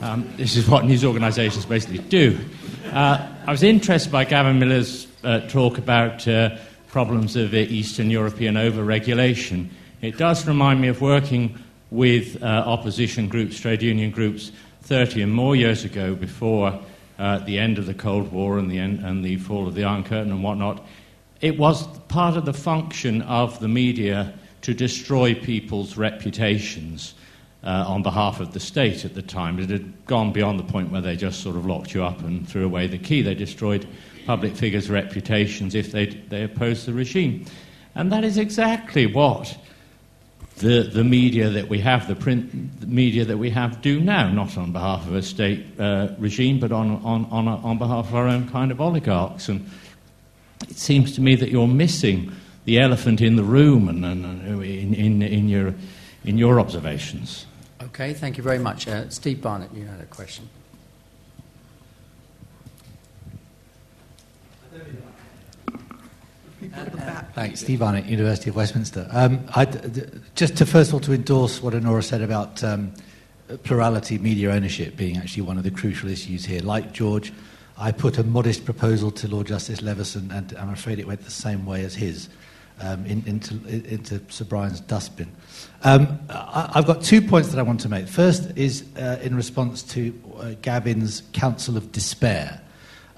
Um, 0.00 0.28
this 0.36 0.56
is 0.56 0.68
what 0.68 0.84
news 0.84 1.04
organisations 1.04 1.64
basically 1.64 1.98
do. 1.98 2.40
Uh, 2.86 3.24
I 3.46 3.52
was 3.52 3.62
interested 3.62 4.10
by 4.10 4.24
Gavin 4.24 4.58
Millar's 4.58 5.06
uh, 5.22 5.46
talk 5.46 5.78
about 5.78 6.26
uh, 6.26 6.56
problems 6.88 7.36
of 7.36 7.54
Eastern 7.54 8.10
European 8.10 8.56
over-regulation. 8.56 9.70
It 10.02 10.18
does 10.18 10.46
remind 10.46 10.80
me 10.82 10.88
of 10.88 11.00
working 11.00 11.58
with 11.90 12.42
uh, 12.42 12.46
opposition 12.46 13.28
groups, 13.28 13.58
trade 13.58 13.82
union 13.82 14.10
groups, 14.10 14.52
30 14.82 15.22
and 15.22 15.32
more 15.32 15.56
years 15.56 15.84
ago 15.84 16.14
before 16.14 16.78
uh, 17.18 17.38
the 17.38 17.58
end 17.58 17.78
of 17.78 17.86
the 17.86 17.94
Cold 17.94 18.30
War 18.30 18.58
and 18.58 18.70
the, 18.70 18.78
end, 18.78 19.00
and 19.00 19.24
the 19.24 19.36
fall 19.38 19.66
of 19.66 19.74
the 19.74 19.84
Iron 19.84 20.04
Curtain 20.04 20.30
and 20.30 20.44
whatnot. 20.44 20.84
It 21.40 21.58
was 21.58 21.86
part 22.08 22.36
of 22.36 22.44
the 22.44 22.52
function 22.52 23.22
of 23.22 23.58
the 23.60 23.68
media 23.68 24.34
to 24.62 24.74
destroy 24.74 25.34
people's 25.34 25.96
reputations 25.96 27.14
uh, 27.64 27.84
on 27.88 28.02
behalf 28.02 28.38
of 28.38 28.52
the 28.52 28.60
state 28.60 29.04
at 29.06 29.14
the 29.14 29.22
time. 29.22 29.58
It 29.58 29.70
had 29.70 30.06
gone 30.06 30.30
beyond 30.30 30.58
the 30.58 30.64
point 30.64 30.92
where 30.92 31.00
they 31.00 31.16
just 31.16 31.40
sort 31.40 31.56
of 31.56 31.64
locked 31.64 31.94
you 31.94 32.04
up 32.04 32.20
and 32.20 32.46
threw 32.46 32.66
away 32.66 32.86
the 32.86 32.98
key. 32.98 33.22
They 33.22 33.34
destroyed 33.34 33.88
public 34.26 34.54
figures' 34.54 34.90
reputations 34.90 35.74
if 35.74 35.90
they, 35.90 36.06
they 36.06 36.42
opposed 36.42 36.86
the 36.86 36.92
regime. 36.92 37.46
And 37.94 38.12
that 38.12 38.24
is 38.24 38.36
exactly 38.36 39.06
what 39.06 39.56
the, 40.56 40.82
the 40.82 41.04
media 41.04 41.50
that 41.50 41.68
we 41.68 41.80
have, 41.80 42.08
the 42.08 42.14
print 42.14 42.86
media 42.86 43.24
that 43.24 43.36
we 43.36 43.50
have, 43.50 43.82
do 43.82 44.00
now, 44.00 44.30
not 44.30 44.56
on 44.56 44.72
behalf 44.72 45.06
of 45.06 45.14
a 45.14 45.22
state 45.22 45.78
uh, 45.78 46.08
regime, 46.18 46.58
but 46.58 46.72
on, 46.72 47.02
on, 47.04 47.26
on, 47.26 47.48
on 47.48 47.78
behalf 47.78 48.08
of 48.08 48.14
our 48.14 48.26
own 48.26 48.48
kind 48.48 48.70
of 48.70 48.80
oligarchs. 48.80 49.48
And 49.48 49.68
it 50.68 50.76
seems 50.76 51.14
to 51.16 51.20
me 51.20 51.34
that 51.36 51.50
you're 51.50 51.68
missing 51.68 52.32
the 52.64 52.80
elephant 52.80 53.20
in 53.20 53.36
the 53.36 53.44
room 53.44 53.88
and, 53.88 54.04
and 54.04 54.62
in, 54.62 54.94
in, 54.94 55.22
in, 55.22 55.48
your, 55.48 55.74
in 56.24 56.38
your 56.38 56.58
observations. 56.58 57.46
Okay, 57.82 58.14
thank 58.14 58.38
you 58.38 58.42
very 58.42 58.58
much. 58.58 58.88
Uh, 58.88 59.08
Steve 59.10 59.42
Barnett, 59.42 59.72
you 59.74 59.84
had 59.84 60.00
a 60.00 60.06
question. 60.06 60.48
Thanks, 67.34 67.60
Steve 67.60 67.80
Barnett, 67.80 68.06
University 68.06 68.50
of 68.50 68.56
Westminster. 68.56 69.08
Um, 69.10 69.46
I'd- 69.54 70.04
just 70.34 70.56
to 70.56 70.66
first 70.66 70.90
of 70.90 70.94
all 70.94 71.00
to 71.00 71.12
endorse 71.12 71.62
what 71.62 71.74
Onora 71.74 72.02
said 72.02 72.22
about 72.22 72.62
um, 72.64 72.92
plurality, 73.62 74.18
media 74.18 74.52
ownership 74.52 74.96
being 74.96 75.16
actually 75.16 75.42
one 75.42 75.58
of 75.58 75.64
the 75.64 75.70
crucial 75.70 76.08
issues 76.08 76.44
here. 76.44 76.60
Like 76.60 76.92
George, 76.92 77.32
I 77.78 77.92
put 77.92 78.18
a 78.18 78.24
modest 78.24 78.64
proposal 78.64 79.10
to 79.12 79.28
Lord 79.28 79.46
Justice 79.46 79.82
Leveson, 79.82 80.30
and 80.30 80.54
I'm 80.58 80.70
afraid 80.70 80.98
it 80.98 81.06
went 81.06 81.24
the 81.24 81.30
same 81.30 81.66
way 81.66 81.84
as 81.84 81.94
his. 81.94 82.28
Um, 82.78 83.06
in, 83.06 83.24
into, 83.26 83.54
into 83.68 84.20
Sir 84.28 84.44
Brian's 84.44 84.80
dustbin. 84.80 85.32
Um, 85.82 86.20
I, 86.28 86.72
have 86.74 86.86
got 86.86 87.02
two 87.02 87.22
points 87.22 87.48
that 87.48 87.58
I 87.58 87.62
want 87.62 87.80
to 87.80 87.88
make. 87.88 88.06
First 88.06 88.52
is 88.54 88.84
uh, 88.98 89.18
in 89.22 89.34
response 89.34 89.82
to 89.94 90.12
uh, 90.36 90.50
Gavin's 90.60 91.22
counsel 91.32 91.78
of 91.78 91.90
despair, 91.90 92.60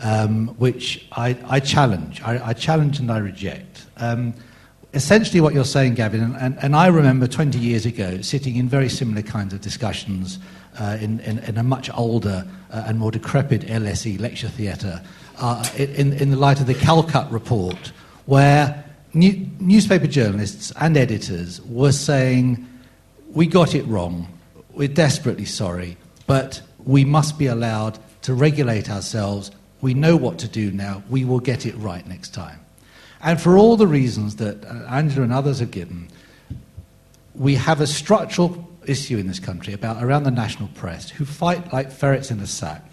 um, 0.01 0.49
which 0.59 1.07
I, 1.13 1.37
I 1.47 1.61
challenge. 1.61 2.23
I, 2.23 2.49
I, 2.49 2.53
challenge 2.53 2.99
and 3.01 3.11
I 3.11 3.19
reject. 3.19 3.87
Um, 3.97 4.35
essentially, 4.95 5.41
what 5.41 5.55
you're 5.55 5.65
saying, 5.65 5.95
Gavin, 5.95 6.23
and, 6.23 6.37
and, 6.37 6.59
and, 6.63 6.77
I 6.77 6.87
remember 6.87 7.27
20 7.27 7.59
years 7.59 7.85
ago 7.85 8.21
sitting 8.21 8.57
in 8.57 8.69
very 8.69 8.89
similar 8.89 9.23
kinds 9.23 9.53
of 9.53 9.61
discussions 9.61 10.39
uh, 10.79 10.99
in, 11.01 11.21
in, 11.21 11.39
in, 11.41 11.59
a 11.59 11.63
much 11.63 11.91
older 11.95 12.47
uh, 12.71 12.85
and 12.87 12.99
more 12.99 13.11
decrepit 13.11 13.63
LSE 13.63 14.21
lecture 14.21 14.49
theatre 14.49 15.03
uh, 15.39 15.69
in, 15.77 16.13
in 16.13 16.31
the 16.31 16.37
light 16.37 16.61
of 16.61 16.67
the 16.67 16.75
Calcutt 16.75 17.31
report, 17.33 17.93
where 18.27 18.85
new, 19.15 19.49
newspaper 19.59 20.07
journalists 20.07 20.73
and 20.81 20.97
editors 20.97 21.61
were 21.63 21.93
saying, 21.93 22.67
We 23.33 23.47
got 23.47 23.75
it 23.75 23.85
wrong, 23.87 24.29
we're 24.71 24.89
desperately 24.89 25.45
sorry, 25.45 25.97
but 26.27 26.63
we 26.85 27.05
must 27.05 27.39
be 27.39 27.47
allowed 27.47 27.99
to 28.23 28.35
regulate 28.35 28.91
ourselves. 28.91 29.51
We 29.81 29.95
know 29.95 30.17
what 30.17 30.39
to 30.41 30.49
do 30.49 30.71
now, 30.71 31.03
we 31.09 31.25
will 31.25 31.41
get 31.41 31.67
it 31.67 31.77
right 31.77 32.07
next 32.07 32.35
time. 32.35 32.61
And 33.21 33.41
for 33.41 33.57
all 33.57 33.77
the 33.77 33.87
reasons 33.87 34.37
that 34.37 34.65
uh, 34.65 34.87
Angela 34.89 35.25
and 35.25 35.33
others 35.33 35.59
have 35.59 35.71
given, 35.71 36.09
we 37.35 37.55
have 37.57 37.81
a 37.81 37.87
structural 37.87 38.69
issue 38.87 39.19
in 39.19 39.27
this 39.27 39.41
country 39.41 39.73
about 39.73 40.03
around 40.03 40.23
the 40.23 40.31
national 40.31 40.69
press 40.69 41.11
who 41.11 41.25
fight 41.25 41.73
like 41.73 41.91
ferrets 41.91 42.31
in 42.31 42.41
a 42.41 42.47
sack 42.47 42.85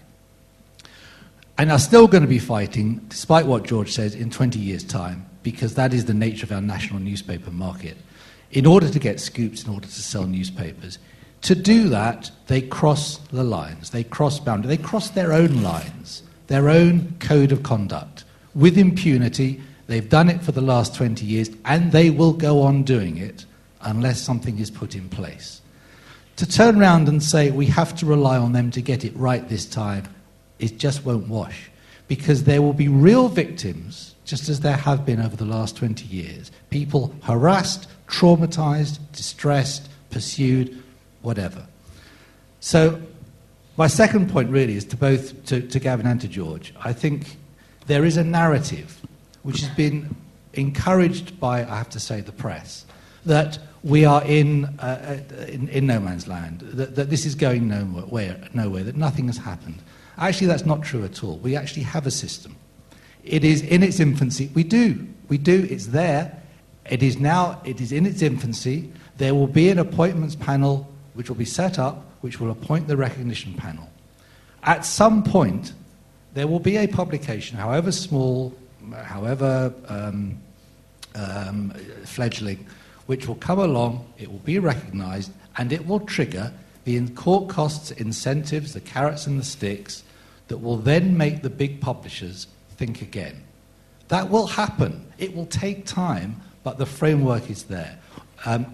and 1.57 1.71
are 1.71 1.79
still 1.79 2.07
going 2.07 2.23
to 2.23 2.27
be 2.27 2.39
fighting, 2.39 2.97
despite 3.07 3.45
what 3.45 3.63
George 3.63 3.91
says, 3.91 4.13
in 4.13 4.29
20 4.29 4.59
years' 4.59 4.83
time 4.83 5.25
because 5.45 5.75
that 5.75 5.93
is 5.93 6.05
the 6.05 6.13
nature 6.13 6.43
of 6.43 6.51
our 6.51 6.59
national 6.59 6.99
newspaper 6.99 7.51
market. 7.51 7.95
In 8.51 8.65
order 8.65 8.89
to 8.89 8.99
get 8.99 9.19
scoops, 9.19 9.63
in 9.63 9.71
order 9.71 9.85
to 9.85 10.01
sell 10.01 10.25
newspapers, 10.25 10.97
to 11.43 11.53
do 11.53 11.87
that, 11.89 12.31
they 12.47 12.61
cross 12.61 13.17
the 13.31 13.43
lines, 13.43 13.91
they 13.91 14.03
cross 14.03 14.39
boundaries, 14.39 14.75
they 14.75 14.83
cross 14.83 15.11
their 15.11 15.31
own 15.31 15.61
lines, 15.61 16.23
their 16.47 16.69
own 16.69 17.15
code 17.19 17.51
of 17.51 17.63
conduct 17.63 18.23
with 18.53 18.77
impunity. 18.77 19.61
They've 19.87 20.07
done 20.07 20.29
it 20.29 20.41
for 20.41 20.51
the 20.51 20.61
last 20.61 20.95
20 20.95 21.25
years, 21.25 21.49
and 21.65 21.91
they 21.91 22.09
will 22.09 22.33
go 22.33 22.61
on 22.61 22.83
doing 22.83 23.17
it 23.17 23.45
unless 23.81 24.21
something 24.21 24.59
is 24.59 24.71
put 24.71 24.95
in 24.95 25.09
place. 25.09 25.61
To 26.37 26.45
turn 26.45 26.79
around 26.79 27.07
and 27.07 27.23
say 27.23 27.51
we 27.51 27.67
have 27.67 27.95
to 27.97 28.05
rely 28.05 28.37
on 28.37 28.51
them 28.51 28.71
to 28.71 28.81
get 28.81 29.05
it 29.05 29.15
right 29.15 29.47
this 29.47 29.65
time, 29.65 30.03
it 30.59 30.77
just 30.77 31.05
won't 31.05 31.27
wash. 31.27 31.69
Because 32.07 32.43
there 32.43 32.61
will 32.61 32.73
be 32.73 32.87
real 32.87 33.29
victims 33.29 34.15
just 34.25 34.49
as 34.49 34.59
there 34.59 34.75
have 34.75 35.05
been 35.05 35.21
over 35.21 35.35
the 35.35 35.45
last 35.45 35.77
20 35.77 36.05
years. 36.05 36.51
People 36.69 37.15
harassed, 37.23 37.87
traumatized, 38.07 38.99
distressed, 39.13 39.87
pursued, 40.09 40.81
whatever. 41.21 41.65
So, 42.59 43.01
my 43.77 43.87
second 43.87 44.29
point 44.29 44.49
really 44.49 44.75
is 44.75 44.85
to 44.85 44.97
both 44.97 45.45
to, 45.45 45.61
to 45.61 45.79
Gavin 45.79 46.07
and 46.07 46.21
to 46.21 46.27
George. 46.27 46.73
I 46.79 46.93
think 46.93 47.37
there 47.87 48.05
is 48.05 48.17
a 48.17 48.23
narrative 48.23 49.01
which 49.43 49.59
has 49.61 49.69
been 49.75 50.15
encouraged 50.53 51.39
by, 51.39 51.59
I 51.59 51.77
have 51.77 51.89
to 51.91 51.99
say, 51.99 52.21
the 52.21 52.31
press, 52.31 52.85
that 53.25 53.59
we 53.83 54.05
are 54.05 54.23
in, 54.23 54.65
uh, 54.79 55.19
uh 55.29 55.45
in, 55.45 55.67
in, 55.69 55.85
no 55.85 55.99
man's 55.99 56.27
land, 56.27 56.61
that, 56.61 56.95
that 56.95 57.09
this 57.09 57.25
is 57.25 57.35
going 57.35 57.67
nowhere, 57.67 58.37
nowhere, 58.53 58.83
that 58.83 58.95
nothing 58.95 59.27
has 59.27 59.37
happened. 59.37 59.81
Actually, 60.17 60.47
that's 60.47 60.65
not 60.65 60.81
true 60.81 61.03
at 61.03 61.23
all. 61.23 61.37
We 61.37 61.55
actually 61.55 61.83
have 61.83 62.07
a 62.07 62.11
system. 62.11 62.55
It 63.23 63.43
is 63.43 63.61
in 63.61 63.83
its 63.83 63.99
infancy. 63.99 64.49
We 64.53 64.63
do. 64.63 65.07
We 65.27 65.37
do. 65.37 65.67
It's 65.69 65.87
there. 65.87 66.41
It 66.89 67.03
is 67.03 67.17
now, 67.17 67.61
it 67.65 67.81
is 67.81 67.91
in 67.91 68.05
its 68.05 68.21
infancy. 68.21 68.91
There 69.17 69.35
will 69.35 69.47
be 69.47 69.69
an 69.69 69.79
appointments 69.79 70.35
panel 70.35 70.91
which 71.13 71.29
will 71.29 71.35
be 71.35 71.45
set 71.45 71.79
up, 71.79 72.05
which 72.25 72.39
will 72.39 72.49
appoint 72.49 72.87
the 72.87 72.97
recognition 72.97 73.53
panel. 73.53 73.87
At 74.63 74.83
some 74.83 75.21
point, 75.21 75.73
there 76.33 76.47
will 76.47 76.59
be 76.59 76.75
a 76.77 76.87
publication, 76.87 77.55
however 77.55 77.91
small, 77.91 78.51
however 79.03 79.71
um, 79.87 80.39
um, 81.13 81.69
fledgling, 82.03 82.65
which 83.05 83.27
will 83.27 83.35
come 83.35 83.59
along, 83.59 84.11
it 84.17 84.31
will 84.31 84.39
be 84.39 84.57
recognized, 84.57 85.31
and 85.59 85.71
it 85.71 85.85
will 85.85 85.99
trigger 85.99 86.51
the 86.85 87.07
court 87.09 87.47
costs, 87.47 87.91
incentives, 87.91 88.73
the 88.73 88.81
carrots 88.81 89.27
and 89.27 89.39
the 89.39 89.45
sticks 89.45 90.03
that 90.47 90.57
will 90.57 90.77
then 90.77 91.15
make 91.15 91.43
the 91.43 91.49
big 91.51 91.79
publishers 91.79 92.47
think 92.75 93.03
again. 93.03 93.43
That 94.07 94.31
will 94.31 94.47
happen. 94.47 95.05
It 95.19 95.35
will 95.35 95.45
take 95.45 95.85
time, 95.85 96.41
but 96.63 96.79
the 96.79 96.87
framework 96.87 97.51
is 97.51 97.65
there. 97.65 97.99
Um, 98.47 98.65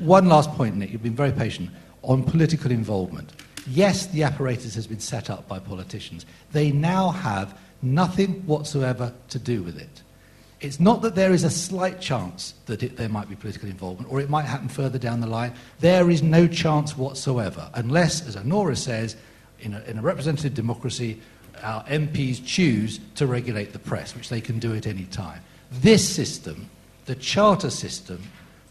one 0.00 0.26
last 0.26 0.50
point, 0.52 0.76
Nick, 0.76 0.90
you've 0.90 1.02
been 1.02 1.14
very 1.14 1.32
patient, 1.32 1.68
on 2.04 2.22
political 2.22 2.70
involvement. 2.70 3.32
Yes, 3.66 4.06
the 4.06 4.22
apparatus 4.22 4.74
has 4.74 4.86
been 4.86 5.00
set 5.00 5.30
up 5.30 5.48
by 5.48 5.58
politicians. 5.58 6.26
They 6.52 6.70
now 6.70 7.10
have 7.10 7.58
nothing 7.82 8.46
whatsoever 8.46 9.12
to 9.30 9.38
do 9.38 9.62
with 9.62 9.78
it. 9.78 10.02
It's 10.60 10.80
not 10.80 11.02
that 11.02 11.14
there 11.14 11.32
is 11.32 11.44
a 11.44 11.50
slight 11.50 12.00
chance 12.00 12.54
that 12.66 12.82
it, 12.82 12.96
there 12.96 13.08
might 13.08 13.28
be 13.28 13.36
political 13.36 13.68
involvement, 13.68 14.10
or 14.10 14.20
it 14.20 14.30
might 14.30 14.46
happen 14.46 14.68
further 14.68 14.98
down 14.98 15.20
the 15.20 15.26
line. 15.26 15.52
There 15.80 16.10
is 16.10 16.22
no 16.22 16.46
chance 16.46 16.96
whatsoever, 16.96 17.68
unless, 17.74 18.26
as 18.26 18.36
Onora 18.36 18.76
says, 18.76 19.16
in 19.60 19.74
a, 19.74 19.80
in 19.82 19.98
a 19.98 20.02
representative 20.02 20.54
democracy, 20.54 21.20
our 21.62 21.84
MPs 21.84 22.44
choose 22.44 23.00
to 23.16 23.26
regulate 23.26 23.72
the 23.72 23.78
press, 23.78 24.14
which 24.14 24.28
they 24.28 24.40
can 24.40 24.58
do 24.58 24.74
at 24.74 24.86
any 24.86 25.04
time. 25.04 25.40
This 25.70 26.08
system, 26.08 26.70
the 27.06 27.14
charter 27.14 27.70
system, 27.70 28.22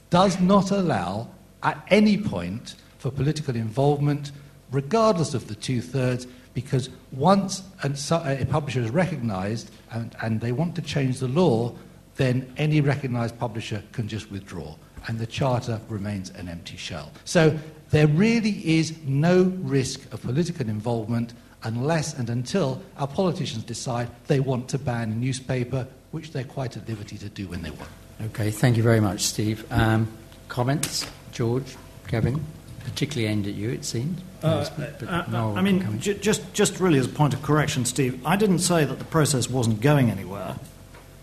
does 0.10 0.40
not 0.40 0.72
allow 0.72 1.30
at 1.62 1.84
any 1.90 2.18
point 2.18 2.76
for 3.04 3.12
political 3.12 3.54
involvement, 3.54 4.32
regardless 4.72 5.34
of 5.34 5.50
the 5.50 5.56
two 5.56 5.82
thirds, 5.82 6.26
because 6.54 6.90
once 7.12 7.62
a 7.84 8.46
publisher 8.50 8.80
is 8.80 8.90
recognised 8.92 9.70
and, 9.92 10.16
and 10.22 10.40
they 10.40 10.54
want 10.54 10.74
to 10.74 10.82
change 10.82 11.20
the 11.20 11.28
law, 11.28 11.76
then 12.16 12.50
any 12.56 12.80
recognised 12.80 13.38
publisher 13.38 13.84
can 13.92 14.08
just 14.08 14.32
withdraw, 14.32 14.74
and 15.08 15.20
the 15.20 15.28
charter 15.28 15.82
remains 15.90 16.30
an 16.30 16.48
empty 16.48 16.78
shell. 16.78 17.12
So 17.26 17.60
there 17.90 18.08
really 18.08 18.78
is 18.78 18.98
no 19.04 19.52
risk 19.64 20.00
of 20.14 20.22
political 20.22 20.70
involvement 20.70 21.34
unless 21.64 22.14
and 22.18 22.30
until 22.30 22.82
our 22.96 23.08
politicians 23.08 23.66
decide 23.66 24.08
they 24.28 24.40
want 24.40 24.70
to 24.70 24.78
ban 24.78 25.12
a 25.12 25.16
newspaper, 25.16 25.86
which 26.12 26.32
they're 26.32 26.46
quite 26.46 26.78
at 26.78 26.88
liberty 26.88 27.18
to 27.18 27.28
do 27.28 27.50
when 27.50 27.64
they 27.64 27.72
want. 27.72 27.92
Okay, 28.28 28.50
thank 28.50 28.78
you 28.78 28.84
very 28.84 29.02
much, 29.02 29.24
Steve. 29.24 29.66
Um, 29.74 30.08
comments, 30.48 31.06
George, 31.34 31.76
Gavin, 32.08 32.42
particularly 32.84 33.32
aimed 33.32 33.48
at 33.48 33.54
you, 33.54 33.70
it 33.70 33.86
seems. 33.86 34.22
Uh, 34.42 34.68
but, 34.78 35.04
uh, 35.08 35.26
no 35.30 35.56
I 35.56 35.62
mean, 35.62 36.00
j- 36.00 36.18
just, 36.18 36.54
just 36.54 36.80
really 36.80 37.00
as 37.00 37.06
a 37.06 37.10
point 37.10 37.34
of 37.34 37.42
correction, 37.42 37.86
Steve, 37.86 38.26
I 38.26 38.36
didn't 38.36 38.60
say 38.60 38.86
that 38.86 39.00
the 39.00 39.06
process 39.06 39.50
wasn't 39.50 39.82
going 39.82 40.10
anywhere. 40.10 40.56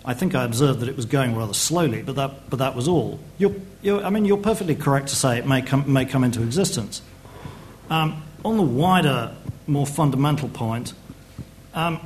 I 0.05 0.15
think 0.15 0.35
I 0.35 0.45
observed 0.45 0.81
that 0.81 0.89
it 0.89 0.97
was 0.97 1.05
going 1.05 1.37
rather 1.37 1.53
slowly, 1.53 2.03
but 2.03 2.17
that, 2.17 2.49
but 2.49 2.59
that 2.59 2.75
was 2.75 2.89
all. 2.89 3.21
You're, 3.39 3.55
you're, 3.83 4.03
I 4.03 4.11
mean, 4.11 4.25
you're 4.25 4.39
perfectly 4.39 4.75
correct 4.75 5.09
to 5.09 5.17
say 5.17 5.39
it 5.39 5.47
may 5.47 5.61
come, 5.61 5.93
may 5.93 6.07
come 6.07 6.25
into 6.25 6.43
existence. 6.43 7.03
Um, 7.91 8.23
on 8.45 8.57
the 8.57 8.63
wider 8.63 9.35
more 9.67 9.87
fundamental 9.87 10.49
point, 10.49 10.95
um, 11.75 12.01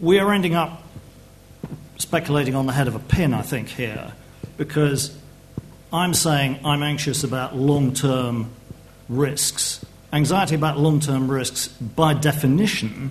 we 0.00 0.18
are 0.18 0.32
ending 0.32 0.54
up 0.54 0.82
speculating 1.98 2.54
on 2.54 2.66
the 2.66 2.72
head 2.72 2.88
of 2.88 2.94
a 2.94 2.98
pin, 3.00 3.34
I 3.34 3.42
think, 3.42 3.68
here, 3.68 4.12
because 4.56 5.16
I'm 5.92 6.14
saying 6.14 6.60
I'm 6.64 6.82
anxious 6.82 7.24
about 7.24 7.56
long 7.56 7.92
term 7.92 8.50
risks. 9.10 9.84
Anxiety 10.12 10.54
about 10.54 10.78
long 10.78 11.00
term 11.00 11.30
risks, 11.30 11.68
by 11.68 12.14
definition, 12.14 13.10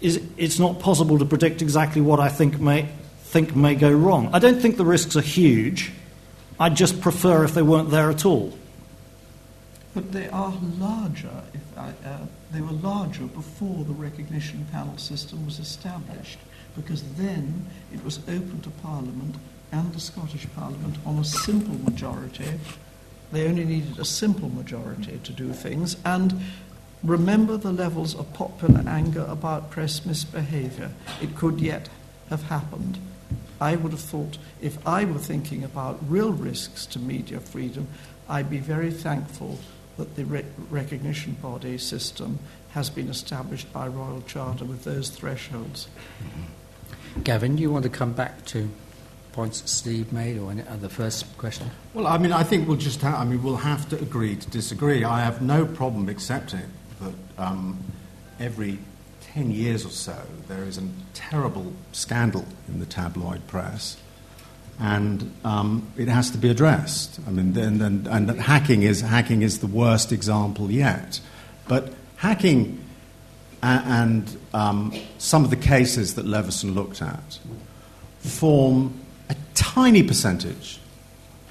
is 0.00 0.22
it's 0.36 0.58
not 0.58 0.80
possible 0.80 1.18
to 1.18 1.24
predict 1.24 1.62
exactly 1.62 2.02
what 2.02 2.20
I 2.20 2.28
think 2.28 2.60
may, 2.60 2.88
think 3.20 3.56
may 3.56 3.74
go 3.74 3.90
wrong. 3.90 4.30
I 4.32 4.38
don't 4.38 4.60
think 4.60 4.76
the 4.76 4.84
risks 4.84 5.16
are 5.16 5.22
huge. 5.22 5.92
I'd 6.60 6.76
just 6.76 7.00
prefer 7.00 7.44
if 7.44 7.54
they 7.54 7.62
weren't 7.62 7.90
there 7.90 8.10
at 8.10 8.24
all. 8.24 8.56
But 9.94 10.12
they 10.12 10.28
are 10.28 10.52
larger. 10.78 11.42
I, 11.76 11.88
uh, 11.88 12.18
they 12.52 12.60
were 12.60 12.72
larger 12.72 13.24
before 13.24 13.84
the 13.84 13.92
recognition 13.92 14.66
panel 14.70 14.96
system 14.98 15.44
was 15.44 15.58
established, 15.58 16.38
because 16.76 17.02
then 17.14 17.66
it 17.92 18.04
was 18.04 18.18
open 18.28 18.60
to 18.62 18.70
Parliament 18.82 19.36
and 19.72 19.92
the 19.92 20.00
Scottish 20.00 20.46
Parliament 20.54 20.96
on 21.04 21.18
a 21.18 21.24
simple 21.24 21.74
majority. 21.90 22.48
They 23.32 23.48
only 23.48 23.64
needed 23.64 23.98
a 23.98 24.04
simple 24.04 24.48
majority 24.48 25.20
to 25.22 25.32
do 25.32 25.52
things. 25.52 25.96
And 26.04 26.40
remember 27.02 27.56
the 27.56 27.72
levels 27.72 28.14
of 28.14 28.32
popular 28.32 28.82
anger 28.86 29.26
about 29.28 29.70
press 29.70 30.04
misbehaviour. 30.06 30.92
It 31.20 31.36
could 31.36 31.60
yet 31.60 31.88
have 32.30 32.44
happened. 32.44 32.98
I 33.60 33.76
would 33.76 33.92
have 33.92 34.00
thought 34.00 34.38
if 34.60 34.84
I 34.86 35.04
were 35.04 35.18
thinking 35.18 35.64
about 35.64 35.98
real 36.08 36.32
risks 36.32 36.86
to 36.86 36.98
media 36.98 37.40
freedom, 37.40 37.88
I'd 38.28 38.50
be 38.50 38.58
very 38.58 38.90
thankful 38.90 39.58
that 39.96 40.16
the 40.16 40.24
re- 40.24 40.44
recognition 40.70 41.36
body 41.40 41.78
system 41.78 42.38
has 42.70 42.90
been 42.90 43.08
established 43.08 43.72
by 43.72 43.86
Royal 43.88 44.22
Charter 44.22 44.64
with 44.64 44.84
those 44.84 45.08
thresholds. 45.08 45.88
Gavin, 47.24 47.56
you 47.56 47.70
want 47.70 47.84
to 47.84 47.88
come 47.88 48.12
back 48.12 48.44
to 48.46 48.68
points 49.36 49.60
that 49.60 49.68
Steve 49.68 50.12
made 50.14 50.38
or 50.38 50.50
any 50.50 50.62
other 50.62 50.88
first 50.88 51.36
question? 51.36 51.70
Well, 51.92 52.06
I 52.06 52.16
mean, 52.16 52.32
I 52.32 52.42
think 52.42 52.66
we'll 52.66 52.78
just 52.78 53.02
ha- 53.02 53.20
I 53.20 53.24
mean, 53.24 53.42
we'll 53.42 53.56
have 53.56 53.86
to 53.90 53.96
agree 54.00 54.34
to 54.34 54.50
disagree. 54.50 55.04
I 55.04 55.20
have 55.20 55.42
no 55.42 55.66
problem 55.66 56.08
accepting 56.08 56.68
that 57.00 57.14
um, 57.38 57.78
every 58.40 58.78
10 59.20 59.50
years 59.50 59.84
or 59.84 59.90
so 59.90 60.16
there 60.48 60.64
is 60.64 60.78
a 60.78 60.88
terrible 61.12 61.74
scandal 61.92 62.46
in 62.66 62.80
the 62.80 62.86
tabloid 62.86 63.46
press 63.46 63.98
and 64.78 65.32
um, 65.44 65.86
it 65.96 66.08
has 66.08 66.30
to 66.30 66.38
be 66.38 66.50
addressed. 66.50 67.20
I 67.26 67.30
mean, 67.30 67.56
and, 67.56 68.06
and, 68.06 68.30
hacking, 68.40 68.82
is, 68.82 69.00
hacking 69.00 69.42
is 69.42 69.60
the 69.60 69.66
worst 69.66 70.12
example 70.12 70.70
yet. 70.70 71.20
But 71.68 71.92
hacking 72.16 72.82
and, 73.62 74.36
um, 74.52 74.94
some 75.18 75.44
of 75.44 75.50
the 75.50 75.56
cases 75.56 76.14
that 76.14 76.26
Leveson 76.26 76.74
looked 76.74 77.02
at 77.02 77.38
form 78.18 78.98
tiny 79.56 80.02
percentage 80.02 80.78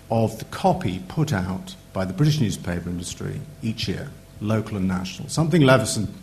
of 0.09 0.39
the 0.39 0.45
copy 0.45 1.01
put 1.07 1.33
out 1.33 1.75
by 1.91 2.05
the 2.05 2.13
British 2.13 2.39
newspaper 2.39 2.89
industry 2.89 3.41
each 3.61 3.87
year, 3.87 4.09
local 4.39 4.77
and 4.77 4.87
national. 4.87 5.27
Something 5.27 5.61
Leveson 5.61 6.13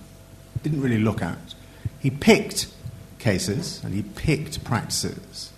didn't 0.63 0.81
really 0.81 0.99
look 0.99 1.21
at. 1.21 1.55
He 1.99 2.11
picked 2.11 2.69
cases 3.19 3.83
and 3.85 3.93
he 3.93 4.03
picked 4.03 4.65
practices 4.65 5.53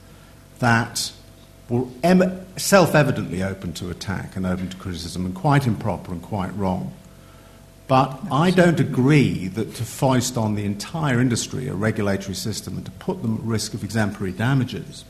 that 0.59 1.13
were 1.69 1.87
em- 2.03 2.47
self 2.57 2.95
evidently 2.95 3.43
open 3.43 3.73
to 3.75 3.91
attack 3.91 4.37
and 4.37 4.47
open 4.47 4.69
to 4.69 4.77
criticism 4.77 5.27
and 5.27 5.35
quite 5.35 5.67
improper 5.67 6.13
and 6.13 6.23
quite 6.23 6.55
wrong. 6.57 6.93
But 7.87 8.19
I 8.33 8.51
don't 8.51 8.81
agree 8.81 9.49
that 9.49 9.75
to 9.75 9.85
foist 9.85 10.39
on 10.39 10.55
the 10.55 10.65
entire 10.65 11.21
industry 11.21 11.69
a 11.69 11.75
regulatory 11.75 12.35
system 12.35 12.79
and 12.79 12.87
to 12.87 12.93
put 12.93 13.21
them 13.21 13.35
at 13.37 13.41
risk 13.43 13.75
of 13.75 13.85
exemplary 13.85 14.33
damages 14.33 15.05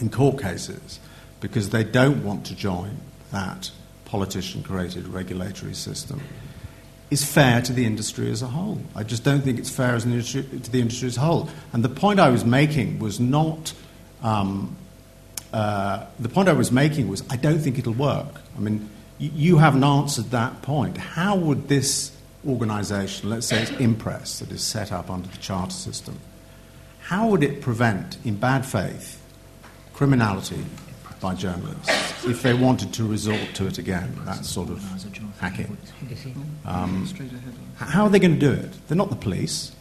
in 0.00 0.10
court 0.10 0.40
cases 0.40 1.00
because 1.40 1.70
they 1.70 1.84
don't 1.84 2.24
want 2.24 2.46
to 2.46 2.54
join 2.54 2.96
that 3.30 3.70
politician 4.04 4.62
created 4.62 5.06
regulatory 5.08 5.74
system 5.74 6.20
is 7.10 7.24
fair 7.24 7.60
to 7.62 7.72
the 7.72 7.84
industry 7.84 8.30
as 8.30 8.42
a 8.42 8.46
whole. 8.46 8.80
I 8.94 9.02
just 9.02 9.24
don't 9.24 9.42
think 9.42 9.58
it's 9.58 9.70
fair 9.70 9.94
as 9.94 10.04
industry, 10.04 10.42
to 10.42 10.70
the 10.70 10.80
industry 10.80 11.08
as 11.08 11.16
a 11.16 11.20
whole. 11.20 11.48
And 11.72 11.84
the 11.84 11.88
point 11.88 12.18
I 12.18 12.30
was 12.30 12.44
making 12.44 12.98
was 12.98 13.20
not. 13.20 13.72
Um, 14.22 14.76
uh, 15.52 16.06
the 16.18 16.28
point 16.28 16.48
I 16.48 16.54
was 16.54 16.72
making 16.72 17.08
was 17.08 17.22
I 17.30 17.36
don't 17.36 17.60
think 17.60 17.78
it'll 17.78 17.92
work. 17.92 18.40
I 18.56 18.60
mean, 18.60 18.88
y- 19.20 19.30
you 19.34 19.58
haven't 19.58 19.84
answered 19.84 20.30
that 20.30 20.62
point. 20.62 20.96
How 20.96 21.36
would 21.36 21.68
this 21.68 22.10
organisation, 22.46 23.30
let's 23.30 23.46
say 23.46 23.62
it's 23.62 23.70
Impress, 23.72 24.40
that 24.40 24.50
is 24.50 24.62
set 24.62 24.90
up 24.90 25.10
under 25.10 25.28
the 25.28 25.38
charter 25.38 25.72
system, 25.72 26.18
how 27.00 27.28
would 27.28 27.42
it 27.42 27.60
prevent, 27.60 28.16
in 28.24 28.36
bad 28.36 28.66
faith, 28.66 29.20
criminality 29.94 30.64
by 31.20 31.34
journalists 31.34 32.24
if 32.26 32.42
they 32.42 32.52
wanted 32.52 32.92
to 32.92 33.06
resort 33.06 33.54
to 33.54 33.66
it 33.66 33.78
again, 33.78 34.14
that 34.24 34.44
sort 34.44 34.68
of 34.68 34.82
hacking? 35.38 35.76
Um, 36.66 37.08
how 37.76 38.04
are 38.04 38.10
they 38.10 38.18
going 38.18 38.38
to 38.38 38.40
do 38.40 38.52
it? 38.52 38.72
They're 38.88 38.96
not 38.96 39.10
the 39.10 39.16
police. 39.16 39.72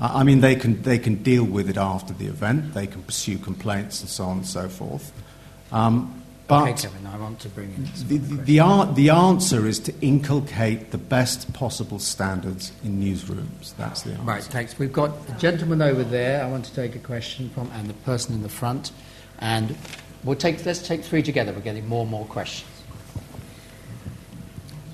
I 0.00 0.24
mean, 0.24 0.40
they 0.40 0.56
can, 0.56 0.82
they 0.82 0.98
can 0.98 1.22
deal 1.22 1.44
with 1.44 1.70
it 1.70 1.76
after 1.76 2.12
the 2.12 2.26
event, 2.26 2.74
they 2.74 2.86
can 2.86 3.02
pursue 3.02 3.38
complaints 3.38 4.00
and 4.00 4.10
so 4.10 4.24
on 4.24 4.38
and 4.38 4.46
so 4.46 4.68
forth. 4.68 5.12
Um, 5.72 6.22
but 6.46 6.68
okay, 6.68 6.82
Gavin, 6.82 7.06
I 7.06 7.16
want 7.16 7.40
to 7.40 7.48
bring 7.48 7.72
in. 7.72 7.84
the, 8.06 8.18
the, 8.18 8.58
the, 8.58 8.92
the 8.94 9.10
answer 9.10 9.66
is 9.66 9.78
to 9.80 9.94
inculcate 10.02 10.90
the 10.90 10.98
best 10.98 11.50
possible 11.54 11.98
standards 11.98 12.72
in 12.84 13.00
newsrooms. 13.00 13.74
That's 13.76 14.02
the 14.02 14.10
answer. 14.10 14.22
Right, 14.24 14.42
thanks. 14.42 14.78
We've 14.78 14.92
got 14.92 15.12
a 15.28 15.32
gentleman 15.38 15.80
over 15.80 16.04
there 16.04 16.44
I 16.44 16.50
want 16.50 16.66
to 16.66 16.74
take 16.74 16.96
a 16.96 16.98
question 16.98 17.48
from, 17.50 17.70
and 17.72 17.88
the 17.88 17.94
person 17.94 18.34
in 18.34 18.42
the 18.42 18.50
front. 18.50 18.92
And 19.38 19.76
we'll 20.22 20.36
take, 20.36 20.64
let's 20.64 20.86
take 20.86 21.04
three 21.04 21.22
together. 21.22 21.52
We're 21.52 21.60
getting 21.60 21.88
more 21.88 22.02
and 22.02 22.10
more 22.10 22.26
questions. 22.26 22.70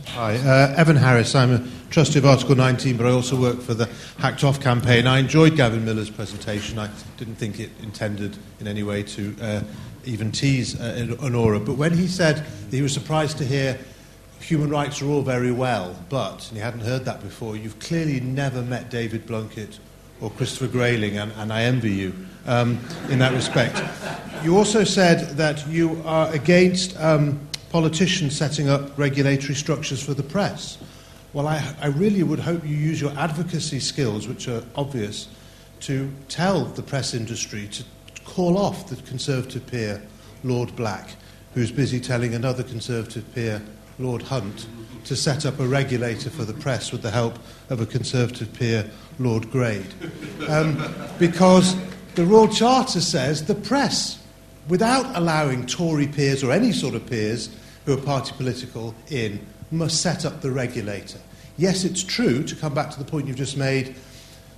Hi, 0.08 0.36
uh, 0.36 0.74
Evan 0.76 0.96
Harris. 0.96 1.34
I'm 1.36 1.52
a 1.52 1.68
trustee 1.90 2.18
of 2.18 2.26
Article 2.26 2.56
19, 2.56 2.96
but 2.96 3.06
I 3.06 3.10
also 3.10 3.40
work 3.40 3.60
for 3.60 3.74
the 3.74 3.88
Hacked 4.18 4.42
Off 4.42 4.60
campaign. 4.60 5.06
I 5.06 5.18
enjoyed 5.18 5.56
Gavin 5.56 5.84
Millar's 5.84 6.10
presentation. 6.10 6.80
I 6.80 6.90
didn't 7.16 7.36
think 7.36 7.60
it 7.60 7.70
intended 7.80 8.36
in 8.58 8.66
any 8.66 8.82
way 8.82 9.04
to 9.04 9.36
uh, 9.40 9.62
even 10.04 10.32
tease 10.32 10.80
uh, 10.80 11.14
Onora. 11.20 11.64
But 11.64 11.74
when 11.74 11.96
he 11.96 12.08
said 12.08 12.44
he 12.70 12.82
was 12.82 12.92
surprised 12.92 13.38
to 13.38 13.44
hear 13.44 13.78
human 14.40 14.68
rights 14.68 15.00
are 15.00 15.06
all 15.06 15.22
very 15.22 15.52
well, 15.52 15.94
but, 16.08 16.48
and 16.48 16.56
he 16.56 16.62
hadn't 16.62 16.80
heard 16.80 17.04
that 17.04 17.22
before, 17.22 17.56
you've 17.56 17.78
clearly 17.78 18.18
never 18.20 18.62
met 18.62 18.90
David 18.90 19.26
Blunkett 19.26 19.78
or 20.20 20.30
Christopher 20.30 20.66
Grayling, 20.66 21.18
and, 21.18 21.32
and 21.36 21.52
I 21.52 21.62
envy 21.62 21.92
you 21.92 22.14
um, 22.46 22.78
in 23.08 23.18
that 23.18 23.32
respect. 23.32 23.82
You 24.44 24.56
also 24.56 24.84
said 24.84 25.36
that 25.36 25.66
you 25.68 26.02
are 26.04 26.32
against 26.32 26.98
um, 26.98 27.38
politicians 27.70 28.36
setting 28.36 28.68
up 28.68 28.96
regulatory 28.98 29.54
structures 29.54 30.02
for 30.02 30.14
the 30.14 30.22
press. 30.22 30.78
Well, 31.32 31.46
I, 31.46 31.74
I 31.80 31.86
really 31.88 32.22
would 32.22 32.40
hope 32.40 32.64
you 32.64 32.74
use 32.74 33.00
your 33.00 33.12
advocacy 33.12 33.80
skills, 33.80 34.26
which 34.26 34.48
are 34.48 34.62
obvious, 34.74 35.28
to 35.80 36.10
tell 36.28 36.64
the 36.64 36.82
press 36.82 37.14
industry 37.14 37.68
to 37.68 37.84
call 38.24 38.58
off 38.58 38.88
the 38.88 38.96
Conservative 39.02 39.66
peer, 39.66 40.02
Lord 40.42 40.74
Black, 40.76 41.10
who's 41.54 41.70
busy 41.70 42.00
telling 42.00 42.34
another 42.34 42.62
Conservative 42.62 43.24
peer, 43.34 43.62
Lord 43.98 44.22
Hunt, 44.22 44.66
to 45.04 45.16
set 45.16 45.46
up 45.46 45.58
a 45.60 45.66
regulator 45.66 46.30
for 46.30 46.44
the 46.44 46.52
press 46.52 46.92
with 46.92 47.02
the 47.02 47.10
help 47.10 47.38
of 47.70 47.80
a 47.80 47.86
Conservative 47.86 48.52
peer, 48.52 48.90
Lord 49.18 49.50
Grade. 49.50 49.94
Um, 50.48 50.82
because 51.18 51.76
the 52.14 52.24
Royal 52.26 52.48
Charter 52.48 53.00
says 53.00 53.44
the 53.44 53.54
press, 53.54 54.18
without 54.68 55.16
allowing 55.16 55.66
Tory 55.66 56.06
peers 56.06 56.42
or 56.42 56.52
any 56.52 56.72
sort 56.72 56.94
of 56.94 57.06
peers 57.06 57.50
who 57.84 57.94
are 57.94 58.00
party 58.00 58.32
political 58.36 58.94
in, 59.10 59.44
must 59.70 60.00
set 60.00 60.24
up 60.24 60.40
the 60.40 60.50
regulator. 60.50 61.18
Yes, 61.56 61.84
it's 61.84 62.02
true, 62.02 62.42
to 62.44 62.56
come 62.56 62.74
back 62.74 62.90
to 62.90 62.98
the 62.98 63.04
point 63.04 63.26
you've 63.26 63.36
just 63.36 63.56
made, 63.56 63.94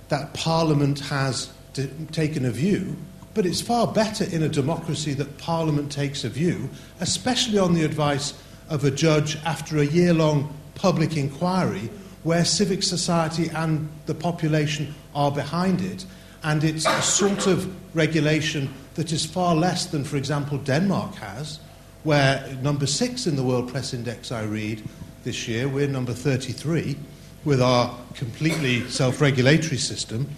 that 0.09 0.33
Parliament 0.33 0.99
has 1.01 1.51
d- 1.73 1.89
taken 2.11 2.45
a 2.45 2.51
view, 2.51 2.95
but 3.33 3.45
it's 3.45 3.61
far 3.61 3.87
better 3.87 4.23
in 4.25 4.43
a 4.43 4.49
democracy 4.49 5.13
that 5.13 5.37
Parliament 5.37 5.91
takes 5.91 6.23
a 6.23 6.29
view, 6.29 6.69
especially 6.99 7.57
on 7.57 7.73
the 7.73 7.83
advice 7.83 8.33
of 8.69 8.83
a 8.83 8.91
judge 8.91 9.37
after 9.45 9.77
a 9.77 9.85
year 9.85 10.13
long 10.13 10.53
public 10.75 11.17
inquiry 11.17 11.89
where 12.23 12.45
civic 12.45 12.83
society 12.83 13.49
and 13.49 13.89
the 14.05 14.15
population 14.15 14.93
are 15.13 15.31
behind 15.31 15.81
it. 15.81 16.05
And 16.43 16.63
it's 16.63 16.85
a 16.85 17.01
sort 17.01 17.47
of 17.47 17.73
regulation 17.95 18.73
that 18.95 19.11
is 19.11 19.25
far 19.25 19.55
less 19.55 19.85
than, 19.85 20.03
for 20.03 20.17
example, 20.17 20.57
Denmark 20.57 21.15
has, 21.15 21.59
where 22.03 22.45
number 22.61 22.85
six 22.85 23.27
in 23.27 23.35
the 23.35 23.43
World 23.43 23.69
Press 23.69 23.93
Index 23.93 24.31
I 24.31 24.43
read 24.43 24.83
this 25.23 25.47
year, 25.47 25.69
we're 25.69 25.87
number 25.87 26.13
33 26.13 26.97
with 27.45 27.61
our 27.61 27.97
completely 28.13 28.87
self 28.89 29.21
regulatory 29.21 29.77
system, 29.77 30.29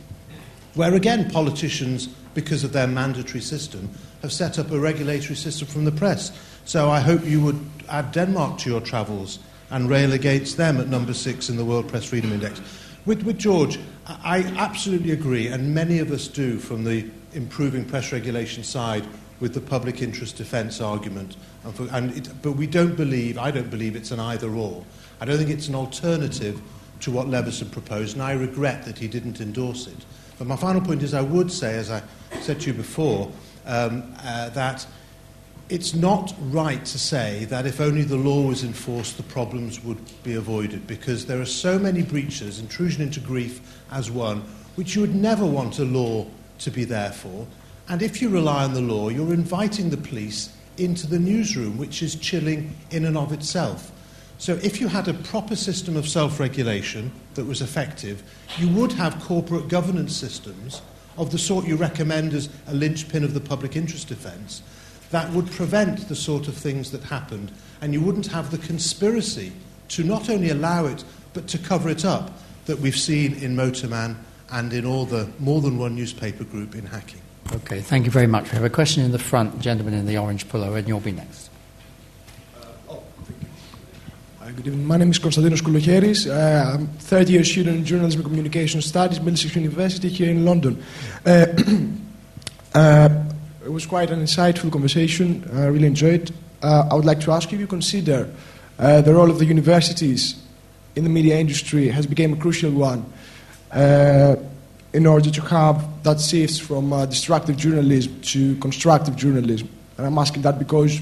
where 0.75 0.93
again 0.93 1.29
politicians, 1.31 2.07
because 2.35 2.63
of 2.63 2.71
their 2.71 2.87
mandatory 2.87 3.41
system, 3.41 3.89
have 4.21 4.31
set 4.31 4.59
up 4.59 4.71
a 4.71 4.79
regulatory 4.79 5.35
system 5.35 5.67
from 5.67 5.85
the 5.85 5.91
press. 5.91 6.31
So 6.65 6.89
I 6.89 6.99
hope 6.99 7.25
you 7.25 7.41
would 7.41 7.59
add 7.89 8.11
Denmark 8.11 8.59
to 8.59 8.69
your 8.69 8.81
travels 8.81 9.39
and 9.69 9.89
rail 9.89 10.13
against 10.13 10.57
them 10.57 10.79
at 10.79 10.87
number 10.87 11.13
six 11.13 11.49
in 11.49 11.57
the 11.57 11.65
World 11.65 11.87
Press 11.87 12.05
Freedom 12.05 12.31
Index. 12.31 12.61
With, 13.05 13.21
with 13.23 13.37
George, 13.37 13.79
I 14.07 14.39
absolutely 14.57 15.11
agree, 15.11 15.47
and 15.47 15.73
many 15.73 15.99
of 15.99 16.11
us 16.11 16.27
do 16.27 16.57
from 16.57 16.83
the 16.83 17.07
improving 17.33 17.85
press 17.85 18.11
regulation 18.11 18.63
side 18.63 19.05
with 19.39 19.53
the 19.53 19.61
public 19.61 20.01
interest 20.01 20.37
defence 20.37 20.81
argument. 20.81 21.37
And 21.63 21.75
for, 21.75 21.87
and 21.91 22.17
it, 22.17 22.29
but 22.41 22.53
we 22.53 22.65
don't 22.65 22.95
believe, 22.95 23.37
I 23.37 23.51
don't 23.51 23.69
believe 23.69 23.95
it's 23.95 24.11
an 24.11 24.19
either 24.19 24.49
or. 24.49 24.83
I 25.21 25.25
don't 25.25 25.37
think 25.37 25.49
it's 25.49 25.67
an 25.67 25.75
alternative 25.75 26.59
to 27.01 27.11
what 27.11 27.27
Leveson 27.27 27.69
proposed, 27.69 28.15
and 28.15 28.23
I 28.23 28.33
regret 28.33 28.85
that 28.85 28.97
he 28.97 29.07
didn't 29.07 29.39
endorse 29.39 29.85
it. 29.85 30.05
But 30.39 30.47
my 30.47 30.55
final 30.55 30.81
point 30.81 31.03
is 31.03 31.13
I 31.13 31.21
would 31.21 31.51
say, 31.51 31.77
as 31.77 31.91
I 31.91 32.01
said 32.41 32.59
to 32.61 32.67
you 32.67 32.73
before, 32.73 33.31
um, 33.65 34.15
uh, 34.23 34.49
that 34.49 34.85
it's 35.67 35.95
not 35.95 36.33
right 36.39 36.85
to 36.85 36.99
say 36.99 37.45
that 37.45 37.65
if 37.65 37.81
only 37.81 38.03
the 38.03 38.15
law 38.15 38.47
was 38.47 38.63
enforced, 38.63 39.17
the 39.17 39.23
problems 39.23 39.83
would 39.83 39.97
be 40.23 40.35
avoided, 40.35 40.85
because 40.85 41.25
there 41.25 41.41
are 41.41 41.45
so 41.45 41.79
many 41.79 42.03
breaches, 42.03 42.59
intrusion 42.59 43.01
into 43.01 43.19
grief 43.19 43.81
as 43.91 44.11
one, 44.11 44.41
which 44.75 44.93
you 44.93 45.01
would 45.01 45.15
never 45.15 45.45
want 45.45 45.79
a 45.79 45.83
law 45.83 46.27
to 46.59 46.69
be 46.69 46.83
there 46.83 47.11
for. 47.11 47.47
And 47.89 48.01
if 48.01 48.21
you 48.21 48.29
rely 48.29 48.63
on 48.63 48.73
the 48.73 48.81
law, 48.81 49.09
you're 49.09 49.33
inviting 49.33 49.89
the 49.89 49.97
police 49.97 50.55
into 50.77 51.07
the 51.07 51.19
newsroom, 51.19 51.77
which 51.77 52.03
is 52.03 52.15
chilling 52.15 52.75
in 52.91 53.05
and 53.05 53.17
of 53.17 53.31
itself. 53.31 53.91
So 54.37 54.59
if 54.61 54.79
you 54.81 54.87
had 54.87 55.07
a 55.07 55.13
proper 55.13 55.55
system 55.55 55.95
of 55.95 56.07
self 56.07 56.39
regulation 56.39 57.11
that 57.35 57.45
was 57.45 57.61
effective, 57.61 58.21
you 58.57 58.67
would 58.69 58.91
have 58.93 59.23
corporate 59.23 59.69
governance 59.69 60.15
systems 60.15 60.81
of 61.17 61.31
the 61.31 61.37
sort 61.37 61.65
you 61.65 61.77
recommend 61.77 62.33
as 62.33 62.49
a 62.67 62.73
linchpin 62.73 63.23
of 63.23 63.33
the 63.33 63.39
public 63.39 63.75
interest 63.75 64.09
defence 64.09 64.61
that 65.11 65.31
would 65.31 65.49
prevent 65.51 66.07
the 66.09 66.15
sort 66.15 66.47
of 66.47 66.55
things 66.55 66.91
that 66.91 67.03
happened, 67.03 67.51
and 67.81 67.93
you 67.93 68.01
wouldn't 68.01 68.27
have 68.27 68.51
the 68.51 68.57
conspiracy 68.57 69.51
to 69.89 70.03
not 70.03 70.29
only 70.29 70.49
allow 70.49 70.85
it, 70.85 71.03
but 71.33 71.47
to 71.47 71.57
cover 71.57 71.89
it 71.89 72.05
up 72.05 72.31
that 72.65 72.79
we've 72.79 72.97
seen 72.97 73.33
in 73.35 73.55
Motorman 73.55 74.15
and 74.51 74.73
in 74.73 74.85
all 74.85 75.05
the 75.05 75.29
more 75.39 75.61
than 75.61 75.77
one 75.77 75.95
newspaper 75.95 76.43
group 76.43 76.75
in 76.75 76.85
hacking. 76.85 77.21
Okay, 77.53 77.81
thank 77.81 78.05
you 78.05 78.11
very 78.11 78.27
much. 78.27 78.45
We 78.45 78.51
have 78.51 78.63
a 78.63 78.69
question 78.69 79.03
in 79.03 79.11
the 79.11 79.19
front, 79.19 79.59
gentleman 79.59 79.93
in 79.93 80.05
the 80.05 80.17
orange 80.17 80.49
polo, 80.49 80.73
and 80.73 80.87
you'll 80.87 80.99
be 80.99 81.11
next. 81.11 81.49
Uh, 82.59 82.97
good 84.55 84.67
evening. 84.67 84.85
My 84.85 84.97
name 84.97 85.11
is 85.11 85.19
Konstantinos 85.19 85.61
Koulogeris. 85.61 86.27
Uh, 86.27 86.73
I'm 86.73 86.83
a 86.83 86.87
third 86.99 87.29
year 87.29 87.43
student 87.43 87.77
in 87.77 87.85
journalism 87.85 88.21
and 88.21 88.29
communication 88.29 88.81
studies, 88.81 89.19
Middlesex 89.19 89.55
University 89.55 90.09
here 90.09 90.31
in 90.31 90.45
London. 90.45 90.83
Uh, 91.25 91.45
uh, 92.73 93.23
it 93.65 93.71
was 93.71 93.87
quite 93.87 94.11
an 94.11 94.21
insightful 94.21 94.71
conversation. 94.71 95.43
I 95.51 95.65
really 95.65 95.87
enjoyed 95.87 96.29
it. 96.29 96.31
Uh, 96.61 96.87
I 96.91 96.93
would 96.93 97.05
like 97.05 97.19
to 97.21 97.31
ask 97.31 97.51
you 97.51 97.57
if 97.57 97.61
you 97.61 97.67
consider 97.67 98.31
uh, 98.77 99.01
the 99.01 99.13
role 99.13 99.31
of 99.31 99.39
the 99.39 99.45
universities 99.45 100.39
in 100.95 101.03
the 101.03 101.09
media 101.09 101.37
industry 101.39 101.87
has 101.87 102.05
become 102.05 102.33
a 102.33 102.37
crucial 102.37 102.71
one 102.71 103.05
in 104.93 105.05
order 105.05 105.29
to 105.29 105.41
have 105.41 106.03
that 106.03 106.21
shift 106.21 106.61
from 106.61 106.91
destructive 107.09 107.57
journalism 107.57 108.21
to 108.21 108.55
constructive 108.57 109.15
journalism. 109.15 109.67
And 109.97 110.07
I'm 110.07 110.17
asking 110.17 110.43
that 110.43 110.59
because 110.59 111.01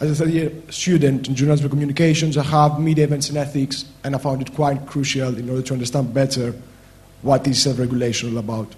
as 0.00 0.12
a 0.12 0.14
third 0.14 0.32
year 0.32 0.52
student 0.70 1.28
in 1.28 1.34
journalism 1.34 1.64
and 1.64 1.72
communications, 1.72 2.38
I 2.38 2.44
have 2.44 2.80
media 2.80 3.04
events 3.04 3.28
and 3.28 3.36
ethics, 3.36 3.84
and 4.04 4.14
I 4.14 4.18
found 4.18 4.40
it 4.40 4.54
quite 4.54 4.86
crucial 4.86 5.36
in 5.36 5.50
order 5.50 5.62
to 5.62 5.72
understand 5.74 6.14
better 6.14 6.54
what 7.22 7.46
is 7.46 7.60
self 7.60 7.78
regulation 7.78 8.32
all 8.32 8.38
about. 8.38 8.74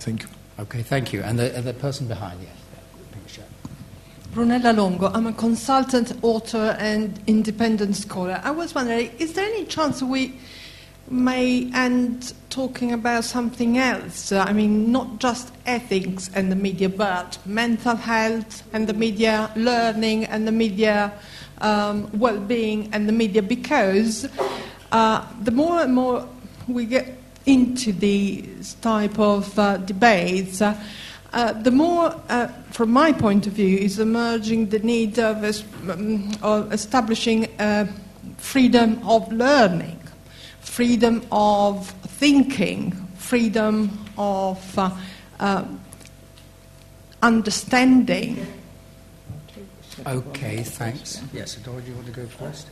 Thank 0.00 0.24
you. 0.24 0.41
Okay, 0.58 0.82
thank 0.82 1.12
you. 1.12 1.22
And 1.22 1.38
the, 1.38 1.48
the 1.48 1.74
person 1.74 2.06
behind, 2.06 2.40
yes. 2.42 2.50
Brunella 4.34 4.74
Longo, 4.74 5.08
I'm 5.08 5.26
a 5.26 5.32
consultant, 5.34 6.12
author, 6.22 6.74
and 6.78 7.20
independent 7.26 7.96
scholar. 7.96 8.40
I 8.42 8.50
was 8.50 8.74
wondering, 8.74 9.10
is 9.18 9.34
there 9.34 9.44
any 9.44 9.66
chance 9.66 10.02
we 10.02 10.38
may 11.10 11.70
end 11.74 12.32
talking 12.48 12.92
about 12.92 13.24
something 13.24 13.78
else. 13.78 14.32
I 14.32 14.52
mean, 14.52 14.92
not 14.92 15.18
just 15.18 15.52
ethics 15.66 16.30
and 16.34 16.50
the 16.50 16.56
media, 16.56 16.88
but 16.88 17.38
mental 17.46 17.96
health 17.96 18.62
and 18.72 18.86
the 18.86 18.94
media, 18.94 19.50
learning 19.56 20.24
and 20.26 20.46
the 20.46 20.52
media, 20.52 21.12
um, 21.60 22.10
well 22.18 22.38
being 22.38 22.88
and 22.92 23.08
the 23.08 23.12
media, 23.12 23.42
because 23.42 24.28
uh, 24.92 25.26
the 25.42 25.50
more 25.50 25.80
and 25.80 25.94
more 25.94 26.26
we 26.68 26.86
get 26.86 27.21
into 27.46 27.92
these 27.92 28.74
type 28.74 29.18
of 29.18 29.58
uh, 29.58 29.76
debates, 29.78 30.62
uh, 30.62 30.78
uh, 31.32 31.52
the 31.52 31.70
more, 31.70 32.14
uh, 32.28 32.48
from 32.70 32.90
my 32.90 33.12
point 33.12 33.46
of 33.46 33.54
view, 33.54 33.78
is 33.78 33.98
emerging 33.98 34.68
the 34.68 34.78
need 34.80 35.18
of, 35.18 35.42
um, 35.88 36.30
of 36.42 36.72
establishing 36.72 37.48
freedom 38.38 39.00
of 39.08 39.32
learning 39.32 39.98
freedom 40.72 41.22
of 41.30 41.90
thinking, 42.16 42.92
freedom 43.16 43.90
of 44.16 44.78
uh, 44.78 44.90
uh, 45.38 45.64
understanding. 47.20 48.46
Okay, 50.06 50.62
thanks. 50.62 51.20
Yes, 51.34 51.56
Onora, 51.56 51.84
do 51.84 51.90
you 51.90 51.94
want 51.94 52.06
to 52.06 52.12
go 52.12 52.26
first? 52.26 52.68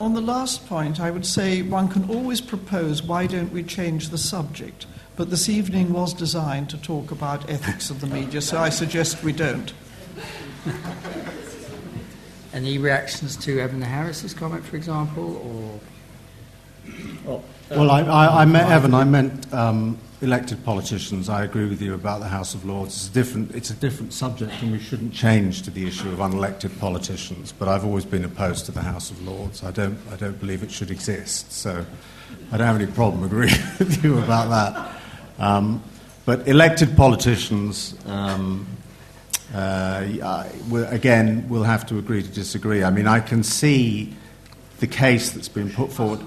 On 0.00 0.14
the 0.14 0.20
last 0.20 0.66
point, 0.68 1.00
I 1.00 1.10
would 1.10 1.26
say 1.26 1.60
one 1.62 1.88
can 1.88 2.08
always 2.08 2.40
propose 2.40 3.02
why 3.02 3.26
don't 3.26 3.52
we 3.52 3.64
change 3.64 4.10
the 4.10 4.18
subject? 4.18 4.86
But 5.16 5.30
this 5.30 5.48
evening 5.48 5.92
was 5.92 6.14
designed 6.14 6.70
to 6.70 6.78
talk 6.78 7.10
about 7.10 7.50
ethics 7.50 7.90
of 7.90 8.00
the 8.00 8.06
media, 8.06 8.40
so 8.40 8.58
I 8.58 8.68
suggest 8.68 9.24
we 9.24 9.32
don't. 9.32 9.72
Any 12.52 12.78
reactions 12.78 13.36
to 13.38 13.58
Evan 13.58 13.82
Harris's 13.82 14.34
comment, 14.34 14.64
for 14.64 14.76
example, 14.76 15.36
or 15.36 15.80
well, 17.24 17.44
well 17.70 17.90
I, 17.90 18.02
I, 18.02 18.42
I 18.42 18.44
meant, 18.44 18.70
Evan, 18.70 18.94
I 18.94 19.04
meant 19.04 19.52
um, 19.52 19.98
elected 20.20 20.64
politicians. 20.64 21.28
I 21.28 21.44
agree 21.44 21.68
with 21.68 21.80
you 21.80 21.94
about 21.94 22.20
the 22.20 22.28
House 22.28 22.54
of 22.54 22.64
Lords. 22.64 22.94
It's 22.94 23.08
a, 23.08 23.12
different, 23.12 23.54
it's 23.54 23.70
a 23.70 23.74
different 23.74 24.12
subject, 24.12 24.52
and 24.62 24.72
we 24.72 24.78
shouldn't 24.78 25.12
change 25.12 25.62
to 25.62 25.70
the 25.70 25.86
issue 25.86 26.08
of 26.08 26.18
unelected 26.18 26.76
politicians. 26.80 27.52
But 27.52 27.68
I've 27.68 27.84
always 27.84 28.04
been 28.04 28.24
opposed 28.24 28.66
to 28.66 28.72
the 28.72 28.82
House 28.82 29.10
of 29.10 29.22
Lords. 29.26 29.62
I 29.62 29.70
don't, 29.70 29.98
I 30.10 30.16
don't 30.16 30.38
believe 30.40 30.62
it 30.62 30.70
should 30.70 30.90
exist. 30.90 31.52
So 31.52 31.84
I 32.50 32.56
don't 32.56 32.66
have 32.66 32.80
any 32.80 32.90
problem 32.90 33.22
agreeing 33.22 33.54
with 33.78 34.02
you 34.02 34.18
about 34.18 34.48
that. 34.50 35.00
Um, 35.38 35.82
but 36.24 36.46
elected 36.48 36.96
politicians, 36.96 37.94
um, 38.06 38.66
uh, 39.54 40.04
again, 40.88 41.48
we'll 41.48 41.62
have 41.62 41.86
to 41.86 41.98
agree 41.98 42.22
to 42.22 42.28
disagree. 42.28 42.82
I 42.82 42.90
mean, 42.90 43.06
I 43.06 43.20
can 43.20 43.42
see 43.42 44.14
the 44.80 44.86
case 44.86 45.30
that's 45.30 45.48
been 45.48 45.70
put 45.70 45.92
forward. 45.92 46.20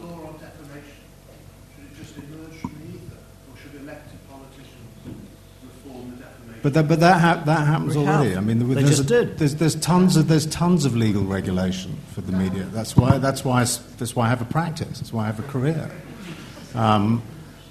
But 6.61 6.75
that, 6.75 6.87
but 6.87 6.99
that, 6.99 7.19
ha- 7.19 7.41
that 7.45 7.65
happens 7.65 7.97
we 7.97 8.05
already. 8.05 8.29
Have. 8.29 8.37
I 8.37 8.41
mean, 8.41 8.73
they 8.73 8.81
just 8.81 9.09
a. 9.09 9.25
There's, 9.25 9.55
there's 9.55 9.75
tons 9.75 10.15
of 10.15 10.27
there's 10.27 10.45
tons 10.45 10.85
of 10.85 10.95
legal 10.95 11.23
regulation 11.23 11.97
for 12.13 12.21
the 12.21 12.31
media. 12.31 12.63
That's 12.65 12.95
why 12.95 13.17
that's 13.17 13.43
why 13.43 13.61
I, 13.61 13.65
that's 13.97 14.15
why 14.15 14.27
I 14.27 14.29
have 14.29 14.41
a 14.41 14.45
practice. 14.45 14.99
That's 14.99 15.11
why 15.11 15.23
I 15.23 15.25
have 15.27 15.39
a 15.39 15.47
career. 15.51 15.89
Um, 16.75 17.23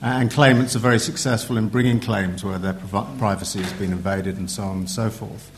and 0.03 0.31
claimants 0.31 0.75
are 0.77 0.81
very 0.81 0.99
successful 0.99 1.57
in 1.59 1.69
bringing 1.69 2.01
claims 2.01 2.43
where 2.43 2.59
their 2.59 2.73
privacy 2.73 3.61
has 3.61 3.73
been 3.75 3.93
invaded 3.93 4.39
and 4.39 4.51
so 4.51 4.63
on 4.63 4.79
and 4.79 4.91
so 4.91 5.11
forth. 5.11 5.51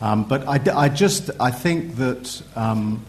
Um, 0.00 0.24
but 0.24 0.46
I, 0.46 0.60
I, 0.84 0.88
just 0.88 1.30
I 1.40 1.50
think 1.50 1.96
that 1.96 2.40
um, 2.54 3.04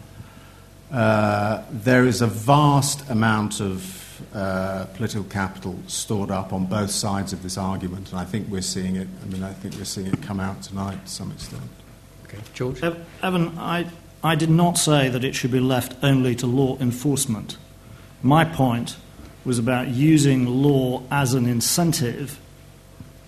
uh, 0.90 1.62
there 1.70 2.06
is 2.06 2.20
a 2.20 2.26
vast 2.26 3.08
amount 3.08 3.60
of 3.60 3.99
uh, 4.34 4.86
political 4.94 5.24
capital 5.24 5.78
stored 5.86 6.30
up 6.30 6.52
on 6.52 6.66
both 6.66 6.90
sides 6.90 7.32
of 7.32 7.42
this 7.42 7.58
argument, 7.58 8.10
and 8.10 8.20
I 8.20 8.24
think 8.24 8.48
we're 8.48 8.62
seeing 8.62 8.96
it. 8.96 9.08
I 9.22 9.26
mean, 9.26 9.42
I 9.42 9.52
think 9.52 9.74
we're 9.74 9.84
seeing 9.84 10.06
it 10.06 10.22
come 10.22 10.40
out 10.40 10.62
tonight 10.62 11.04
to 11.04 11.10
some 11.10 11.30
extent. 11.32 11.62
Okay, 12.24 12.38
George. 12.54 12.82
Evan, 13.22 13.58
I, 13.58 13.86
I 14.22 14.34
did 14.34 14.50
not 14.50 14.78
say 14.78 15.08
that 15.08 15.24
it 15.24 15.34
should 15.34 15.50
be 15.50 15.60
left 15.60 15.96
only 16.02 16.34
to 16.36 16.46
law 16.46 16.78
enforcement. 16.78 17.56
My 18.22 18.44
point 18.44 18.96
was 19.44 19.58
about 19.58 19.88
using 19.88 20.46
law 20.46 21.02
as 21.10 21.34
an 21.34 21.46
incentive 21.46 22.38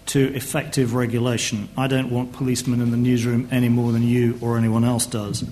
to 0.07 0.35
effective 0.35 0.95
regulation. 0.95 1.69
I 1.77 1.87
don't 1.87 2.11
want 2.11 2.33
policemen 2.33 2.81
in 2.81 2.91
the 2.91 2.97
newsroom 2.97 3.49
any 3.51 3.69
more 3.69 3.93
than 3.93 4.03
you 4.03 4.39
or 4.43 4.59
anyone 4.59 4.85
else 4.85 5.07
does. 5.07 5.45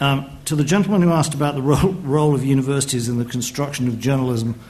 Um, 0.00 0.38
to 0.44 0.54
the 0.54 0.64
gentleman 0.64 1.02
who 1.02 1.10
asked 1.10 1.34
about 1.34 1.56
the 1.56 1.62
role, 1.62 1.92
role, 2.02 2.34
of 2.34 2.44
universities 2.44 3.08
in 3.08 3.18
the 3.18 3.24
construction 3.24 3.88
of 3.88 3.98
journalism, 3.98 4.60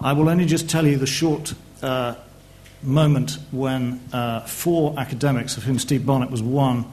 I 0.00 0.14
will 0.14 0.28
only 0.28 0.46
just 0.46 0.70
tell 0.70 0.86
you 0.86 0.96
the 0.96 1.06
short 1.06 1.52
uh, 1.82 2.14
moment 2.82 3.38
when 3.50 4.00
uh, 4.12 4.40
four 4.40 4.98
academics, 4.98 5.58
of 5.58 5.64
whom 5.64 5.78
Steve 5.78 6.06
Barnett 6.06 6.30
was 6.30 6.42
one, 6.42 6.86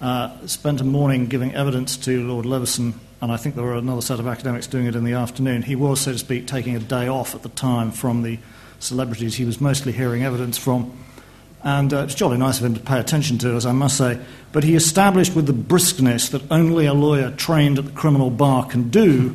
uh, 0.00 0.46
spent 0.46 0.80
a 0.80 0.84
morning 0.84 1.26
giving 1.26 1.54
evidence 1.54 1.96
to 1.98 2.26
Lord 2.26 2.46
Leveson, 2.46 2.94
and 3.20 3.30
I 3.30 3.36
think 3.36 3.54
there 3.54 3.64
were 3.64 3.76
another 3.76 4.02
set 4.02 4.18
of 4.18 4.26
academics 4.26 4.66
doing 4.66 4.86
it 4.86 4.96
in 4.96 5.04
the 5.04 5.12
afternoon. 5.12 5.62
He 5.62 5.76
was, 5.76 6.00
so 6.00 6.12
to 6.12 6.18
speak, 6.18 6.48
taking 6.48 6.74
a 6.74 6.80
day 6.80 7.06
off 7.06 7.34
at 7.34 7.42
the 7.42 7.48
time 7.50 7.92
from 7.92 8.22
the 8.22 8.38
celebrities 8.80 9.36
he 9.36 9.44
was 9.44 9.60
mostly 9.60 9.92
hearing 9.92 10.24
evidence 10.24 10.58
from. 10.58 10.96
And 11.64 11.92
uh, 11.92 12.04
it's 12.04 12.14
jolly 12.14 12.38
nice 12.38 12.58
of 12.58 12.66
him 12.66 12.74
to 12.74 12.80
pay 12.80 13.00
attention 13.00 13.38
to, 13.38 13.54
as 13.54 13.66
I 13.66 13.72
must 13.72 13.96
say. 13.96 14.20
But 14.52 14.64
he 14.64 14.76
established 14.76 15.34
with 15.34 15.46
the 15.46 15.52
briskness 15.52 16.30
that 16.30 16.50
only 16.50 16.86
a 16.86 16.94
lawyer 16.94 17.30
trained 17.32 17.78
at 17.78 17.84
the 17.84 17.90
criminal 17.90 18.30
bar 18.30 18.66
can 18.66 18.90
do 18.90 19.34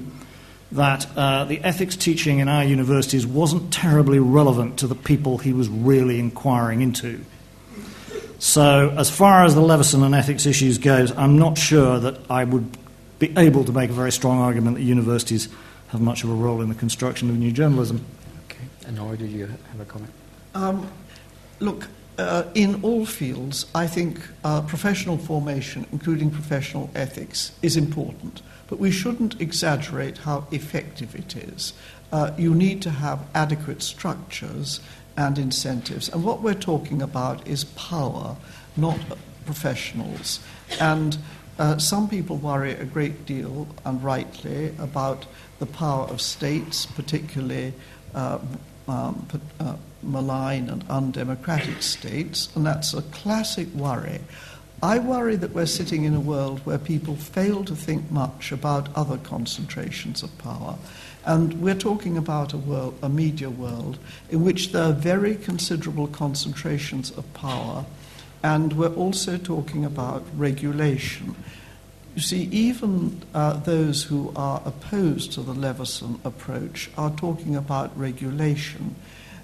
that 0.73 1.05
uh, 1.15 1.43
the 1.45 1.59
ethics 1.63 1.95
teaching 1.95 2.39
in 2.39 2.47
our 2.47 2.63
universities 2.63 3.27
wasn't 3.27 3.71
terribly 3.71 4.19
relevant 4.19 4.79
to 4.79 4.87
the 4.87 4.95
people 4.95 5.37
he 5.37 5.53
was 5.53 5.69
really 5.69 6.19
inquiring 6.19 6.81
into. 6.81 7.23
So, 8.39 8.93
as 8.97 9.09
far 9.09 9.45
as 9.45 9.55
the 9.55 9.61
Leveson 9.61 10.03
and 10.03 10.13
ethics 10.13 10.45
issues 10.45 10.77
goes, 10.77 11.11
I'm 11.15 11.37
not 11.37 11.57
sure 11.57 11.99
that 11.99 12.19
I 12.29 12.43
would 12.43 12.77
be 13.19 13.33
able 13.37 13.63
to 13.63 13.71
make 13.71 13.89
a 13.89 13.93
very 13.93 14.11
strong 14.11 14.39
argument 14.39 14.75
that 14.77 14.83
universities 14.83 15.47
have 15.89 16.01
much 16.01 16.23
of 16.23 16.29
a 16.29 16.33
role 16.33 16.59
in 16.61 16.69
the 16.69 16.75
construction 16.75 17.29
of 17.29 17.37
new 17.37 17.51
journalism. 17.51 18.03
Okay. 18.45 18.65
And 18.85 18.97
Nora, 18.97 19.15
did 19.15 19.29
you 19.29 19.45
have 19.45 19.79
a 19.79 19.85
comment? 19.85 20.11
Um, 20.55 20.91
look, 21.59 21.87
uh, 22.17 22.43
in 22.53 22.81
all 22.83 23.05
fields, 23.05 23.65
I 23.73 23.87
think 23.87 24.19
uh, 24.43 24.61
professional 24.61 25.17
formation, 25.17 25.87
including 25.91 26.29
professional 26.29 26.89
ethics, 26.95 27.51
is 27.61 27.75
important. 27.77 28.41
But 28.67 28.79
we 28.79 28.91
shouldn't 28.91 29.41
exaggerate 29.41 30.19
how 30.19 30.47
effective 30.51 31.15
it 31.15 31.35
is. 31.35 31.73
Uh, 32.11 32.31
you 32.37 32.53
need 32.53 32.81
to 32.83 32.89
have 32.89 33.25
adequate 33.33 33.81
structures 33.81 34.79
and 35.17 35.37
incentives. 35.37 36.09
And 36.09 36.23
what 36.23 36.41
we're 36.41 36.53
talking 36.53 37.01
about 37.01 37.47
is 37.47 37.63
power, 37.65 38.35
not 38.77 38.99
professionals. 39.45 40.39
And 40.79 41.17
uh, 41.59 41.77
some 41.77 42.09
people 42.09 42.37
worry 42.37 42.71
a 42.71 42.85
great 42.85 43.25
deal, 43.25 43.67
and 43.85 44.03
rightly, 44.03 44.73
about 44.79 45.25
the 45.59 45.65
power 45.65 46.05
of 46.05 46.21
states, 46.21 46.85
particularly 46.85 47.73
uh, 48.15 48.39
um, 48.87 49.27
uh, 49.59 49.75
malign 50.03 50.69
and 50.69 50.83
undemocratic 50.89 51.81
states, 51.81 52.49
and 52.55 52.65
that's 52.65 52.93
a 52.93 53.01
classic 53.01 53.67
worry. 53.73 54.21
I 54.81 54.99
worry 54.99 55.37
that 55.37 55.53
we're 55.53 55.65
sitting 55.65 56.03
in 56.03 56.13
a 56.13 56.19
world 56.19 56.59
where 56.65 56.77
people 56.77 57.15
fail 57.15 57.63
to 57.63 57.75
think 57.75 58.11
much 58.11 58.51
about 58.51 58.93
other 58.95 59.17
concentrations 59.17 60.23
of 60.23 60.37
power. 60.37 60.75
And 61.25 61.61
we're 61.61 61.73
talking 61.73 62.17
about 62.17 62.51
a 62.51 62.57
world, 62.57 62.99
a 63.01 63.07
media 63.07 63.49
world, 63.49 63.97
in 64.29 64.43
which 64.43 64.73
there 64.73 64.83
are 64.83 64.91
very 64.91 65.35
considerable 65.35 66.07
concentrations 66.07 67.11
of 67.11 67.33
power, 67.33 67.85
and 68.43 68.73
we're 68.73 68.93
also 68.93 69.37
talking 69.37 69.85
about 69.85 70.25
regulation. 70.35 71.33
You 72.15 72.21
see, 72.21 72.43
even 72.51 73.21
uh, 73.33 73.53
those 73.53 74.03
who 74.03 74.33
are 74.35 74.61
opposed 74.65 75.31
to 75.33 75.41
the 75.41 75.53
Leveson 75.53 76.19
approach 76.25 76.91
are 76.97 77.11
talking 77.11 77.55
about 77.55 77.97
regulation. 77.97 78.95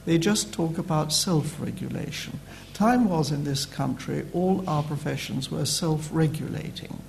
They 0.10 0.18
just 0.18 0.52
talk 0.52 0.80
about 0.80 1.14
self 1.14 1.62
regulation. 1.62 2.40
Time 2.74 3.08
was 3.08 3.32
in 3.32 3.44
this 3.44 3.68
country, 3.68 4.26
all 4.34 4.68
our 4.68 4.82
professions 4.82 5.52
were 5.52 5.68
self 5.68 6.10
regulating. 6.12 7.04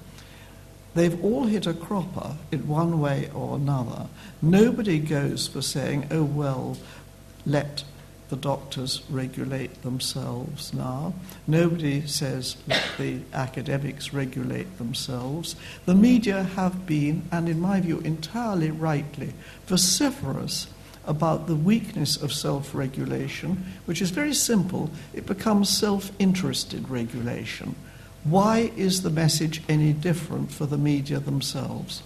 They've 0.94 1.24
all 1.24 1.44
hit 1.46 1.66
a 1.66 1.72
cropper 1.72 2.36
in 2.52 2.68
one 2.68 3.00
way 3.00 3.30
or 3.34 3.56
another. 3.56 4.08
Nobody 4.42 4.98
goes 4.98 5.48
for 5.48 5.62
saying, 5.62 6.08
oh, 6.10 6.24
well, 6.24 6.76
let 7.46 7.84
the 8.28 8.36
doctors 8.36 9.00
regulate 9.08 9.80
themselves 9.80 10.74
now. 10.74 11.14
Nobody 11.46 12.06
says 12.06 12.58
let 12.66 12.84
the 12.98 13.20
academics 13.32 14.12
regulate 14.12 14.76
themselves. 14.76 15.56
The 15.86 15.94
media 15.94 16.42
have 16.42 16.84
been, 16.84 17.22
and 17.32 17.48
in 17.48 17.60
my 17.60 17.80
view, 17.80 18.00
entirely 18.00 18.70
rightly, 18.70 19.32
vociferous 19.66 20.66
about 21.06 21.46
the 21.46 21.56
weakness 21.56 22.16
of 22.16 22.32
self 22.32 22.74
regulation, 22.74 23.64
which 23.86 24.02
is 24.02 24.10
very 24.10 24.34
simple. 24.34 24.90
It 25.14 25.26
becomes 25.26 25.68
self 25.68 26.10
interested 26.18 26.88
regulation. 26.88 27.74
Why 28.24 28.70
is 28.76 29.02
the 29.02 29.10
message 29.10 29.62
any 29.68 29.92
different 29.92 30.52
for 30.52 30.66
the 30.66 30.76
media 30.76 31.20
themselves? 31.20 32.02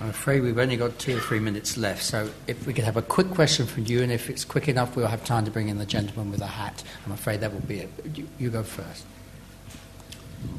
I'm 0.00 0.10
afraid 0.10 0.42
we've 0.42 0.58
only 0.58 0.76
got 0.76 0.98
two 0.98 1.16
or 1.16 1.20
three 1.20 1.40
minutes 1.40 1.78
left, 1.78 2.02
so 2.02 2.30
if 2.46 2.66
we 2.66 2.74
could 2.74 2.84
have 2.84 2.98
a 2.98 3.02
quick 3.02 3.30
question 3.30 3.66
from 3.66 3.86
you, 3.86 4.02
and 4.02 4.12
if 4.12 4.28
it's 4.28 4.44
quick 4.44 4.68
enough, 4.68 4.94
we'll 4.94 5.06
have 5.06 5.24
time 5.24 5.46
to 5.46 5.50
bring 5.50 5.68
in 5.68 5.78
the 5.78 5.86
gentleman 5.86 6.30
with 6.30 6.42
a 6.42 6.46
hat. 6.46 6.84
I'm 7.06 7.12
afraid 7.12 7.40
that 7.40 7.52
will 7.52 7.60
be 7.60 7.78
it. 7.80 7.90
You, 8.14 8.28
you 8.38 8.50
go 8.50 8.62
first. 8.62 9.04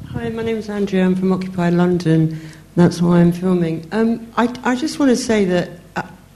Hi, 0.08 0.28
my 0.30 0.42
name 0.42 0.56
is 0.56 0.68
Andrea. 0.68 1.06
I'm 1.06 1.14
from 1.14 1.32
Occupy 1.32 1.70
London. 1.70 2.40
That's 2.74 3.00
why 3.00 3.20
I'm 3.20 3.30
filming. 3.30 3.86
Um, 3.92 4.26
I, 4.36 4.52
I, 4.64 4.74
just 4.74 4.98
want 4.98 5.10
to 5.10 5.16
say 5.16 5.44
that 5.46 5.70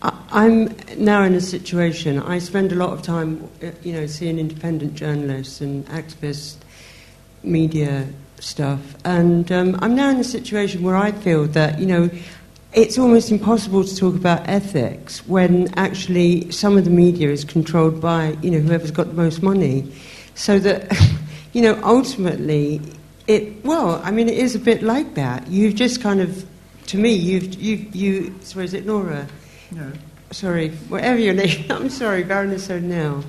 I, 0.03 0.47
am 0.47 0.75
now 0.99 1.23
in 1.23 1.35
a 1.35 1.41
situation. 1.41 2.19
I 2.19 2.39
spend 2.39 2.73
a 2.73 2.75
lot 2.75 2.93
of 2.93 3.03
time, 3.03 3.49
uh, 3.63 3.71
you 3.83 3.93
know, 3.93 4.07
seeing 4.07 4.39
independent 4.39 4.95
journalists 4.95 5.61
and 5.61 5.87
activists, 5.87 6.57
media 7.45 8.09
stuff, 8.41 8.97
and 9.05 9.51
um, 9.53 9.79
I'm 9.81 9.95
now 9.95 10.11
in 10.11 10.17
a 10.17 10.25
situation 10.25 10.83
where 10.83 10.97
I 10.97 11.13
feel 11.13 11.47
that, 11.49 11.79
you 11.79 11.87
know, 11.87 12.11
it's 12.73 12.99
almost 12.99 13.31
impossible 13.31 13.85
to 13.85 13.95
talk 13.95 14.17
about 14.17 14.49
ethics 14.49 15.27
when 15.29 15.73
actually 15.77 16.51
some 16.51 16.77
of 16.77 16.85
the 16.85 16.91
media 16.91 17.31
is 17.31 17.45
controlled 17.45 18.01
by 18.01 18.37
you 18.41 18.51
know 18.51 18.61
whoever's 18.61 18.91
got 18.91 19.09
the 19.09 19.13
most 19.13 19.43
money, 19.43 19.93
so 20.35 20.59
that 20.59 20.91
you 21.53 21.61
know 21.61 21.79
ultimately 21.85 22.81
it 23.27 23.63
well 23.63 24.01
I 24.03 24.11
mean 24.11 24.29
it 24.29 24.39
is 24.39 24.55
a 24.55 24.59
bit 24.59 24.83
like 24.83 25.15
that. 25.17 25.47
You've 25.49 25.75
just 25.75 26.01
kind 26.01 26.23
of 26.23 26.47
to 26.87 26.97
me 26.97 27.13
you've 27.13 27.55
you 27.55 27.77
you 27.93 28.35
sorry 28.41 28.65
is 28.65 28.73
it 28.73 28.87
Nora? 28.87 29.29
Sorry, 30.31 30.71
whatever 30.89 31.19
your 31.19 31.35
name. 31.35 31.67
I'm 31.71 31.91
sorry, 31.91 32.25
Baroness 32.25 32.71
O'Neill. 32.71 33.25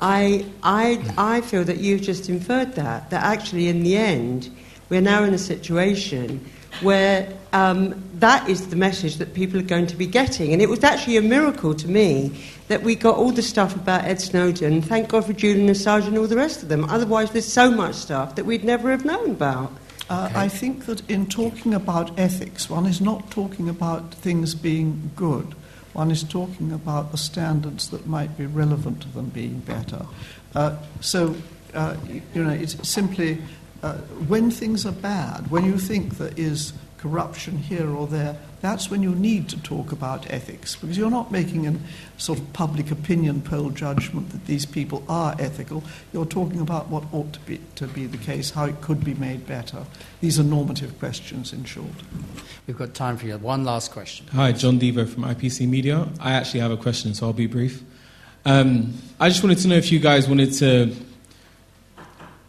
I 0.00 0.46
I 0.62 1.02
I 1.18 1.40
feel 1.40 1.64
that 1.64 1.78
you've 1.78 2.02
just 2.02 2.28
inferred 2.28 2.74
that 2.76 3.10
that 3.10 3.24
actually 3.24 3.68
in 3.68 3.82
the 3.82 3.96
end 3.96 4.50
we're 4.88 5.00
now 5.00 5.24
in 5.24 5.34
a 5.34 5.38
situation 5.38 6.44
where 6.80 7.28
um, 7.52 8.02
that 8.14 8.48
is 8.48 8.68
the 8.68 8.76
message 8.76 9.16
that 9.16 9.34
people 9.34 9.58
are 9.58 9.64
going 9.64 9.86
to 9.86 9.96
be 9.96 10.06
getting. 10.06 10.52
And 10.52 10.62
it 10.62 10.68
was 10.68 10.84
actually 10.84 11.16
a 11.16 11.22
miracle 11.22 11.74
to 11.74 11.88
me 11.88 12.40
that 12.68 12.82
we 12.82 12.94
got 12.94 13.16
all 13.16 13.32
the 13.32 13.42
stuff 13.42 13.74
about 13.74 14.04
Ed 14.04 14.20
Snowden. 14.20 14.82
Thank 14.82 15.08
God 15.08 15.26
for 15.26 15.32
Julian 15.32 15.68
Assange 15.68 16.06
and 16.06 16.16
all 16.18 16.26
the 16.26 16.36
rest 16.36 16.62
of 16.62 16.68
them. 16.68 16.84
Otherwise, 16.84 17.30
there's 17.32 17.50
so 17.50 17.70
much 17.70 17.94
stuff 17.94 18.34
that 18.36 18.44
we'd 18.44 18.64
never 18.64 18.90
have 18.90 19.04
known 19.04 19.30
about. 19.30 19.72
Uh, 20.10 20.30
I 20.34 20.48
think 20.48 20.86
that 20.86 21.08
in 21.10 21.26
talking 21.26 21.74
about 21.74 22.18
ethics, 22.18 22.70
one 22.70 22.86
is 22.86 23.00
not 23.00 23.30
talking 23.30 23.68
about 23.68 24.14
things 24.14 24.54
being 24.54 25.10
good. 25.16 25.54
One 25.98 26.12
is 26.12 26.22
talking 26.22 26.70
about 26.70 27.10
the 27.10 27.18
standards 27.18 27.88
that 27.90 28.06
might 28.06 28.38
be 28.38 28.46
relevant 28.46 29.02
to 29.02 29.08
them 29.08 29.30
being 29.30 29.58
better. 29.58 30.06
Uh, 30.54 30.76
so, 31.00 31.34
uh, 31.74 31.96
you 32.32 32.44
know, 32.44 32.50
it's 32.52 32.88
simply 32.88 33.38
uh, 33.82 33.94
when 34.28 34.48
things 34.52 34.86
are 34.86 34.92
bad, 34.92 35.50
when 35.50 35.64
you 35.64 35.76
think 35.76 36.18
there 36.18 36.30
is 36.36 36.72
corruption 36.98 37.58
here 37.58 37.90
or 37.90 38.06
there, 38.06 38.38
that's 38.60 38.90
when 38.90 39.02
you 39.02 39.14
need 39.14 39.48
to 39.50 39.60
talk 39.62 39.92
about 39.92 40.30
ethics 40.30 40.76
because 40.76 40.96
you're 40.96 41.10
not 41.10 41.30
making 41.30 41.66
a 41.66 41.74
sort 42.16 42.38
of 42.38 42.52
public 42.52 42.90
opinion 42.90 43.40
poll 43.40 43.70
judgment 43.70 44.30
that 44.30 44.46
these 44.46 44.66
people 44.66 45.04
are 45.08 45.36
ethical. 45.38 45.84
You're 46.12 46.26
talking 46.26 46.60
about 46.60 46.88
what 46.88 47.04
ought 47.12 47.32
to 47.34 47.40
be, 47.40 47.60
to 47.76 47.86
be 47.86 48.06
the 48.06 48.18
case, 48.18 48.50
how 48.50 48.64
it 48.64 48.80
could 48.80 49.04
be 49.04 49.14
made 49.14 49.46
better. 49.46 49.84
These 50.20 50.40
are 50.40 50.44
normative 50.44 50.98
questions, 50.98 51.52
in 51.52 51.64
short. 51.64 51.86
We've 52.66 52.76
got 52.76 52.94
time 52.94 53.16
for 53.16 53.26
you. 53.26 53.38
One 53.38 53.64
last 53.64 53.92
question. 53.92 54.26
Hi, 54.28 54.52
John 54.52 54.78
Devo 54.78 55.08
from 55.08 55.24
IPC 55.24 55.68
Media. 55.68 56.08
I 56.20 56.32
actually 56.32 56.60
have 56.60 56.72
a 56.72 56.76
question, 56.76 57.14
so 57.14 57.26
I'll 57.26 57.32
be 57.32 57.46
brief. 57.46 57.82
Um, 58.44 58.94
I 59.20 59.28
just 59.28 59.42
wanted 59.42 59.58
to 59.58 59.68
know 59.68 59.76
if 59.76 59.92
you 59.92 59.98
guys 59.98 60.28
wanted 60.28 60.52
to 60.54 60.94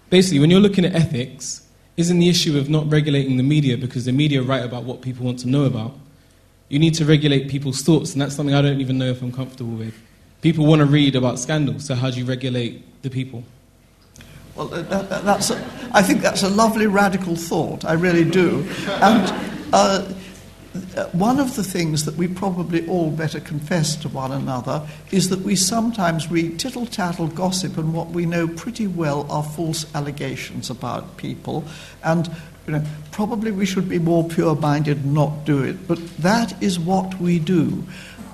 basically, 0.10 0.40
when 0.40 0.50
you're 0.50 0.60
looking 0.60 0.86
at 0.86 0.96
ethics, 0.96 1.62
isn't 2.00 2.18
the 2.18 2.30
issue 2.30 2.58
of 2.58 2.70
not 2.70 2.90
regulating 2.90 3.36
the 3.36 3.44
media 3.44 3.78
because 3.78 4.06
the 4.06 4.14
media 4.14 4.42
write 4.42 4.64
about 4.64 4.86
what 4.86 5.02
people 5.02 5.26
want 5.26 5.38
to 5.40 5.50
know 5.50 5.66
about? 5.66 5.94
You 6.70 6.80
need 6.80 6.94
to 6.94 7.04
regulate 7.04 7.50
people's 7.50 7.82
thoughts, 7.82 8.14
and 8.14 8.22
that's 8.22 8.36
something 8.36 8.56
I 8.56 8.62
don't 8.62 8.80
even 8.80 8.98
know 8.98 9.08
if 9.08 9.22
I'm 9.22 9.34
comfortable 9.34 9.74
with. 9.74 9.94
People 10.42 10.66
want 10.66 10.80
to 10.80 10.86
read 10.86 11.18
about 11.18 11.40
scandals, 11.40 11.86
so 11.86 11.96
how 11.96 12.10
do 12.10 12.18
you 12.18 12.24
regulate 12.24 13.02
the 13.02 13.10
people? 13.10 13.44
Well, 14.56 14.74
uh, 14.74 14.82
that, 14.84 15.26
that's 15.26 15.50
a, 15.50 15.58
I 15.92 16.02
think 16.02 16.22
that's 16.22 16.44
a 16.44 16.50
lovely 16.50 16.88
radical 16.88 17.36
thought. 17.36 17.84
I 17.84 17.94
really 17.94 18.24
do. 18.24 18.66
And 18.88 19.34
uh, 19.74 20.14
Uh, 20.96 21.06
one 21.08 21.40
of 21.40 21.56
the 21.56 21.64
things 21.64 22.06
that 22.06 22.16
we 22.16 22.28
probably 22.28 22.88
all 22.88 23.10
better 23.10 23.40
confess 23.40 23.96
to 23.96 24.10
one 24.10 24.32
another 24.32 24.88
is 25.12 25.30
that 25.30 25.40
we 25.40 25.56
sometimes 25.56 26.30
read 26.30 26.60
tittle 26.60 26.86
tattle 26.86 27.28
gossip 27.28 27.78
and 27.78 27.94
what 27.94 28.10
we 28.10 28.26
know 28.26 28.48
pretty 28.48 28.86
well 28.86 29.30
are 29.32 29.44
false 29.44 29.86
allegations 29.96 30.70
about 30.70 31.18
people. 31.18 31.64
And 32.04 32.30
you 32.68 32.74
know, 32.74 32.84
probably 33.12 33.52
we 33.52 33.66
should 33.66 33.90
be 33.90 33.98
more 33.98 34.28
pure 34.28 34.56
minded 34.56 34.98
and 34.98 35.14
not 35.14 35.44
do 35.44 35.64
it. 35.64 35.88
But 35.88 35.98
that 36.18 36.62
is 36.62 36.80
what 36.80 37.20
we 37.20 37.40
do. 37.40 37.84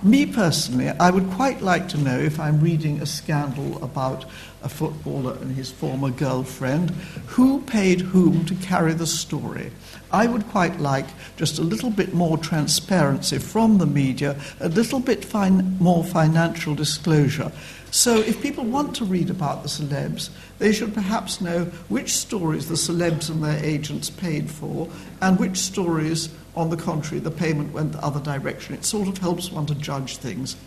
Me 0.03 0.25
personally, 0.25 0.89
I 0.89 1.09
would 1.09 1.29
quite 1.31 1.61
like 1.61 1.87
to 1.89 1.97
know 1.97 2.19
if 2.19 2.39
I'm 2.39 2.59
reading 2.59 3.01
a 3.01 3.05
scandal 3.05 3.81
about 3.81 4.25
a 4.65 4.69
footballer 4.69 5.37
and 5.39 5.55
his 5.55 5.71
former 5.71 6.09
girlfriend, 6.09 6.89
who 7.27 7.61
paid 7.61 8.01
whom 8.01 8.43
to 8.45 8.55
carry 8.55 8.93
the 8.93 9.07
story. 9.07 9.71
I 10.11 10.25
would 10.25 10.47
quite 10.47 10.79
like 10.79 11.05
just 11.37 11.59
a 11.59 11.63
little 11.63 11.91
bit 11.91 12.13
more 12.13 12.37
transparency 12.37 13.37
from 13.37 13.77
the 13.77 13.85
media, 13.85 14.35
a 14.59 14.67
little 14.67 14.99
bit 14.99 15.23
fin- 15.23 15.77
more 15.79 16.03
financial 16.03 16.73
disclosure. 16.73 17.51
So, 17.91 18.17
if 18.17 18.41
people 18.41 18.65
want 18.65 18.95
to 18.97 19.05
read 19.05 19.29
about 19.29 19.63
the 19.63 19.69
celebs, 19.69 20.29
they 20.57 20.73
should 20.73 20.93
perhaps 20.93 21.39
know 21.39 21.65
which 21.87 22.11
stories 22.11 22.67
the 22.67 22.75
celebs 22.75 23.29
and 23.29 23.43
their 23.43 23.63
agents 23.63 24.09
paid 24.09 24.49
for, 24.49 24.89
and 25.21 25.39
which 25.39 25.57
stories, 25.57 26.29
on 26.55 26.71
the 26.71 26.77
contrary, 26.77 27.21
the 27.21 27.31
payment 27.31 27.71
went 27.71 27.93
the 27.93 28.03
other 28.03 28.19
direction. 28.19 28.73
It 28.73 28.83
sort 28.83 29.07
of 29.07 29.19
helps 29.19 29.51
one 29.51 29.65
to 29.67 29.75
judge 29.75 30.17
things. 30.17 30.57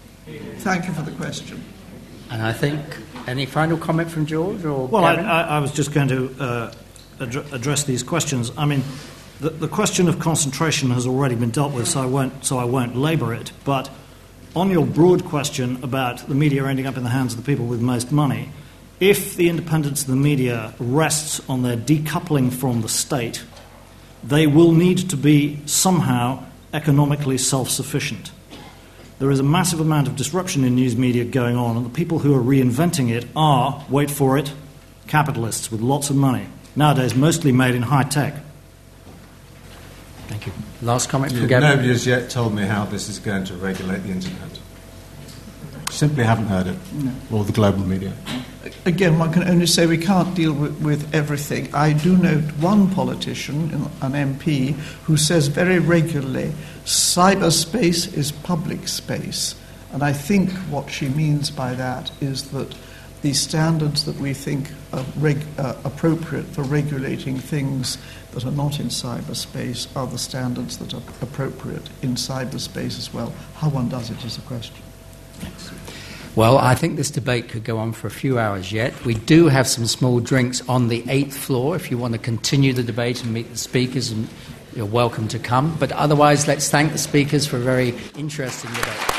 Thank 0.58 0.86
you 0.86 0.94
for 0.94 1.02
the 1.02 1.12
question. 1.12 1.62
And 2.30 2.42
I 2.42 2.52
think, 2.52 2.80
any 3.26 3.46
final 3.46 3.78
comment 3.78 4.10
from 4.10 4.26
George 4.26 4.64
or 4.64 4.86
Well, 4.86 5.04
I, 5.04 5.14
I, 5.14 5.40
I, 5.42 5.58
was 5.58 5.72
just 5.72 5.92
going 5.92 6.08
to 6.08 6.34
uh, 6.40 6.72
address 7.20 7.84
these 7.84 8.02
questions. 8.02 8.50
I 8.56 8.64
mean, 8.64 8.82
the, 9.40 9.50
the 9.50 9.68
question 9.68 10.08
of 10.08 10.18
concentration 10.18 10.90
has 10.90 11.06
already 11.06 11.34
been 11.34 11.50
dealt 11.50 11.72
with, 11.72 11.88
so 11.88 12.00
I 12.00 12.06
won't, 12.06 12.44
so 12.44 12.58
I 12.58 12.64
won't 12.64 12.96
labour 12.96 13.34
it. 13.34 13.52
But 13.64 13.90
on 14.56 14.70
your 14.70 14.86
broad 14.86 15.24
question 15.24 15.82
about 15.82 16.26
the 16.28 16.34
media 16.34 16.66
ending 16.66 16.86
up 16.86 16.96
in 16.96 17.04
the 17.04 17.10
hands 17.10 17.34
of 17.34 17.44
the 17.44 17.46
people 17.46 17.66
with 17.66 17.80
most 17.80 18.10
money, 18.10 18.50
if 19.00 19.36
the 19.36 19.48
independence 19.48 20.02
of 20.02 20.08
the 20.08 20.16
media 20.16 20.74
rests 20.78 21.40
on 21.48 21.62
their 21.62 21.76
decoupling 21.76 22.52
from 22.52 22.82
the 22.82 22.88
state, 22.88 23.44
they 24.24 24.46
will 24.46 24.72
need 24.72 25.10
to 25.10 25.16
be 25.16 25.60
somehow 25.66 26.44
economically 26.72 27.38
self 27.38 27.70
sufficient. 27.70 28.32
There 29.18 29.30
is 29.32 29.40
a 29.40 29.44
massive 29.44 29.80
amount 29.80 30.06
of 30.06 30.14
disruption 30.14 30.62
in 30.64 30.76
news 30.76 30.96
media 30.96 31.24
going 31.24 31.56
on, 31.56 31.76
and 31.76 31.84
the 31.84 31.90
people 31.90 32.20
who 32.20 32.34
are 32.34 32.42
reinventing 32.42 33.10
it 33.10 33.26
are, 33.34 33.84
wait 33.88 34.10
for 34.10 34.38
it, 34.38 34.52
capitalists 35.08 35.72
with 35.72 35.80
lots 35.80 36.08
of 36.08 36.16
money. 36.16 36.46
Nowadays, 36.76 37.16
mostly 37.16 37.50
made 37.50 37.74
in 37.74 37.82
high 37.82 38.04
tech. 38.04 38.36
Thank 40.28 40.46
you. 40.46 40.52
Last 40.82 41.08
comment 41.08 41.32
from 41.32 41.48
Gavin. 41.48 41.68
Nobody 41.68 41.88
has 41.88 42.06
yet 42.06 42.30
told 42.30 42.54
me 42.54 42.62
how 42.62 42.84
this 42.84 43.08
is 43.08 43.18
going 43.18 43.44
to 43.44 43.54
regulate 43.54 44.04
the 44.04 44.10
internet. 44.10 44.60
Simply 45.90 46.24
haven't 46.24 46.46
heard 46.46 46.66
it, 46.66 46.76
no. 46.92 47.12
or 47.30 47.44
the 47.44 47.52
global 47.52 47.80
media. 47.80 48.12
again, 48.84 49.18
one 49.18 49.32
can 49.32 49.48
only 49.48 49.66
say 49.66 49.86
we 49.86 49.98
can't 49.98 50.34
deal 50.34 50.52
with, 50.52 50.78
with, 50.82 51.14
everything. 51.14 51.74
I 51.74 51.92
do 51.92 52.16
note 52.16 52.44
one 52.60 52.90
politician, 52.90 53.72
an 54.02 54.12
MP, 54.12 54.74
who 55.04 55.16
says 55.16 55.48
very 55.48 55.78
regularly 55.78 56.52
cyberspace 56.84 58.12
is 58.16 58.32
public 58.32 58.88
space. 58.88 59.54
And 59.92 60.02
I 60.02 60.12
think 60.12 60.50
what 60.70 60.90
she 60.90 61.08
means 61.08 61.50
by 61.50 61.74
that 61.74 62.10
is 62.20 62.50
that 62.50 62.74
the 63.22 63.32
standards 63.32 64.04
that 64.04 64.16
we 64.16 64.32
think 64.32 64.70
are 64.92 65.04
reg- 65.16 65.44
uh, 65.58 65.74
appropriate 65.84 66.46
for 66.46 66.62
regulating 66.62 67.38
things 67.38 67.98
that 68.32 68.44
are 68.44 68.52
not 68.52 68.78
in 68.78 68.86
cyberspace 68.86 69.88
are 69.96 70.06
the 70.06 70.18
standards 70.18 70.78
that 70.78 70.94
are 70.94 71.02
appropriate 71.20 71.88
in 72.02 72.14
cyberspace 72.14 72.98
as 72.98 73.12
well. 73.12 73.32
How 73.56 73.70
one 73.70 73.88
does 73.88 74.10
it 74.10 74.24
is 74.24 74.38
a 74.38 74.42
question. 74.42 74.76
Well, 76.36 76.58
I 76.58 76.76
think 76.76 76.96
this 76.96 77.10
debate 77.10 77.48
could 77.48 77.64
go 77.64 77.78
on 77.78 77.92
for 77.92 78.06
a 78.06 78.12
few 78.12 78.38
hours 78.38 78.70
yet. 78.70 79.04
We 79.04 79.14
do 79.14 79.48
have 79.48 79.66
some 79.66 79.86
small 79.86 80.20
drinks 80.20 80.66
on 80.68 80.86
the 80.86 81.02
eighth 81.08 81.36
floor 81.36 81.74
if 81.74 81.90
you 81.90 81.98
want 81.98 82.12
to 82.12 82.18
continue 82.18 82.72
the 82.72 82.84
debate 82.84 83.24
and 83.24 83.34
meet 83.34 83.50
the 83.50 83.58
speakers, 83.58 84.12
and 84.12 84.28
you're 84.76 84.86
welcome 84.86 85.26
to 85.28 85.40
come. 85.40 85.76
But 85.80 85.90
otherwise, 85.90 86.46
let's 86.46 86.70
thank 86.70 86.92
the 86.92 86.98
speakers 86.98 87.44
for 87.44 87.56
a 87.56 87.60
very 87.60 87.92
interesting 88.16 88.70
debate. 88.72 89.17